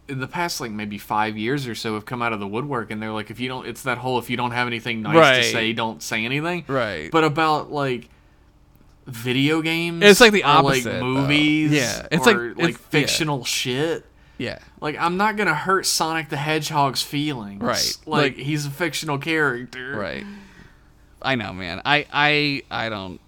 in 0.08 0.18
the 0.20 0.26
past 0.26 0.60
like 0.60 0.70
maybe 0.70 0.98
five 0.98 1.36
years 1.38 1.66
or 1.66 1.74
so 1.74 1.94
have 1.94 2.04
come 2.04 2.20
out 2.22 2.32
of 2.32 2.40
the 2.40 2.46
woodwork 2.46 2.90
and 2.90 3.00
they're 3.00 3.12
like 3.12 3.30
if 3.30 3.38
you 3.40 3.48
don't 3.48 3.66
it's 3.66 3.82
that 3.82 3.98
whole 3.98 4.18
if 4.18 4.28
you 4.28 4.36
don't 4.36 4.50
have 4.50 4.66
anything 4.66 5.00
nice 5.02 5.14
Right. 5.16 5.36
to 5.36 5.44
say 5.44 5.72
don't 5.72 6.02
say 6.02 6.24
anything 6.24 6.64
Right. 6.66 7.10
but 7.10 7.22
about 7.24 7.70
like 7.72 8.08
video 9.06 9.62
games 9.62 10.02
It's 10.02 10.20
like 10.20 10.32
the 10.32 10.42
or, 10.42 10.46
opposite, 10.48 10.84
like 10.90 11.00
though. 11.00 11.04
movies 11.04 11.72
Yeah, 11.72 12.06
it's 12.10 12.26
or, 12.26 12.48
like- 12.48 12.56
like 12.56 12.68
it's- 12.70 12.70
yeah. 12.82 12.88
fictional 12.90 13.44
shit 13.44 14.04
yeah. 14.38 14.58
like 14.80 14.96
i'm 14.98 15.16
not 15.16 15.36
gonna 15.36 15.54
hurt 15.54 15.86
sonic 15.86 16.28
the 16.28 16.36
hedgehog's 16.36 17.02
feelings 17.02 17.62
Right. 17.62 17.96
like, 18.06 18.22
Like- 18.36 18.36
he's 18.36 18.66
a 18.66 18.70
fictional 18.70 19.18
character 19.18 19.96
Right. 19.96 20.24
I 21.24 21.36
know, 21.36 21.52
man. 21.52 21.80
I 21.84 22.06
I 22.12 22.62
I 22.68 22.88
don't 22.88 23.20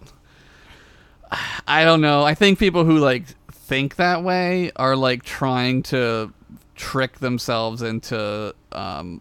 I 1.66 1.84
don't 1.84 2.00
know. 2.00 2.24
I 2.24 2.34
think 2.34 2.58
people 2.58 2.84
who 2.84 2.98
like 2.98 3.24
think 3.52 3.96
that 3.96 4.22
way 4.22 4.70
are 4.76 4.96
like 4.96 5.22
trying 5.22 5.82
to 5.84 6.32
trick 6.74 7.18
themselves 7.18 7.82
into 7.82 8.54
um 8.72 9.20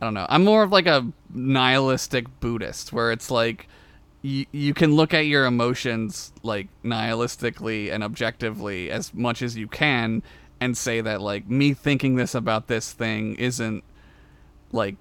I 0.00 0.04
don't 0.04 0.14
know. 0.14 0.26
I'm 0.28 0.44
more 0.44 0.64
of 0.64 0.72
like 0.72 0.86
a 0.86 1.06
nihilistic 1.32 2.26
Buddhist 2.40 2.92
where 2.92 3.12
it's 3.12 3.30
like 3.30 3.68
you, 4.20 4.46
you 4.50 4.74
can 4.74 4.94
look 4.96 5.14
at 5.14 5.26
your 5.26 5.44
emotions 5.44 6.32
like 6.42 6.68
nihilistically 6.84 7.92
and 7.92 8.02
objectively 8.02 8.90
as 8.90 9.14
much 9.14 9.42
as 9.42 9.56
you 9.56 9.68
can 9.68 10.24
and 10.60 10.76
say 10.76 11.00
that 11.00 11.20
like 11.20 11.48
me 11.48 11.72
thinking 11.72 12.16
this 12.16 12.34
about 12.34 12.66
this 12.66 12.92
thing 12.92 13.36
isn't 13.36 13.84
like 14.72 14.96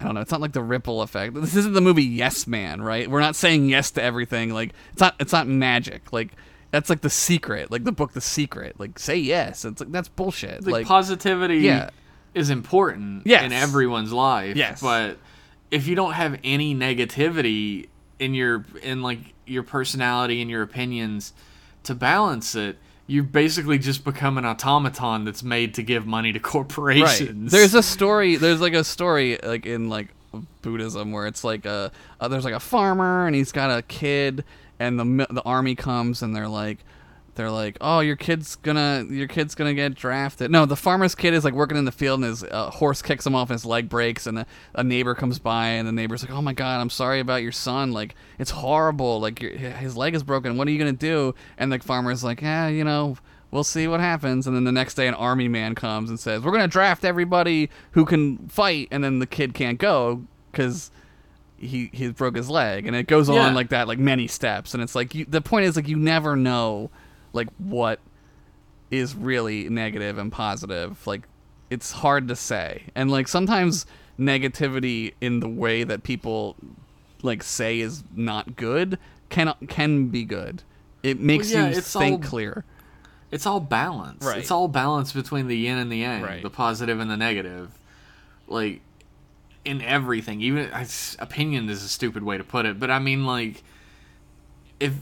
I 0.00 0.04
don't 0.04 0.14
know. 0.14 0.20
It's 0.20 0.30
not 0.30 0.40
like 0.40 0.52
the 0.52 0.62
ripple 0.62 1.02
effect. 1.02 1.34
This 1.34 1.54
isn't 1.56 1.74
the 1.74 1.80
movie 1.82 2.04
Yes 2.04 2.46
Man, 2.46 2.80
right? 2.80 3.10
We're 3.10 3.20
not 3.20 3.36
saying 3.36 3.68
yes 3.68 3.90
to 3.92 4.02
everything. 4.02 4.54
Like 4.54 4.72
it's 4.92 5.00
not. 5.00 5.14
It's 5.20 5.32
not 5.32 5.46
magic. 5.46 6.12
Like 6.12 6.32
that's 6.72 6.90
like 6.90 7.02
the 7.02 7.10
secret. 7.10 7.70
Like 7.70 7.84
the 7.84 7.92
book, 7.92 8.12
The 8.12 8.20
Secret. 8.20 8.80
Like 8.80 8.98
say 8.98 9.16
yes. 9.16 9.64
It's 9.64 9.80
like 9.80 9.92
that's 9.92 10.08
bullshit. 10.08 10.64
like, 10.64 10.72
Like 10.72 10.86
positivity 10.86 11.58
yeah. 11.58 11.90
is 12.34 12.50
important 12.50 13.22
Yes. 13.26 13.44
in 13.44 13.52
everyone's 13.52 14.12
life. 14.12 14.56
Yes. 14.56 14.80
But 14.82 15.18
if 15.70 15.86
you 15.86 15.94
don't 15.94 16.14
have 16.14 16.38
any 16.42 16.74
negativity 16.74 17.88
in 18.18 18.34
your 18.34 18.64
in 18.82 19.02
like 19.02 19.18
your 19.46 19.62
personality 19.62 20.40
and 20.42 20.50
your 20.50 20.62
opinions 20.62 21.32
to 21.84 21.94
balance 21.94 22.54
it, 22.54 22.78
you 23.06 23.22
basically 23.22 23.78
just 23.78 24.04
become 24.04 24.38
an 24.38 24.44
automaton 24.46 25.24
that's 25.24 25.42
made 25.42 25.74
to 25.74 25.82
give 25.82 26.06
money 26.06 26.32
to 26.32 26.38
right. 26.38 26.42
corporations. 26.42 27.52
There's 27.52 27.74
a 27.74 27.82
story. 27.82 28.36
There's 28.36 28.60
like 28.60 28.74
a 28.74 28.84
story 28.84 29.38
like 29.42 29.66
in 29.66 29.88
like 29.88 30.08
Buddhism 30.62 31.12
where 31.12 31.26
it's 31.26 31.44
like 31.44 31.66
a 31.66 31.92
uh, 32.20 32.28
there's 32.28 32.44
like 32.44 32.54
a 32.54 32.60
farmer 32.60 33.26
and 33.26 33.36
he's 33.36 33.52
got 33.52 33.76
a 33.76 33.82
kid 33.82 34.44
and 34.78 34.98
the 34.98 35.26
the 35.30 35.42
army 35.42 35.74
comes 35.74 36.22
and 36.22 36.34
they're 36.34 36.48
like 36.48 36.78
they're 37.34 37.50
like 37.50 37.78
oh 37.80 38.00
your 38.00 38.16
kid's 38.16 38.56
gonna 38.56 39.06
your 39.08 39.28
kid's 39.28 39.54
gonna 39.54 39.74
get 39.74 39.94
drafted. 39.94 40.50
No 40.50 40.66
the 40.66 40.76
farmer's 40.76 41.14
kid 41.14 41.32
is 41.34 41.44
like 41.44 41.54
working 41.54 41.78
in 41.78 41.84
the 41.84 41.92
field 41.92 42.20
and 42.20 42.28
his 42.28 42.44
uh, 42.44 42.70
horse 42.70 43.00
kicks 43.00 43.26
him 43.26 43.34
off 43.34 43.48
and 43.48 43.54
his 43.54 43.64
leg 43.64 43.88
breaks 43.88 44.26
and 44.26 44.40
a, 44.40 44.46
a 44.74 44.84
neighbor 44.84 45.14
comes 45.14 45.38
by 45.38 45.68
and 45.68 45.88
the 45.88 45.92
neighbor's 45.92 46.22
like 46.22 46.30
oh 46.30 46.42
my 46.42 46.52
god 46.52 46.80
i'm 46.80 46.90
sorry 46.90 47.20
about 47.20 47.42
your 47.42 47.52
son. 47.52 47.92
Like 47.92 48.14
it's 48.38 48.50
horrible. 48.50 49.20
Like 49.20 49.38
his 49.38 49.96
leg 49.96 50.14
is 50.14 50.22
broken. 50.22 50.56
What 50.56 50.68
are 50.68 50.70
you 50.70 50.78
gonna 50.78 50.92
do? 50.92 51.34
And 51.56 51.72
the 51.72 51.78
farmer's 51.78 52.22
like 52.22 52.42
yeah 52.42 52.68
you 52.68 52.84
know 52.84 53.16
we'll 53.50 53.64
see 53.64 53.88
what 53.88 54.00
happens. 54.00 54.46
And 54.46 54.54
then 54.54 54.64
the 54.64 54.72
next 54.72 54.94
day 54.94 55.06
an 55.06 55.14
army 55.14 55.48
man 55.48 55.74
comes 55.74 56.10
and 56.10 56.20
says 56.20 56.42
we're 56.42 56.52
gonna 56.52 56.68
draft 56.68 57.04
everybody 57.04 57.70
who 57.92 58.04
can 58.04 58.48
fight. 58.48 58.88
And 58.90 59.02
then 59.02 59.20
the 59.20 59.26
kid 59.26 59.54
can't 59.54 59.78
go 59.78 60.24
because 60.50 60.90
he 61.62 61.88
he 61.92 62.08
broke 62.10 62.36
his 62.36 62.50
leg 62.50 62.86
and 62.86 62.94
it 62.96 63.06
goes 63.06 63.28
Yeah. 63.28 63.40
on 63.46 63.54
like 63.54 63.68
that 63.70 63.86
like 63.88 63.98
many 63.98 64.26
steps 64.26 64.74
and 64.74 64.82
it's 64.82 64.94
like 64.94 65.14
you, 65.14 65.24
the 65.24 65.40
point 65.40 65.64
is 65.66 65.76
like 65.76 65.88
you 65.88 65.96
never 65.96 66.36
know 66.36 66.90
like 67.32 67.48
what 67.58 68.00
is 68.90 69.14
really 69.14 69.68
negative 69.68 70.18
and 70.18 70.30
positive 70.32 71.06
like 71.06 71.22
it's 71.70 71.92
hard 71.92 72.28
to 72.28 72.36
say 72.36 72.82
and 72.94 73.10
like 73.10 73.28
sometimes 73.28 73.86
negativity 74.18 75.14
in 75.20 75.40
the 75.40 75.48
way 75.48 75.84
that 75.84 76.02
people 76.02 76.56
like 77.22 77.42
say 77.42 77.80
is 77.80 78.02
not 78.14 78.56
good 78.56 78.98
can 79.30 79.54
can 79.68 80.08
be 80.08 80.24
good 80.24 80.62
it 81.02 81.18
makes 81.20 81.50
yeah, 81.52 81.68
you 81.70 81.76
it's 81.78 81.92
think 81.92 82.22
all- 82.24 82.28
clear 82.30 82.64
it's 83.30 83.46
all 83.46 83.60
balance. 83.60 84.26
Right. 84.26 84.36
It's 84.36 84.50
all 84.50 84.68
balance 84.68 85.10
between 85.14 85.48
the 85.48 85.56
yin 85.56 85.78
and 85.78 85.90
the 85.90 85.96
yang, 85.96 86.20
Right. 86.20 86.42
the 86.42 86.50
positive 86.50 87.00
and 87.00 87.10
the 87.10 87.16
negative. 87.16 87.70
Like 88.46 88.82
in 89.64 89.80
everything, 89.82 90.40
even 90.40 90.70
opinion 91.18 91.68
is 91.68 91.82
a 91.84 91.88
stupid 91.88 92.22
way 92.22 92.36
to 92.38 92.44
put 92.44 92.66
it, 92.66 92.80
but 92.80 92.90
I 92.90 92.98
mean 92.98 93.24
like 93.26 93.62
if 94.80 94.94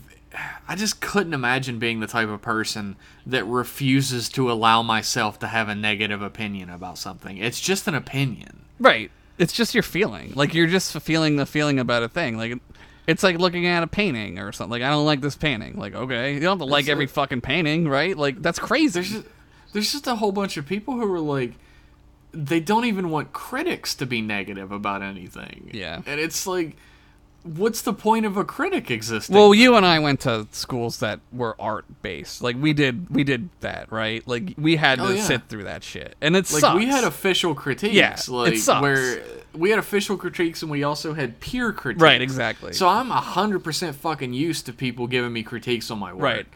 I 0.69 0.77
just 0.77 1.01
couldn't 1.01 1.35
imagine 1.35 1.79
being 1.79 2.01
the 2.01 2.07
type 2.07 2.29
of 2.29 2.41
person 2.41 2.97
that 3.27 3.45
refuses 3.45 4.29
to 4.31 4.51
allow 4.53 4.83
myself 4.83 5.39
to 5.41 5.49
have 5.49 5.69
a 5.69 5.75
negative 5.75 6.23
opinion 6.23 6.71
about 6.71 6.99
something. 6.99 7.37
It's 7.39 7.59
just 7.61 7.89
an 7.89 7.95
opinion. 7.95 8.61
Right. 8.79 9.11
It's 9.39 9.53
just 9.53 9.75
your 9.75 9.83
feeling. 9.83 10.33
Like 10.37 10.55
you're 10.55 10.67
just 10.69 10.93
feeling 11.01 11.37
the 11.37 11.47
feeling 11.47 11.79
about 11.81 12.03
a 12.03 12.09
thing. 12.09 12.37
Like 12.37 12.59
it's 13.07 13.23
like 13.25 13.39
looking 13.39 13.67
at 13.67 13.83
a 13.83 13.87
painting 13.89 14.39
or 14.39 14.53
something. 14.53 14.71
Like 14.71 14.83
I 14.83 14.91
don't 14.91 15.07
like 15.07 15.21
this 15.21 15.35
painting. 15.35 15.77
Like 15.77 15.95
okay, 15.95 16.35
you 16.35 16.41
don't 16.41 16.59
have 16.61 16.67
to 16.67 16.71
like 16.71 16.83
It's 16.83 16.91
every 16.91 17.07
a- 17.07 17.09
fucking 17.09 17.41
painting, 17.41 17.89
right? 17.89 18.17
Like 18.17 18.41
that's 18.41 18.59
crazy. 18.59 18.93
There's 19.01 19.11
just, 19.11 19.27
there's 19.73 19.93
just 19.93 20.07
a 20.07 20.15
whole 20.17 20.31
bunch 20.33 20.57
of 20.59 20.67
people 20.67 20.95
who 20.95 21.13
are 21.13 21.19
like 21.21 21.55
they 22.33 22.61
don't 22.61 22.85
even 22.85 23.11
want 23.11 23.33
critics 23.33 23.95
to 23.97 24.07
be 24.07 24.21
negative 24.23 24.73
about 24.73 25.03
anything. 25.03 25.71
Yeah. 25.73 26.03
And 26.07 26.21
it's 26.21 26.47
like 26.47 26.77
what's 27.43 27.83
the 27.83 27.93
point 27.93 28.27
of 28.27 28.37
a 28.37 28.45
critic 28.45 28.91
existing? 28.91 29.35
Well, 29.35 29.55
you 29.55 29.75
and 29.77 29.87
I 29.87 29.99
went 29.99 30.21
to 30.21 30.47
schools 30.53 30.99
that 31.01 31.21
were 31.33 31.57
art 31.59 31.85
based. 32.03 32.43
Like 32.43 32.57
we 32.57 32.73
did, 32.73 33.09
we 33.11 33.25
did 33.25 33.49
that, 33.61 33.91
right? 33.91 34.27
Like 34.27 34.55
we 34.59 34.77
had 34.77 35.01
oh, 35.01 35.09
to 35.09 35.13
Oh, 35.13 35.17
yeah. 35.17 35.23
sit 35.23 35.49
through 35.49 35.65
that 35.65 35.83
shit, 35.83 36.17
and 36.21 36.37
it 36.37 36.51
like 36.53 36.61
sucks. 36.61 36.79
we 36.79 36.87
had 36.87 37.05
official 37.05 37.55
critiques. 37.55 37.95
Yeah, 37.95 38.15
it 38.15 38.59
sucks. 38.59 38.83
where 38.83 39.23
we 39.55 39.71
had 39.71 39.79
official 39.79 40.17
critiques 40.17 40.63
and 40.63 40.71
we 40.71 40.85
also 40.85 41.15
had 41.15 41.41
peer 41.41 41.73
critiques. 41.73 42.03
right, 42.03 42.21
exactly. 42.21 42.73
So 42.73 42.89
I'm 42.89 43.09
hundred 43.11 43.65
percent 43.65 43.97
fucking 43.97 44.33
used 44.33 44.67
to 44.67 44.73
people 44.73 45.07
giving 45.07 45.33
me 45.33 45.43
critiques 45.43 45.91
on 45.91 45.99
my 45.99 46.13
work. 46.13 46.23
Right. 46.23 46.47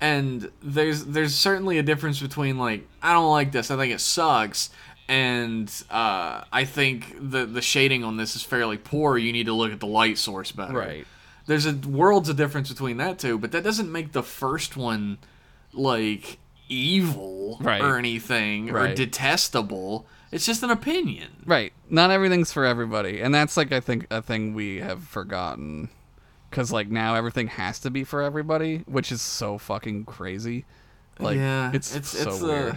And 0.00 0.50
there's 0.62 1.04
there's 1.04 1.34
certainly 1.34 1.78
a 1.78 1.82
difference 1.82 2.20
between 2.20 2.58
like 2.58 2.86
I 3.02 3.12
don't 3.12 3.30
like 3.30 3.52
this, 3.52 3.70
I 3.70 3.76
think 3.76 3.92
it 3.92 4.00
sucks, 4.00 4.70
and 5.08 5.70
uh, 5.90 6.44
I 6.52 6.64
think 6.64 7.14
the 7.20 7.44
the 7.46 7.62
shading 7.62 8.04
on 8.04 8.16
this 8.16 8.34
is 8.36 8.42
fairly 8.42 8.78
poor. 8.78 9.18
You 9.18 9.32
need 9.32 9.46
to 9.46 9.52
look 9.52 9.72
at 9.72 9.80
the 9.80 9.86
light 9.86 10.18
source 10.18 10.52
better. 10.52 10.72
right. 10.74 11.06
There's 11.46 11.66
a 11.66 11.72
worlds 11.74 12.30
of 12.30 12.36
difference 12.36 12.70
between 12.70 12.96
that 12.96 13.18
two, 13.18 13.38
but 13.38 13.52
that 13.52 13.62
doesn't 13.62 13.92
make 13.92 14.12
the 14.12 14.22
first 14.22 14.76
one 14.78 15.18
like 15.74 16.38
evil 16.70 17.58
Right. 17.60 17.82
or 17.82 17.98
anything 17.98 18.70
or 18.70 18.94
detestable. 18.94 20.06
It's 20.32 20.46
just 20.46 20.62
an 20.62 20.70
opinion. 20.70 21.42
Right. 21.44 21.72
Not 21.90 22.10
everything's 22.10 22.50
for 22.52 22.64
everybody. 22.64 23.20
And 23.20 23.34
that's 23.34 23.56
like 23.58 23.72
I 23.72 23.80
think 23.80 24.06
a 24.10 24.22
thing 24.22 24.54
we 24.54 24.78
have 24.78 25.04
forgotten 25.04 25.90
cuz 26.50 26.72
like 26.72 26.88
now 26.88 27.14
everything 27.14 27.48
has 27.48 27.78
to 27.80 27.90
be 27.90 28.04
for 28.04 28.22
everybody, 28.22 28.78
which 28.86 29.12
is 29.12 29.20
so 29.20 29.58
fucking 29.58 30.06
crazy. 30.06 30.64
Like 31.18 31.36
yeah, 31.36 31.70
it's, 31.74 31.94
it's 31.94 32.08
so 32.08 32.30
it's 32.30 32.40
weird. 32.40 32.72
uh, 32.72 32.76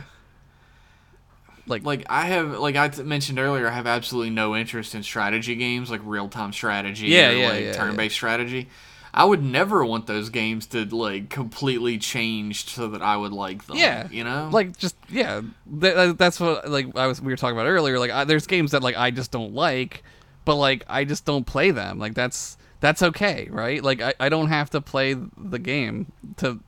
like 1.67 1.83
like 1.83 2.05
I 2.09 2.25
have 2.25 2.57
like 2.59 2.75
I 2.75 2.87
t- 2.89 3.03
mentioned 3.03 3.39
earlier, 3.39 3.67
I 3.67 3.71
have 3.71 3.87
absolutely 3.87 4.29
no 4.31 4.55
interest 4.55 4.95
in 4.95 5.03
strategy 5.03 5.55
games 5.55 5.89
like 5.91 6.01
real 6.03 6.29
time 6.29 6.53
strategy 6.53 7.07
Yeah, 7.07 7.29
or 7.29 7.33
yeah, 7.33 7.47
like 7.49 7.63
yeah, 7.65 7.73
turn 7.73 7.95
based 7.95 8.15
strategy. 8.15 8.69
I 9.13 9.23
would 9.23 9.41
never 9.41 9.83
want 9.83 10.05
those 10.05 10.29
games 10.29 10.67
to 10.67 10.85
like 10.85 11.29
completely 11.29 11.97
change 11.97 12.65
so 12.69 12.89
that 12.89 13.01
I 13.01 13.17
would 13.17 13.31
like 13.33 13.65
them. 13.65 13.77
yeah, 13.77 14.07
you 14.11 14.23
know, 14.23 14.49
like 14.51 14.77
just 14.77 14.95
yeah, 15.09 15.41
th- 15.81 16.17
that's 16.17 16.39
what 16.39 16.69
like 16.69 16.95
I 16.95 17.07
was 17.07 17.21
we 17.21 17.31
were 17.31 17.37
talking 17.37 17.57
about 17.57 17.67
earlier. 17.67 17.97
Like 17.97 18.11
I, 18.11 18.25
there's 18.25 18.45
games 18.45 18.71
that 18.71 18.83
like 18.83 18.95
I 18.95 19.09
just 19.11 19.31
don't 19.31 19.53
like, 19.53 20.03
but 20.45 20.55
like 20.55 20.83
I 20.87 21.03
just 21.03 21.25
don't 21.25 21.45
play 21.45 21.71
them. 21.71 21.97
Like 21.97 22.13
that's 22.13 22.57
that's 22.79 23.01
okay, 23.01 23.47
right? 23.49 23.81
Like 23.83 24.01
I, 24.01 24.13
I 24.19 24.29
don't 24.29 24.49
have 24.49 24.69
to 24.71 24.81
play 24.81 25.15
the 25.15 25.57
game 25.59 26.11
to 26.37 26.59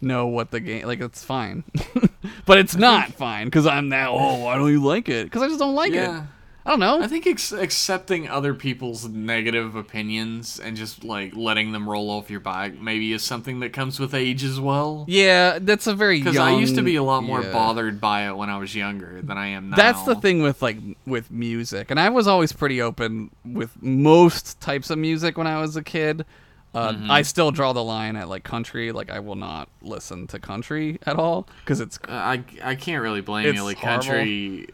know 0.00 0.26
what 0.26 0.50
the 0.50 0.60
game 0.60 0.86
like 0.86 1.00
it's 1.00 1.24
fine. 1.24 1.64
but 2.46 2.58
it's 2.58 2.76
not 2.76 3.12
fine 3.12 3.46
because 3.46 3.66
I'm 3.66 3.88
now 3.88 4.12
oh 4.12 4.44
why 4.44 4.56
don't 4.56 4.70
you 4.70 4.82
like 4.82 5.08
it? 5.08 5.24
Because 5.24 5.42
I 5.42 5.48
just 5.48 5.58
don't 5.58 5.74
like 5.74 5.92
yeah. 5.92 6.22
it. 6.22 6.24
I 6.64 6.70
don't 6.70 6.80
know. 6.80 7.02
I 7.02 7.06
think 7.06 7.26
ex- 7.26 7.52
accepting 7.52 8.28
other 8.28 8.52
people's 8.52 9.08
negative 9.08 9.76
opinions 9.76 10.60
and 10.60 10.76
just 10.76 11.04
like 11.04 11.34
letting 11.34 11.72
them 11.72 11.88
roll 11.88 12.10
off 12.10 12.30
your 12.30 12.40
back 12.40 12.78
maybe 12.78 13.12
is 13.12 13.22
something 13.22 13.60
that 13.60 13.72
comes 13.72 13.98
with 13.98 14.14
age 14.14 14.44
as 14.44 14.60
well. 14.60 15.06
yeah, 15.08 15.58
that's 15.60 15.86
a 15.86 15.94
very 15.94 16.18
Because 16.18 16.36
I 16.36 16.52
used 16.52 16.74
to 16.74 16.82
be 16.82 16.96
a 16.96 17.02
lot 17.02 17.22
more 17.24 17.42
yeah. 17.42 17.52
bothered 17.52 18.00
by 18.00 18.28
it 18.28 18.36
when 18.36 18.50
I 18.50 18.58
was 18.58 18.74
younger 18.74 19.22
than 19.22 19.38
I 19.38 19.48
am 19.48 19.70
now. 19.70 19.76
That's 19.76 20.02
the 20.02 20.16
thing 20.16 20.42
with 20.42 20.60
like 20.60 20.76
with 21.06 21.30
music, 21.30 21.90
and 21.90 21.98
I 21.98 22.10
was 22.10 22.26
always 22.28 22.52
pretty 22.52 22.82
open 22.82 23.30
with 23.44 23.82
most 23.82 24.60
types 24.60 24.90
of 24.90 24.98
music 24.98 25.38
when 25.38 25.46
I 25.46 25.60
was 25.60 25.76
a 25.76 25.82
kid. 25.82 26.26
Uh, 26.72 26.92
Mm-hmm. 26.92 27.10
I 27.10 27.22
still 27.22 27.50
draw 27.50 27.72
the 27.72 27.82
line 27.82 28.14
at 28.16 28.28
like 28.28 28.44
country. 28.44 28.92
Like 28.92 29.10
I 29.10 29.18
will 29.20 29.34
not 29.36 29.68
listen 29.82 30.26
to 30.28 30.38
country 30.38 30.98
at 31.04 31.16
all 31.16 31.48
because 31.64 31.80
it's 31.80 31.98
Uh, 32.08 32.12
I 32.12 32.44
I 32.62 32.74
can't 32.76 33.02
really 33.02 33.20
blame 33.22 33.52
you. 33.54 33.64
Like 33.64 33.78
horrible. 33.78 34.04
country, 34.04 34.68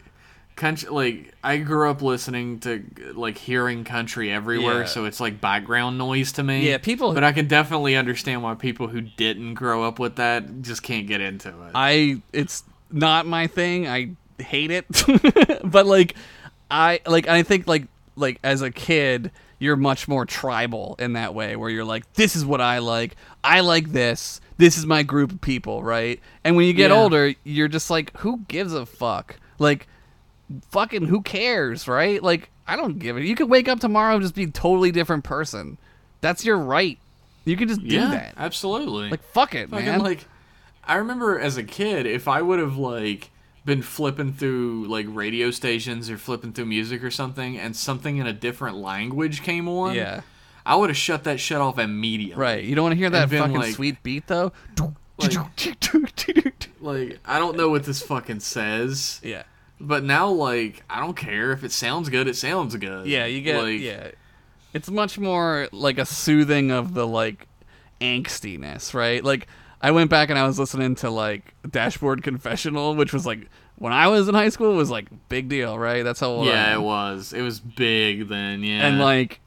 country. 0.55 0.89
Like 0.89 1.33
I 1.43 1.57
grew 1.57 1.89
up 1.89 2.01
listening 2.03 2.59
to 2.61 2.83
like 3.15 3.37
hearing 3.39 3.83
country 3.83 4.31
everywhere, 4.31 4.81
Yeah. 4.81 4.85
so 4.85 5.05
it's 5.05 5.19
like 5.19 5.41
background 5.41 5.97
noise 5.97 6.31
to 6.33 6.43
me. 6.43 6.67
Yeah, 6.69 6.77
people- 6.77 7.13
But 7.13 7.23
I 7.23 7.31
can 7.31 7.47
definitely 7.47 7.95
understand 7.95 8.43
why 8.43 8.53
people 8.55 8.87
who 8.87 9.01
didn't 9.01 9.55
grow 9.55 9.83
up 9.83 9.97
with 9.97 10.17
that 10.17 10.61
just 10.61 10.83
can't 10.83 11.07
get 11.07 11.19
into 11.21 11.49
it. 11.49 11.71
I 11.73 12.21
it's 12.31 12.63
not 12.91 13.25
my 13.25 13.47
thing. 13.47 13.87
I 13.87 14.11
hate 14.39 14.69
it. 14.71 14.85
but 15.63 15.87
like 15.87 16.15
I 16.69 16.99
like 17.07 17.27
I 17.27 17.41
think 17.43 17.65
like 17.65 17.87
like 18.15 18.39
as 18.43 18.61
a 18.61 18.69
kid 18.69 19.31
you're 19.59 19.75
much 19.75 20.07
more 20.07 20.25
tribal 20.25 20.95
in 20.99 21.13
that 21.13 21.33
way 21.33 21.55
where 21.55 21.69
you're 21.69 21.85
like 21.85 22.11
this 22.13 22.35
is 22.35 22.45
what 22.45 22.61
I 22.61 22.79
like. 22.79 23.15
I 23.43 23.61
like 23.61 23.91
this. 23.91 24.39
This 24.57 24.77
is 24.77 24.85
my 24.85 25.03
group 25.03 25.31
of 25.31 25.41
people, 25.41 25.83
right? 25.83 26.19
And 26.43 26.55
when 26.55 26.65
you 26.67 26.73
get 26.73 26.91
Yeah. 26.91 26.97
older, 26.97 27.33
you're 27.43 27.67
just 27.67 27.89
like 27.89 28.15
who 28.17 28.39
gives 28.47 28.73
a 28.73 28.85
fuck? 28.85 29.37
Like 29.59 29.87
fucking 30.69 31.05
who 31.05 31.21
cares, 31.21 31.87
right? 31.87 32.21
Like 32.21 32.49
I 32.67 32.75
don't 32.75 32.99
give 32.99 33.17
it. 33.17 33.23
You 33.23 33.35
could 33.35 33.49
wake 33.49 33.67
up 33.67 33.79
tomorrow 33.79 34.13
and 34.15 34.21
just 34.21 34.35
be 34.35 34.43
a 34.43 34.47
totally 34.51 34.91
different 34.91 35.23
person. 35.23 35.77
That's 36.21 36.43
your 36.45 36.57
right. 36.57 36.97
You 37.45 37.55
can 37.55 37.67
just 37.67 37.81
do 37.81 37.95
yeah, 37.95 38.09
that. 38.11 38.33
absolutely. 38.37 39.09
Like 39.09 39.23
fuck 39.23 39.55
it, 39.55 39.69
Fucking, 39.69 39.85
man. 39.85 39.99
like 40.01 40.25
I 40.83 40.95
remember 40.95 41.39
as 41.39 41.57
a 41.57 41.63
kid, 41.63 42.05
if 42.05 42.27
I 42.27 42.41
would 42.41 42.59
have 42.59 42.77
like 42.77 43.29
been 43.67 43.83
flipping 43.83 44.33
through 44.33 44.85
like 44.87 45.05
radio 45.09 45.51
stations 45.51 46.09
or 46.09 46.17
flipping 46.17 46.53
through 46.53 46.65
music 46.65 47.03
or 47.03 47.11
something, 47.11 47.59
and 47.59 47.75
something 47.75 48.17
in 48.17 48.25
a 48.25 48.33
different 48.33 48.77
language 48.77 49.43
came 49.43 49.67
on, 49.67 49.93
yeah. 49.93 50.21
I 50.65 50.75
would 50.75 50.89
have 50.89 50.97
shut 50.97 51.23
that 51.25 51.39
shit 51.39 51.57
off 51.59 51.77
immediately. 51.77 52.41
Right. 52.41 52.63
You 52.63 52.73
don't 52.75 52.83
want 52.83 52.93
to 52.93 52.97
hear 52.97 53.09
that 53.11 53.29
fucking 53.29 53.55
like- 53.55 53.75
sweet 53.75 54.01
beat 54.01 54.25
though. 54.27 54.51
Like- 55.19 55.33
Like 56.79 57.19
I 57.25 57.39
don't 57.39 57.57
know 57.57 57.69
what 57.69 57.83
this 57.83 58.01
fucking 58.01 58.39
says, 58.39 59.19
yeah. 59.23 59.43
but 59.79 60.03
now 60.03 60.29
like 60.29 60.83
I 60.89 60.99
don't 61.01 61.15
care 61.17 61.51
if 61.51 61.63
it 61.63 61.71
sounds 61.71 62.07
good. 62.09 62.27
It 62.27 62.35
sounds 62.35 62.75
good. 62.75 63.07
Yeah, 63.07 63.25
you 63.25 63.41
get 63.41 63.61
like, 63.61 63.79
yeah. 63.81 64.11
It's 64.73 64.89
much 64.89 65.17
more 65.17 65.67
like 65.71 65.97
a 65.97 66.05
soothing 66.05 66.71
of 66.71 66.93
the 66.93 67.05
like 67.07 67.47
angstiness, 67.99 68.93
right? 68.93 69.23
Like 69.23 69.47
I 69.81 69.91
went 69.91 70.09
back 70.09 70.29
and 70.29 70.39
I 70.39 70.45
was 70.47 70.57
listening 70.57 70.95
to 70.95 71.09
like 71.09 71.53
Dashboard 71.69 72.23
Confessional, 72.23 72.95
which 72.95 73.13
was 73.13 73.25
like 73.25 73.47
when 73.77 73.93
I 73.93 74.07
was 74.07 74.27
in 74.27 74.33
high 74.35 74.49
school 74.49 74.71
it 74.73 74.75
was 74.75 74.89
like 74.89 75.07
big 75.29 75.49
deal, 75.49 75.77
right? 75.77 76.03
That's 76.03 76.19
how 76.19 76.29
old 76.29 76.47
I 76.47 76.51
Yeah, 76.51 76.73
it 76.75 76.81
was. 76.81 77.31
It 77.33 77.41
was 77.43 77.59
big 77.59 78.27
then. 78.27 78.63
Yeah. 78.63 78.87
and 78.87 78.99
like 78.99 79.39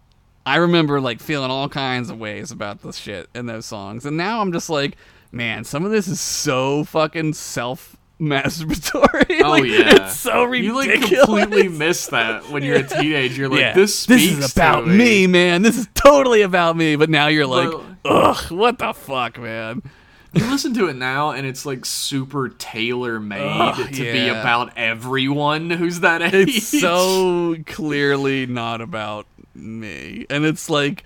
I 0.46 0.56
remember 0.56 1.00
like 1.00 1.20
feeling 1.20 1.50
all 1.50 1.68
kinds 1.68 2.10
of 2.10 2.18
ways 2.18 2.50
about 2.50 2.82
this 2.82 2.96
shit 2.96 3.28
in 3.34 3.46
those 3.46 3.66
songs, 3.66 4.06
and 4.06 4.16
now 4.16 4.40
I'm 4.40 4.52
just 4.52 4.70
like, 4.70 4.96
man, 5.32 5.64
some 5.64 5.84
of 5.84 5.90
this 5.90 6.08
is 6.08 6.20
so 6.20 6.84
fucking 6.84 7.34
self 7.34 7.96
masturbatory. 8.20 9.26
Oh 9.42 9.50
like, 9.52 9.64
yeah, 9.64 10.04
it's 10.06 10.16
so 10.16 10.44
ridiculous. 10.44 10.86
You 11.10 11.16
like 11.18 11.26
completely 11.26 11.68
miss 11.68 12.06
that 12.08 12.50
when 12.50 12.62
you're 12.62 12.76
a 12.76 12.82
teenager. 12.86 13.42
You're 13.42 13.48
like, 13.48 13.60
Yeah. 13.60 13.72
this 13.74 14.04
this 14.06 14.22
is 14.22 14.52
about 14.52 14.82
to 14.82 14.86
me. 14.86 15.26
man. 15.26 15.62
This 15.62 15.78
is 15.78 15.88
totally 15.94 16.42
about 16.42 16.76
me. 16.76 16.96
But 16.96 17.08
now 17.10 17.28
you're 17.28 17.46
like, 17.46 17.70
But- 17.70 18.10
ugh, 18.10 18.50
what 18.50 18.78
the 18.78 18.92
fuck, 18.92 19.38
man? 19.38 19.82
You 20.32 20.48
listen 20.48 20.74
to 20.74 20.86
it 20.88 20.96
now, 20.96 21.30
and 21.32 21.46
it's 21.46 21.66
like 21.66 21.84
super 21.84 22.48
tailor 22.50 23.18
made 23.18 23.40
Ugh, 23.40 23.92
to 23.92 24.12
be 24.12 24.28
about 24.28 24.76
everyone 24.76 25.70
who's 25.70 26.00
that 26.00 26.22
age. 26.22 26.48
It's 26.56 26.66
so 26.80 27.56
clearly 27.66 28.46
not 28.46 28.80
about 28.80 29.26
me, 29.54 30.26
and 30.30 30.44
it's 30.44 30.68
like. 30.70 31.04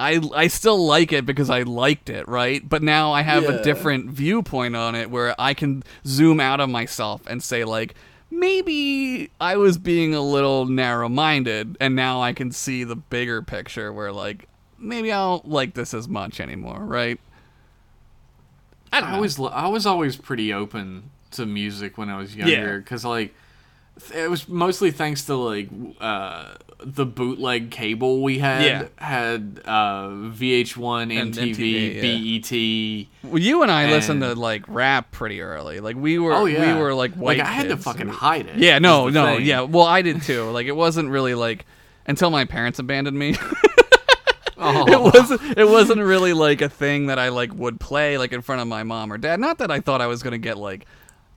I, 0.00 0.20
I 0.32 0.46
still 0.46 0.86
like 0.86 1.12
it 1.12 1.26
because 1.26 1.50
I 1.50 1.62
liked 1.62 2.08
it, 2.08 2.28
right? 2.28 2.62
But 2.68 2.84
now 2.84 3.10
I 3.10 3.22
have 3.22 3.42
Yeah. 3.42 3.54
a 3.54 3.62
different 3.64 4.10
viewpoint 4.10 4.76
on 4.76 4.94
it 4.94 5.10
where 5.10 5.34
I 5.40 5.54
can 5.54 5.82
zoom 6.06 6.38
out 6.38 6.60
of 6.60 6.70
myself 6.70 7.22
and 7.26 7.42
say, 7.42 7.64
like, 7.64 7.96
maybe 8.30 9.30
I 9.40 9.56
was 9.56 9.76
being 9.76 10.14
a 10.14 10.20
little 10.20 10.66
narrow 10.66 11.08
minded, 11.08 11.76
and 11.80 11.96
now 11.96 12.22
I 12.22 12.32
can 12.32 12.52
see 12.52 12.84
the 12.84 12.94
bigger 12.94 13.42
picture 13.42 13.92
where, 13.92 14.12
like, 14.12 14.46
maybe 14.78 15.12
I 15.12 15.16
don't 15.18 15.48
like 15.48 15.74
this 15.74 15.92
as 15.94 16.08
much 16.08 16.38
anymore, 16.38 16.78
right? 16.78 17.18
I 18.92 19.00
don't 19.00 19.10
I 19.10 19.12
know. 19.16 19.20
was 19.22 19.38
I 19.40 19.68
was 19.68 19.86
always 19.86 20.16
pretty 20.16 20.52
open 20.52 21.10
to 21.32 21.44
music 21.46 21.98
when 21.98 22.08
I 22.08 22.16
was 22.18 22.34
younger 22.34 22.78
because 22.78 23.04
like 23.04 23.34
it 24.14 24.30
was 24.30 24.48
mostly 24.48 24.90
thanks 24.92 25.24
to 25.26 25.34
like 25.34 25.68
uh, 26.00 26.54
the 26.80 27.04
bootleg 27.04 27.70
cable 27.72 28.22
we 28.22 28.38
had 28.38 28.62
Yeah. 28.62 28.84
had 29.04 29.60
uh, 29.64 30.08
VH1, 30.08 31.20
And 31.20 31.34
MTV, 31.34 32.00
MTV, 32.00 33.02
BET. 33.22 33.30
Well, 33.32 33.42
you 33.42 33.62
and 33.62 33.70
I 33.72 33.90
listened 33.90 34.22
to 34.22 34.34
like 34.36 34.62
rap 34.68 35.10
pretty 35.10 35.40
early. 35.40 35.80
Like 35.80 35.96
we 35.96 36.18
were, 36.20 36.32
Oh 36.32 36.44
yeah, 36.46 36.74
we 36.76 36.80
were 36.80 36.94
like 36.94 37.14
white. 37.14 37.38
Like 37.38 37.46
I 37.48 37.50
had 37.50 37.68
to 37.70 37.76
fucking 37.76 38.06
hide 38.08 38.46
it. 38.46 38.58
Yeah, 38.58 38.78
no, 38.78 39.08
no, 39.08 39.36
thing. 39.36 39.46
yeah. 39.46 39.62
Well, 39.62 39.84
I 39.86 40.02
did 40.02 40.22
too. 40.22 40.44
Like 40.50 40.66
it 40.68 40.76
wasn't 40.76 41.08
really 41.10 41.34
like 41.34 41.66
until 42.06 42.30
my 42.30 42.44
parents 42.44 42.78
abandoned 42.78 43.18
me. 43.18 43.36
It 44.88 45.00
wasn't. 45.00 45.58
It 45.58 45.68
wasn't 45.68 46.00
really 46.00 46.32
like 46.32 46.60
a 46.60 46.68
thing 46.68 47.06
that 47.06 47.18
I 47.18 47.28
like 47.28 47.54
would 47.54 47.78
play 47.80 48.18
like 48.18 48.32
in 48.32 48.42
front 48.42 48.60
of 48.60 48.68
my 48.68 48.82
mom 48.82 49.12
or 49.12 49.18
dad. 49.18 49.38
Not 49.40 49.58
that 49.58 49.70
I 49.70 49.80
thought 49.80 50.00
I 50.00 50.06
was 50.06 50.22
gonna 50.22 50.38
get 50.38 50.58
like 50.58 50.86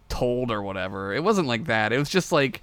told 0.09 0.51
or 0.51 0.61
whatever. 0.61 1.13
It 1.13 1.23
wasn't 1.23 1.47
like 1.47 1.65
that. 1.65 1.93
It 1.93 1.97
was 1.97 2.09
just 2.09 2.31
like 2.31 2.61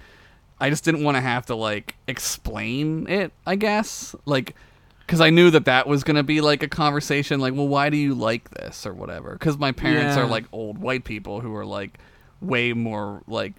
I 0.59 0.69
just 0.69 0.83
didn't 0.83 1.03
want 1.03 1.15
to 1.15 1.21
have 1.21 1.45
to 1.47 1.55
like 1.55 1.95
explain 2.07 3.07
it. 3.09 3.31
I 3.45 3.55
guess 3.55 4.15
like 4.25 4.55
because 4.99 5.21
I 5.21 5.29
knew 5.31 5.49
that 5.51 5.65
that 5.65 5.87
was 5.87 6.03
gonna 6.03 6.23
be 6.23 6.41
like 6.41 6.61
a 6.61 6.67
conversation. 6.67 7.39
Like, 7.39 7.53
well, 7.55 7.67
why 7.67 7.89
do 7.89 7.97
you 7.97 8.13
like 8.13 8.49
this 8.51 8.85
or 8.85 8.93
whatever? 8.93 9.31
Because 9.33 9.57
my 9.57 9.71
parents 9.71 10.15
Yeah. 10.17 10.23
are 10.23 10.27
like 10.27 10.45
old 10.51 10.77
white 10.77 11.03
people 11.05 11.39
who 11.41 11.55
are 11.55 11.65
like 11.65 11.97
way 12.41 12.73
more 12.73 13.21
like 13.27 13.53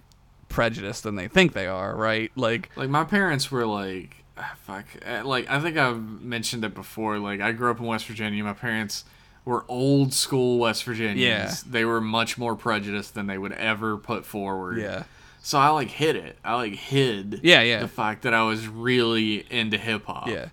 prejudiced 0.49 1.03
than 1.03 1.15
they 1.15 1.27
think 1.27 1.53
they 1.53 1.67
are. 1.67 1.95
Right? 1.95 2.31
Like, 2.35 2.69
Like 2.77 2.89
my 2.89 3.03
parents 3.03 3.51
were 3.51 3.65
like, 3.65 4.20
fuck, 4.63 4.85
uh, 5.07 5.23
like 5.25 5.49
I 5.49 5.59
think 5.59 5.77
I've 5.77 6.21
mentioned 6.21 6.63
it 6.63 6.73
before. 6.73 7.19
Like 7.19 7.41
I 7.41 7.51
grew 7.51 7.71
up 7.71 7.79
in 7.79 7.85
West 7.85 8.05
Virginia. 8.05 8.43
My 8.43 8.53
parents 8.53 9.05
were 9.45 9.65
old 9.67 10.13
school 10.13 10.59
West 10.59 10.83
Virginians. 10.83 11.19
Yeah. 11.19 11.53
They 11.69 11.85
were 11.85 12.01
much 12.01 12.37
more 12.37 12.55
prejudiced 12.55 13.13
than 13.15 13.27
they 13.27 13.37
would 13.37 13.53
ever 13.53 13.97
put 13.97 14.25
forward. 14.25 14.77
Yeah. 14.77 15.03
So 15.41 15.57
I 15.57 15.69
like 15.69 15.89
hid 15.89 16.15
it. 16.15 16.37
I 16.43 16.55
like 16.55 16.73
hid. 16.73 17.41
Yeah, 17.43 17.61
yeah. 17.61 17.79
The 17.79 17.87
fact 17.87 18.21
that 18.23 18.33
I 18.33 18.43
was 18.43 18.67
really 18.67 19.45
into 19.49 19.77
hip 19.77 20.05
hop. 20.05 20.27
Yeah. 20.27 20.49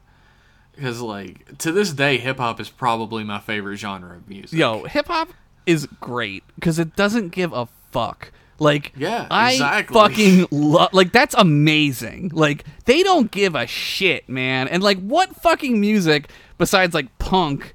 Because 0.74 1.00
like 1.00 1.58
to 1.58 1.72
this 1.72 1.92
day, 1.92 2.18
hip 2.18 2.38
hop 2.38 2.60
is 2.60 2.70
probably 2.70 3.24
my 3.24 3.38
favorite 3.38 3.76
genre 3.76 4.16
of 4.16 4.28
music. 4.28 4.58
Yo, 4.58 4.84
hip 4.84 5.08
hop 5.08 5.28
is 5.66 5.86
great 6.00 6.44
because 6.54 6.78
it 6.78 6.96
doesn't 6.96 7.30
give 7.30 7.52
a 7.52 7.66
fuck. 7.90 8.32
Like, 8.60 8.92
Yeah, 8.96 9.26
I 9.30 9.52
exactly. 9.52 9.94
fucking 9.94 10.46
love. 10.50 10.92
Like, 10.92 11.12
that's 11.12 11.34
amazing. 11.38 12.30
Like, 12.34 12.64
they 12.86 13.02
don't 13.02 13.30
give 13.30 13.54
a 13.54 13.66
shit, 13.66 14.28
man. 14.28 14.66
And 14.68 14.82
like, 14.82 14.98
what 14.98 15.34
fucking 15.36 15.80
music 15.80 16.28
besides 16.58 16.92
like 16.94 17.16
punk, 17.18 17.72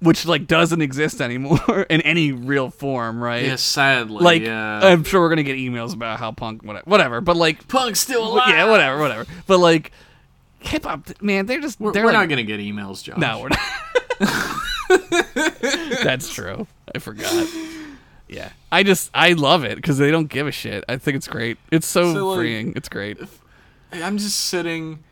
which 0.00 0.24
like 0.26 0.46
doesn't 0.46 0.80
exist 0.80 1.20
anymore 1.20 1.82
in 1.90 2.00
any 2.02 2.30
real 2.32 2.70
form, 2.70 3.22
right? 3.22 3.44
Yeah, 3.44 3.56
sadly. 3.56 4.22
Like, 4.22 4.42
yeah. 4.42 4.80
I'm 4.86 5.02
sure 5.04 5.20
we're 5.20 5.28
gonna 5.28 5.42
get 5.42 5.56
emails 5.56 5.92
about 5.94 6.18
how 6.20 6.30
punk, 6.32 6.62
whatever, 6.62 6.84
whatever. 6.88 7.20
But 7.20 7.36
like, 7.36 7.66
Punk's 7.68 7.98
still 8.00 8.26
alive. 8.28 8.48
yeah, 8.48 8.70
whatever, 8.70 8.98
whatever. 9.00 9.26
But 9.48 9.58
like, 9.58 9.90
hip 10.60 10.84
hop, 10.84 11.08
man, 11.20 11.46
they're 11.46 11.60
just 11.60 11.80
We're, 11.80 11.92
they're 11.92 12.04
we're 12.04 12.12
like, 12.12 12.20
not 12.20 12.28
gonna 12.28 12.44
get 12.44 12.60
emails, 12.60 13.02
Josh. 13.02 13.16
no, 13.18 13.40
we're 13.40 13.48
not. 13.48 13.58
That's 16.04 16.32
true. 16.32 16.66
I 16.94 16.98
forgot. 17.00 17.48
Yeah, 18.32 18.50
I 18.70 18.82
just 18.82 19.10
I 19.14 19.32
love 19.34 19.64
it 19.64 19.76
because 19.76 19.98
they 19.98 20.10
don't 20.10 20.28
give 20.28 20.46
a 20.46 20.52
shit. 20.52 20.84
I 20.88 20.96
think 20.96 21.16
it's 21.16 21.28
great. 21.28 21.58
It's 21.70 21.86
so, 21.86 22.12
So, 22.14 22.28
like, 22.30 22.38
freeing. 22.38 22.72
It's 22.76 22.88
great. 22.88 23.18
I'm 23.92 24.18
just 24.18 24.40
sitting 24.40 25.04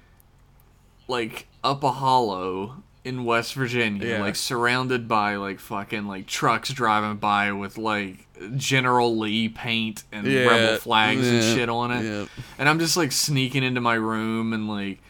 like 1.09 1.47
up 1.63 1.83
a 1.83 1.93
hollow 1.93 2.83
in 3.05 3.25
West 3.25 3.55
Virginia, 3.55 4.07
Yeah. 4.07 4.21
like 4.21 4.37
surrounded 4.37 5.09
by 5.09 5.37
like 5.37 5.59
fucking 5.59 6.07
like 6.07 6.27
trucks 6.27 6.71
driving 6.73 7.17
by 7.17 7.53
with 7.53 7.79
like 7.79 8.27
General 8.57 9.17
Lee 9.19 9.49
paint 9.49 10.05
and 10.13 10.27
Yeah, 10.27 10.47
rebel 10.47 10.77
flags 10.79 11.27
and 11.27 11.43
shit 11.43 11.69
on 11.69 11.91
it. 11.91 12.05
yeah. 12.05 12.27
And 12.59 12.69
I'm 12.69 12.79
just 12.79 12.97
like 12.97 13.13
sneaking 13.13 13.63
into 13.63 13.81
my 13.81 13.95
room 13.95 14.53
and 14.53 14.69
like 14.69 15.01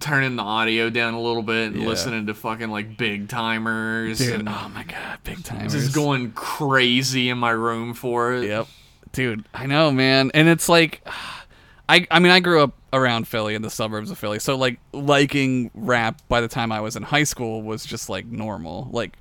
turning 0.00 0.36
the 0.36 0.42
audio 0.42 0.90
down 0.90 1.14
a 1.14 1.20
little 1.20 1.42
bit 1.42 1.72
and 1.72 1.82
Yeah. 1.82 1.88
listening 1.88 2.26
to 2.26 2.34
fucking 2.34 2.70
like 2.70 2.96
Big 2.96 3.28
Tymers 3.28 4.18
Dude, 4.18 4.40
and 4.40 4.48
oh 4.48 4.70
my 4.74 4.84
god, 4.84 5.18
big 5.24 5.42
time. 5.44 5.68
just 5.68 5.94
going 5.94 6.32
crazy 6.32 7.28
in 7.30 7.38
my 7.38 7.50
room 7.50 7.94
for 7.94 8.34
it. 8.34 8.44
Yep. 8.46 8.66
Dude, 9.12 9.44
I 9.54 9.66
know, 9.66 9.90
man. 9.90 10.30
And 10.34 10.48
it's 10.48 10.68
like 10.68 11.02
I 11.88 12.06
I 12.10 12.18
mean, 12.18 12.32
I 12.32 12.40
grew 12.40 12.62
up 12.62 12.74
around 12.92 13.28
Philly 13.28 13.54
in 13.54 13.62
the 13.62 13.70
suburbs 13.70 14.10
of 14.10 14.18
Philly. 14.18 14.38
So 14.38 14.56
like 14.56 14.78
liking 14.92 15.70
rap 15.74 16.20
by 16.28 16.40
the 16.42 16.48
time 16.48 16.70
I 16.72 16.80
was 16.80 16.96
in 16.96 17.02
high 17.02 17.24
school 17.24 17.62
was 17.62 17.84
just 17.86 18.08
like 18.10 18.26
normal. 18.26 18.88
Like 18.92 19.16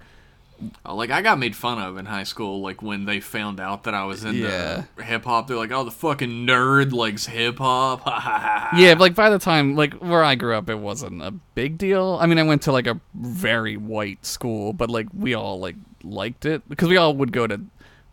Like 0.85 1.11
I 1.11 1.21
got 1.21 1.37
made 1.37 1.55
fun 1.55 1.79
of 1.79 1.97
in 1.97 2.05
high 2.05 2.23
school, 2.23 2.61
like 2.61 2.81
when 2.81 3.05
they 3.05 3.19
found 3.19 3.59
out 3.59 3.83
that 3.83 3.93
I 3.93 4.05
was 4.05 4.23
into 4.23 4.39
Yeah. 4.39 4.83
hip 5.03 5.25
hop. 5.25 5.47
They're 5.47 5.57
like, 5.57 5.71
"Oh, 5.71 5.83
the 5.83 5.91
fucking 5.91 6.47
nerd 6.47 6.91
likes 6.93 7.27
hip 7.27 7.59
hop." 7.59 8.01
yeah, 8.75 8.93
but 8.95 9.01
like 9.01 9.15
by 9.15 9.29
the 9.29 9.37
time 9.39 9.75
like 9.75 9.93
where 9.95 10.23
I 10.23 10.35
grew 10.35 10.55
up 10.55 10.69
it 10.69 10.79
wasn't 10.79 11.21
a 11.21 11.31
big 11.31 11.77
deal. 11.77 12.17
I 12.19 12.25
mean, 12.25 12.39
I 12.39 12.43
went 12.43 12.63
to 12.63 12.71
like 12.71 12.87
a 12.87 12.99
very 13.13 13.77
white 13.77 14.25
school, 14.25 14.73
but 14.73 14.89
like 14.89 15.07
we 15.13 15.33
all 15.35 15.59
like 15.59 15.75
liked 16.03 16.45
it 16.45 16.67
because 16.67 16.89
we 16.89 16.97
all 16.97 17.13
would 17.15 17.31
go 17.31 17.45
to 17.45 17.61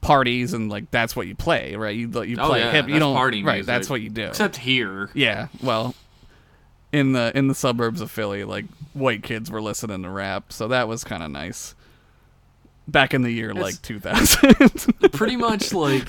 parties 0.03 0.53
and 0.53 0.69
like 0.71 0.91
that's 0.91 1.17
what 1.17 1.27
you 1.27 1.35
play, 1.35 1.77
right? 1.77 1.97
You 1.97 2.09
you 2.25 2.37
Oh, 2.39 2.49
play 2.49 2.61
yeah, 2.61 2.73
hip, 2.73 2.89
you 2.89 2.99
don't 2.99 3.15
party 3.17 3.43
right, 3.43 3.55
music. 3.55 3.67
that's 3.67 3.89
what 3.89 4.03
you 4.03 4.11
do. 4.11 4.27
Except 4.27 4.57
here. 4.57 5.09
Yeah, 5.15 5.49
well, 5.63 5.95
in 6.93 7.13
the 7.13 7.33
in 7.35 7.49
the 7.49 7.55
suburbs 7.55 8.03
of 8.03 8.11
Philly, 8.11 8.45
like 8.45 8.67
white 8.93 9.23
kids 9.23 9.51
were 9.51 9.63
listening 9.63 10.03
to 10.03 10.11
rap, 10.11 10.53
so 10.53 10.69
that 10.69 10.89
was 10.89 11.05
kind 11.05 11.23
of 11.23 11.31
nice. 11.31 11.75
Back 12.87 13.15
in 13.15 13.23
the 13.23 13.31
year 13.31 13.55
like 13.55 13.81
2000. 13.83 14.53
Pretty 15.13 15.37
much 15.37 15.73
like 15.73 16.07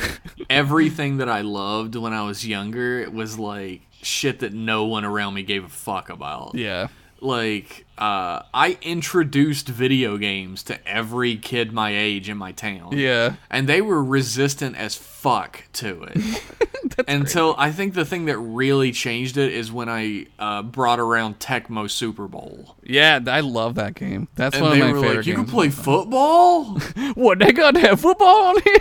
everything 0.49 1.17
that 1.17 1.29
I 1.29 1.41
loved 1.41 1.95
when 1.95 2.13
I 2.13 2.23
was 2.23 2.45
younger 2.45 2.99
it 2.99 3.13
was 3.13 3.39
like 3.39 3.81
shit 4.01 4.39
that 4.39 4.53
no 4.53 4.85
one 4.85 5.05
around 5.05 5.33
me 5.33 5.43
gave 5.43 5.63
a 5.63 5.69
fuck 5.69 6.09
about. 6.09 6.55
yeah. 6.55 6.87
Like 7.21 7.85
uh, 7.97 8.41
I 8.53 8.77
introduced 8.81 9.67
video 9.69 10.17
games 10.17 10.63
to 10.63 10.85
every 10.87 11.37
kid 11.37 11.71
my 11.71 11.95
age 11.95 12.29
in 12.29 12.37
my 12.37 12.51
town. 12.51 12.89
Yeah. 12.97 13.35
and 13.49 13.67
they 13.67 13.81
were 13.81 14.03
resistant 14.03 14.75
as 14.75 14.95
fuck 14.95 15.63
to 15.73 16.03
it. 16.03 16.43
Until 17.07 17.55
I 17.57 17.71
think 17.71 17.93
the 17.93 18.05
thing 18.05 18.25
that 18.25 18.37
really 18.37 18.91
changed 18.91 19.37
it 19.37 19.51
is 19.51 19.71
when 19.71 19.89
I 19.89 20.27
uh, 20.37 20.61
brought 20.61 20.99
around 20.99 21.39
Tecmo 21.39 21.89
Super 21.89 22.27
Bowl, 22.27 22.75
Yeah, 22.83 23.19
I 23.27 23.39
love 23.39 23.75
that 23.75 23.95
game. 23.95 24.27
That's 24.35 24.55
and 24.55 24.63
one 24.63 24.73
of 24.73 24.79
my 24.79 24.93
favorite 24.93 25.17
like, 25.17 25.25
"You 25.25 25.33
can 25.35 25.45
play 25.45 25.69
football? 25.69 26.79
What 27.15 27.39
they 27.39 27.51
got 27.53 27.71
to 27.75 27.79
have 27.81 28.01
football 28.01 28.45
on 28.49 28.61
here? 28.61 28.77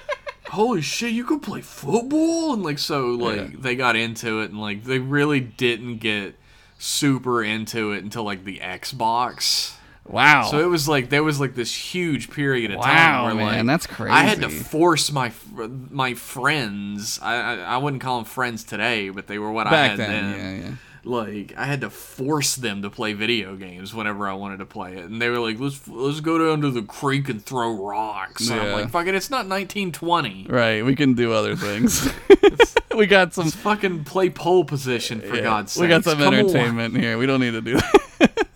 Holy 0.50 0.80
shit, 0.80 1.12
you 1.12 1.24
can 1.24 1.40
play 1.40 1.60
football!" 1.60 2.54
And 2.54 2.62
like, 2.62 2.78
so 2.78 3.08
like 3.08 3.36
Yeah. 3.36 3.48
they 3.58 3.74
got 3.76 3.96
into 3.96 4.40
it, 4.40 4.50
and 4.50 4.60
like 4.60 4.84
they 4.84 4.98
really 4.98 5.40
didn't 5.40 5.98
get 5.98 6.36
super 6.78 7.42
into 7.42 7.92
it 7.92 8.02
until 8.02 8.24
like 8.24 8.44
the 8.44 8.58
Xbox. 8.58 9.74
Wow. 10.06 10.44
So 10.44 10.58
it 10.60 10.66
was 10.70 10.88
like 10.88 11.10
there 11.10 11.22
was 11.22 11.38
like 11.38 11.54
this 11.54 11.74
huge 11.74 12.30
period 12.30 12.70
of 12.70 12.78
Wow, 12.78 12.84
time 12.84 13.24
where 13.26 13.34
man, 13.34 13.66
like 13.66 13.80
that's 13.80 14.00
I 14.00 14.22
had 14.22 14.40
to 14.40 14.48
force 14.48 15.12
my 15.12 15.32
my 15.52 16.14
friends. 16.14 17.18
I, 17.20 17.34
I 17.34 17.54
I 17.56 17.76
wouldn't 17.76 18.02
call 18.02 18.16
them 18.16 18.24
friends 18.24 18.64
today, 18.64 19.10
but 19.10 19.26
they 19.26 19.38
were 19.38 19.52
what 19.52 19.66
I 19.66 19.70
Back 19.70 19.90
had 19.90 19.98
then, 19.98 20.30
then. 20.32 20.38
yeah, 20.62 20.66
yeah. 20.68 20.74
Like 21.04 21.54
I 21.56 21.64
had 21.64 21.80
to 21.82 21.90
force 21.90 22.56
them 22.56 22.82
to 22.82 22.90
play 22.90 23.12
video 23.12 23.56
games 23.56 23.94
whenever 23.94 24.28
I 24.28 24.34
wanted 24.34 24.58
to 24.58 24.66
play 24.66 24.96
it, 24.96 25.04
and 25.04 25.20
they 25.22 25.28
were 25.28 25.38
like, 25.38 25.58
"Let's 25.58 25.86
let's 25.88 26.20
go 26.20 26.38
down 26.38 26.60
to 26.62 26.70
the 26.70 26.82
creek 26.82 27.28
and 27.28 27.42
throw 27.42 27.74
rocks." 27.74 28.48
And 28.48 28.60
I'm 28.60 28.72
like, 28.72 28.90
"Fucking, 28.90 29.14
it's 29.14 29.30
not 29.30 29.46
1920. 29.46 30.46
Right, 30.48 30.84
we 30.84 30.94
can 30.94 31.14
do 31.14 31.32
other 31.32 31.56
things. 31.56 32.08
we 32.96 33.06
got 33.06 33.34
some 33.34 33.50
Fucking 33.50 34.04
play 34.04 34.30
pole 34.30 34.64
position 34.64 35.20
for 35.20 35.36
Yeah, 35.36 35.42
God's 35.42 35.72
sake." 35.72 35.82
We 35.82 35.88
got 35.88 36.04
some 36.04 36.20
entertainment 36.20 36.96
here. 36.96 37.16
We 37.18 37.26
don't 37.26 37.40
need 37.40 37.52
to 37.52 37.60
do 37.60 37.76
that. 37.76 38.46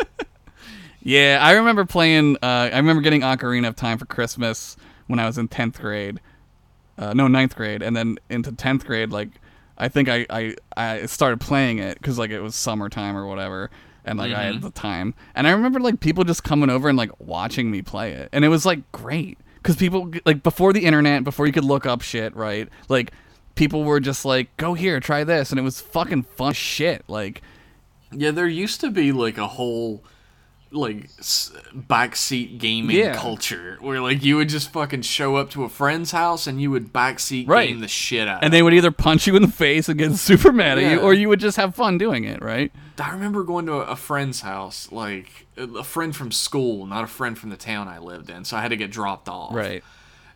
yeah, 1.02 1.38
I 1.40 1.52
remember 1.52 1.84
playing. 1.84 2.36
Uh, 2.42 2.70
I 2.72 2.76
remember 2.76 3.02
getting 3.02 3.22
Ocarina 3.22 3.68
of 3.68 3.76
Time 3.76 3.98
for 3.98 4.06
Christmas 4.06 4.76
when 5.06 5.18
I 5.18 5.26
was 5.26 5.38
in 5.38 5.48
tenth 5.48 5.80
grade. 5.80 6.20
Uh, 6.98 7.14
no, 7.14 7.26
ninth 7.26 7.56
grade, 7.56 7.82
and 7.82 7.96
then 7.96 8.18
into 8.28 8.52
tenth 8.52 8.84
grade. 8.84 9.10
Like, 9.10 9.30
I 9.78 9.88
think 9.88 10.08
I 10.08 10.26
I, 10.30 10.54
I 10.76 11.06
started 11.06 11.40
playing 11.40 11.78
it 11.78 11.98
because 11.98 12.18
like 12.18 12.30
it 12.30 12.40
was 12.40 12.54
summertime 12.54 13.16
or 13.16 13.26
whatever, 13.26 13.70
and 14.04 14.18
like 14.18 14.32
I 14.32 14.42
had 14.44 14.54
Mm-hmm. 14.56 14.64
the 14.64 14.70
time. 14.70 15.14
And 15.34 15.46
I 15.46 15.52
remember 15.52 15.80
like 15.80 16.00
people 16.00 16.24
just 16.24 16.44
coming 16.44 16.70
over 16.70 16.88
and 16.88 16.96
like 16.98 17.10
watching 17.20 17.70
me 17.70 17.82
play 17.82 18.12
it, 18.12 18.28
and 18.32 18.44
it 18.44 18.48
was 18.48 18.64
like 18.66 18.90
great 18.92 19.38
because 19.56 19.76
people 19.76 20.12
like 20.24 20.42
before 20.42 20.72
the 20.72 20.84
internet, 20.84 21.24
before 21.24 21.46
you 21.46 21.52
could 21.52 21.64
look 21.64 21.86
up 21.86 22.02
shit, 22.02 22.34
right? 22.36 22.68
Like 22.88 23.12
people 23.54 23.84
were 23.84 24.00
just 24.00 24.24
like, 24.24 24.56
"Go 24.56 24.74
here, 24.74 24.98
try 25.00 25.24
this," 25.24 25.50
and 25.50 25.58
it 25.58 25.62
was 25.62 25.80
fucking 25.80 26.22
fun 26.24 26.52
shit. 26.54 27.04
Like, 27.08 27.42
Yeah, 28.10 28.30
there 28.30 28.46
used 28.46 28.80
to 28.82 28.90
be 28.90 29.12
like 29.12 29.38
a 29.38 29.48
whole 29.48 30.02
like 30.72 31.08
backseat 31.76 32.58
gaming 32.58 32.96
Yeah. 32.96 33.14
culture 33.16 33.76
where 33.80 34.00
like 34.00 34.22
you 34.22 34.36
would 34.36 34.48
just 34.48 34.70
fucking 34.72 35.02
show 35.02 35.36
up 35.36 35.50
to 35.50 35.64
a 35.64 35.68
friend's 35.68 36.12
house 36.12 36.46
and 36.46 36.60
you 36.60 36.70
would 36.70 36.92
backseat 36.92 37.48
Right. 37.48 37.68
game 37.68 37.80
the 37.80 37.88
shit 37.88 38.28
out. 38.28 38.42
and 38.42 38.52
they 38.52 38.62
would 38.62 38.74
either 38.74 38.90
punch 38.90 39.26
you 39.26 39.36
in 39.36 39.42
the 39.42 39.48
face 39.48 39.88
and 39.88 39.98
get 39.98 40.12
super 40.16 40.52
mad 40.52 40.78
at 40.78 40.90
you, 40.90 41.00
or 41.00 41.12
you 41.14 41.28
would 41.28 41.40
just 41.40 41.56
have 41.56 41.74
fun 41.74 41.98
doing 41.98 42.24
it, 42.24 42.42
right? 42.42 42.72
I 43.02 43.10
remember 43.12 43.42
going 43.42 43.66
to 43.66 43.74
a, 43.74 43.96
friend's 43.96 44.42
house, 44.42 44.90
like 44.92 45.46
a 45.56 45.64
a 45.64 45.84
friend 45.84 46.14
from 46.14 46.30
school, 46.30 46.86
not 46.86 47.04
a 47.04 47.08
friend 47.08 47.36
from 47.38 47.50
the 47.50 47.56
town 47.56 47.88
I 47.88 47.98
lived 47.98 48.30
in, 48.30 48.44
so 48.44 48.56
I 48.56 48.60
had 48.62 48.68
to 48.68 48.76
get 48.76 48.90
dropped 48.90 49.28
off. 49.28 49.54
Right. 49.54 49.82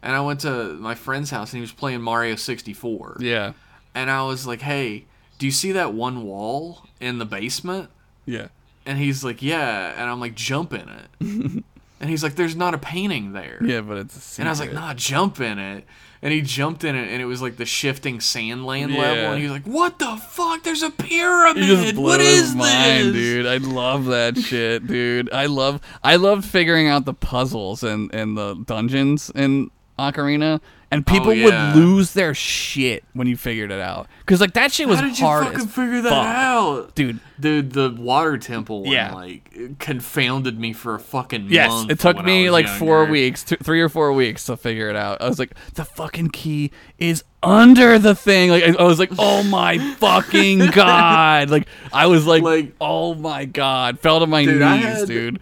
And 0.03 0.15
I 0.15 0.21
went 0.21 0.41
to 0.41 0.75
my 0.75 0.95
friend's 0.95 1.31
house 1.31 1.53
and 1.53 1.59
he 1.59 1.61
was 1.63 1.73
playing 1.73 2.01
Mario 2.03 2.35
64. 2.37 3.19
Yeah. 3.21 3.53
And 3.95 4.11
I 4.11 4.23
was 4.25 4.47
like, 4.47 4.61
"Hey, 4.63 5.05
do 5.39 5.47
you 5.47 5.53
see 5.53 5.73
that 5.73 5.95
one 5.95 6.23
wall 6.25 6.83
in 7.01 7.19
the 7.19 7.25
basement?" 7.25 7.89
Yeah. 8.25 8.49
And 8.87 8.99
he's 8.99 9.25
like, 9.25 9.43
"Yeah." 9.43 9.93
And 10.01 10.09
I'm 10.11 10.21
like, 10.21 10.35
"Jump 10.35 10.73
in 10.73 10.89
it." 10.89 11.09
and 12.01 12.11
he's 12.11 12.23
like, 12.23 12.35
"There's 12.37 12.57
not 12.57 12.73
a 12.75 12.79
painting 12.79 13.33
there." 13.33 13.59
Yeah, 13.65 13.81
but 13.81 13.99
it's 13.99 14.17
a 14.17 14.21
secret. 14.21 14.43
And 14.43 14.49
I 14.49 14.53
was 14.53 14.61
like, 14.61 14.73
"Nah, 14.73 14.95
jump 14.95 15.41
in 15.41 15.59
it." 15.59 15.85
And 16.23 16.33
he 16.33 16.41
jumped 16.41 16.83
in 16.83 16.97
it, 16.97 17.09
and 17.13 17.21
it 17.21 17.27
was 17.27 17.43
like 17.43 17.57
the 17.57 17.67
shifting 17.67 18.21
sand 18.21 18.65
land 18.65 18.91
Yeah. 18.93 19.01
level. 19.01 19.25
And 19.33 19.39
he 19.39 19.43
was 19.45 19.53
like, 19.53 19.67
"What 19.67 19.99
the 19.99 20.17
fuck? 20.17 20.63
There's 20.63 20.83
a 20.83 20.91
pyramid. 20.91 21.65
You 21.65 21.77
just 21.77 21.95
blew 21.95 22.05
what 22.05 22.21
is 22.21 22.55
mind, 22.55 23.09
this?" 23.09 23.13
dude. 23.15 23.47
I 23.47 23.59
love 23.59 24.07
that 24.07 24.39
shit, 24.49 24.87
dude. 24.87 25.31
I 25.33 25.47
love 25.47 25.81
I 26.03 26.17
love 26.17 26.45
figuring 26.45 26.89
out 26.89 27.05
the 27.05 27.15
puzzles 27.15 27.83
and 27.83 28.13
and 28.15 28.37
the 28.37 28.55
dungeons 28.55 29.31
in 29.35 29.71
Ocarina, 29.99 30.61
and 30.91 31.07
people 31.07 31.29
Oh, 31.29 31.33
yeah. 31.33 31.75
would 31.75 31.81
lose 31.83 32.13
their 32.13 32.35
shit 32.35 33.03
when 33.15 33.27
you 33.27 33.37
figured 33.37 33.71
it 33.71 33.81
out. 33.81 34.07
Because 34.21 34.41
like 34.41 34.53
that 34.55 34.73
shit 34.73 34.87
was 34.89 35.01
How 35.01 35.07
did 35.07 35.19
you 35.19 35.25
hard 35.27 35.47
fucking 35.47 35.69
figure 35.69 36.03
that 36.03 36.11
fuck. 36.11 36.27
out? 36.27 36.95
dude. 36.95 37.19
Dude, 37.41 37.73
the 37.73 37.91
water 37.99 38.39
temple 38.39 38.83
one, 38.85 38.93
Yeah. 38.93 39.13
like 39.15 39.79
confounded 39.79 40.59
me 40.59 40.73
for 40.73 40.95
a 40.95 40.99
fucking 40.99 41.47
Yes, 41.51 41.71
month. 41.71 41.91
it 41.91 41.99
took 41.99 42.25
me 42.25 42.51
like 42.51 42.67
four 42.69 43.05
weeks, 43.07 43.43
two, 43.45 43.57
three 43.57 43.81
or 43.81 43.89
four 43.89 44.13
weeks 44.13 44.45
to 44.47 44.57
figure 44.57 44.89
it 44.89 44.97
out. 44.97 45.21
I 45.21 45.29
was 45.29 45.39
like, 45.39 45.53
the 45.75 45.85
fucking 45.85 46.29
key 46.31 46.71
is 46.99 47.25
under 47.43 47.99
the 47.99 48.15
thing. 48.15 48.51
Like, 48.51 48.63
I, 48.65 48.75
I 48.79 48.83
was 48.85 48.99
like, 48.99 49.11
oh 49.19 49.43
my 49.45 49.79
fucking 49.99 50.71
god! 50.71 51.51
Like, 51.51 51.67
I 51.93 52.07
was 52.07 52.27
like, 52.27 52.43
Like- 52.43 52.75
oh 52.81 53.15
my 53.15 53.45
god! 53.45 53.99
Fell 54.01 54.21
to 54.21 54.27
my 54.27 54.45
Dude, 54.45 54.61
knees, 54.61 54.85
had- 54.85 55.09
dude. 55.09 55.41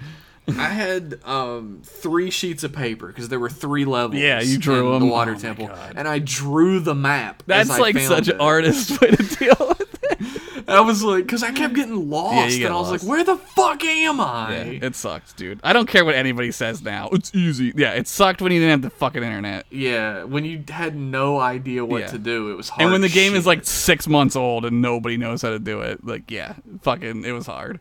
I 0.49 0.69
had 0.69 1.19
um, 1.25 1.81
three 1.85 2.31
sheets 2.31 2.65
of 2.65 2.73
paper 2.73 3.07
because 3.07 3.29
there 3.31 3.41
were 3.41 3.49
three 3.51 3.85
levels. 3.85 4.21
Yeah, 4.21 4.41
you 4.41 4.59
drew 4.59 4.99
the 4.99 5.07
water 5.07 5.33
Oh 5.37 5.39
temple, 5.41 5.71
and 5.97 6.07
I 6.07 6.19
drew 6.19 6.81
the 6.81 6.95
map. 6.95 7.43
That's 7.47 7.71
I 7.71 7.79
like 7.79 7.99
such 7.99 8.29
an 8.29 8.41
artist 8.41 9.01
way 9.01 9.11
to 9.13 9.37
deal 9.37 9.57
with 9.59 9.81
it. 10.05 10.41
I 10.69 10.81
was 10.81 11.03
like, 11.03 11.25
because 11.27 11.43
I 11.43 11.53
kept 11.53 11.75
getting 11.75 12.09
lost, 12.09 12.57
get 12.57 12.67
and 12.67 12.75
I 12.75 12.79
was 12.79 12.91
lost. 12.91 13.05
like, 13.05 13.11
where 13.11 13.23
the 13.25 13.37
fuck 13.37 13.85
am 13.85 14.19
I? 14.21 14.51
Yeah, 14.53 14.87
it 14.87 14.97
sucks, 14.97 15.33
dude. 15.35 15.61
I 15.63 15.73
don't 15.75 15.87
care 15.87 16.05
what 16.07 16.15
anybody 16.15 16.53
says 16.53 16.81
now. 16.83 17.09
It's 17.13 17.35
easy. 17.35 17.73
Yeah, 17.77 17.93
it 17.93 18.09
sucked 18.09 18.41
when 18.41 18.51
you 18.53 18.61
didn't 18.61 18.71
have 18.71 18.83
the 18.83 18.97
fucking 18.97 19.23
internet. 19.23 19.67
Yeah, 19.71 20.25
when 20.25 20.45
you 20.47 20.65
had 20.69 20.97
no 20.97 21.39
idea 21.39 21.85
what 21.85 22.01
Yeah. 22.03 22.07
to 22.09 22.19
do, 22.19 22.51
it 22.51 22.55
was 22.57 22.71
hard. 22.71 22.83
And 22.83 22.93
when 22.93 23.03
the 23.03 23.09
game 23.11 23.35
is 23.35 23.47
like 23.47 23.65
six 23.67 24.07
months 24.09 24.37
old 24.37 24.65
and 24.65 24.81
nobody 24.81 25.17
knows 25.19 25.43
how 25.43 25.51
to 25.51 25.59
do 25.59 25.81
it, 25.83 26.05
like, 26.05 26.31
yeah, 26.31 26.55
fucking, 26.83 27.25
it 27.25 27.33
was 27.33 27.47
hard. 27.47 27.79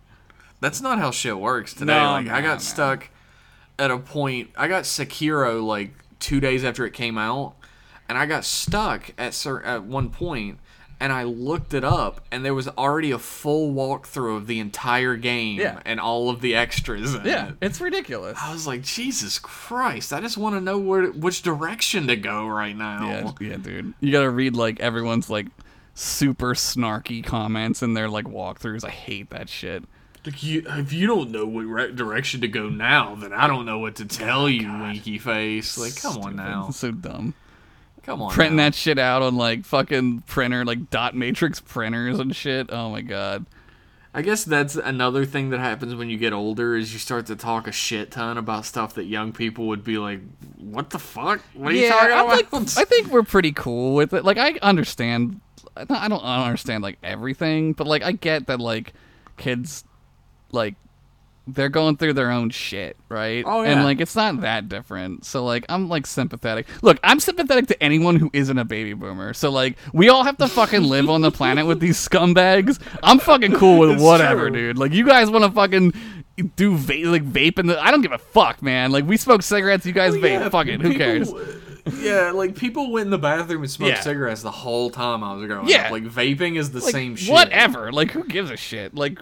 That's 0.64 0.80
not 0.82 0.97
how 0.97 1.11
shit 1.11 1.38
works 1.38 1.74
today. 1.74 1.93
No, 1.93 2.11
like 2.14 2.30
I 2.30 2.41
got 2.41 2.53
no. 2.53 2.59
stuck 2.59 3.09
at 3.78 3.91
a 3.91 3.97
point. 3.97 4.49
I 4.55 4.70
got 4.70 4.84
Sekiro 4.86 5.61
like 5.61 5.91
two 6.20 6.39
days 6.39 6.64
after 6.64 6.86
it 6.86 6.93
came 6.93 7.18
out, 7.18 7.55
and 8.07 8.18
I 8.18 8.26
got 8.26 8.45
stuck 8.45 9.11
at 9.18 9.34
cer- 9.34 9.61
at 9.64 9.84
one 9.84 10.09
point, 10.09 10.59
and 11.01 11.11
I 11.11 11.24
looked 11.24 11.74
it 11.74 11.84
up, 11.84 12.26
and 12.32 12.45
there 12.45 12.53
was 12.53 12.70
already 12.70 13.11
a 13.11 13.20
full 13.20 13.74
walkthrough 13.74 14.38
of 14.38 14.47
the 14.47 14.59
entire 14.59 15.18
game 15.18 15.59
Yeah. 15.59 15.82
and 15.84 15.99
all 15.99 16.30
of 16.30 16.39
the 16.39 16.55
extras. 16.55 17.14
Yeah, 17.26 17.49
it. 17.49 17.55
it's 17.61 17.82
ridiculous. 17.82 18.39
I 18.41 18.53
was 18.53 18.66
like, 18.66 18.84
Jesus 18.84 19.39
Christ! 19.39 20.14
I 20.14 20.22
just 20.22 20.38
want 20.38 20.55
to 20.55 20.61
know 20.61 20.78
where 20.80 21.07
which 21.11 21.41
direction 21.41 22.07
to 22.07 22.16
go 22.16 22.47
right 22.47 22.76
now. 22.78 23.09
Yeah, 23.09 23.32
yeah, 23.49 23.57
dude. 23.57 23.93
You 23.99 24.14
gotta 24.14 24.30
read 24.30 24.55
like 24.55 24.80
everyone's 24.80 25.30
like 25.30 25.47
super 25.93 26.53
snarky 26.53 27.22
comments 27.22 27.84
in 27.84 27.95
their 27.95 28.07
like 28.07 28.26
walkthroughs. 28.26 28.86
I 28.86 28.89
hate 28.91 29.30
that 29.32 29.49
shit. 29.49 29.84
Like 30.26 30.41
you, 30.41 30.63
if 30.65 30.93
you 30.93 31.05
don't 31.05 31.32
know 31.32 31.45
what 31.45 31.65
re- 31.65 31.91
direction 31.91 32.41
to 32.41 32.47
go 32.47 32.69
now, 32.69 33.15
then 33.15 33.34
I 33.34 33.45
don't 33.47 33.65
know 33.65 33.80
what 33.80 33.95
to 33.97 34.03
oh, 34.03 34.07
tell 34.07 34.49
you, 34.49 34.71
winky 34.71 35.17
face. 35.17 35.78
Like, 35.78 35.95
come 36.01 36.15
on 36.17 36.21
Stupid. 36.21 36.36
now, 36.38 36.65
It's 36.69 36.78
so 36.80 36.91
dumb. 36.91 37.34
come 38.03 38.21
on. 38.21 38.32
Printing 38.32 38.55
now. 38.57 38.63
that 38.65 38.76
shit 38.76 38.97
out 38.97 39.21
on 39.21 39.36
like 39.36 39.65
fucking 39.65 40.21
printer, 40.21 40.63
like 40.63 40.89
dot 40.89 41.13
matrix 41.13 41.59
printers 41.59 42.19
and 42.19 42.34
shit. 42.36 42.69
Oh 42.71 42.89
my 42.89 43.01
god. 43.01 43.45
I 44.15 44.21
guess 44.21 44.43
that's 44.45 44.76
another 44.76 45.26
thing 45.26 45.49
that 45.49 45.59
happens 45.59 45.95
when 45.95 46.07
you 46.07 46.17
get 46.17 46.34
older 46.34 46.76
is 46.78 46.93
you 46.93 46.99
start 46.99 47.26
to 47.26 47.36
talk 47.36 47.67
a 47.67 47.71
shit 47.71 48.11
ton 48.11 48.38
about 48.38 48.63
stuff 48.63 48.93
that 48.93 49.05
young 49.05 49.34
people 49.34 49.65
would 49.69 49.84
be 49.84 49.97
like, 49.97 50.21
"What 50.57 50.91
the 50.91 50.99
fuck? 50.99 51.41
What 51.55 51.71
are 51.74 51.76
you 51.76 51.89
talking 51.89 52.13
I'm 52.13 52.26
about?" 52.28 52.53
like, 52.53 52.78
I 52.78 52.86
think 52.86 53.07
we're 53.07 53.24
pretty 53.24 53.51
cool 53.51 53.95
with 53.95 54.13
it. 54.13 54.24
Like, 54.24 54.38
I 54.38 54.53
understand. 54.61 55.41
I 55.76 55.86
don't 55.86 56.24
I 56.24 56.38
don't 56.38 56.45
understand 56.45 56.84
like 56.84 56.99
everything, 57.03 57.74
but 57.74 57.88
like, 57.88 58.03
I 58.03 58.11
get 58.11 58.45
that 58.47 58.59
like 58.59 58.93
kids, 59.38 59.84
like, 60.53 60.75
they're 61.45 61.67
going 61.67 61.97
through 61.97 62.13
their 62.13 62.31
own 62.31 62.49
shit, 62.51 62.95
right? 63.09 63.43
Oh, 63.45 63.63
yeah. 63.63 63.71
And 63.71 63.83
like, 63.83 63.99
it's 63.99 64.15
not 64.15 64.39
that 64.41 64.69
different. 64.69 65.25
So 65.25 65.43
like, 65.43 65.65
I'm 65.67 65.89
like 65.89 66.07
sympathetic. 66.07 66.67
Look, 66.81 66.99
I'm 67.03 67.19
sympathetic 67.19 67.67
to 67.67 67.83
anyone 67.83 68.15
who 68.15 68.29
isn't 68.31 68.57
a 68.57 68.63
baby 68.63 68.93
boomer. 68.93 69.33
So 69.33 69.49
like, 69.51 69.77
we 69.91 70.07
all 70.07 70.23
have 70.23 70.37
to 70.37 70.47
fucking 70.47 70.83
live 70.83 71.09
on 71.09 71.19
the 71.19 71.31
planet 71.39 71.65
with 71.65 71.81
these 71.81 71.97
scumbags. 71.97 72.79
I'm 73.03 73.19
fucking 73.19 73.55
cool 73.55 73.79
with 73.79 73.91
It's 73.91 74.01
whatever, 74.01 74.49
true. 74.49 74.57
dude. 74.73 74.77
Like, 74.77 74.93
you 74.93 75.05
guys 75.05 75.29
want 75.29 75.43
to 75.43 75.51
fucking. 75.51 75.93
Do 76.55 76.75
va- 76.77 76.93
like 77.11 77.23
vape 77.25 77.59
in 77.59 77.67
the? 77.67 77.79
I 77.79 77.91
don't 77.91 78.01
give 78.01 78.11
a 78.13 78.17
fuck, 78.17 78.63
man. 78.63 78.91
Like 78.91 79.05
we 79.05 79.17
smoke 79.17 79.43
cigarettes, 79.43 79.85
you 79.85 79.91
guys 79.91 80.15
oh, 80.15 80.19
vape. 80.19 80.31
Yeah, 80.39 80.49
fuck 80.49 80.65
it, 80.65 80.81
who 80.81 80.93
people- 80.93 80.97
cares? 80.97 81.31
Yeah, 82.01 82.31
like 82.31 82.55
people 82.55 82.91
went 82.91 83.05
in 83.05 83.11
the 83.11 83.19
bathroom 83.19 83.61
and 83.61 83.69
smoked 83.69 83.97
Yeah. 83.97 83.99
cigarettes 84.01 84.41
the 84.41 84.49
whole 84.49 84.89
time 84.89 85.23
I 85.23 85.33
was 85.35 85.45
growing 85.45 85.67
Yeah. 85.67 85.87
up. 85.87 85.91
Like 85.91 86.05
vaping 86.05 86.57
is 86.57 86.71
the 86.71 86.79
like, 86.79 86.91
same 86.91 87.15
shit. 87.17 87.29
Whatever. 87.31 87.91
Like, 87.91 88.09
who 88.11 88.23
gives 88.23 88.49
a 88.49 88.57
shit? 88.57 88.95
Like, 88.95 89.19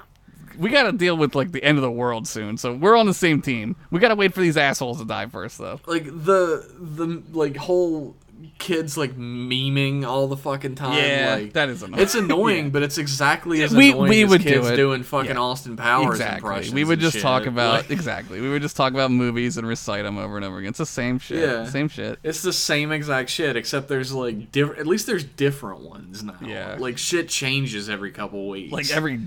we 0.58 0.70
got 0.70 0.84
to 0.84 0.92
deal 0.92 1.16
with 1.18 1.36
like 1.36 1.52
the 1.52 1.64
end 1.64 1.78
of 1.78 1.82
the 1.82 1.92
world 1.92 2.28
soon, 2.28 2.58
so 2.58 2.74
we're 2.74 2.96
on 2.98 3.06
the 3.06 3.14
same 3.14 3.42
team. 3.42 3.76
We 3.90 4.00
got 4.00 4.10
to 4.10 4.16
wait 4.16 4.34
for 4.34 4.42
these 4.42 4.58
assholes 4.58 5.00
to 5.00 5.06
die 5.06 5.28
first, 5.28 5.58
though. 5.58 5.80
Like 5.86 6.06
the 6.06 6.66
the 6.80 7.22
like 7.32 7.58
whole 7.58 8.16
kids 8.58 8.98
like 8.98 9.16
memeing 9.16 10.04
all 10.06 10.28
the 10.28 10.38
fucking 10.38 10.74
time. 10.76 10.98
Yeah, 10.98 11.36
like, 11.36 11.54
that 11.54 11.70
is 11.70 11.84
annoying. 11.84 12.02
It's 12.02 12.16
annoying, 12.16 12.70
but 12.72 12.82
it's 12.84 12.98
exactly 12.98 13.62
as 13.62 13.74
We- 13.74 13.92
annoying 13.92 14.10
we 14.10 14.24
as 14.24 14.30
would 14.32 14.42
do 14.44 14.50
kids 14.50 14.68
it. 14.70 14.76
doing 14.76 15.04
fucking 15.04 15.32
Yeah. 15.32 15.38
Austin 15.40 15.78
Powers 15.78 16.16
exactly. 16.20 16.50
impressions. 16.50 16.74
We 16.74 16.84
would 16.84 17.00
just 17.00 17.14
shit. 17.14 17.22
talk 17.22 17.46
about 17.46 17.74
Like, 17.84 17.90
exactly. 17.92 18.42
We 18.42 18.50
would 18.50 18.62
just 18.64 18.76
talk 18.76 18.94
about 18.94 19.12
movies 19.12 19.58
and 19.58 19.68
recite 19.68 20.04
them 20.06 20.18
over 20.18 20.38
and 20.38 20.46
over 20.46 20.58
again. 20.58 20.70
It's 20.70 20.80
the 20.80 20.86
same 20.88 21.20
shit. 21.20 21.40
Yeah. 21.40 21.66
Same 21.66 21.88
shit. 21.88 22.18
It's 22.24 22.42
the 22.42 22.54
same 22.54 22.92
exact 22.92 23.30
shit, 23.30 23.56
except 23.56 23.88
there's 23.88 24.12
like 24.12 24.52
different. 24.52 24.80
At 24.80 24.88
least 24.88 25.06
there's 25.06 25.24
different 25.24 25.82
ones 25.82 26.24
now. 26.24 26.36
Yeah. 26.44 26.78
Like 26.80 26.98
shit 26.98 27.30
changes 27.30 27.90
every 27.90 28.12
couple 28.12 28.48
weeks. 28.48 28.72
Like 28.74 28.90
every 28.92 29.22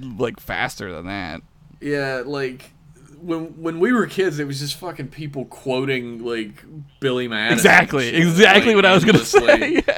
like 0.00 0.40
faster 0.40 0.92
than 0.92 1.06
that. 1.06 1.42
Yeah, 1.80 2.22
like 2.24 2.72
when 3.20 3.60
when 3.60 3.80
we 3.80 3.92
were 3.92 4.06
kids, 4.06 4.38
it 4.38 4.46
was 4.46 4.60
just 4.60 4.76
fucking 4.76 5.08
people 5.08 5.44
quoting 5.46 6.24
like 6.24 6.64
Billy 7.00 7.28
Madison. 7.28 7.54
Exactly. 7.58 8.08
Exactly 8.14 8.74
like, 8.74 8.76
what 8.76 8.86
I 8.86 8.94
was 8.94 9.04
gonna 9.04 9.24
say. 9.24 9.82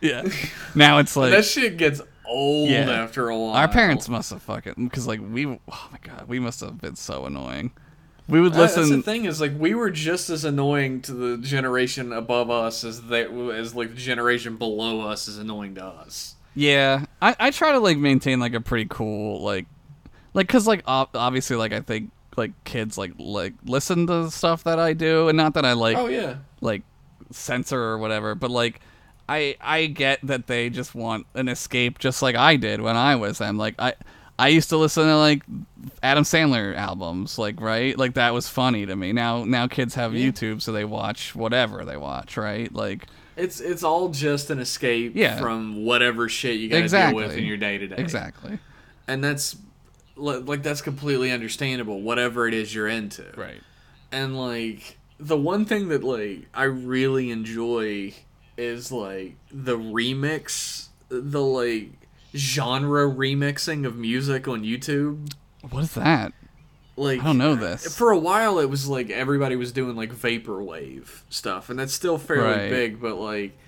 Yeah. 0.00 0.22
yeah. 0.24 0.32
Now 0.74 0.98
it's 0.98 1.16
like 1.16 1.30
that 1.30 1.44
shit 1.44 1.76
gets 1.76 2.00
old 2.26 2.68
Yeah. 2.68 2.90
after 2.90 3.28
a 3.28 3.38
while. 3.38 3.54
Our 3.54 3.68
parents 3.68 4.08
must 4.08 4.30
have 4.30 4.42
fucking 4.42 4.74
because 4.76 5.06
like 5.06 5.20
we 5.20 5.46
oh 5.46 5.58
my 5.92 5.98
god 6.02 6.28
we 6.28 6.38
must 6.38 6.60
have 6.60 6.80
been 6.80 6.96
so 6.96 7.26
annoying. 7.26 7.70
We 8.28 8.40
would 8.40 8.52
Uh, 8.54 8.66
That's 8.66 8.74
the 8.74 9.02
thing 9.02 9.24
is 9.26 9.40
like 9.40 9.52
we 9.58 9.74
were 9.74 9.90
just 9.90 10.30
as 10.30 10.44
annoying 10.44 11.02
to 11.02 11.12
the 11.12 11.38
generation 11.38 12.12
above 12.12 12.50
us 12.50 12.82
as 12.84 13.02
they 13.02 13.24
as 13.52 13.74
like 13.74 13.90
the 13.90 13.96
generation 14.00 14.56
below 14.56 15.00
us 15.00 15.28
is 15.28 15.38
annoying 15.38 15.74
to 15.76 15.84
us. 15.84 16.34
Yeah, 16.54 17.04
I 17.20 17.36
I 17.38 17.50
try 17.50 17.72
to 17.72 17.78
like 17.78 17.98
maintain 17.98 18.40
like 18.40 18.54
a 18.54 18.60
pretty 18.60 18.86
cool 18.88 19.42
like 19.42 19.66
like 20.34 20.46
because 20.46 20.66
like 20.66 20.86
ob- 20.88 21.14
obviously 21.14 21.56
like 21.56 21.72
I 21.72 21.80
think 21.80 22.10
like 22.36 22.52
kids 22.64 22.98
like 22.98 23.12
like 23.18 23.54
listen 23.64 24.06
to 24.08 24.30
stuff 24.30 24.64
that 24.64 24.78
I 24.78 24.92
do 24.92 25.28
and 25.28 25.36
not 25.36 25.54
that 25.54 25.64
I 25.64 25.72
like 25.74 25.96
Oh 25.96 26.06
yeah. 26.06 26.36
like 26.60 26.82
censor 27.30 27.80
or 27.80 27.98
whatever, 27.98 28.34
but 28.34 28.50
like 28.50 28.80
I 29.28 29.56
I 29.60 29.86
get 29.86 30.20
that 30.24 30.46
they 30.46 30.70
just 30.70 30.94
want 30.94 31.26
an 31.34 31.48
escape 31.48 31.98
just 31.98 32.22
like 32.22 32.36
I 32.36 32.56
did 32.56 32.80
when 32.80 32.96
I 32.96 33.16
was 33.16 33.38
them. 33.38 33.56
Like 33.56 33.74
I 33.78 33.94
I 34.38 34.48
used 34.48 34.68
to 34.70 34.76
listen 34.76 35.04
to 35.04 35.16
like 35.16 35.42
Adam 36.02 36.24
Sandler 36.24 36.76
albums, 36.76 37.38
like 37.38 37.60
right? 37.60 37.96
Like 37.96 38.14
that 38.14 38.34
was 38.34 38.48
funny 38.48 38.84
to 38.86 38.96
me. 38.96 39.12
Now 39.12 39.44
now 39.44 39.66
kids 39.68 39.94
have 39.94 40.14
Yeah. 40.14 40.28
YouTube 40.30 40.60
so 40.60 40.72
they 40.72 40.84
watch 40.84 41.34
whatever 41.36 41.84
they 41.84 41.96
watch, 41.96 42.36
right? 42.36 42.72
Like 42.74 43.06
It's 43.36 43.60
it's 43.60 43.82
all 43.82 44.08
just 44.10 44.50
an 44.50 44.58
escape 44.60 45.12
Yeah. 45.14 45.38
from 45.40 45.84
whatever 45.84 46.28
shit 46.28 46.60
you 46.60 46.68
got 46.68 46.76
to 46.76 46.82
Exactly. 46.82 47.20
deal 47.22 47.28
with 47.30 47.36
in 47.38 47.44
your 47.44 47.56
day 47.56 47.78
to 47.78 47.86
day. 47.88 47.96
exactly. 47.98 48.58
And 49.08 49.22
that's 49.24 49.56
like 50.16 50.62
that's 50.62 50.80
completely 50.82 51.30
understandable. 51.32 52.00
Whatever 52.00 52.46
it 52.46 52.54
is 52.54 52.74
you're 52.74 52.88
into. 52.88 53.24
Right. 53.36 53.60
and 54.12 54.38
like 54.38 54.98
the 55.18 55.36
one 55.36 55.64
thing 55.64 55.88
that 55.88 56.04
like 56.04 56.46
I 56.54 56.64
really 56.64 57.30
enjoy 57.30 58.12
is 58.56 58.92
like 58.92 59.36
the 59.52 59.76
remix, 59.76 60.88
the 61.08 61.42
like 61.42 61.90
genre 62.36 63.08
remixing 63.08 63.84
of 63.86 63.96
music 63.96 64.46
on 64.48 64.62
YouTube. 64.62 65.32
What 65.70 65.82
is 65.84 65.94
that? 65.94 66.32
Like 66.96 67.20
I 67.20 67.24
don't 67.24 67.38
know 67.38 67.54
this. 67.56 67.96
For 67.96 68.10
a 68.10 68.18
while, 68.18 68.58
it 68.60 68.66
was 68.70 68.88
like 68.88 69.10
everybody 69.10 69.56
was 69.56 69.72
doing 69.72 69.96
like 69.96 70.14
vaporwave 70.14 71.08
stuff, 71.28 71.68
and 71.70 71.78
that's 71.78 71.92
still 71.92 72.18
fairly 72.18 72.44
Right. 72.48 72.70
big. 72.70 73.00
But 73.00 73.16
like, 73.16 73.58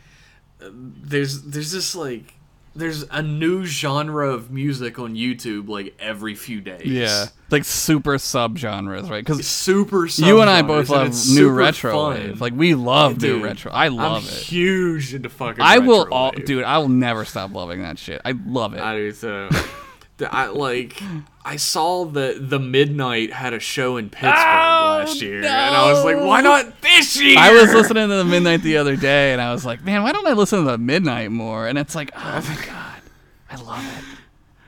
there's 0.61 1.43
there's 1.43 1.73
this 1.73 1.95
like 1.95 2.35
there's 2.75 3.05
a 3.11 3.23
new 3.23 3.65
genre 3.65 4.29
of 4.31 4.51
music 4.51 4.99
on 4.99 5.15
YouTube 5.15 5.69
like 5.69 5.95
every 5.99 6.35
few 6.35 6.61
days. 6.61 6.85
Yeah. 6.85 7.27
Like 7.51 7.65
super 7.65 8.15
subgenres, 8.17 9.09
right? 9.09 9.25
Cuz 9.25 9.47
super. 9.47 10.07
you 10.07 10.41
and 10.41 10.51
I 10.51 10.63
both 10.63 10.89
love 10.91 11.15
new 11.31 11.49
retro 11.51 12.11
wave. 12.11 12.41
Like 12.41 12.53
we 12.55 12.75
love 12.75 13.21
new 13.23 13.43
retro. 13.43 13.73
I 13.73 13.89
love 13.89 14.23
I'm 14.25 14.29
it. 14.29 14.35
huge 14.43 15.15
into 15.15 15.31
fucking. 15.31 15.63
I 15.63 15.79
will 15.79 16.07
all 16.13 16.33
dude, 16.33 16.65
I 16.65 16.79
will 16.79 16.91
never 16.91 17.25
stop 17.25 17.53
loving 17.55 17.83
that 17.83 17.99
shit. 17.99 18.21
I 18.25 18.35
love 18.47 18.75
it. 18.75 18.81
I 18.81 18.97
do 18.97 19.13
too. 19.13 19.49
I 20.31 20.47
like. 20.47 21.01
I 21.49 21.57
saw 21.57 22.05
that 22.07 22.51
the 22.51 22.59
Midnight 22.59 23.33
had 23.33 23.53
a 23.55 23.61
show 23.61 23.97
in 23.99 24.11
Pittsburgh 24.11 24.33
Oh, 24.35 24.97
last 24.99 25.23
year, 25.23 25.37
and 25.39 25.47
I 25.47 25.93
was 25.93 26.05
like, 26.05 26.17
"Why 26.17 26.41
not 26.41 26.81
this 26.83 27.21
year?" 27.21 27.37
I 27.39 27.53
was 27.53 27.73
listening 27.73 28.09
to 28.09 28.17
the 28.17 28.25
Midnight 28.25 28.63
the 28.63 28.79
other 28.79 28.97
day, 28.97 29.33
and 29.33 29.41
I 29.41 29.53
was 29.53 29.65
like, 29.65 29.85
"Man, 29.85 30.03
why 30.03 30.11
don't 30.11 30.27
I 30.27 30.33
listen 30.33 30.65
to 30.65 30.71
the 30.73 30.77
Midnight 30.79 31.31
more?" 31.31 31.69
And 31.69 31.79
it's 31.79 31.95
like, 31.95 32.11
"Oh 32.17 32.45
my 32.49 32.67
god, 32.67 33.01
I 33.49 33.57
love 33.63 33.85
it." 33.99 34.05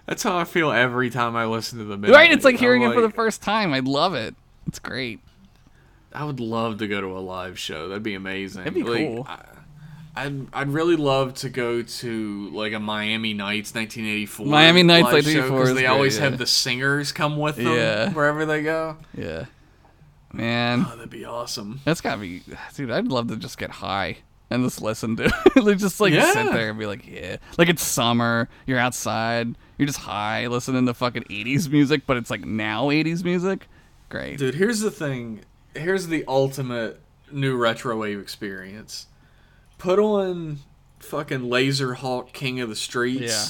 That's 0.07 0.23
how 0.23 0.39
I 0.39 0.45
feel 0.45 0.71
every 0.71 1.11
time 1.11 1.35
I 1.35 1.47
listen 1.47 1.79
to 1.81 1.85
the 1.85 1.97
Midnight. 1.97 2.17
Right? 2.17 2.33
It's 2.33 2.45
like 2.45 2.55
I'm 2.55 2.61
hearing 2.61 2.83
it 2.83 2.95
for 2.95 3.01
the 3.03 3.11
first 3.11 3.43
time. 3.43 3.75
I 3.75 3.81
love 3.81 4.15
it. 4.15 4.37
It's 4.69 4.79
great. 4.79 5.19
I 6.13 6.25
would 6.25 6.39
love 6.41 6.79
to 6.79 6.87
go 6.87 7.01
to 7.01 7.09
a 7.09 7.19
live 7.19 7.59
show. 7.59 7.89
That'd 7.89 8.05
be 8.05 8.15
amazing. 8.15 8.63
It'd 8.63 8.73
be 8.75 8.85
Like, 8.85 9.07
cool. 9.09 9.27
I, 9.29 9.41
I'd 10.27 10.47
I'd 10.53 10.69
really 10.69 10.97
love 10.97 11.35
to 11.35 11.49
go 11.49 11.83
to 11.83 12.51
like 12.51 12.73
a 12.73 12.79
Miami 12.81 13.35
Nights 13.35 13.75
1984. 13.75 14.47
Miami 14.47 14.83
Nights 14.83 15.09
show 15.09 15.15
1984 15.15 15.63
is 15.63 15.69
they 15.69 15.75
great, 15.83 15.87
always 15.87 16.17
yeah. 16.17 16.25
have 16.25 16.39
the 16.39 16.47
singers 16.47 17.13
come 17.13 17.37
with 17.39 17.57
them 17.57 17.67
Yeah. 17.67 18.11
wherever 18.13 18.45
they 18.47 18.63
go. 18.63 18.97
Yeah. 19.17 19.47
Man, 20.33 20.85
Oh, 20.87 20.97
that'd 20.97 21.11
be 21.11 21.25
awesome. 21.25 21.81
that's 21.85 22.01
gotta 22.01 22.21
be, 22.21 22.43
dude. 22.75 22.91
I'd 22.91 23.09
love 23.09 23.29
to 23.29 23.37
just 23.37 23.57
get 23.59 23.71
high 23.71 24.19
and 24.51 24.63
just 24.65 24.83
listen 24.83 25.17
to, 25.17 25.25
like, 25.57 25.79
just 25.79 26.01
like 26.01 26.13
sit 26.13 26.53
there 26.53 26.71
and 26.71 26.79
be 26.79 26.87
like, 26.87 27.07
yeah, 27.07 27.37
like 27.57 27.69
it's 27.69 27.83
summer, 27.83 28.49
you're 28.67 28.79
outside, 28.79 29.55
you're 29.79 29.87
just 29.87 30.01
high, 30.01 30.47
listening 30.47 30.85
to 30.87 30.93
fucking 30.95 31.25
'80s 31.25 31.71
music, 31.71 32.03
but 32.07 32.17
it's 32.19 32.31
like 32.31 32.45
now 32.45 32.89
'80s 32.89 33.25
music. 33.25 33.69
Great. 34.11 34.39
Dude, 34.39 34.55
here's 34.55 34.81
the 34.81 34.91
thing. 34.91 35.41
Here's 35.75 36.09
the 36.09 36.25
ultimate 36.29 37.01
new 37.33 37.57
retro 37.57 37.97
wave 37.99 38.19
experience. 38.21 39.07
Put 39.79 39.99
on 39.99 40.59
fucking 40.99 41.41
Lazerhawk 41.43 42.33
King 42.33 42.61
of 42.61 42.69
the 42.69 42.77
Streets. 42.77 43.21
Yeah. 43.23 43.45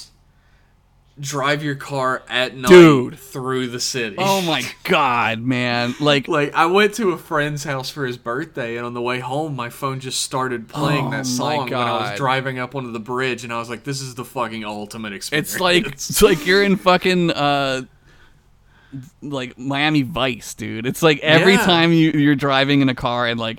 Drive 1.20 1.64
your 1.64 1.74
car 1.74 2.22
at 2.28 2.54
night 2.54 2.68
Dude. 2.68 3.18
through 3.18 3.66
the 3.68 3.80
city. 3.80 4.14
Oh 4.20 4.40
my 4.42 4.62
god, 4.84 5.40
man! 5.40 5.96
Like, 5.98 6.28
Like 6.28 6.54
I 6.54 6.66
went 6.66 6.94
to 6.94 7.10
a 7.10 7.18
friend's 7.18 7.64
house 7.64 7.90
for 7.90 8.06
his 8.06 8.16
birthday, 8.16 8.76
and 8.76 8.86
on 8.86 8.94
the 8.94 9.02
way 9.02 9.18
home, 9.18 9.56
my 9.56 9.68
phone 9.68 9.98
just 9.98 10.22
started 10.22 10.68
playing 10.68 11.06
Oh 11.08 11.10
that 11.10 11.26
song 11.26 11.64
when 11.70 11.74
I 11.74 12.10
was 12.10 12.16
driving 12.16 12.60
up 12.60 12.76
onto 12.76 12.92
the 12.92 13.00
bridge, 13.00 13.42
and 13.42 13.52
I 13.52 13.58
was 13.58 13.68
like, 13.68 13.82
"This 13.82 14.00
is 14.00 14.14
the 14.14 14.24
fucking 14.24 14.64
ultimate 14.64 15.12
experience." 15.12 15.54
it's 15.54 15.60
like 15.60 15.86
it's 15.92 16.22
like 16.22 16.46
you're 16.46 16.62
in 16.62 16.76
fucking 16.76 17.32
uh, 17.32 17.82
like 19.20 19.58
Miami 19.58 20.02
Vice, 20.02 20.54
dude. 20.54 20.86
It's 20.86 21.02
like 21.02 21.18
every 21.18 21.54
Yeah. 21.54 21.64
time 21.64 21.92
you 21.92 22.12
you're 22.12 22.36
driving 22.36 22.80
in 22.80 22.88
a 22.88 22.94
car 22.94 23.26
and 23.26 23.40
like 23.40 23.58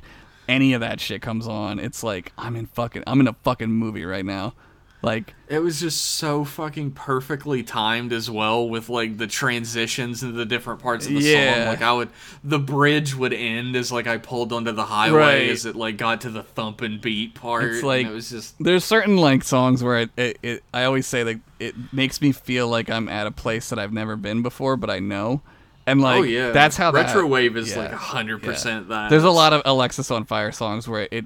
any 0.50 0.74
of 0.74 0.82
that 0.82 1.00
shit 1.00 1.22
comes 1.22 1.47
on, 1.47 1.80
it's 1.80 2.04
like 2.04 2.34
I'm 2.38 2.56
in 2.58 2.66
fucking 2.66 3.04
I'm 3.08 3.20
in 3.22 3.28
a 3.28 3.34
fucking 3.43 3.70
movie 3.72 4.04
right 4.04 4.26
now. 4.26 4.54
Like, 5.02 5.34
It 5.47 5.60
was 5.60 5.80
just 5.80 6.02
so 6.18 6.43
fucking 6.43 6.91
perfectly 6.91 7.64
timed 7.64 8.12
as 8.12 8.30
well 8.30 8.68
with 8.68 8.89
like 8.89 9.18
the 9.18 9.28
transitions 9.28 10.22
into 10.24 10.36
the 10.36 10.45
different 10.45 10.82
parts 10.82 11.06
of 11.08 11.14
the 11.14 11.22
Yeah. 11.22 11.54
song. 11.56 11.66
Like 11.68 11.82
I 11.82 11.93
would 11.93 12.10
the 12.43 12.60
bridge 12.60 13.16
would 13.16 13.32
end 13.32 13.78
as 13.78 13.93
like 13.93 14.08
I 14.08 14.18
pulled 14.18 14.52
onto 14.52 14.74
the 14.74 14.84
highway 14.84 15.18
Right. 15.18 15.50
as 15.52 15.66
it 15.66 15.78
like 15.78 15.95
got 15.95 16.20
to 16.22 16.30
the 16.30 16.43
thumping 16.43 17.00
beat 17.02 17.34
part. 17.34 17.64
It's 17.64 17.78
and 17.78 17.88
like- 17.88 18.08
it 18.08 18.12
was 18.12 18.30
just 18.30 18.56
there's 18.62 18.84
certain 18.84 19.16
like 19.16 19.45
songs 19.45 19.82
where 19.82 20.00
it, 20.02 20.10
it, 20.18 20.38
it 20.43 20.64
I 20.74 20.84
always 20.84 21.08
say 21.08 21.24
like 21.24 21.39
it 21.60 21.76
makes 21.93 22.22
me 22.22 22.34
feel 22.34 22.68
like 22.68 22.89
I'm 22.89 23.08
at 23.08 23.26
a 23.26 23.32
place 23.32 23.70
that 23.70 23.80
I've 23.80 23.93
never 23.93 24.18
been 24.18 24.41
before, 24.41 24.76
but 24.76 24.89
I 24.89 25.00
know. 25.00 25.41
And 25.90 26.00
oh, 26.02 26.04
like 26.04 26.20
oh 26.20 26.24
yeah, 26.24 26.52
that's 26.52 26.78
how 26.78 26.92
that- 26.92 27.08
retro 27.08 27.26
wave 27.26 27.58
is 27.58 27.72
yeah, 27.72 27.80
like 27.80 27.92
hundred 27.92 28.42
yeah. 28.42 28.50
percent 28.50 28.90
that. 28.90 29.10
There's 29.10 29.24
a 29.24 29.30
lot 29.32 29.54
of 29.54 29.64
Alexisonfire 29.64 30.54
songs 30.54 30.88
where 30.88 31.08
it 31.12 31.26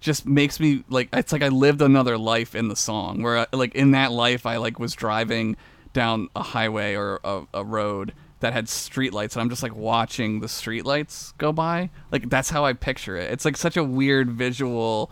just 0.00 0.26
makes 0.26 0.60
me 0.60 0.84
like 0.88 1.08
it's 1.12 1.32
like 1.32 1.42
I 1.42 1.48
lived 1.48 1.82
another 1.82 2.16
life 2.18 2.54
in 2.54 2.68
the 2.68 2.76
song 2.76 3.22
where 3.22 3.38
I, 3.38 3.46
like 3.52 3.74
in 3.74 3.90
that 3.92 4.12
life 4.12 4.46
I 4.46 4.58
like 4.58 4.78
was 4.78 4.94
driving 4.94 5.56
down 5.92 6.28
a 6.36 6.42
highway 6.42 6.94
or 6.94 7.18
a, 7.24 7.42
a 7.54 7.64
road 7.64 8.12
that 8.40 8.52
had 8.52 8.66
streetlights 8.66 9.32
and 9.32 9.40
I'm 9.40 9.48
just 9.48 9.62
like 9.62 9.74
watching 9.74 10.40
the 10.40 10.46
streetlights 10.46 11.36
go 11.38 11.52
by 11.52 11.88
like 12.12 12.28
that's 12.28 12.50
how 12.50 12.66
I 12.66 12.74
picture 12.74 13.16
it 13.16 13.32
it's 13.32 13.46
like 13.46 13.56
such 13.56 13.78
a 13.78 13.82
weird 13.82 14.30
visual 14.30 15.10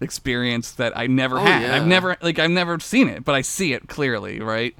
experience 0.00 0.72
that 0.72 0.96
I 0.98 1.06
never 1.06 1.36
Oh, 1.38 1.44
had 1.44 1.62
yeah. 1.62 1.76
I've 1.76 1.86
never 1.86 2.16
like 2.20 2.38
I've 2.40 2.50
never 2.50 2.80
seen 2.80 3.08
it 3.08 3.24
but 3.24 3.36
I 3.36 3.42
see 3.42 3.72
it 3.72 3.88
clearly 3.88 4.40
right 4.40 4.76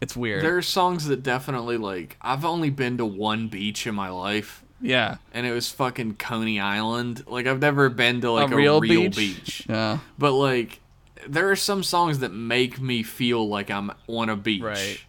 it's 0.00 0.16
weird 0.16 0.42
There 0.44 0.56
are 0.56 0.62
songs 0.62 1.06
that 1.06 1.22
definitely 1.22 1.76
like 1.78 2.16
I've 2.20 2.44
only 2.44 2.70
been 2.70 2.98
to 2.98 3.04
one 3.06 3.48
beach 3.48 3.86
in 3.86 3.94
my 3.94 4.10
life. 4.10 4.62
yeah 4.80 5.16
And 5.32 5.46
it 5.46 5.52
was 5.52 5.70
fucking 5.70 6.16
Coney 6.16 6.60
Island. 6.60 7.24
Like 7.26 7.46
I've 7.46 7.60
never 7.60 7.88
been 7.88 8.20
to 8.22 8.30
like 8.32 8.50
a 8.50 8.54
a, 8.54 8.56
real, 8.56 8.80
real, 8.80 9.02
beach? 9.02 9.16
beach. 9.16 9.66
yeah 9.68 9.98
But 10.18 10.32
like, 10.32 10.80
there 11.28 11.50
are 11.50 11.56
some 11.56 11.82
songs 11.82 12.18
that 12.20 12.32
make 12.32 12.80
me 12.80 13.02
feel 13.02 13.48
like 13.48 13.70
I'm 13.70 13.90
on 14.06 14.28
a 14.28 14.36
beach, 14.36 14.62
Right. 14.62 15.00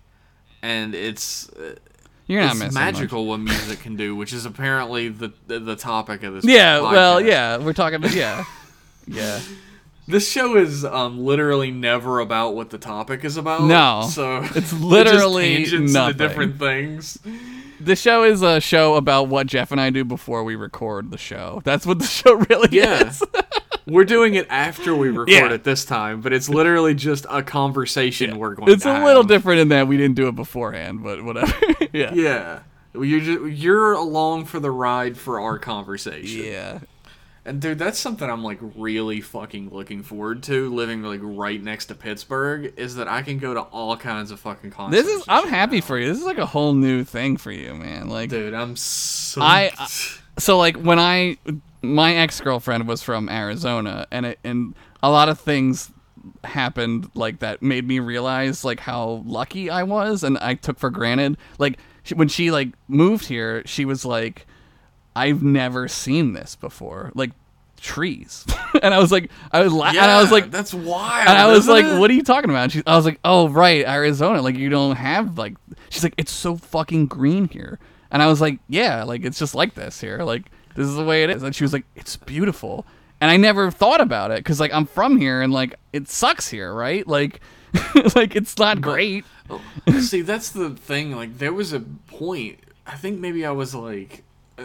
And 0.63 0.95
it's 0.95 1.49
uh, 1.49 1.75
you're 2.25 2.41
not 2.41 2.51
it's 2.51 2.59
missing 2.59 2.73
much. 2.73 2.93
magical 2.93 3.25
what 3.25 3.37
music 3.39 3.79
can 3.79 3.95
do, 3.95 4.15
which 4.15 4.33
is 4.33 4.45
apparently 4.45 5.09
the 5.09 5.31
the, 5.47 5.59
the 5.59 5.75
topic 5.75 6.23
of 6.23 6.33
this. 6.33 6.45
yeah 6.45 6.81
well 6.81 7.21
yeah 7.21 7.57
we're 7.57 7.73
talking 7.73 7.95
about 7.97 8.13
yeah 8.13 8.43
yeah 9.07 9.39
This 10.07 10.31
show 10.31 10.55
is 10.55 10.85
um 10.85 11.19
literally 11.19 11.69
never 11.71 12.19
about 12.19 12.55
what 12.55 12.69
the 12.69 12.77
topic 12.77 13.25
is 13.25 13.35
about. 13.37 13.63
No. 13.63 14.07
so 14.09 14.37
It's 14.55 14.71
it 14.73 14.79
literally 14.81 15.65
just 15.65 15.93
nothing. 15.93 16.17
different 16.17 16.59
things. 16.59 17.19
The 17.79 17.95
show 17.95 18.23
is 18.23 18.41
a 18.41 18.59
show 18.59 18.95
about 18.95 19.27
what 19.27 19.47
Jeff 19.47 19.71
and 19.71 19.79
I 19.79 19.89
do 19.91 20.03
before 20.03 20.43
we 20.43 20.55
record 20.55 21.11
the 21.11 21.17
show. 21.17 21.61
That's 21.63 21.85
what 21.85 21.99
the 21.99 22.05
show 22.19 22.33
really 22.49 22.69
Yeah. 22.71 23.07
is. 23.09 23.21
We're 23.85 24.03
doing 24.05 24.33
it 24.35 24.47
after 24.49 24.95
we 24.95 25.09
record 25.09 25.29
Yeah. 25.29 25.51
it 25.53 25.63
this 25.63 25.85
time, 25.85 26.21
but 26.21 26.33
it's 26.33 26.49
literally 26.49 26.93
just 26.95 27.25
a 27.29 27.41
conversation 27.43 28.37
we're 28.37 28.55
going 28.55 28.71
It's 28.71 28.85
a 28.85 29.03
little 29.03 29.23
different 29.23 29.59
in 29.61 29.67
that 29.69 29.87
we 29.87 29.95
didn't 29.97 30.15
do 30.15 30.27
it 30.27 30.35
beforehand, 30.35 31.03
but 31.03 31.23
whatever. 31.23 31.53
yeah. 31.93 32.13
Yeah. 32.13 32.59
You're, 32.93 33.19
just, 33.19 33.61
you're 33.61 33.93
along 33.93 34.45
for 34.45 34.59
the 34.59 34.71
ride 34.71 35.17
for 35.17 35.39
our 35.39 35.59
conversation. 35.59 36.45
Yeah. 36.45 36.79
And 37.47 37.61
dude, 37.61 37.79
that's 37.79 37.97
something 37.97 38.29
I'm 38.29 38.43
like 38.43 38.59
really 38.75 39.21
fucking 39.21 39.69
looking 39.69 40.03
forward 40.03 40.43
to. 40.43 40.73
Living 40.75 41.01
like 41.01 41.21
right 41.23 41.63
next 41.63 41.85
to 41.85 41.95
Pittsburgh 41.95 42.73
is 42.75 42.95
that 42.95 43.07
I 43.07 43.21
can 43.21 43.37
go 43.39 43.53
to 43.53 43.61
all 43.61 43.95
kinds 43.95 44.31
of 44.31 44.39
fucking 44.41 44.71
concerts. 44.71 45.05
This 45.05 45.15
is 45.15 45.23
I'm 45.29 45.47
happy 45.47 45.79
now. 45.79 45.85
for 45.85 45.97
you. 45.97 46.09
This 46.09 46.17
is 46.17 46.25
like 46.25 46.39
a 46.39 46.45
whole 46.45 46.73
new 46.73 47.05
thing 47.05 47.37
for 47.37 47.51
you, 47.51 47.73
man. 47.73 48.09
Like 48.09 48.29
dude. 48.29 48.53
I'm 48.53 48.75
so 48.75 49.41
I- 49.41 49.71
uh, 49.79 49.87
so 50.37 50.57
like 50.57 50.75
when 50.75 50.99
I 50.99 51.37
my 51.81 52.15
ex-girlfriend 52.15 52.85
was 52.85 53.01
from 53.01 53.29
Arizona 53.29 54.07
and 54.11 54.25
it, 54.25 54.39
and 54.43 54.75
a 55.01 55.09
lot 55.09 55.29
of 55.29 55.39
things 55.39 55.89
happened 56.43 57.09
like 57.13 57.39
that 57.39 57.61
made 57.61 57.87
me 57.87 57.99
realize 57.99 58.65
like 58.65 58.81
how 58.81 59.23
lucky 59.25 59.69
I 59.69 59.83
was 59.83 60.23
and 60.23 60.37
I 60.39 60.55
took 60.55 60.77
for 60.77 60.89
granted 60.89 61.37
like 61.57 61.79
when 62.13 62.27
she 62.27 62.51
like 62.51 62.69
moved 62.89 63.27
here 63.27 63.63
she 63.65 63.85
was 63.85 64.03
like 64.03 64.45
I've 65.17 65.41
never 65.43 65.87
seen 65.87 66.33
this 66.33 66.55
before 66.55 67.11
like 67.15 67.31
trees 67.79 68.43
and 68.81 68.93
I 68.93 68.99
was 68.99 69.11
like 69.11 69.29
I 69.51 69.61
was 69.61 69.71
la- 69.71 69.91
yeah, 69.91 70.03
and 70.03 70.11
I 70.11 70.21
was 70.21 70.31
like 70.31 70.49
that's 70.51 70.73
wild. 70.73 71.27
and 71.27 71.37
I 71.37 71.47
was 71.47 71.67
like, 71.67 71.85
it? 71.85 71.99
"What 71.99 72.09
are 72.09 72.13
you 72.13 72.23
talking 72.23 72.49
about?" 72.49 72.63
And 72.63 72.71
she, 72.71 72.83
I 72.87 72.95
was 72.95 73.05
like, 73.05 73.19
"Oh, 73.23 73.49
right, 73.49 73.85
Arizona. 73.85 74.41
Like 74.41 74.55
you 74.55 74.69
don't 74.69 74.95
have 74.95 75.37
like." 75.37 75.55
She's 75.89 76.03
like, 76.03 76.15
"It's 76.17 76.31
so 76.31 76.55
fucking 76.55 77.05
green 77.07 77.47
here," 77.49 77.79
and 78.11 78.21
I 78.23 78.27
was 78.27 78.41
like, 78.41 78.59
"Yeah, 78.67 79.03
like 79.03 79.23
it's 79.23 79.37
just 79.39 79.53
like 79.55 79.75
this 79.75 80.01
here. 80.01 80.19
Like 80.23 80.49
this 80.75 80.87
is 80.87 80.95
the 80.95 81.03
way 81.03 81.23
it 81.23 81.29
is." 81.29 81.43
And 81.43 81.55
she 81.55 81.63
was 81.63 81.71
like, 81.73 81.85
"It's 81.95 82.17
beautiful," 82.17 82.85
and 83.21 83.29
I 83.29 83.37
never 83.37 83.69
thought 83.71 84.01
about 84.01 84.31
it 84.31 84.39
because 84.39 84.59
like 84.59 84.73
I'm 84.73 84.85
from 84.87 85.17
here 85.17 85.41
and 85.41 85.53
like 85.53 85.75
it 85.93 86.07
sucks 86.09 86.49
here, 86.49 86.73
right? 86.73 87.05
Like, 87.07 87.41
like 88.15 88.35
it's 88.35 88.57
not 88.57 88.81
great. 88.81 89.23
Oh, 89.49 89.61
See, 89.99 90.21
that's 90.21 90.49
the 90.49 90.71
thing. 90.71 91.15
Like, 91.15 91.37
there 91.37 91.53
was 91.53 91.73
a 91.73 91.79
point. 92.07 92.59
I 92.85 92.95
think 92.95 93.19
maybe 93.19 93.45
I 93.45 93.51
was 93.51 93.73
like, 93.75 94.23
uh, 94.57 94.63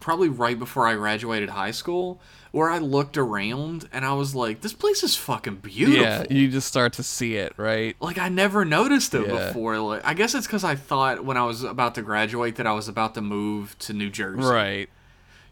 probably 0.00 0.28
right 0.28 0.58
before 0.58 0.86
I 0.86 0.94
graduated 0.94 1.50
high 1.50 1.70
school, 1.72 2.20
where 2.52 2.70
I 2.70 2.78
looked 2.78 3.16
around 3.18 3.88
and 3.92 4.04
I 4.04 4.12
was 4.14 4.34
like, 4.34 4.60
"This 4.62 4.72
place 4.72 5.02
is 5.02 5.14
fucking 5.16 5.56
beautiful." 5.56 6.02
Yeah, 6.02 6.24
you 6.30 6.48
just 6.48 6.66
start 6.68 6.92
to 6.94 7.02
see 7.02 7.34
it, 7.36 7.52
right? 7.56 7.96
like 8.00 8.18
I 8.18 8.28
never 8.28 8.64
noticed 8.64 9.14
it 9.14 9.26
Yeah. 9.26 9.48
before. 9.48 9.78
Like, 9.78 10.04
I 10.04 10.14
guess 10.14 10.34
it's 10.34 10.46
because 10.46 10.64
I 10.64 10.74
thought 10.74 11.24
when 11.24 11.36
I 11.36 11.44
was 11.44 11.62
about 11.62 11.94
to 11.96 12.02
graduate 12.02 12.56
that 12.56 12.66
I 12.66 12.72
was 12.72 12.88
about 12.88 13.14
to 13.14 13.20
move 13.20 13.78
to 13.80 13.92
New 13.92 14.10
Jersey. 14.10 14.42
Right. 14.42 14.88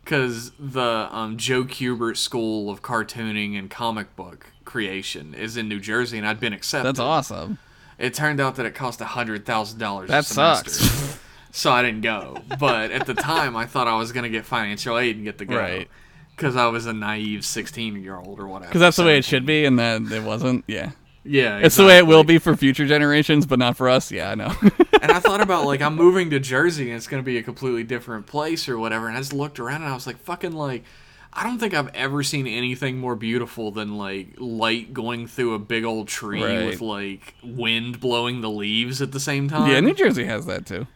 Because 0.04 0.52
the 0.58 1.08
um, 1.10 1.36
Joe 1.36 1.64
Kubert 1.64 2.16
School 2.16 2.70
of 2.70 2.80
Cartooning 2.80 3.58
and 3.58 3.68
Comic 3.68 4.14
Book 4.14 4.52
Creation 4.64 5.34
is 5.34 5.56
in 5.56 5.68
New 5.68 5.80
Jersey, 5.80 6.16
and 6.16 6.26
I'd 6.26 6.38
been 6.38 6.52
accepted. 6.52 6.86
That's 6.86 7.00
awesome. 7.00 7.58
It 7.98 8.14
turned 8.14 8.38
out 8.40 8.54
that 8.56 8.66
it 8.66 8.74
cost 8.74 9.00
a 9.00 9.04
hundred 9.06 9.44
thousand 9.44 9.78
dollars. 9.80 10.08
That 10.08 10.24
sucks. 10.24 11.18
so 11.56 11.72
I 11.72 11.82
didn't 11.82 12.02
go. 12.02 12.38
But 12.60 12.90
at 12.90 13.06
the 13.06 13.14
time, 13.14 13.56
I 13.56 13.66
thought 13.66 13.86
I 13.88 13.96
was 13.96 14.12
gonna 14.12 14.28
get 14.28 14.44
financial 14.44 14.98
aid 14.98 15.16
and 15.16 15.24
get 15.24 15.38
to 15.38 15.44
go. 15.44 15.56
Right. 15.56 15.88
Because 16.36 16.54
I 16.56 16.66
was 16.66 16.84
a 16.86 16.92
naive 16.92 17.44
sixteen-year-old 17.44 18.38
or 18.38 18.46
whatever. 18.46 18.68
Because 18.68 18.80
that's 18.80 18.96
the 18.98 19.04
way 19.04 19.16
it 19.18 19.24
should 19.24 19.46
be, 19.46 19.64
and 19.64 19.78
then 19.78 20.12
it 20.12 20.22
wasn't. 20.22 20.64
Yeah. 20.66 20.90
Yeah, 21.28 21.58
It's 21.58 21.74
the 21.74 21.84
way 21.84 21.98
it 21.98 22.06
will 22.06 22.22
be 22.22 22.38
for 22.38 22.54
future 22.56 22.86
generations, 22.86 23.46
but 23.46 23.58
not 23.58 23.76
for 23.76 23.88
us. 23.88 24.12
Yeah, 24.12 24.30
I 24.30 24.34
know. 24.36 24.52
And 25.02 25.12
I 25.12 25.20
thought 25.20 25.40
about 25.40 25.66
like 25.66 25.82
I'm 25.82 25.94
moving 26.04 26.30
to 26.30 26.40
Jersey 26.40 26.88
and 26.88 26.96
it's 26.96 27.06
gonna 27.06 27.22
be 27.22 27.36
a 27.36 27.42
completely 27.42 27.84
different 27.84 28.26
place 28.26 28.68
or 28.68 28.78
whatever. 28.78 29.08
And 29.08 29.16
I 29.16 29.20
just 29.20 29.32
looked 29.32 29.58
around 29.60 29.82
and 29.82 29.90
I 29.90 29.94
was 29.94 30.06
like, 30.06 30.18
fucking 30.18 30.52
like. 30.52 30.84
I 31.32 31.42
don't 31.44 31.58
think 31.58 31.74
I've 31.74 31.94
ever 31.94 32.22
seen 32.22 32.46
anything 32.46 32.96
more 32.98 33.14
beautiful 33.14 33.70
than 33.70 33.98
like 33.98 34.28
light 34.38 34.94
going 34.94 35.26
through 35.26 35.52
a 35.54 35.58
big 35.58 35.84
old 35.84 36.08
tree 36.08 36.42
Right. 36.42 36.64
with 36.66 36.80
like 36.80 37.34
wind 37.44 38.00
blowing 38.00 38.40
the 38.40 38.48
leaves 38.50 39.02
at 39.02 39.12
the 39.12 39.20
same 39.20 39.48
time. 39.48 39.70
yeah, 39.70 39.80
New 39.80 39.92
Jersey 39.94 40.24
has 40.24 40.46
that 40.46 40.64
too. 40.64 40.86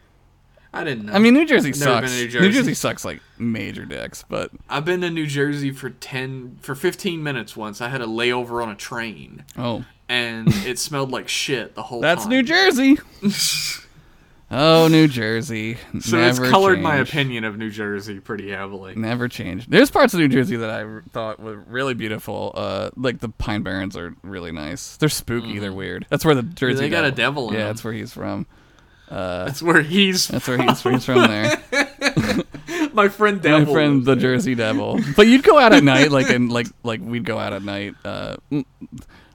I 0.73 0.85
didn't 0.85 1.07
know. 1.07 1.13
I 1.13 1.19
mean, 1.19 1.35
New 1.35 1.47
Jersey 1.47 1.73
sucks. 1.73 2.01
been 2.03 2.11
to 2.11 2.17
New 2.17 2.23
New 2.25 2.29
Jersey. 2.31 2.51
Jersey 2.53 2.75
sucks 2.75 3.05
like 3.05 3.21
major 3.39 3.85
dicks, 3.85 4.25
but 4.29 4.51
I've 4.69 4.85
been 4.85 5.01
to 5.01 5.11
New 5.11 5.27
Jersey 5.27 5.73
for 5.73 5.91
ten 5.91 6.59
for 6.63 6.75
fifteen 6.75 7.23
minutes 7.23 7.57
once. 7.57 7.81
I 7.81 7.89
had 7.89 8.01
a 8.01 8.07
layover 8.07 8.63
on 8.63 8.71
a 8.71 8.77
train, 8.77 9.45
oh, 9.59 9.85
and 10.09 10.47
it 10.67 10.79
smelled 10.79 11.11
like 11.11 11.29
shit 11.29 11.75
the 11.75 11.83
whole 11.83 11.99
time. 12.01 12.03
that's 12.03 12.23
time. 12.23 12.31
New 12.31 12.43
Jersey. 12.43 12.99
Oh, 14.53 14.89
New 14.89 15.07
Jersey. 15.07 15.77
So 16.01 16.17
never 16.17 16.43
it's 16.43 16.51
colored 16.51 16.81
my 16.81 16.97
opinion 16.97 17.45
of 17.45 17.57
New 17.57 17.71
Jersey 17.71 18.19
pretty 18.19 18.51
heavily. 18.51 18.97
Never 18.97 19.29
changed. 19.29 19.71
There's 19.71 19.93
parts 19.93 20.13
of 20.13 20.19
New 20.19 20.27
Jersey 20.27 20.57
that 20.57 20.69
I 20.71 21.01
thought 21.13 21.39
were 21.39 21.59
really 21.59 21.95
beautiful. 21.95 22.51
Uh, 22.57 22.91
like 22.97 23.21
the 23.21 23.29
Pine 23.29 23.63
Barrens 23.63 23.97
are 23.97 24.17
really 24.25 24.51
nice. 24.51 24.97
They're 24.97 25.09
spooky. 25.09 25.61
They're 25.61 25.73
weird. 25.73 26.05
That's 26.11 26.25
where 26.25 26.35
the 26.35 26.43
Jersey. 26.43 26.81
They 26.81 26.89
got 26.89 27.05
a 27.05 27.13
devil 27.13 27.47
in 27.49 27.55
Yeah, 27.55 27.61
them. 27.61 27.69
that's 27.69 27.85
where 27.85 27.93
he's 27.93 28.13
from. 28.13 28.45
Uh, 29.11 29.47
That's 29.47 29.61
where 29.61 29.83
he's 29.83 30.29
that's 30.29 30.47
where 30.47 30.57
he's, 30.57 30.81
he's 30.83 31.05
from. 31.05 31.23
There, 31.27 31.61
my 32.93 33.09
friend 33.09 33.43
my 33.43 33.65
friend, 33.65 34.05
the 34.05 34.15
Jersey 34.15 34.55
Devil. 34.55 35.01
But 35.17 35.27
you'd 35.27 35.43
go 35.43 35.59
out 35.59 35.73
at 35.73 35.83
night, 35.83 36.13
like 36.13 36.31
and 36.31 36.51
like 36.53 36.69
like 36.85 37.01
we'd 37.01 37.25
go 37.25 37.39
out 37.39 37.53
at 37.53 37.63
night. 37.63 37.95
Uh, 38.05 38.37
mm, 38.53 38.65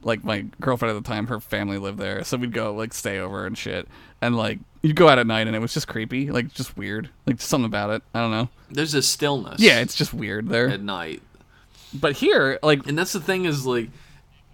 like 0.01 0.23
my 0.23 0.45
girlfriend 0.61 0.95
at 0.95 1.03
the 1.03 1.07
time, 1.07 1.27
her 1.27 1.39
family 1.41 1.77
lived 1.77 1.97
there, 1.97 2.23
so 2.23 2.37
we'd 2.37 2.53
go 2.53 2.73
like 2.73 2.93
stay 2.93 3.19
over 3.19 3.45
and 3.45 3.57
shit. 3.57 3.87
And 4.21 4.37
like 4.37 4.59
you'd 4.81 4.95
go 4.95 5.09
out 5.09 5.19
at 5.19 5.27
night, 5.27 5.47
and 5.47 5.55
it 5.55 5.59
was 5.59 5.73
just 5.73 5.87
creepy, 5.89 6.31
like 6.31 6.53
just 6.53 6.77
weird, 6.77 7.09
like 7.25 7.41
something 7.41 7.65
about 7.65 7.89
it. 7.89 8.01
I 8.13 8.21
don't 8.21 8.31
know. 8.31 8.49
There's 8.71 8.93
a 8.93 9.01
stillness. 9.01 9.59
Yeah, 9.59 9.81
it's 9.81 9.95
just 9.95 10.13
weird 10.13 10.47
there. 10.47 10.69
at 10.69 10.81
night. 10.81 11.21
But 11.93 12.13
here, 12.13 12.59
like 12.63 12.87
And 12.87 12.97
that's 12.97 13.13
the 13.13 13.19
thing 13.19 13.45
is 13.45 13.65
like 13.65 13.89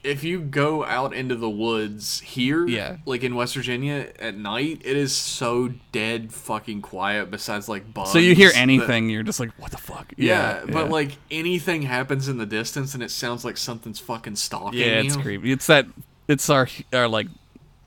if 0.03 0.23
you 0.23 0.39
go 0.39 0.83
out 0.85 1.13
into 1.13 1.35
the 1.35 1.49
woods 1.49 2.19
here, 2.21 2.67
Yeah. 2.67 2.97
like 3.05 3.23
in 3.23 3.35
West 3.35 3.55
Virginia 3.55 4.07
at 4.19 4.35
night, 4.35 4.81
it 4.83 4.97
is 4.97 5.15
so 5.15 5.73
dead 5.91 6.33
fucking 6.33 6.81
quiet 6.81 7.29
besides 7.29 7.69
like 7.69 7.93
bugs. 7.93 8.11
So 8.11 8.17
you 8.19 8.33
hear 8.35 8.49
that- 8.49 8.57
anything, 8.57 9.09
you're 9.09 9.23
just 9.23 9.39
like, 9.39 9.51
what 9.59 9.71
the 9.71 9.77
fuck? 9.77 10.13
yeah, 10.17 10.61
but 10.65 10.73
yeah. 10.85 10.91
like 10.91 11.17
anything 11.29 11.83
happens 11.83 12.27
in 12.27 12.37
the 12.37 12.45
distance 12.45 12.93
and 12.93 13.03
it 13.03 13.11
sounds 13.11 13.45
like 13.45 13.57
something's 13.57 13.99
fucking 13.99 14.35
stalking 14.37 14.79
yeah, 14.79 14.85
it's 15.01 15.15
creepy. 15.15 15.51
It's 15.51 15.67
that, 15.67 15.85
it's 16.27 16.49
our 16.49 16.67
our 16.93 17.07
like 17.07 17.27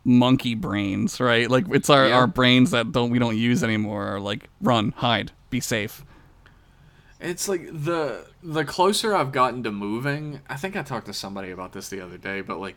monkey 0.04 0.54
brains, 0.54 1.18
right? 1.20 1.50
Like 1.50 1.64
it's 1.70 1.90
our 1.90 2.08
Yeah. 2.08 2.14
our 2.16 2.26
brains 2.26 2.70
that 2.72 2.92
don't 2.92 3.10
we 3.10 3.18
don't 3.18 3.36
use 3.36 3.64
anymore. 3.64 4.06
Are 4.16 4.20
like 4.20 4.48
run, 4.60 4.92
hide, 4.96 5.32
be 5.50 5.60
safe. 5.60 6.04
It's 7.25 7.49
like 7.49 7.66
the 7.66 8.27
the 8.43 8.64
closer 8.64 9.14
I've 9.14 9.33
gotten 9.33 9.62
to 9.64 9.72
moving, 9.72 10.41
I 10.49 10.57
think 10.57 10.77
I 10.77 10.83
talked 10.83 11.07
to 11.07 11.14
somebody 11.14 11.51
about 11.51 11.72
this 11.72 11.89
the 11.89 12.01
other 12.01 12.18
day, 12.18 12.43
but 12.43 12.61
like 12.61 12.77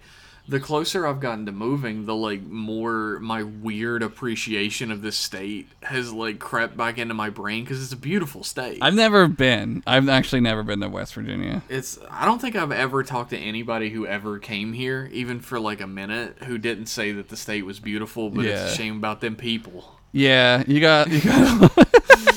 the 0.50 0.62
closer 0.62 1.06
I've 1.06 1.20
gotten 1.20 1.45
to 1.48 1.52
moving, 1.52 2.06
the 2.06 2.16
like 2.16 2.41
more 2.43 3.20
my 3.20 3.43
weird 3.43 4.02
appreciation 4.02 4.91
of 4.91 5.02
this 5.02 5.18
state 5.18 5.68
has 5.84 6.14
like 6.14 6.39
crept 6.39 6.78
back 6.78 6.98
into 6.98 7.14
my 7.14 7.30
brain 7.30 7.64
because 7.64 7.84
it's 7.84 7.91
a 7.91 7.98
beautiful 7.98 8.43
state. 8.43 8.80
I've 8.82 8.93
never 8.93 9.28
been. 9.28 9.84
I've 9.86 10.08
actually 10.08 10.41
never 10.41 10.64
been 10.64 10.80
to 10.80 10.88
West 10.88 11.14
Virginia. 11.16 11.62
it's 11.68 12.00
I 12.10 12.24
don't 12.24 12.39
think 12.39 12.56
I've 12.56 12.72
ever 12.72 13.04
talked 13.04 13.32
to 13.32 13.38
anybody 13.38 13.89
who 13.89 14.08
ever 14.08 14.39
came 14.39 14.72
here, 14.72 15.10
even 15.12 15.41
for 15.41 15.60
like 15.60 15.82
a 15.82 15.88
minute, 15.88 16.43
who 16.43 16.58
didn't 16.58 16.86
say 16.86 17.12
that 17.12 17.28
the 17.28 17.38
state 17.38 17.66
was 17.66 17.82
beautiful, 17.82 18.30
but 18.30 18.45
it's 18.45 18.74
a 18.74 18.76
shame 18.76 18.95
about 18.95 19.20
them 19.20 19.36
people. 19.36 20.00
Yeah, 20.14 20.64
you 20.66 20.80
got 20.80 21.10
you 21.10 21.22
got. 21.22 21.78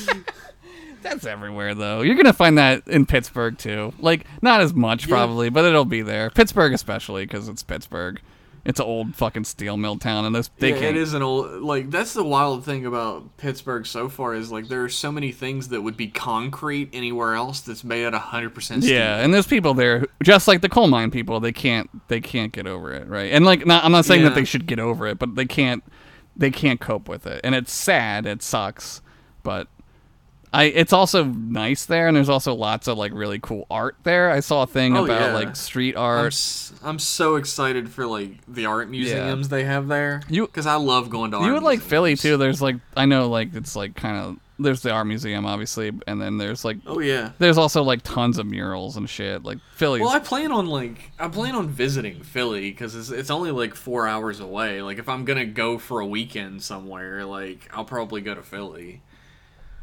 That's 1.01 1.25
everywhere 1.25 1.73
though. 1.75 2.01
You're 2.01 2.15
gonna 2.15 2.33
find 2.33 2.57
that 2.57 2.87
in 2.87 3.05
Pittsburgh 3.05 3.57
too. 3.57 3.93
Like 3.99 4.25
not 4.41 4.61
as 4.61 4.73
much 4.73 5.07
Yeah. 5.07 5.15
probably, 5.15 5.49
but 5.49 5.65
it'll 5.65 5.85
be 5.85 6.01
there. 6.01 6.29
Pittsburgh 6.29 6.73
especially 6.73 7.25
because 7.25 7.47
it's 7.47 7.63
Pittsburgh. 7.63 8.21
It's 8.63 8.79
an 8.79 8.85
old 8.85 9.15
fucking 9.15 9.45
steel 9.45 9.75
mill 9.75 9.97
town, 9.97 10.23
and 10.23 10.35
this 10.35 10.51
they 10.59 10.69
yeah, 10.69 10.77
can't. 10.79 10.95
it 10.95 11.01
is 11.01 11.15
an 11.15 11.23
old 11.23 11.63
like 11.63 11.89
that's 11.89 12.13
the 12.13 12.23
wild 12.23 12.63
thing 12.63 12.85
about 12.85 13.35
Pittsburgh 13.37 13.87
so 13.87 14.07
far 14.07 14.35
is 14.35 14.51
like 14.51 14.67
there 14.67 14.83
are 14.83 14.89
so 14.89 15.11
many 15.11 15.31
things 15.31 15.69
that 15.69 15.81
would 15.81 15.97
be 15.97 16.07
concrete 16.09 16.89
anywhere 16.93 17.33
else 17.33 17.61
that's 17.61 17.83
made 17.83 18.05
out 18.05 18.13
of 18.13 18.21
hundred 18.21 18.53
percent 18.53 18.83
steel. 18.83 18.95
Yeah, 18.97 19.17
and 19.17 19.33
there's 19.33 19.47
people 19.47 19.73
there, 19.73 20.01
who- 20.01 20.07
just 20.23 20.47
like 20.47 20.61
the 20.61 20.69
coal 20.69 20.87
mine 20.87 21.09
people. 21.09 21.39
They 21.39 21.51
can't, 21.51 21.89
they 22.07 22.21
can't 22.21 22.51
get 22.53 22.67
over 22.67 22.93
it, 22.93 23.07
right? 23.07 23.31
And 23.31 23.45
like, 23.45 23.65
not, 23.65 23.83
I'm 23.83 23.91
not 23.91 24.05
saying 24.05 24.23
that 24.25 24.35
they 24.35 24.45
should 24.45 24.67
get 24.67 24.77
over 24.77 25.07
it, 25.07 25.17
but 25.17 25.33
they 25.33 25.45
can't, 25.45 25.83
they 26.37 26.51
can't 26.51 26.79
cope 26.79 27.09
with 27.09 27.25
it, 27.25 27.41
and 27.43 27.55
it's 27.55 27.71
sad. 27.73 28.27
It 28.27 28.43
sucks, 28.43 29.01
but 29.41 29.69
I, 30.53 30.65
it's 30.65 30.91
also 30.91 31.23
nice 31.23 31.85
there, 31.85 32.07
and 32.09 32.17
there's 32.17 32.27
also 32.27 32.53
lots 32.53 32.87
of 32.89 32.97
like 32.97 33.13
really 33.13 33.39
cool 33.39 33.65
art 33.71 33.95
there. 34.03 34.29
I 34.29 34.41
saw 34.41 34.63
a 34.63 34.67
thing 34.67 34.97
Oh, 34.97 35.05
about 35.05 35.21
yeah. 35.29 35.33
like 35.33 35.55
street 35.55 35.95
I'm, 35.95 36.01
art. 36.01 36.33
s- 36.33 36.73
I'm 36.83 36.99
so 36.99 37.35
excited 37.37 37.89
for 37.89 38.05
like 38.05 38.31
the 38.47 38.65
art 38.65 38.89
museums 38.89 39.47
they 39.49 39.63
have 39.63 39.87
there. 39.87 40.21
You- 40.27 40.47
because 40.47 40.65
I 40.67 40.75
love 40.75 41.09
going 41.09 41.31
to 41.31 41.37
art. 41.37 41.45
You 41.45 41.53
would 41.53 41.63
like 41.63 41.79
Philly 41.79 42.17
too. 42.17 42.35
There's 42.35 42.61
like, 42.61 42.75
I 42.97 43.05
know 43.05 43.29
like 43.29 43.53
it's 43.55 43.75
like 43.77 43.95
kind 43.95 44.17
of 44.17 44.37
there's 44.59 44.81
the 44.81 44.91
art 44.91 45.07
museum 45.07 45.45
obviously, 45.45 45.91
and 46.05 46.21
then 46.21 46.37
there's 46.37 46.65
like 46.65 46.77
Oh 46.85 46.99
yeah. 46.99 47.31
there's 47.39 47.57
also 47.57 47.81
like 47.81 48.01
tons 48.03 48.37
of 48.37 48.45
murals 48.45 48.97
and 48.97 49.09
shit. 49.09 49.43
Like 49.43 49.57
Philly. 49.75 50.01
Well, 50.01 50.09
I 50.09 50.19
plan 50.19 50.51
on 50.51 50.67
like 50.67 51.11
I 51.17 51.29
plan 51.29 51.55
on 51.55 51.69
visiting 51.69 52.23
Philly 52.23 52.71
because 52.71 52.93
it's, 52.93 53.09
it's 53.09 53.29
only 53.31 53.51
like 53.51 53.73
four 53.73 54.05
hours 54.05 54.41
away. 54.41 54.81
Like 54.81 54.99
if 54.99 55.07
I'm 55.07 55.23
gonna 55.23 55.45
go 55.45 55.77
for 55.77 56.01
a 56.01 56.05
weekend 56.05 56.61
somewhere, 56.61 57.23
like 57.25 57.69
I'll 57.73 57.85
probably 57.85 58.19
go 58.19 58.35
to 58.35 58.43
Philly. 58.43 59.01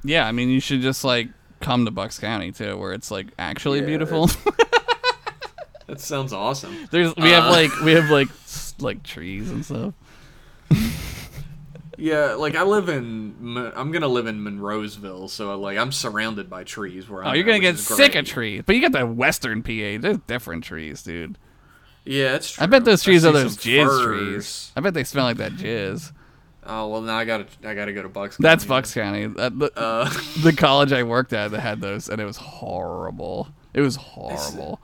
Yeah, 0.04 0.26
I 0.26 0.32
mean 0.32 0.48
you 0.48 0.60
should 0.60 0.80
just 0.80 1.04
like 1.04 1.28
come 1.60 1.84
to 1.84 1.90
Bucks 1.90 2.18
County 2.18 2.52
too, 2.52 2.76
where 2.76 2.92
it's 2.92 3.10
like 3.10 3.28
actually 3.38 3.80
Yeah, 3.80 3.86
beautiful. 3.86 4.30
That 5.86 6.00
sounds 6.00 6.34
awesome. 6.34 6.86
There's 6.90 7.16
we 7.16 7.30
have 7.30 7.44
Uh. 7.44 7.50
like 7.50 7.80
we 7.80 7.92
have 7.92 8.10
like 8.10 8.28
like 8.78 9.02
trees 9.02 9.50
and 9.50 9.64
stuff. 9.64 9.94
Yeah, 12.00 12.34
like 12.34 12.54
I 12.54 12.62
live 12.62 12.88
in, 12.88 13.72
I'm 13.74 13.90
gonna 13.90 14.06
live 14.06 14.28
in 14.28 14.38
Monroeville, 14.38 15.28
so 15.28 15.58
like 15.58 15.76
I'm 15.78 15.90
surrounded 15.90 16.48
by 16.48 16.62
trees 16.62 17.08
where 17.08 17.24
I'm 17.24 17.30
Oh, 17.30 17.32
you're 17.32 17.42
gonna 17.44 17.56
which 17.58 17.62
get 17.76 17.78
sick 17.78 18.12
great. 18.12 18.16
of 18.20 18.26
trees, 18.26 18.62
but 18.64 18.76
you 18.76 18.82
got 18.82 18.92
the 18.92 19.04
Western 19.04 19.62
PA. 19.64 19.98
There's 20.00 20.18
different 20.28 20.62
trees, 20.62 21.02
dude. 21.02 21.38
Yeah, 22.04 22.36
it's 22.36 22.52
true. 22.52 22.62
I 22.62 22.66
bet 22.68 22.84
those 22.84 23.02
I 23.02 23.04
trees 23.04 23.24
are 23.24 23.32
those 23.32 23.56
jizz 23.56 23.84
firs. 23.86 24.04
trees. 24.04 24.72
I 24.76 24.80
bet 24.80 24.94
they 24.94 25.02
smell 25.02 25.24
like 25.24 25.38
that 25.38 25.52
jizz. 25.52 26.12
Oh 26.68 26.88
well, 26.88 27.00
now 27.00 27.16
I 27.16 27.24
gotta 27.24 27.46
I 27.64 27.74
gotta 27.74 27.92
go 27.92 28.02
to 28.02 28.08
Bucks. 28.08 28.36
County. 28.36 28.48
That's 28.48 28.64
Bucks 28.64 28.92
County. 28.94 29.26
That, 29.26 29.58
the, 29.58 29.72
Uh, 29.76 30.10
the 30.42 30.52
college 30.52 30.92
I 30.92 31.02
worked 31.02 31.32
at 31.32 31.50
that 31.52 31.60
had 31.60 31.80
those, 31.80 32.08
and 32.08 32.20
it 32.20 32.24
was 32.26 32.36
horrible. 32.36 33.48
It 33.74 33.80
was 33.80 33.96
horrible. 33.96 34.80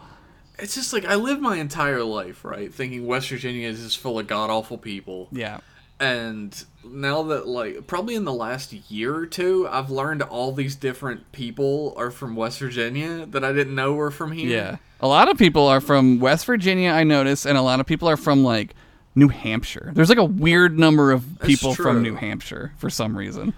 it's 0.59 0.75
just 0.75 0.93
like 0.93 1.05
I 1.05 1.15
lived 1.17 1.41
my 1.43 1.57
entire 1.57 2.03
life 2.05 2.45
right 2.45 2.73
thinking 2.73 3.07
West 3.07 3.29
Virginia 3.29 3.69
is 3.69 3.83
just 3.83 3.99
full 3.99 4.19
of 4.19 4.27
god 4.27 4.51
awful 4.51 4.79
people, 4.79 5.29
Yeah. 5.33 5.59
and 6.01 6.65
now 6.85 7.23
that 7.25 7.47
like 7.49 7.87
probably 7.87 8.15
in 8.15 8.25
the 8.25 8.33
last 8.33 8.73
year 8.91 9.15
or 9.15 9.27
two, 9.27 9.67
I've 9.71 9.91
learned 9.91 10.23
all 10.23 10.53
these 10.53 10.77
different 10.77 11.33
people 11.33 11.93
are 11.97 12.11
from 12.11 12.37
West 12.37 12.61
Virginia 12.61 13.27
that 13.27 13.45
I 13.45 13.53
didn't 13.53 13.75
know 13.75 13.95
were 13.95 14.11
from 14.11 14.33
here. 14.33 14.49
Yeah. 14.49 14.77
A 15.01 15.09
lot 15.09 15.31
of 15.31 15.37
people 15.37 15.67
are 15.67 15.81
from 15.81 16.19
West 16.21 16.47
Virginia, 16.47 16.91
I 16.91 17.05
noticed, 17.05 17.45
and 17.47 17.59
a 17.59 17.63
lot 17.63 17.81
of 17.81 17.87
people 17.87 18.09
are 18.09 18.17
from 18.17 18.43
like 18.45 18.75
New 19.15 19.29
Hampshire. 19.29 19.91
There's 19.95 20.09
like 20.09 20.19
a 20.19 20.25
weird 20.25 20.79
number 20.79 21.13
of 21.13 21.25
people 21.41 21.75
from. 21.75 22.03
New 22.03 22.15
Hampshire 22.15 22.73
for 22.79 22.91
some 22.91 23.17
reason. 23.17 23.55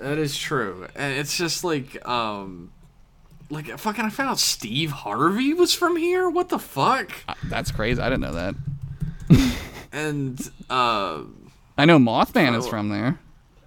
That 0.00 0.18
is 0.18 0.36
true, 0.36 0.86
and 0.96 1.18
it's 1.18 1.36
just 1.36 1.62
like 1.64 2.06
um, 2.08 2.72
like 3.50 3.66
fucking 3.78 4.04
I 4.04 4.10
found 4.10 4.30
out 4.30 4.38
Steve 4.38 4.90
Harvey 4.90 5.54
was 5.54 5.72
from 5.74 5.96
here. 5.96 6.28
What 6.28 6.48
the 6.48 6.58
fuck? 6.58 7.10
Uh, 7.28 7.34
That's 7.44 7.70
crazy. 7.70 8.00
I 8.00 8.08
didn't 8.08 8.22
know 8.22 8.34
that. 8.34 8.54
And 9.90 10.38
uh, 10.68 11.22
I 11.78 11.86
know 11.86 11.98
Mothman 11.98 12.56
is 12.58 12.68
from 12.68 12.90
there. 12.90 13.18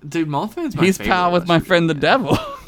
dude, 0.07 0.27
Mothman's 0.27 0.75
my 0.75 0.85
He's 0.85 0.99
pal 0.99 1.31
with 1.31 1.47
my 1.47 1.59
friend 1.59 1.89
the 1.89 1.95
devil. 1.95 2.37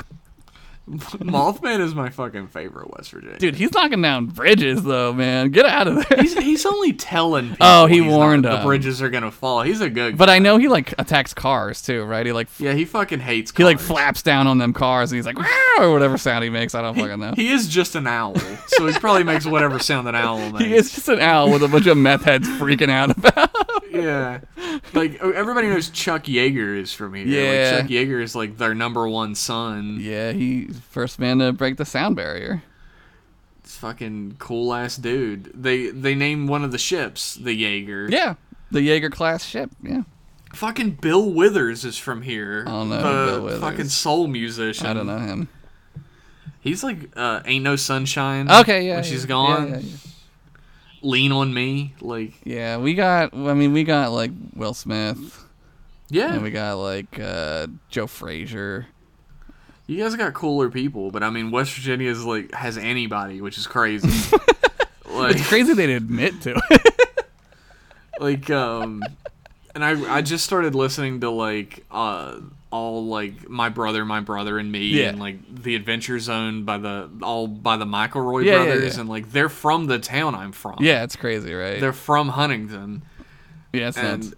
Mothman 0.90 1.80
is 1.80 1.96
my 1.96 2.10
fucking 2.10 2.48
favorite 2.48 2.92
West 2.96 3.12
Virginia. 3.12 3.38
Dude, 3.38 3.56
he's 3.56 3.72
knocking 3.72 4.02
down 4.02 4.26
bridges 4.26 4.84
though, 4.84 5.14
man. 5.14 5.50
Get 5.52 5.66
out 5.66 5.88
of 5.88 6.08
there. 6.10 6.18
he's 6.20 6.34
he's 6.38 6.66
only 6.66 6.92
telling. 6.94 7.56
Oh, 7.62 7.86
people 7.88 8.16
Oh, 8.22 8.30
he 8.30 8.34
he's 8.36 8.42
not- 8.44 8.60
the 8.60 8.66
bridges 8.66 9.02
are 9.02 9.10
gonna 9.10 9.32
fall. 9.32 9.62
He's 9.62 9.80
a 9.80 9.90
good. 9.90 10.18
But 10.18 10.30
I 10.30 10.40
know 10.40 10.58
he 10.58 10.68
like 10.68 10.94
attacks 11.00 11.34
cars 11.34 11.82
too, 11.82 12.04
right? 12.04 12.26
He 12.26 12.34
like 12.34 12.50
yeah, 12.60 12.74
he 12.74 12.84
fucking 12.84 13.22
hates. 13.22 13.54
he 13.56 13.64
like 13.64 13.80
flaps 13.80 14.22
down 14.22 14.48
on 14.48 14.58
them 14.58 14.74
cars 14.74 15.12
and 15.12 15.18
he's 15.18 15.26
like 15.26 15.38
or 15.80 15.92
whatever 15.94 16.18
sound 16.18 16.44
he 16.44 16.50
makes. 16.50 16.76
I 16.76 16.82
don't 16.82 16.96
fucking 16.96 17.20
know. 17.20 17.34
He 17.36 17.50
is 17.52 17.68
just 17.70 17.96
an 17.96 18.06
owl, 18.08 18.36
so 18.68 18.86
he 18.88 18.94
probably 19.00 19.24
makes 19.24 19.46
whatever 19.46 19.80
sound 19.80 20.08
an 20.10 20.16
owl 20.16 20.52
makes. 20.52 20.64
He 20.74 20.76
is 20.76 20.92
just 20.92 21.08
an 21.10 21.20
owl 21.22 21.52
with 21.52 21.64
a 21.64 21.68
bunch 21.68 21.88
of 21.88 21.98
meth 21.98 22.24
heads 22.24 22.48
freaking 22.48 22.90
out 22.90 23.16
about. 23.18 23.50
Yeah, 23.92 24.40
like 24.94 25.20
oh, 25.22 25.32
everybody 25.32 25.68
knows 25.68 25.90
Chuck 25.92 26.24
Yeager 26.24 26.78
is 26.80 26.92
from 26.94 27.14
here. 27.14 27.26
Yeah. 27.28 27.72
like, 27.78 27.82
Chuck 27.84 27.92
Yeager 27.92 28.22
is 28.24 28.36
like 28.36 28.58
their 28.58 28.74
number 28.74 29.08
one 29.08 29.36
son. 29.36 29.98
yeah, 30.02 30.32
he's 30.32 30.73
first 30.82 31.20
man 31.20 31.40
to 31.40 31.52
break 31.54 31.78
the 31.78 31.86
sound 31.86 32.16
barrier. 32.16 32.64
It's 33.64 33.78
fucking 33.78 34.36
cool 34.40 34.74
ass 34.74 34.98
dude. 34.98 35.52
They 35.54 35.88
they 35.88 36.16
named 36.16 36.50
one 36.50 36.64
of 36.64 36.72
the 36.72 36.78
ships 36.78 37.36
the 37.36 37.58
Yeager. 37.62 38.10
Yeah, 38.10 38.36
the 38.72 38.80
Yeager 38.82 39.12
class 39.12 39.46
ship. 39.46 39.72
Yeah, 39.82 40.02
Fucking 40.54 40.92
Bill 41.02 41.30
Withers 41.32 41.86
is 41.86 41.98
from 41.98 42.22
here. 42.24 42.66
I 42.68 42.72
don't 42.72 42.90
know 42.90 42.98
The 42.98 43.32
Bill 43.32 43.44
Withers. 43.44 43.60
fucking 43.62 43.90
soul 43.90 44.28
musician. 44.28 44.86
I 44.88 44.94
don't 44.94 45.08
know 45.08 45.20
him. 45.20 45.48
He's 46.60 46.84
like 46.84 46.98
uh, 47.16 47.42
ain't 47.46 47.64
no 47.64 47.76
sunshine. 47.76 48.50
Okay, 48.52 48.86
yeah, 48.86 48.96
When 48.96 49.04
yeah, 49.04 49.10
she's 49.10 49.26
gone. 49.26 49.70
Yeah, 49.70 49.78
yeah, 49.80 49.98
Lean 51.02 51.32
on 51.32 51.54
me. 51.54 51.94
Like 52.02 52.34
Yeah, 52.46 52.78
we 52.78 52.94
got. 52.94 53.34
I 53.34 53.54
mean, 53.54 53.74
we 53.74 53.84
got 53.84 54.12
like 54.12 54.32
Will 54.56 54.74
Smith, 54.74 55.46
yeah. 56.10 56.34
and 56.34 56.42
we 56.44 56.52
got 56.52 56.78
like 56.78 57.20
uh, 57.20 57.68
Joe 57.90 58.08
Frazier. 58.08 58.88
You 59.88 59.98
guys 60.02 60.16
got 60.16 60.34
cooler 60.34 60.70
people, 60.70 61.12
but 61.12 61.24
I 61.24 61.30
mean 61.30 61.52
West 61.52 61.74
Virginia 61.74 62.10
is 62.10 62.24
like 62.24 62.54
has 62.54 62.78
anybody, 62.78 63.42
which 63.42 63.58
is 63.58 63.68
crazy. 63.68 64.08
like 65.10 65.36
It's 65.36 65.48
crazy 65.48 65.74
they'd 65.74 65.90
admit 65.90 66.42
to 66.42 66.60
it. 66.72 66.96
like 68.20 68.50
um 68.50 69.04
and 69.76 69.84
I 69.84 70.18
I 70.18 70.22
just 70.22 70.46
started 70.46 70.74
listening 70.76 71.20
to 71.22 71.30
like 71.30 71.84
uh 71.92 72.38
all 72.72 73.06
like 73.06 73.48
my 73.50 73.70
brother, 73.70 74.04
my 74.06 74.20
brother 74.20 74.58
and 74.58 74.72
me, 74.72 74.86
Yeah. 74.86 75.10
and 75.10 75.20
like 75.20 75.38
the 75.64 75.76
Adventure 75.76 76.18
Zone 76.20 76.64
by 76.64 76.78
the 76.80 77.10
all 77.22 77.48
by 77.48 77.78
the 77.78 77.86
McElroy 77.86 78.46
Yeah, 78.46 78.64
brothers, 78.64 78.96
yeah. 78.96 79.02
and 79.02 79.10
like 79.10 79.32
they're 79.32 79.50
from 79.50 79.86
the 79.88 80.00
town 80.00 80.34
I'm 80.34 80.52
from. 80.54 80.78
Yeah, 80.80 81.04
it's 81.04 81.16
crazy, 81.16 81.54
right? 81.54 81.80
they're 81.80 81.94
from 81.94 82.30
Huntington, 82.30 83.04
yeah, 83.74 83.90
it's 83.90 83.98
and 83.98 84.24
nuts. 84.24 84.36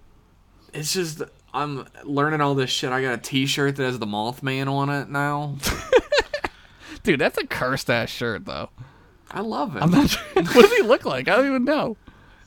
it's 0.73 0.91
just 0.93 1.21
I'm 1.55 1.87
learning 2.03 2.41
all 2.41 2.53
this 2.53 2.69
shit. 2.69 2.91
I 2.91 3.01
got 3.01 3.13
a 3.13 3.17
T-shirt 3.17 3.77
that 3.77 3.83
has 3.83 3.97
the 3.99 4.05
Mothman 4.05 4.67
on 4.69 4.89
it 4.89 5.09
now. 5.09 5.55
Dude, 7.03 7.19
that's 7.19 7.37
a 7.37 7.45
cursed 7.47 7.89
ass 7.89 8.09
shirt 8.09 8.45
though. 8.45 8.69
I 9.31 9.41
love 9.41 9.75
it. 9.75 9.81
I'm 9.83 9.91
not 9.91 10.09
sure. 10.09 10.21
what 10.33 10.53
does 10.53 10.73
he 10.73 10.81
look 10.83 11.05
like? 11.05 11.27
I 11.27 11.35
don't 11.35 11.47
even 11.47 11.63
know. 11.65 11.97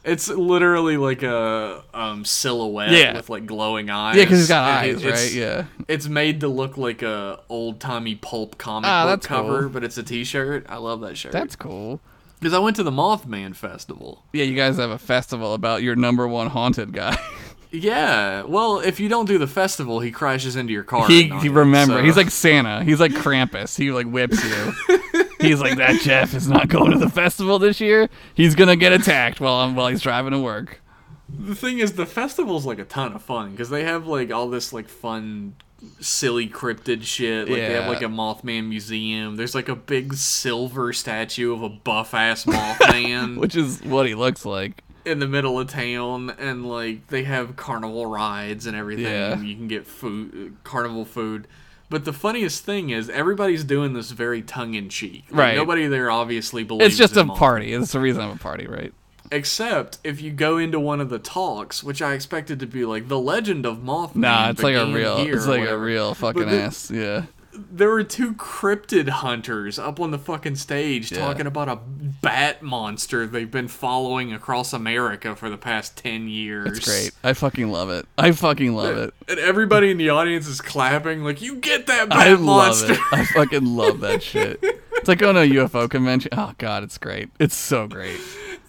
It's 0.04 0.28
literally 0.28 0.96
like 0.96 1.22
a 1.22 1.82
um, 1.92 2.24
silhouette 2.24 2.90
Yeah. 2.90 3.14
with 3.16 3.28
like 3.30 3.46
glowing 3.46 3.90
eyes. 3.90 4.16
Yeah, 4.16 4.24
because 4.24 4.38
he's 4.40 4.48
got 4.48 4.68
And 4.84 4.90
eyes, 4.96 5.02
it- 5.02 5.06
it's- 5.06 5.22
right? 5.24 5.32
Yeah. 5.34 5.64
It's 5.86 6.08
made 6.08 6.40
to 6.40 6.48
look 6.48 6.76
like 6.76 7.02
a 7.02 7.40
old 7.48 7.80
timey 7.80 8.14
pulp 8.14 8.58
comic 8.58 8.88
Ah, 8.88 9.06
book 9.06 9.22
cover, 9.22 9.60
cool. 9.62 9.68
but 9.70 9.84
it's 9.84 9.96
a 9.98 10.02
T-shirt. 10.02 10.66
I 10.68 10.76
love 10.76 11.00
that 11.02 11.16
shirt. 11.16 11.32
That's 11.32 11.56
cool. 11.56 12.00
because 12.40 12.52
I 12.54 12.58
went 12.58 12.76
to 12.76 12.82
the 12.82 12.90
Mothman 12.90 13.54
festival. 13.54 14.24
Yeah, 14.32 14.44
you 14.44 14.54
guys 14.56 14.76
have 14.76 14.90
a 14.90 14.98
festival 14.98 15.54
about 15.54 15.82
your 15.82 15.94
number 15.96 16.26
one 16.26 16.48
haunted 16.48 16.92
guy. 16.92 17.16
Yeah, 17.70 18.42
well, 18.44 18.78
if 18.78 18.98
you 18.98 19.08
don't 19.08 19.26
do 19.26 19.36
the 19.38 19.46
festival, 19.46 20.00
he 20.00 20.10
crashes 20.10 20.56
into 20.56 20.72
your 20.72 20.84
car. 20.84 21.06
he 21.06 21.28
he 21.40 21.48
remember. 21.48 21.98
so- 21.98 22.02
He's 22.04 22.16
like 22.16 22.30
Santa. 22.30 22.82
He's 22.84 22.98
like 23.00 23.12
Krampus. 23.12 23.76
He 23.76 23.90
like 23.92 24.06
whips 24.06 24.42
you. 24.42 24.98
he's 25.40 25.60
like 25.60 25.76
that 25.76 26.00
Jeff 26.00 26.34
is 26.34 26.48
not 26.48 26.68
going 26.68 26.92
to 26.92 26.98
the 26.98 27.10
festival 27.10 27.58
this 27.58 27.80
year. 27.80 28.08
He's 28.34 28.54
gonna 28.54 28.76
get 28.76 28.92
attacked 28.92 29.40
while 29.40 29.54
I'm 29.56 29.74
while 29.74 29.88
he's 29.88 30.00
driving 30.00 30.32
to 30.32 30.38
work. 30.38 30.80
the 31.28 31.54
thing 31.54 31.78
is, 31.78 31.92
the 31.92 32.06
festival's 32.06 32.64
like 32.64 32.78
a 32.78 32.84
ton 32.84 33.12
of 33.12 33.22
fun 33.22 33.50
because 33.50 33.68
they 33.70 33.84
have 33.84 34.06
like 34.06 34.32
all 34.32 34.48
this 34.48 34.72
like 34.72 34.88
fun, 34.88 35.54
silly 36.00 36.48
cryptid 36.48 37.02
shit. 37.04 37.48
Like 37.48 37.58
they 37.58 37.72
have 37.74 37.86
like 37.86 38.00
a 38.00 38.06
Mothman 38.06 38.68
museum. 38.70 39.36
There's 39.36 39.54
like 39.54 39.68
a 39.68 39.76
big 39.76 40.14
silver 40.14 40.94
statue 40.94 41.52
of 41.52 41.62
a 41.62 41.68
buff 41.68 42.14
ass 42.14 42.44
Mothman. 42.46 43.36
Which 43.36 43.54
is 43.56 43.82
what 43.82 44.06
he 44.06 44.14
looks 44.14 44.46
like. 44.46 44.82
In 45.08 45.18
the 45.18 45.26
middle 45.26 45.58
of 45.58 45.68
town 45.68 46.30
and 46.38 46.64
like 46.68 47.06
they 47.08 47.24
have 47.24 47.56
carnival 47.56 48.06
rides 48.06 48.66
and 48.66 48.76
everything 48.76 49.04
Yeah. 49.06 49.40
you 49.40 49.56
can 49.56 49.66
get 49.68 49.86
food 49.86 50.56
carnival 50.64 51.04
food 51.04 51.46
but 51.90 52.04
the 52.04 52.12
funniest 52.12 52.64
thing 52.64 52.90
is 52.90 53.08
everybody's 53.08 53.64
doing 53.64 53.94
this 53.94 54.10
very 54.10 54.42
tongue-in-cheek 54.42 55.24
Like, 55.30 55.38
Right. 55.38 55.56
nobody 55.56 55.86
there 55.86 56.10
obviously 56.10 56.62
believes 56.62 56.86
It's 56.92 56.98
just 56.98 57.16
a 57.16 57.24
Mothman. 57.24 57.36
party. 57.36 57.72
It's 57.72 57.92
the 57.92 58.00
reason 58.00 58.22
I'm 58.22 58.30
a 58.32 58.36
party, 58.36 58.66
right? 58.66 58.92
except 59.30 59.98
if 60.04 60.22
you 60.22 60.30
go 60.30 60.56
into 60.56 60.80
one 60.80 61.02
of 61.02 61.10
the 61.10 61.18
talks 61.18 61.84
which 61.84 62.00
i 62.00 62.14
expected 62.14 62.58
to 62.58 62.66
be 62.66 62.86
like 62.86 63.08
the 63.08 63.18
legend 63.18 63.66
of 63.66 63.76
mothman 63.78 64.16
Nah, 64.16 64.48
it's 64.48 64.62
like 64.62 64.74
a 64.74 64.86
real. 64.86 65.18
It's 65.18 65.46
like 65.46 65.68
a 65.68 65.76
real 65.76 66.14
fucking 66.14 66.46
the- 66.46 66.62
ass. 66.62 66.90
Yeah. 66.90 67.24
There 67.70 67.90
were 67.90 68.02
two 68.04 68.34
cryptid 68.34 69.08
hunters 69.08 69.78
up 69.78 69.98
on 70.00 70.10
the 70.10 70.18
fucking 70.18 70.56
stage 70.56 71.10
Yeah. 71.12 71.18
talking 71.18 71.46
about 71.46 71.68
a 71.68 71.76
bat 71.76 72.62
monster 72.62 73.26
they've 73.26 73.50
been 73.50 73.68
following 73.68 74.32
across 74.32 74.72
America 74.72 75.34
for 75.36 75.50
the 75.50 75.56
past 75.56 75.96
10 75.96 76.28
years. 76.28 76.78
It's 76.78 76.86
great. 76.86 77.10
I 77.22 77.32
fucking 77.32 77.70
love 77.70 77.90
it. 77.90 78.06
I 78.16 78.32
fucking 78.32 78.74
love 78.74 78.96
it. 78.96 79.14
And 79.28 79.38
everybody 79.38 79.90
in 79.90 79.98
the 79.98 80.10
audience 80.10 80.46
is 80.46 80.60
clapping 80.60 81.24
like, 81.24 81.42
"You 81.42 81.56
get 81.56 81.86
that 81.86 82.08
bat 82.08 82.18
I 82.18 82.30
love 82.30 82.40
monster!" 82.40 82.92
it. 82.94 83.00
I 83.12 83.24
fucking 83.24 83.64
love 83.64 84.00
that 84.00 84.22
shit. 84.22 84.58
It's 84.62 85.08
like 85.08 85.18
going 85.18 85.34
to 85.36 85.42
a 85.42 85.64
UFO 85.66 85.88
convention. 85.88 86.30
Oh 86.36 86.52
god, 86.58 86.82
it's 86.82 86.98
great. 86.98 87.28
It's 87.38 87.54
so 87.54 87.86
great. 87.86 88.18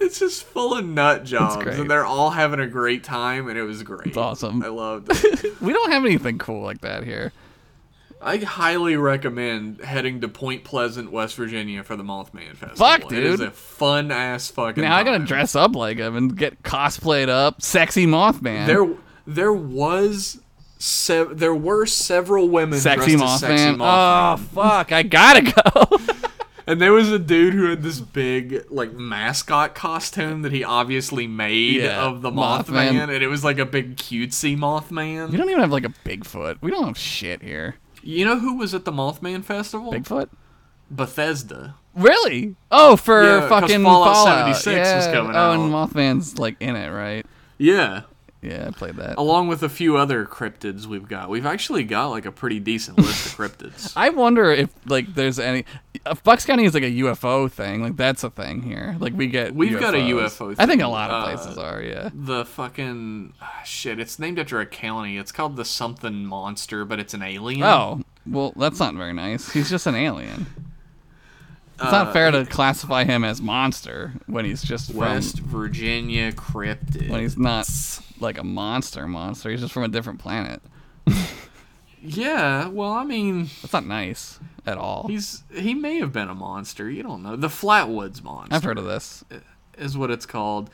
It's 0.02 0.20
just 0.20 0.44
full 0.44 0.78
of 0.78 0.86
nut 0.86 1.26
jobs, 1.26 1.66
and 1.78 1.90
they're 1.92 2.06
all 2.06 2.30
having 2.30 2.60
a 2.62 2.68
great 2.68 3.04
time, 3.04 3.50
and 3.50 3.58
it 3.58 3.64
was 3.64 3.84
great. 3.84 4.08
It's 4.08 4.18
awesome. 4.18 4.64
I 4.64 4.68
loved 4.68 5.08
it. 5.12 5.60
We 5.62 5.74
don't 5.74 5.92
have 5.92 6.06
anything 6.06 6.38
cool 6.38 6.62
like 6.64 6.82
that 6.82 7.04
here. 7.04 7.34
I 8.22 8.38
highly 8.38 8.98
recommend 8.98 9.82
heading 9.82 10.22
to 10.22 10.28
Point 10.28 10.64
Pleasant, 10.64 11.12
West 11.12 11.36
Virginia, 11.36 11.84
for 11.84 11.96
the 11.96 12.04
Mothman 12.04 12.56
Festival. 12.56 12.76
Fuck, 12.76 13.08
dude. 13.10 13.20
It 13.20 13.26
is 13.26 13.40
a 13.40 13.52
fun 13.52 14.12
ass 14.12 14.50
fucking. 14.52 14.84
Now 14.84 14.96
I 14.96 15.04
gotta 15.04 15.24
dress 15.24 15.56
up 15.56 15.76
like 15.76 15.98
him 15.98 16.16
and 16.16 16.36
get 16.38 16.62
cosplayed 16.64 17.30
up, 17.30 17.62
sexy 17.62 18.06
Mothman. 18.06 18.66
There, 18.68 18.90
there 19.26 19.54
was. 19.54 20.42
Se- 20.82 21.34
there 21.34 21.54
were 21.54 21.86
several 21.86 22.48
women 22.48 22.80
sexy 22.80 23.18
dressed 23.18 23.24
Mothman. 23.24 23.34
as 23.34 23.40
sexy 23.42 23.64
oh, 23.66 23.76
Mothman. 23.76 24.34
Oh 24.34 24.38
fuck! 24.38 24.92
I 24.94 25.04
gotta 25.04 25.42
go. 25.42 25.98
And 26.70 26.80
there 26.80 26.94
was 26.94 27.12
a 27.12 27.18
dude 27.18 27.56
who 27.56 27.68
had 27.68 27.82
this 27.82 28.00
big 28.00 28.64
like 28.70 28.94
mascot 28.94 29.74
costume 29.74 30.44
that 30.44 30.52
he 30.52 30.64
obviously 30.64 31.26
made 31.26 31.78
Yeah, 31.78 32.06
of 32.06 32.22
the 32.22 32.30
Mothman. 32.30 32.66
Mothman, 32.66 33.04
and 33.06 33.24
it 33.24 33.28
was 33.28 33.44
like 33.44 33.58
a 33.58 33.66
big 33.66 33.96
cutesy 33.96 34.56
Mothman. 34.56 35.32
we 35.32 35.38
don't 35.38 35.50
even 35.50 35.62
have 35.62 35.72
like 35.72 35.86
a 35.86 35.94
Bigfoot. 36.06 36.60
We 36.62 36.70
don't 36.70 36.86
have 36.86 36.98
shit 36.98 37.42
here. 37.42 37.78
You 38.04 38.26
know 38.26 38.40
who 38.40 38.56
was 38.58 38.74
at 38.74 38.86
the 38.86 38.92
Mothman 38.92 39.44
festival? 39.44 39.92
Bigfoot. 39.92 40.30
Bethesda. 40.92 41.76
Really? 41.96 42.56
Oh, 42.72 42.96
for 42.96 43.24
Yeah, 43.24 43.50
fucking 43.50 43.84
Fallout 43.84 44.14
Fallout. 44.16 44.56
76 44.56 44.66
was 44.68 45.06
Yeah. 45.06 45.12
coming 45.12 45.36
oh, 45.36 45.52
and. 45.52 45.72
Mothman's 45.72 46.38
like 46.40 46.56
in 46.60 46.76
it, 46.76 46.90
right? 46.90 47.26
Yeah, 47.58 48.04
Yeah, 48.42 48.68
I 48.68 48.72
played 48.72 48.96
that. 48.96 49.18
along 49.18 49.50
with 49.50 49.64
a 49.64 49.70
few 49.70 49.98
other 49.98 50.26
cryptids 50.26 50.86
we've 50.86 51.08
got. 51.10 51.30
We've 51.30 51.46
actually 51.46 51.84
got 51.84 52.08
like 52.08 52.26
a 52.26 52.32
pretty 52.32 52.60
decent 52.62 52.98
list 52.98 53.26
of 53.26 53.32
cryptids. 53.38 53.92
I 53.98 54.10
wonder 54.10 54.52
if 54.52 54.70
like 54.86 55.14
there's 55.14 55.40
any 55.40 55.66
uh, 56.06 56.16
Bucks 56.24 56.46
County 56.46 56.64
is 56.64 56.74
like 56.74 56.84
a 56.84 56.92
UFO 56.92 57.52
thing. 57.52 57.84
Like 57.84 57.98
that's 57.98 58.24
a 58.24 58.30
thing 58.30 58.62
here. 58.62 58.96
Like 59.00 59.14
we 59.14 59.28
get 59.28 59.54
We've 59.54 59.78
got 59.78 59.94
a 59.94 59.98
UFOs. 59.98 60.38
UFO 60.38 60.56
I 60.58 60.66
think 60.66 60.82
a 60.82 60.88
lot 60.88 61.10
of 61.12 61.22
Uh, 61.24 61.36
places 61.36 61.58
are. 61.58 61.82
Yeah. 61.82 62.10
The 62.14 62.46
fucking 62.46 63.34
ah, 63.42 63.62
shit. 63.66 64.00
It's 64.00 64.20
named 64.20 64.40
after 64.40 64.62
a 64.62 64.66
county. 64.66 65.18
It's 65.18 65.34
called 65.34 65.58
the 65.58 65.66
something 65.66 66.26
monster, 66.26 66.86
but 66.86 67.00
it's 67.00 67.14
an 67.14 67.22
alien. 67.24 67.64
Oh 67.64 68.02
well, 68.26 68.54
that's 68.56 68.80
not 68.80 68.94
very 68.96 69.14
nice. 69.14 69.52
He's 69.52 69.70
just 69.70 69.86
an 69.86 69.96
alien. 69.96 70.46
It's 71.82 71.88
Uh, 71.88 72.04
not 72.04 72.14
fair 72.14 72.30
to 72.32 72.46
classify 72.46 73.06
him 73.06 73.24
as 73.24 73.42
monster 73.42 74.12
when 74.28 74.44
he's 74.46 74.62
just 74.62 74.94
West 74.94 75.40
from 75.40 75.48
Virginia 75.48 76.32
cryptid. 76.34 77.10
when 77.10 77.22
he's 77.22 77.38
not 77.38 77.70
like 78.20 78.38
a 78.38 78.44
monster 78.44 79.08
monster. 79.08 79.50
He's 79.50 79.62
just 79.62 79.74
from 79.74 79.84
a 79.84 79.88
different 79.88 80.20
planet. 80.20 80.62
Yeah, 82.02 82.68
well, 82.70 82.94
I 82.94 83.04
mean, 83.04 83.50
That's 83.62 83.74
not 83.74 83.86
nice 83.86 84.40
at 84.66 84.78
all. 84.78 85.08
he's 85.10 85.44
he 85.54 85.74
may 85.74 86.00
have 86.00 86.14
been 86.14 86.30
a 86.30 86.36
monster. 86.36 86.90
You 86.90 87.04
don't 87.04 87.22
know. 87.24 87.36
The 87.36 87.50
Flatwoods 87.50 88.24
monster. 88.24 88.56
I've 88.56 88.64
heard 88.64 88.78
of 88.78 88.86
this. 88.86 89.24
is 89.78 89.98
what 89.98 90.10
it's 90.10 90.26
called. 90.26 90.70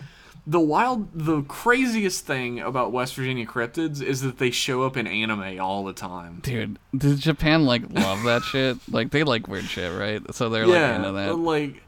The 0.48 0.60
wild, 0.60 1.08
the 1.14 1.42
craziest 1.44 2.26
thing 2.26 2.60
about 2.60 2.92
West 2.92 3.16
Virginia 3.16 3.48
cryptids 3.48 4.02
is 4.02 4.22
that 4.22 4.38
they 4.38 4.52
show 4.52 4.84
up 4.84 4.96
in 4.96 5.08
anime 5.08 5.60
all 5.60 5.84
the 5.84 5.94
time. 5.94 6.40
Dude, 6.44 6.78
does 6.96 7.20
Japan 7.20 7.66
like 7.66 7.82
love 7.92 8.22
that 8.24 8.44
shit? 8.52 8.78
Like 8.92 9.10
they 9.10 9.24
like 9.24 9.48
weird 9.48 9.66
shit, 9.66 9.92
right? 9.92 10.22
So 10.36 10.50
they're 10.50 10.66
yeah, 10.66 10.90
like 10.90 10.96
into 10.98 11.12
that. 11.14 11.36
like 11.36 11.82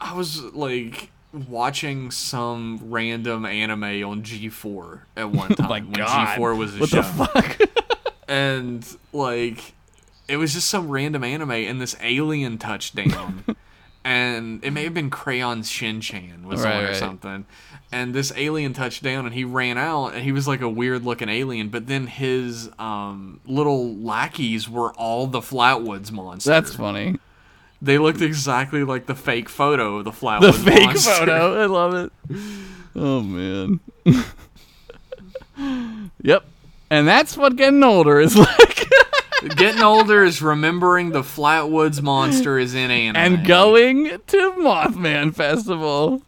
I 0.00 0.14
was 0.14 0.42
like 0.42 1.10
watching 1.32 2.10
some 2.10 2.80
random 2.90 3.46
anime 3.46 3.84
on 4.04 4.22
G4 4.22 5.00
at 5.16 5.30
one 5.30 5.48
time 5.54 5.66
Oh 5.70 5.70
when 5.70 5.92
god. 5.92 6.36
G4 6.38 6.58
was 6.58 6.74
a 6.76 6.78
what 6.80 6.88
show. 6.88 6.96
the 6.96 7.02
fuck? 7.04 7.60
and 8.28 8.84
like 9.12 9.72
it 10.26 10.36
was 10.36 10.52
just 10.52 10.66
some 10.68 10.88
random 10.88 11.22
anime 11.22 11.50
and 11.52 11.80
this 11.80 11.94
alien 12.02 12.58
touchdown 12.58 13.44
and 14.04 14.64
it 14.64 14.70
may 14.72 14.84
have 14.84 14.94
been 14.94 15.10
crayon 15.10 15.62
shin-chan 15.62 16.46
was 16.46 16.62
Right, 16.62 16.74
on 16.76 16.82
or 16.82 16.86
right. 16.88 16.96
something 16.96 17.46
and 17.92 18.14
this 18.14 18.32
alien 18.36 18.72
touched 18.72 19.02
down 19.02 19.26
and 19.26 19.34
he 19.34 19.44
ran 19.44 19.78
out 19.78 20.08
and 20.14 20.22
he 20.24 20.32
was 20.32 20.48
like 20.48 20.60
a 20.60 20.68
weird 20.68 21.04
looking 21.04 21.28
alien 21.28 21.68
but 21.68 21.86
then 21.86 22.06
his 22.08 22.68
um, 22.78 23.40
little 23.46 23.94
lackeys 23.96 24.68
were 24.68 24.92
all 24.94 25.26
the 25.26 25.40
flatwoods 25.40 26.10
monster 26.10 26.50
That's 26.50 26.74
funny. 26.74 27.18
they 27.80 27.98
looked 27.98 28.20
exactly 28.22 28.82
like 28.84 29.06
the 29.06 29.14
fake 29.14 29.48
photo 29.48 29.98
of 29.98 30.04
the 30.04 30.10
flatwoods 30.10 30.64
The 30.64 30.70
fake 30.70 30.84
monster. 30.86 31.10
photo. 31.12 31.62
I 31.62 31.66
love 31.66 31.94
it. 31.94 32.12
Oh 32.96 33.20
man. 33.22 33.80
yep. 36.22 36.44
And 36.90 37.08
that's 37.08 37.36
what 37.36 37.56
getting 37.56 37.82
older 37.82 38.20
is 38.20 38.36
like. 38.38 38.81
Getting 39.56 39.82
older 39.82 40.24
is 40.24 40.40
remembering 40.42 41.10
the 41.10 41.22
flatwoods 41.22 42.02
monster 42.02 42.58
is 42.58 42.74
in 42.74 42.90
anime 42.90 43.16
and 43.16 43.46
going 43.46 44.04
to 44.26 44.52
Mothman 44.58 45.34
Festival. 45.34 46.22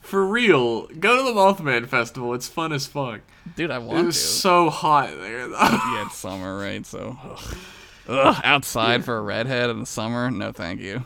For 0.00 0.26
real, 0.26 0.86
go 0.88 1.16
to 1.16 1.22
the 1.22 1.32
Mothman 1.38 1.86
Festival. 1.88 2.34
It's 2.34 2.48
fun 2.48 2.72
as 2.72 2.86
fuck. 2.86 3.20
Dude, 3.56 3.70
I 3.70 3.78
want 3.78 3.98
It 4.00 4.04
was 4.06 4.16
to. 4.20 4.26
so 4.26 4.70
hot 4.70 5.10
there. 5.10 5.48
though. 5.48 5.58
yeah, 5.60 6.06
it's 6.06 6.16
summer, 6.16 6.58
right? 6.58 6.84
So, 6.86 7.18
ugh. 7.22 7.56
Ugh, 8.08 8.40
outside 8.44 9.04
for 9.04 9.16
a 9.16 9.22
redhead 9.22 9.70
in 9.70 9.80
the 9.80 9.86
summer? 9.86 10.30
No, 10.30 10.52
thank 10.52 10.80
you. 10.80 11.04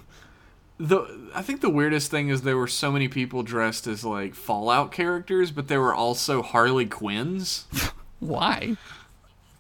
the 0.79 1.31
I 1.35 1.43
think 1.43 1.61
the 1.61 1.71
weirdest 1.71 2.11
thing 2.11 2.31
is 2.31 2.43
there 2.43 2.57
were 2.57 2.67
so 2.67 2.91
many 2.91 3.07
people 3.09 3.43
dressed 3.43 3.87
as 3.87 4.05
like 4.05 4.35
Fallout 4.35 4.93
characters, 4.93 5.51
but 5.51 5.69
there 5.69 5.81
were 5.81 5.95
also 5.95 6.43
Harley 6.43 6.87
Quinns. 6.87 7.67
Why? 8.19 8.77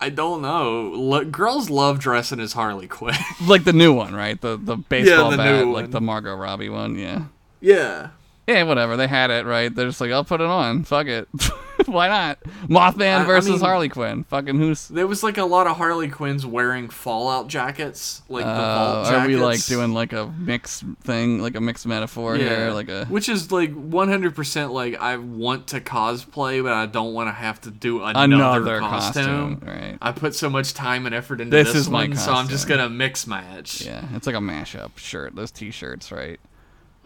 I 0.01 0.11
don't 0.11 0.42
know. 0.42 0.90
Lo- 0.94 1.24
girls 1.24 1.70
love 1.70 1.99
dressing 1.99 2.40
as 2.40 2.53
Harley 2.53 2.86
Quinn. 2.86 3.14
Like 3.47 3.64
the 3.64 3.72
new 3.72 3.92
one, 3.92 4.14
right? 4.14 4.40
The 4.40 4.57
the 4.57 4.76
baseball 4.76 5.30
the 5.30 5.36
bat, 5.36 5.66
like 5.66 5.84
one. 5.84 5.90
the 5.90 6.01
Margot 6.01 6.34
Robbie 6.34 6.68
one. 6.68 6.99
Yeah. 6.99 7.24
yeah. 7.61 8.09
Yeah, 8.49 8.62
whatever. 8.62 8.97
They 8.97 9.09
had 9.09 9.30
it, 9.30 9.44
right? 9.44 9.74
They're 9.74 9.88
just 9.88 10.01
like, 10.01 10.12
I'll 10.12 10.22
put 10.24 10.40
it 10.40 10.47
on. 10.47 10.84
Fuck 10.84 11.09
it. 11.09 11.26
Why 11.86 12.07
not? 12.07 12.40
Mothman 12.68 13.18
I- 13.18 13.22
I 13.22 13.24
versus 13.24 13.51
mean- 13.51 13.61
Harley 13.61 13.88
Quinn. 13.88 14.22
Fucking 14.22 14.57
who's? 14.57 14.86
There 14.86 15.07
was 15.09 15.22
like 15.24 15.36
a 15.36 15.44
lot 15.44 15.66
of 15.66 15.76
Harley 15.76 16.09
Quinns 16.09 16.47
wearing 16.47 16.88
Fallout 16.88 17.49
jackets, 17.49 18.22
like 18.28 18.44
the 18.44 18.51
Uh, 18.51 19.03
vault 19.03 19.14
are 19.14 19.26
we 19.26 19.34
like 19.36 19.64
doing 19.66 19.92
like 19.94 20.12
a 20.12 20.32
mixed 20.38 20.84
thing, 21.03 21.40
like 21.42 21.57
a 21.57 21.61
mixed 21.61 21.86
metaphor 21.86 22.36
here, 22.36 22.70
like 22.70 22.88
a? 22.88 23.07
which 23.07 23.28
is 23.28 23.51
like 23.51 23.74
100% 23.74 24.70
like 24.72 24.94
I 25.01 25.16
want 25.16 25.66
to 25.68 25.80
cosplay, 25.80 26.62
but 26.62 26.72
I 26.72 26.86
don't 26.86 27.12
want 27.14 27.28
to 27.28 27.32
have 27.32 27.61
to 27.62 27.70
do 27.70 28.03
another, 28.05 28.24
Another 28.34 28.78
costume. 28.80 29.57
costume, 29.57 29.68
right. 29.68 29.99
I 30.01 30.12
put 30.12 30.34
so 30.36 30.49
much 30.49 30.72
time 30.72 31.05
and 31.07 31.14
effort 31.14 31.40
into 31.40 31.55
This 31.57 31.68
this, 31.68 31.76
is 31.76 31.90
my 31.90 32.07
one, 32.07 32.16
so 32.16 32.32
I'm 32.32 32.49
just 32.49 32.68
gonna 32.68 32.88
mix 32.88 33.26
match. 33.26 33.82
Yeah, 33.82 34.05
it's 34.14 34.26
like 34.26 34.36
a 34.36 34.40
mashup 34.40 34.97
shirt. 34.99 35.34
Those 35.34 35.51
T-shirts, 35.51 36.12
right? 36.12 36.38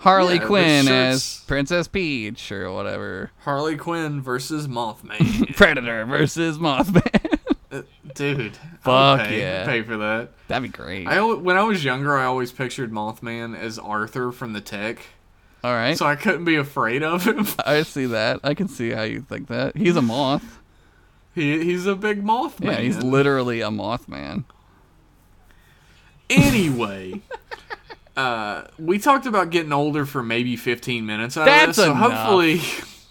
Harley 0.00 0.36
Yeah, 0.36 0.46
Quinn 0.46 0.88
as 0.88 1.42
Princess 1.46 1.86
Peach 1.88 2.50
or 2.52 2.72
whatever. 2.72 3.30
Harley 3.44 3.76
Quinn 3.76 4.20
versus 4.20 4.66
Mothman. 4.66 5.54
Predator 5.56 6.04
versus 6.06 6.58
Mothman. 6.58 7.38
Uh, 7.72 7.82
Dude, 8.16 8.56
Fuck 8.80 9.20
pay, 9.20 9.38
yeah. 9.38 9.64
pay 9.64 9.82
for 9.82 9.96
that. 9.98 10.32
That'd 10.48 10.64
be 10.72 10.76
great. 10.76 11.06
I 11.06 11.22
when 11.22 11.56
I 11.56 11.62
was 11.62 11.84
younger, 11.84 12.18
I 12.18 12.24
always 12.24 12.50
pictured 12.50 12.90
Mothman 12.90 13.56
as 13.56 13.78
Arthur 13.78 14.32
from 14.32 14.54
The 14.54 14.60
Tick, 14.60 14.98
All 15.62 15.72
right, 15.72 15.96
so 15.96 16.04
I 16.04 16.16
couldn't 16.16 16.44
be 16.46 16.56
afraid 16.56 17.04
of 17.04 17.24
him. 17.24 17.46
I 17.64 17.84
see 17.84 18.06
that. 18.06 18.40
I 18.42 18.54
can 18.54 18.66
see 18.66 18.90
how 18.90 19.02
you 19.02 19.20
think 19.20 19.46
that. 19.46 19.76
He's 19.76 19.94
a 19.94 20.02
moth. 20.02 20.58
he, 21.32 21.62
he's 21.62 21.86
a 21.86 21.94
big 21.94 22.24
Mothman. 22.24 22.72
Yeah, 22.72 22.80
he's 22.80 23.00
literally 23.04 23.60
a 23.60 23.68
Mothman. 23.68 24.42
Anyway, 26.28 27.20
uh, 28.20 28.66
we 28.78 28.98
talked 28.98 29.26
about 29.26 29.50
getting 29.50 29.72
older 29.72 30.04
for 30.04 30.22
maybe 30.22 30.56
15 30.56 31.06
minutes. 31.06 31.36
Out 31.36 31.46
That's 31.46 31.62
of 31.62 31.66
this, 31.68 31.76
so 31.76 31.92
enough. 31.92 32.12
hopefully, 32.12 32.60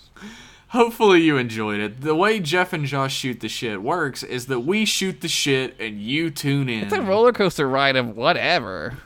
hopefully 0.70 1.22
you 1.22 1.38
enjoyed 1.38 1.80
it. 1.80 2.02
The 2.02 2.16
way 2.16 2.40
Jeff 2.40 2.74
and 2.74 2.86
Josh 2.86 3.16
shoot 3.16 3.40
the 3.40 3.50
shit 3.50 3.82
works 3.82 4.22
is 4.24 4.46
that 4.48 4.62
we 4.62 4.86
shoot 4.86 5.22
the 5.22 5.28
shit 5.28 5.80
and 5.80 6.02
you 6.02 6.30
tune 6.30 6.70
in. 6.70 6.84
It's 6.84 6.94
a 6.94 7.02
roller 7.02 7.34
coaster 7.34 7.68
ride 7.68 7.96
of 7.96 8.16
whatever. 8.16 9.00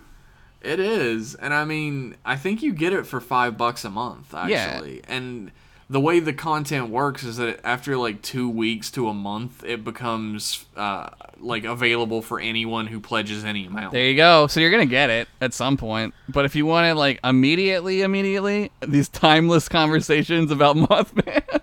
It 0.62 0.80
is, 0.80 1.36
and 1.36 1.54
I 1.54 1.66
mean, 1.66 2.16
I 2.24 2.38
think 2.38 2.64
you 2.64 2.74
get 2.74 2.94
it 2.94 3.06
for 3.06 3.20
five 3.20 3.58
bucks 3.58 3.84
a 3.84 3.90
month, 3.90 4.34
actually. 4.34 5.02
And 5.08 5.52
the 5.94 6.00
way 6.00 6.20
the 6.20 6.34
content 6.34 6.90
works 6.90 7.24
is 7.24 7.38
that 7.38 7.60
after 7.64 7.96
like 7.98 8.24
two 8.24 8.50
weeks 8.50 8.90
to 8.92 9.08
a 9.10 9.14
month, 9.14 9.64
it 9.64 9.84
becomes 9.84 10.66
uh, 10.76 11.10
like 11.40 11.64
available 11.66 12.24
for 12.24 12.40
anyone 12.40 12.88
who 12.88 13.00
pledges 13.00 13.46
any 13.46 13.68
amount. 13.68 13.92
There 13.94 14.04
you 14.08 14.16
go. 14.16 14.48
So 14.48 14.60
you're 14.60 14.72
gonna 14.72 14.88
get 14.88 15.12
it 15.12 15.28
at 15.40 15.54
some 15.54 15.78
point. 15.78 16.16
But 16.28 16.46
if 16.46 16.56
you 16.56 16.66
want 16.66 16.88
it 16.88 16.96
like 16.96 17.20
immediately, 17.24 18.02
immediately, 18.02 18.72
these 18.82 19.08
timeless 19.08 19.70
conversations 19.70 20.50
about 20.50 20.76
Mothman, 20.90 21.62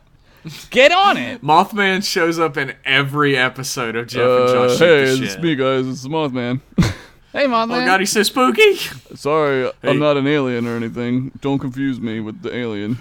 get 0.71 0.93
on 0.93 1.17
it. 1.17 1.43
Mothman 1.43 2.05
shows 2.05 2.39
up 2.39 2.57
in 2.57 2.75
every 2.85 3.37
episode 3.37 3.97
of 3.97 4.07
Jeff 4.07 4.23
and 4.23 4.49
Uh, 4.49 4.69
Josh 4.69 4.79
hey, 4.79 5.03
it's 5.25 5.39
me, 5.39 5.57
guys. 5.57 5.89
It's 5.89 6.07
Mothman. 6.07 6.61
hey, 7.33 7.47
Mothman. 7.47 7.83
Oh 7.83 7.85
god, 7.85 7.99
he's 7.99 8.13
so 8.13 8.23
spooky. 8.23 8.77
Sorry, 9.17 9.65
Hey. 9.83 9.91
I'm 9.91 9.99
not 9.99 10.17
an 10.17 10.29
alien 10.29 10.69
or 10.69 10.77
anything. 10.77 11.33
Don't 11.41 11.59
confuse 11.59 12.01
me 12.01 12.21
with 12.21 12.43
the 12.43 12.57
alien. 12.57 12.99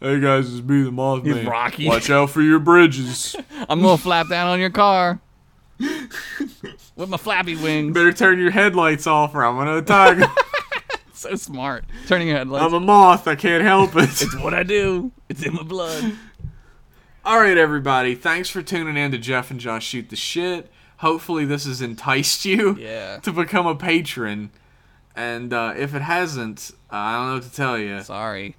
Hey 0.00 0.20
guys, 0.20 0.52
it's 0.52 0.66
me, 0.66 0.82
the 0.82 0.90
Mothman. 0.90 1.36
He's 1.38 1.46
Rocky. 1.46 1.88
Watch 1.88 2.10
out 2.10 2.30
for 2.30 2.42
your 2.42 2.58
bridges. 2.58 3.34
I'm 3.68 3.80
gonna 3.80 3.96
flap 3.96 4.28
down 4.28 4.48
on 4.48 4.60
your 4.60 4.70
car 4.70 5.20
with 5.78 7.08
my 7.08 7.16
flappy 7.16 7.56
wings. 7.56 7.94
Better 7.94 8.12
turn 8.12 8.38
your 8.38 8.50
headlights 8.50 9.06
off, 9.06 9.34
or 9.34 9.44
I'm 9.44 9.56
gonna 9.56 9.78
attack. 9.78 10.30
So 11.12 11.34
smart. 11.34 11.86
Turning 12.06 12.28
your 12.28 12.36
headlights. 12.36 12.66
I'm 12.66 12.74
a 12.74 12.78
moth. 12.78 13.26
I 13.26 13.36
can't 13.36 13.64
help 13.64 13.96
it. 13.96 14.02
it's 14.22 14.36
what 14.38 14.52
I 14.52 14.62
do. 14.62 15.12
It's 15.30 15.42
in 15.42 15.54
my 15.54 15.62
blood. 15.62 16.12
All 17.24 17.40
right, 17.40 17.56
everybody. 17.56 18.14
Thanks 18.14 18.50
for 18.50 18.60
tuning 18.60 18.98
in 18.98 19.12
to 19.12 19.18
Jeff 19.18 19.50
and 19.50 19.58
Josh 19.58 19.86
Shoot 19.86 20.10
the 20.10 20.14
Shit. 20.14 20.70
Hopefully, 20.98 21.46
this 21.46 21.64
has 21.64 21.80
enticed 21.80 22.44
you 22.44 22.76
Yeah. 22.76 23.16
to 23.20 23.32
become 23.32 23.66
a 23.66 23.74
patron. 23.74 24.50
And 25.16 25.54
uh, 25.54 25.72
if 25.74 25.94
it 25.94 26.02
hasn't, 26.02 26.70
I 26.90 27.16
don't 27.16 27.26
know 27.28 27.34
what 27.36 27.42
to 27.44 27.52
tell 27.52 27.78
you. 27.78 28.02
Sorry. 28.02 28.54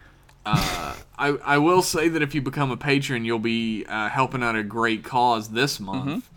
Uh, 0.49 0.95
I, 1.17 1.27
I 1.27 1.57
will 1.57 1.81
say 1.81 2.07
that 2.07 2.21
if 2.21 2.33
you 2.33 2.41
become 2.41 2.71
a 2.71 2.77
patron, 2.77 3.25
you'll 3.25 3.37
be 3.37 3.85
uh, 3.85 4.07
helping 4.07 4.43
out 4.43 4.55
a 4.55 4.63
great 4.63 5.03
cause 5.03 5.49
this 5.49 5.77
month. 5.77 6.29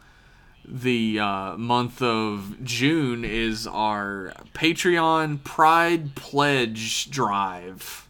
The 0.64 1.20
uh, 1.20 1.56
month 1.56 2.02
of 2.02 2.56
June 2.64 3.24
is 3.24 3.68
our 3.68 4.32
Patreon 4.52 5.44
Pride 5.44 6.16
Pledge 6.16 7.08
Drive. 7.10 8.08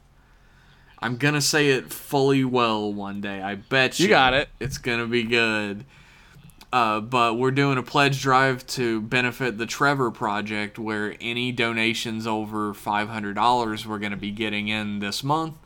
I'm 0.99 1.17
gonna 1.17 1.41
say 1.41 1.71
it 1.71 1.93
fully 1.93 2.45
well 2.45 2.93
one 2.93 3.21
day. 3.21 3.43
I 3.43 3.57
bet 3.57 3.99
you. 3.99 4.05
You 4.05 4.11
got 4.11 4.33
it. 4.35 4.49
It's 4.59 4.79
gonna 4.79 5.07
be 5.07 5.23
good. 5.23 5.85
Uh, 6.73 7.01
but 7.01 7.37
we're 7.37 7.51
doing 7.51 7.79
a 7.79 7.83
pledge 7.83 8.23
drive 8.23 8.67
to 8.69 9.01
benefit 9.03 9.59
the 9.59 9.67
Trevor 9.67 10.11
Project, 10.11 10.79
where 10.79 11.17
any 11.21 11.51
donations 11.51 12.27
over 12.27 12.73
$500 12.73 13.87
we're 13.87 13.99
going 13.99 14.13
to 14.13 14.17
be 14.17 14.31
getting 14.31 14.69
in 14.69 15.01
this 15.01 15.25
month 15.25 15.57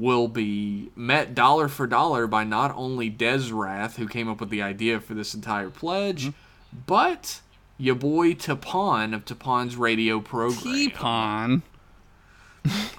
will 0.00 0.26
be 0.28 0.90
met 0.96 1.34
dollar 1.34 1.68
for 1.68 1.86
dollar 1.86 2.26
by 2.26 2.42
not 2.42 2.74
only 2.74 3.10
Desrath, 3.10 3.96
who 3.96 4.08
came 4.08 4.28
up 4.28 4.40
with 4.40 4.48
the 4.50 4.62
idea 4.62 4.98
for 4.98 5.14
this 5.14 5.34
entire 5.34 5.70
pledge, 5.70 6.26
Mm-hmm. 6.28 6.78
but 6.86 7.40
your 7.76 7.94
boy 7.94 8.32
Tapon 8.34 9.14
of 9.14 9.24
Tapon's 9.24 9.76
radio 9.76 10.18
program. 10.20 10.90
Tapon. 10.90 11.62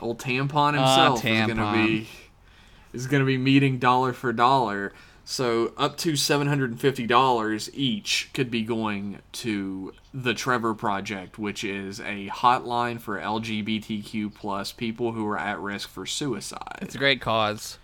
Old 0.02 0.20
Tampon 0.20 0.74
himself 0.74 1.24
is 1.24 1.32
Tampon. 1.32 1.56
gonna 1.56 1.88
be 1.88 2.08
is 2.94 3.08
gonna 3.08 3.26
be 3.26 3.38
meeting 3.38 3.78
dollar 3.80 4.12
for 4.14 4.32
dollar. 4.34 4.92
So 5.24 5.74
up 5.78 5.98
to 5.98 6.16
seven 6.16 6.48
hundred 6.48 6.72
and 6.72 6.80
fifty 6.80 7.06
dollars 7.08 7.70
each 7.74 8.30
could 8.34 8.52
be 8.52 8.64
going 8.64 9.20
to 9.34 9.94
the 10.14 10.34
Trevor 10.34 10.74
Project, 10.74 11.38
which 11.40 11.64
is 11.64 12.00
a 12.02 12.28
hotline 12.30 13.00
for 13.00 13.18
LGBTQ 13.20 14.34
plus 14.34 14.72
people 14.72 15.14
who 15.14 15.26
are 15.28 15.38
at 15.40 15.60
risk 15.60 15.88
for 15.90 16.06
suicide. 16.06 16.80
It's 16.82 16.96
a 16.96 16.98
great 16.98 17.22
cause. 17.22 17.78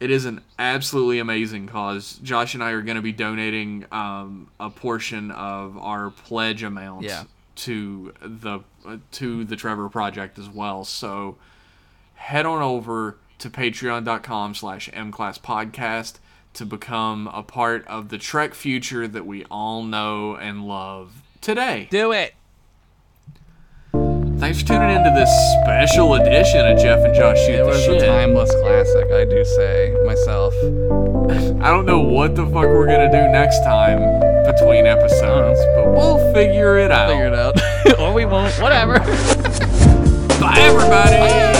It 0.00 0.10
is 0.10 0.24
an 0.26 0.42
absolutely 0.58 1.18
amazing 1.20 1.68
cause. 1.68 2.18
Josh 2.22 2.52
and 2.54 2.62
I 2.62 2.72
are 2.72 2.82
going 2.82 2.96
to 2.96 3.02
be 3.02 3.12
donating 3.12 3.86
um, 3.92 4.50
a 4.60 4.68
portion 4.68 5.30
of 5.30 5.78
our 5.78 6.10
pledge 6.10 6.62
amount 6.62 7.04
Yeah. 7.04 7.24
to 7.56 8.12
the 8.20 8.60
uh, 8.84 8.96
to 9.12 9.44
the 9.44 9.56
Trevor 9.56 9.88
Project 9.88 10.38
as 10.38 10.48
well. 10.50 10.84
So 10.84 11.36
head 12.16 12.44
on 12.44 12.60
over 12.60 13.16
to 13.38 13.48
patreon.com 13.48 14.54
slash 14.54 14.90
mclasspodcast 14.90 16.14
to 16.54 16.64
become 16.64 17.28
a 17.32 17.42
part 17.42 17.86
of 17.86 18.08
the 18.08 18.18
Trek 18.18 18.54
future 18.54 19.06
that 19.06 19.26
we 19.26 19.44
all 19.50 19.82
know 19.82 20.36
and 20.36 20.66
love 20.66 21.22
today. 21.40 21.88
Do 21.90 22.12
it. 22.12 22.34
Thanks 23.92 24.60
for 24.60 24.66
tuning 24.68 24.90
into 24.96 25.10
this 25.10 25.30
special 25.62 26.14
edition 26.14 26.66
of 26.66 26.78
Jeff 26.78 27.04
and 27.04 27.14
Josh 27.14 27.38
Shoot 27.46 27.54
It 27.54 27.58
the 27.62 27.66
was 27.66 27.84
Shit. 27.84 28.02
a 28.02 28.06
timeless 28.06 28.50
classic, 28.50 29.10
I 29.10 29.24
do 29.24 29.44
say 29.44 29.96
myself. 30.04 30.52
I 31.62 31.70
don't 31.70 31.86
know 31.86 32.00
what 32.00 32.34
the 32.34 32.44
fuck 32.44 32.66
we're 32.66 32.86
gonna 32.86 33.10
do 33.10 33.28
next 33.32 33.60
time 33.60 34.00
between 34.44 34.86
episodes, 34.86 35.58
uh-huh. 35.60 35.82
but 35.84 35.92
we'll 35.92 36.34
figure 36.34 36.78
it 36.78 36.90
out. 36.90 37.10
Figure 37.10 37.28
it 37.28 37.34
out. 37.34 37.98
or 37.98 38.12
we 38.12 38.26
won't. 38.26 38.52
Whatever. 38.60 38.98
Bye, 40.38 40.56
everybody. 40.58 41.53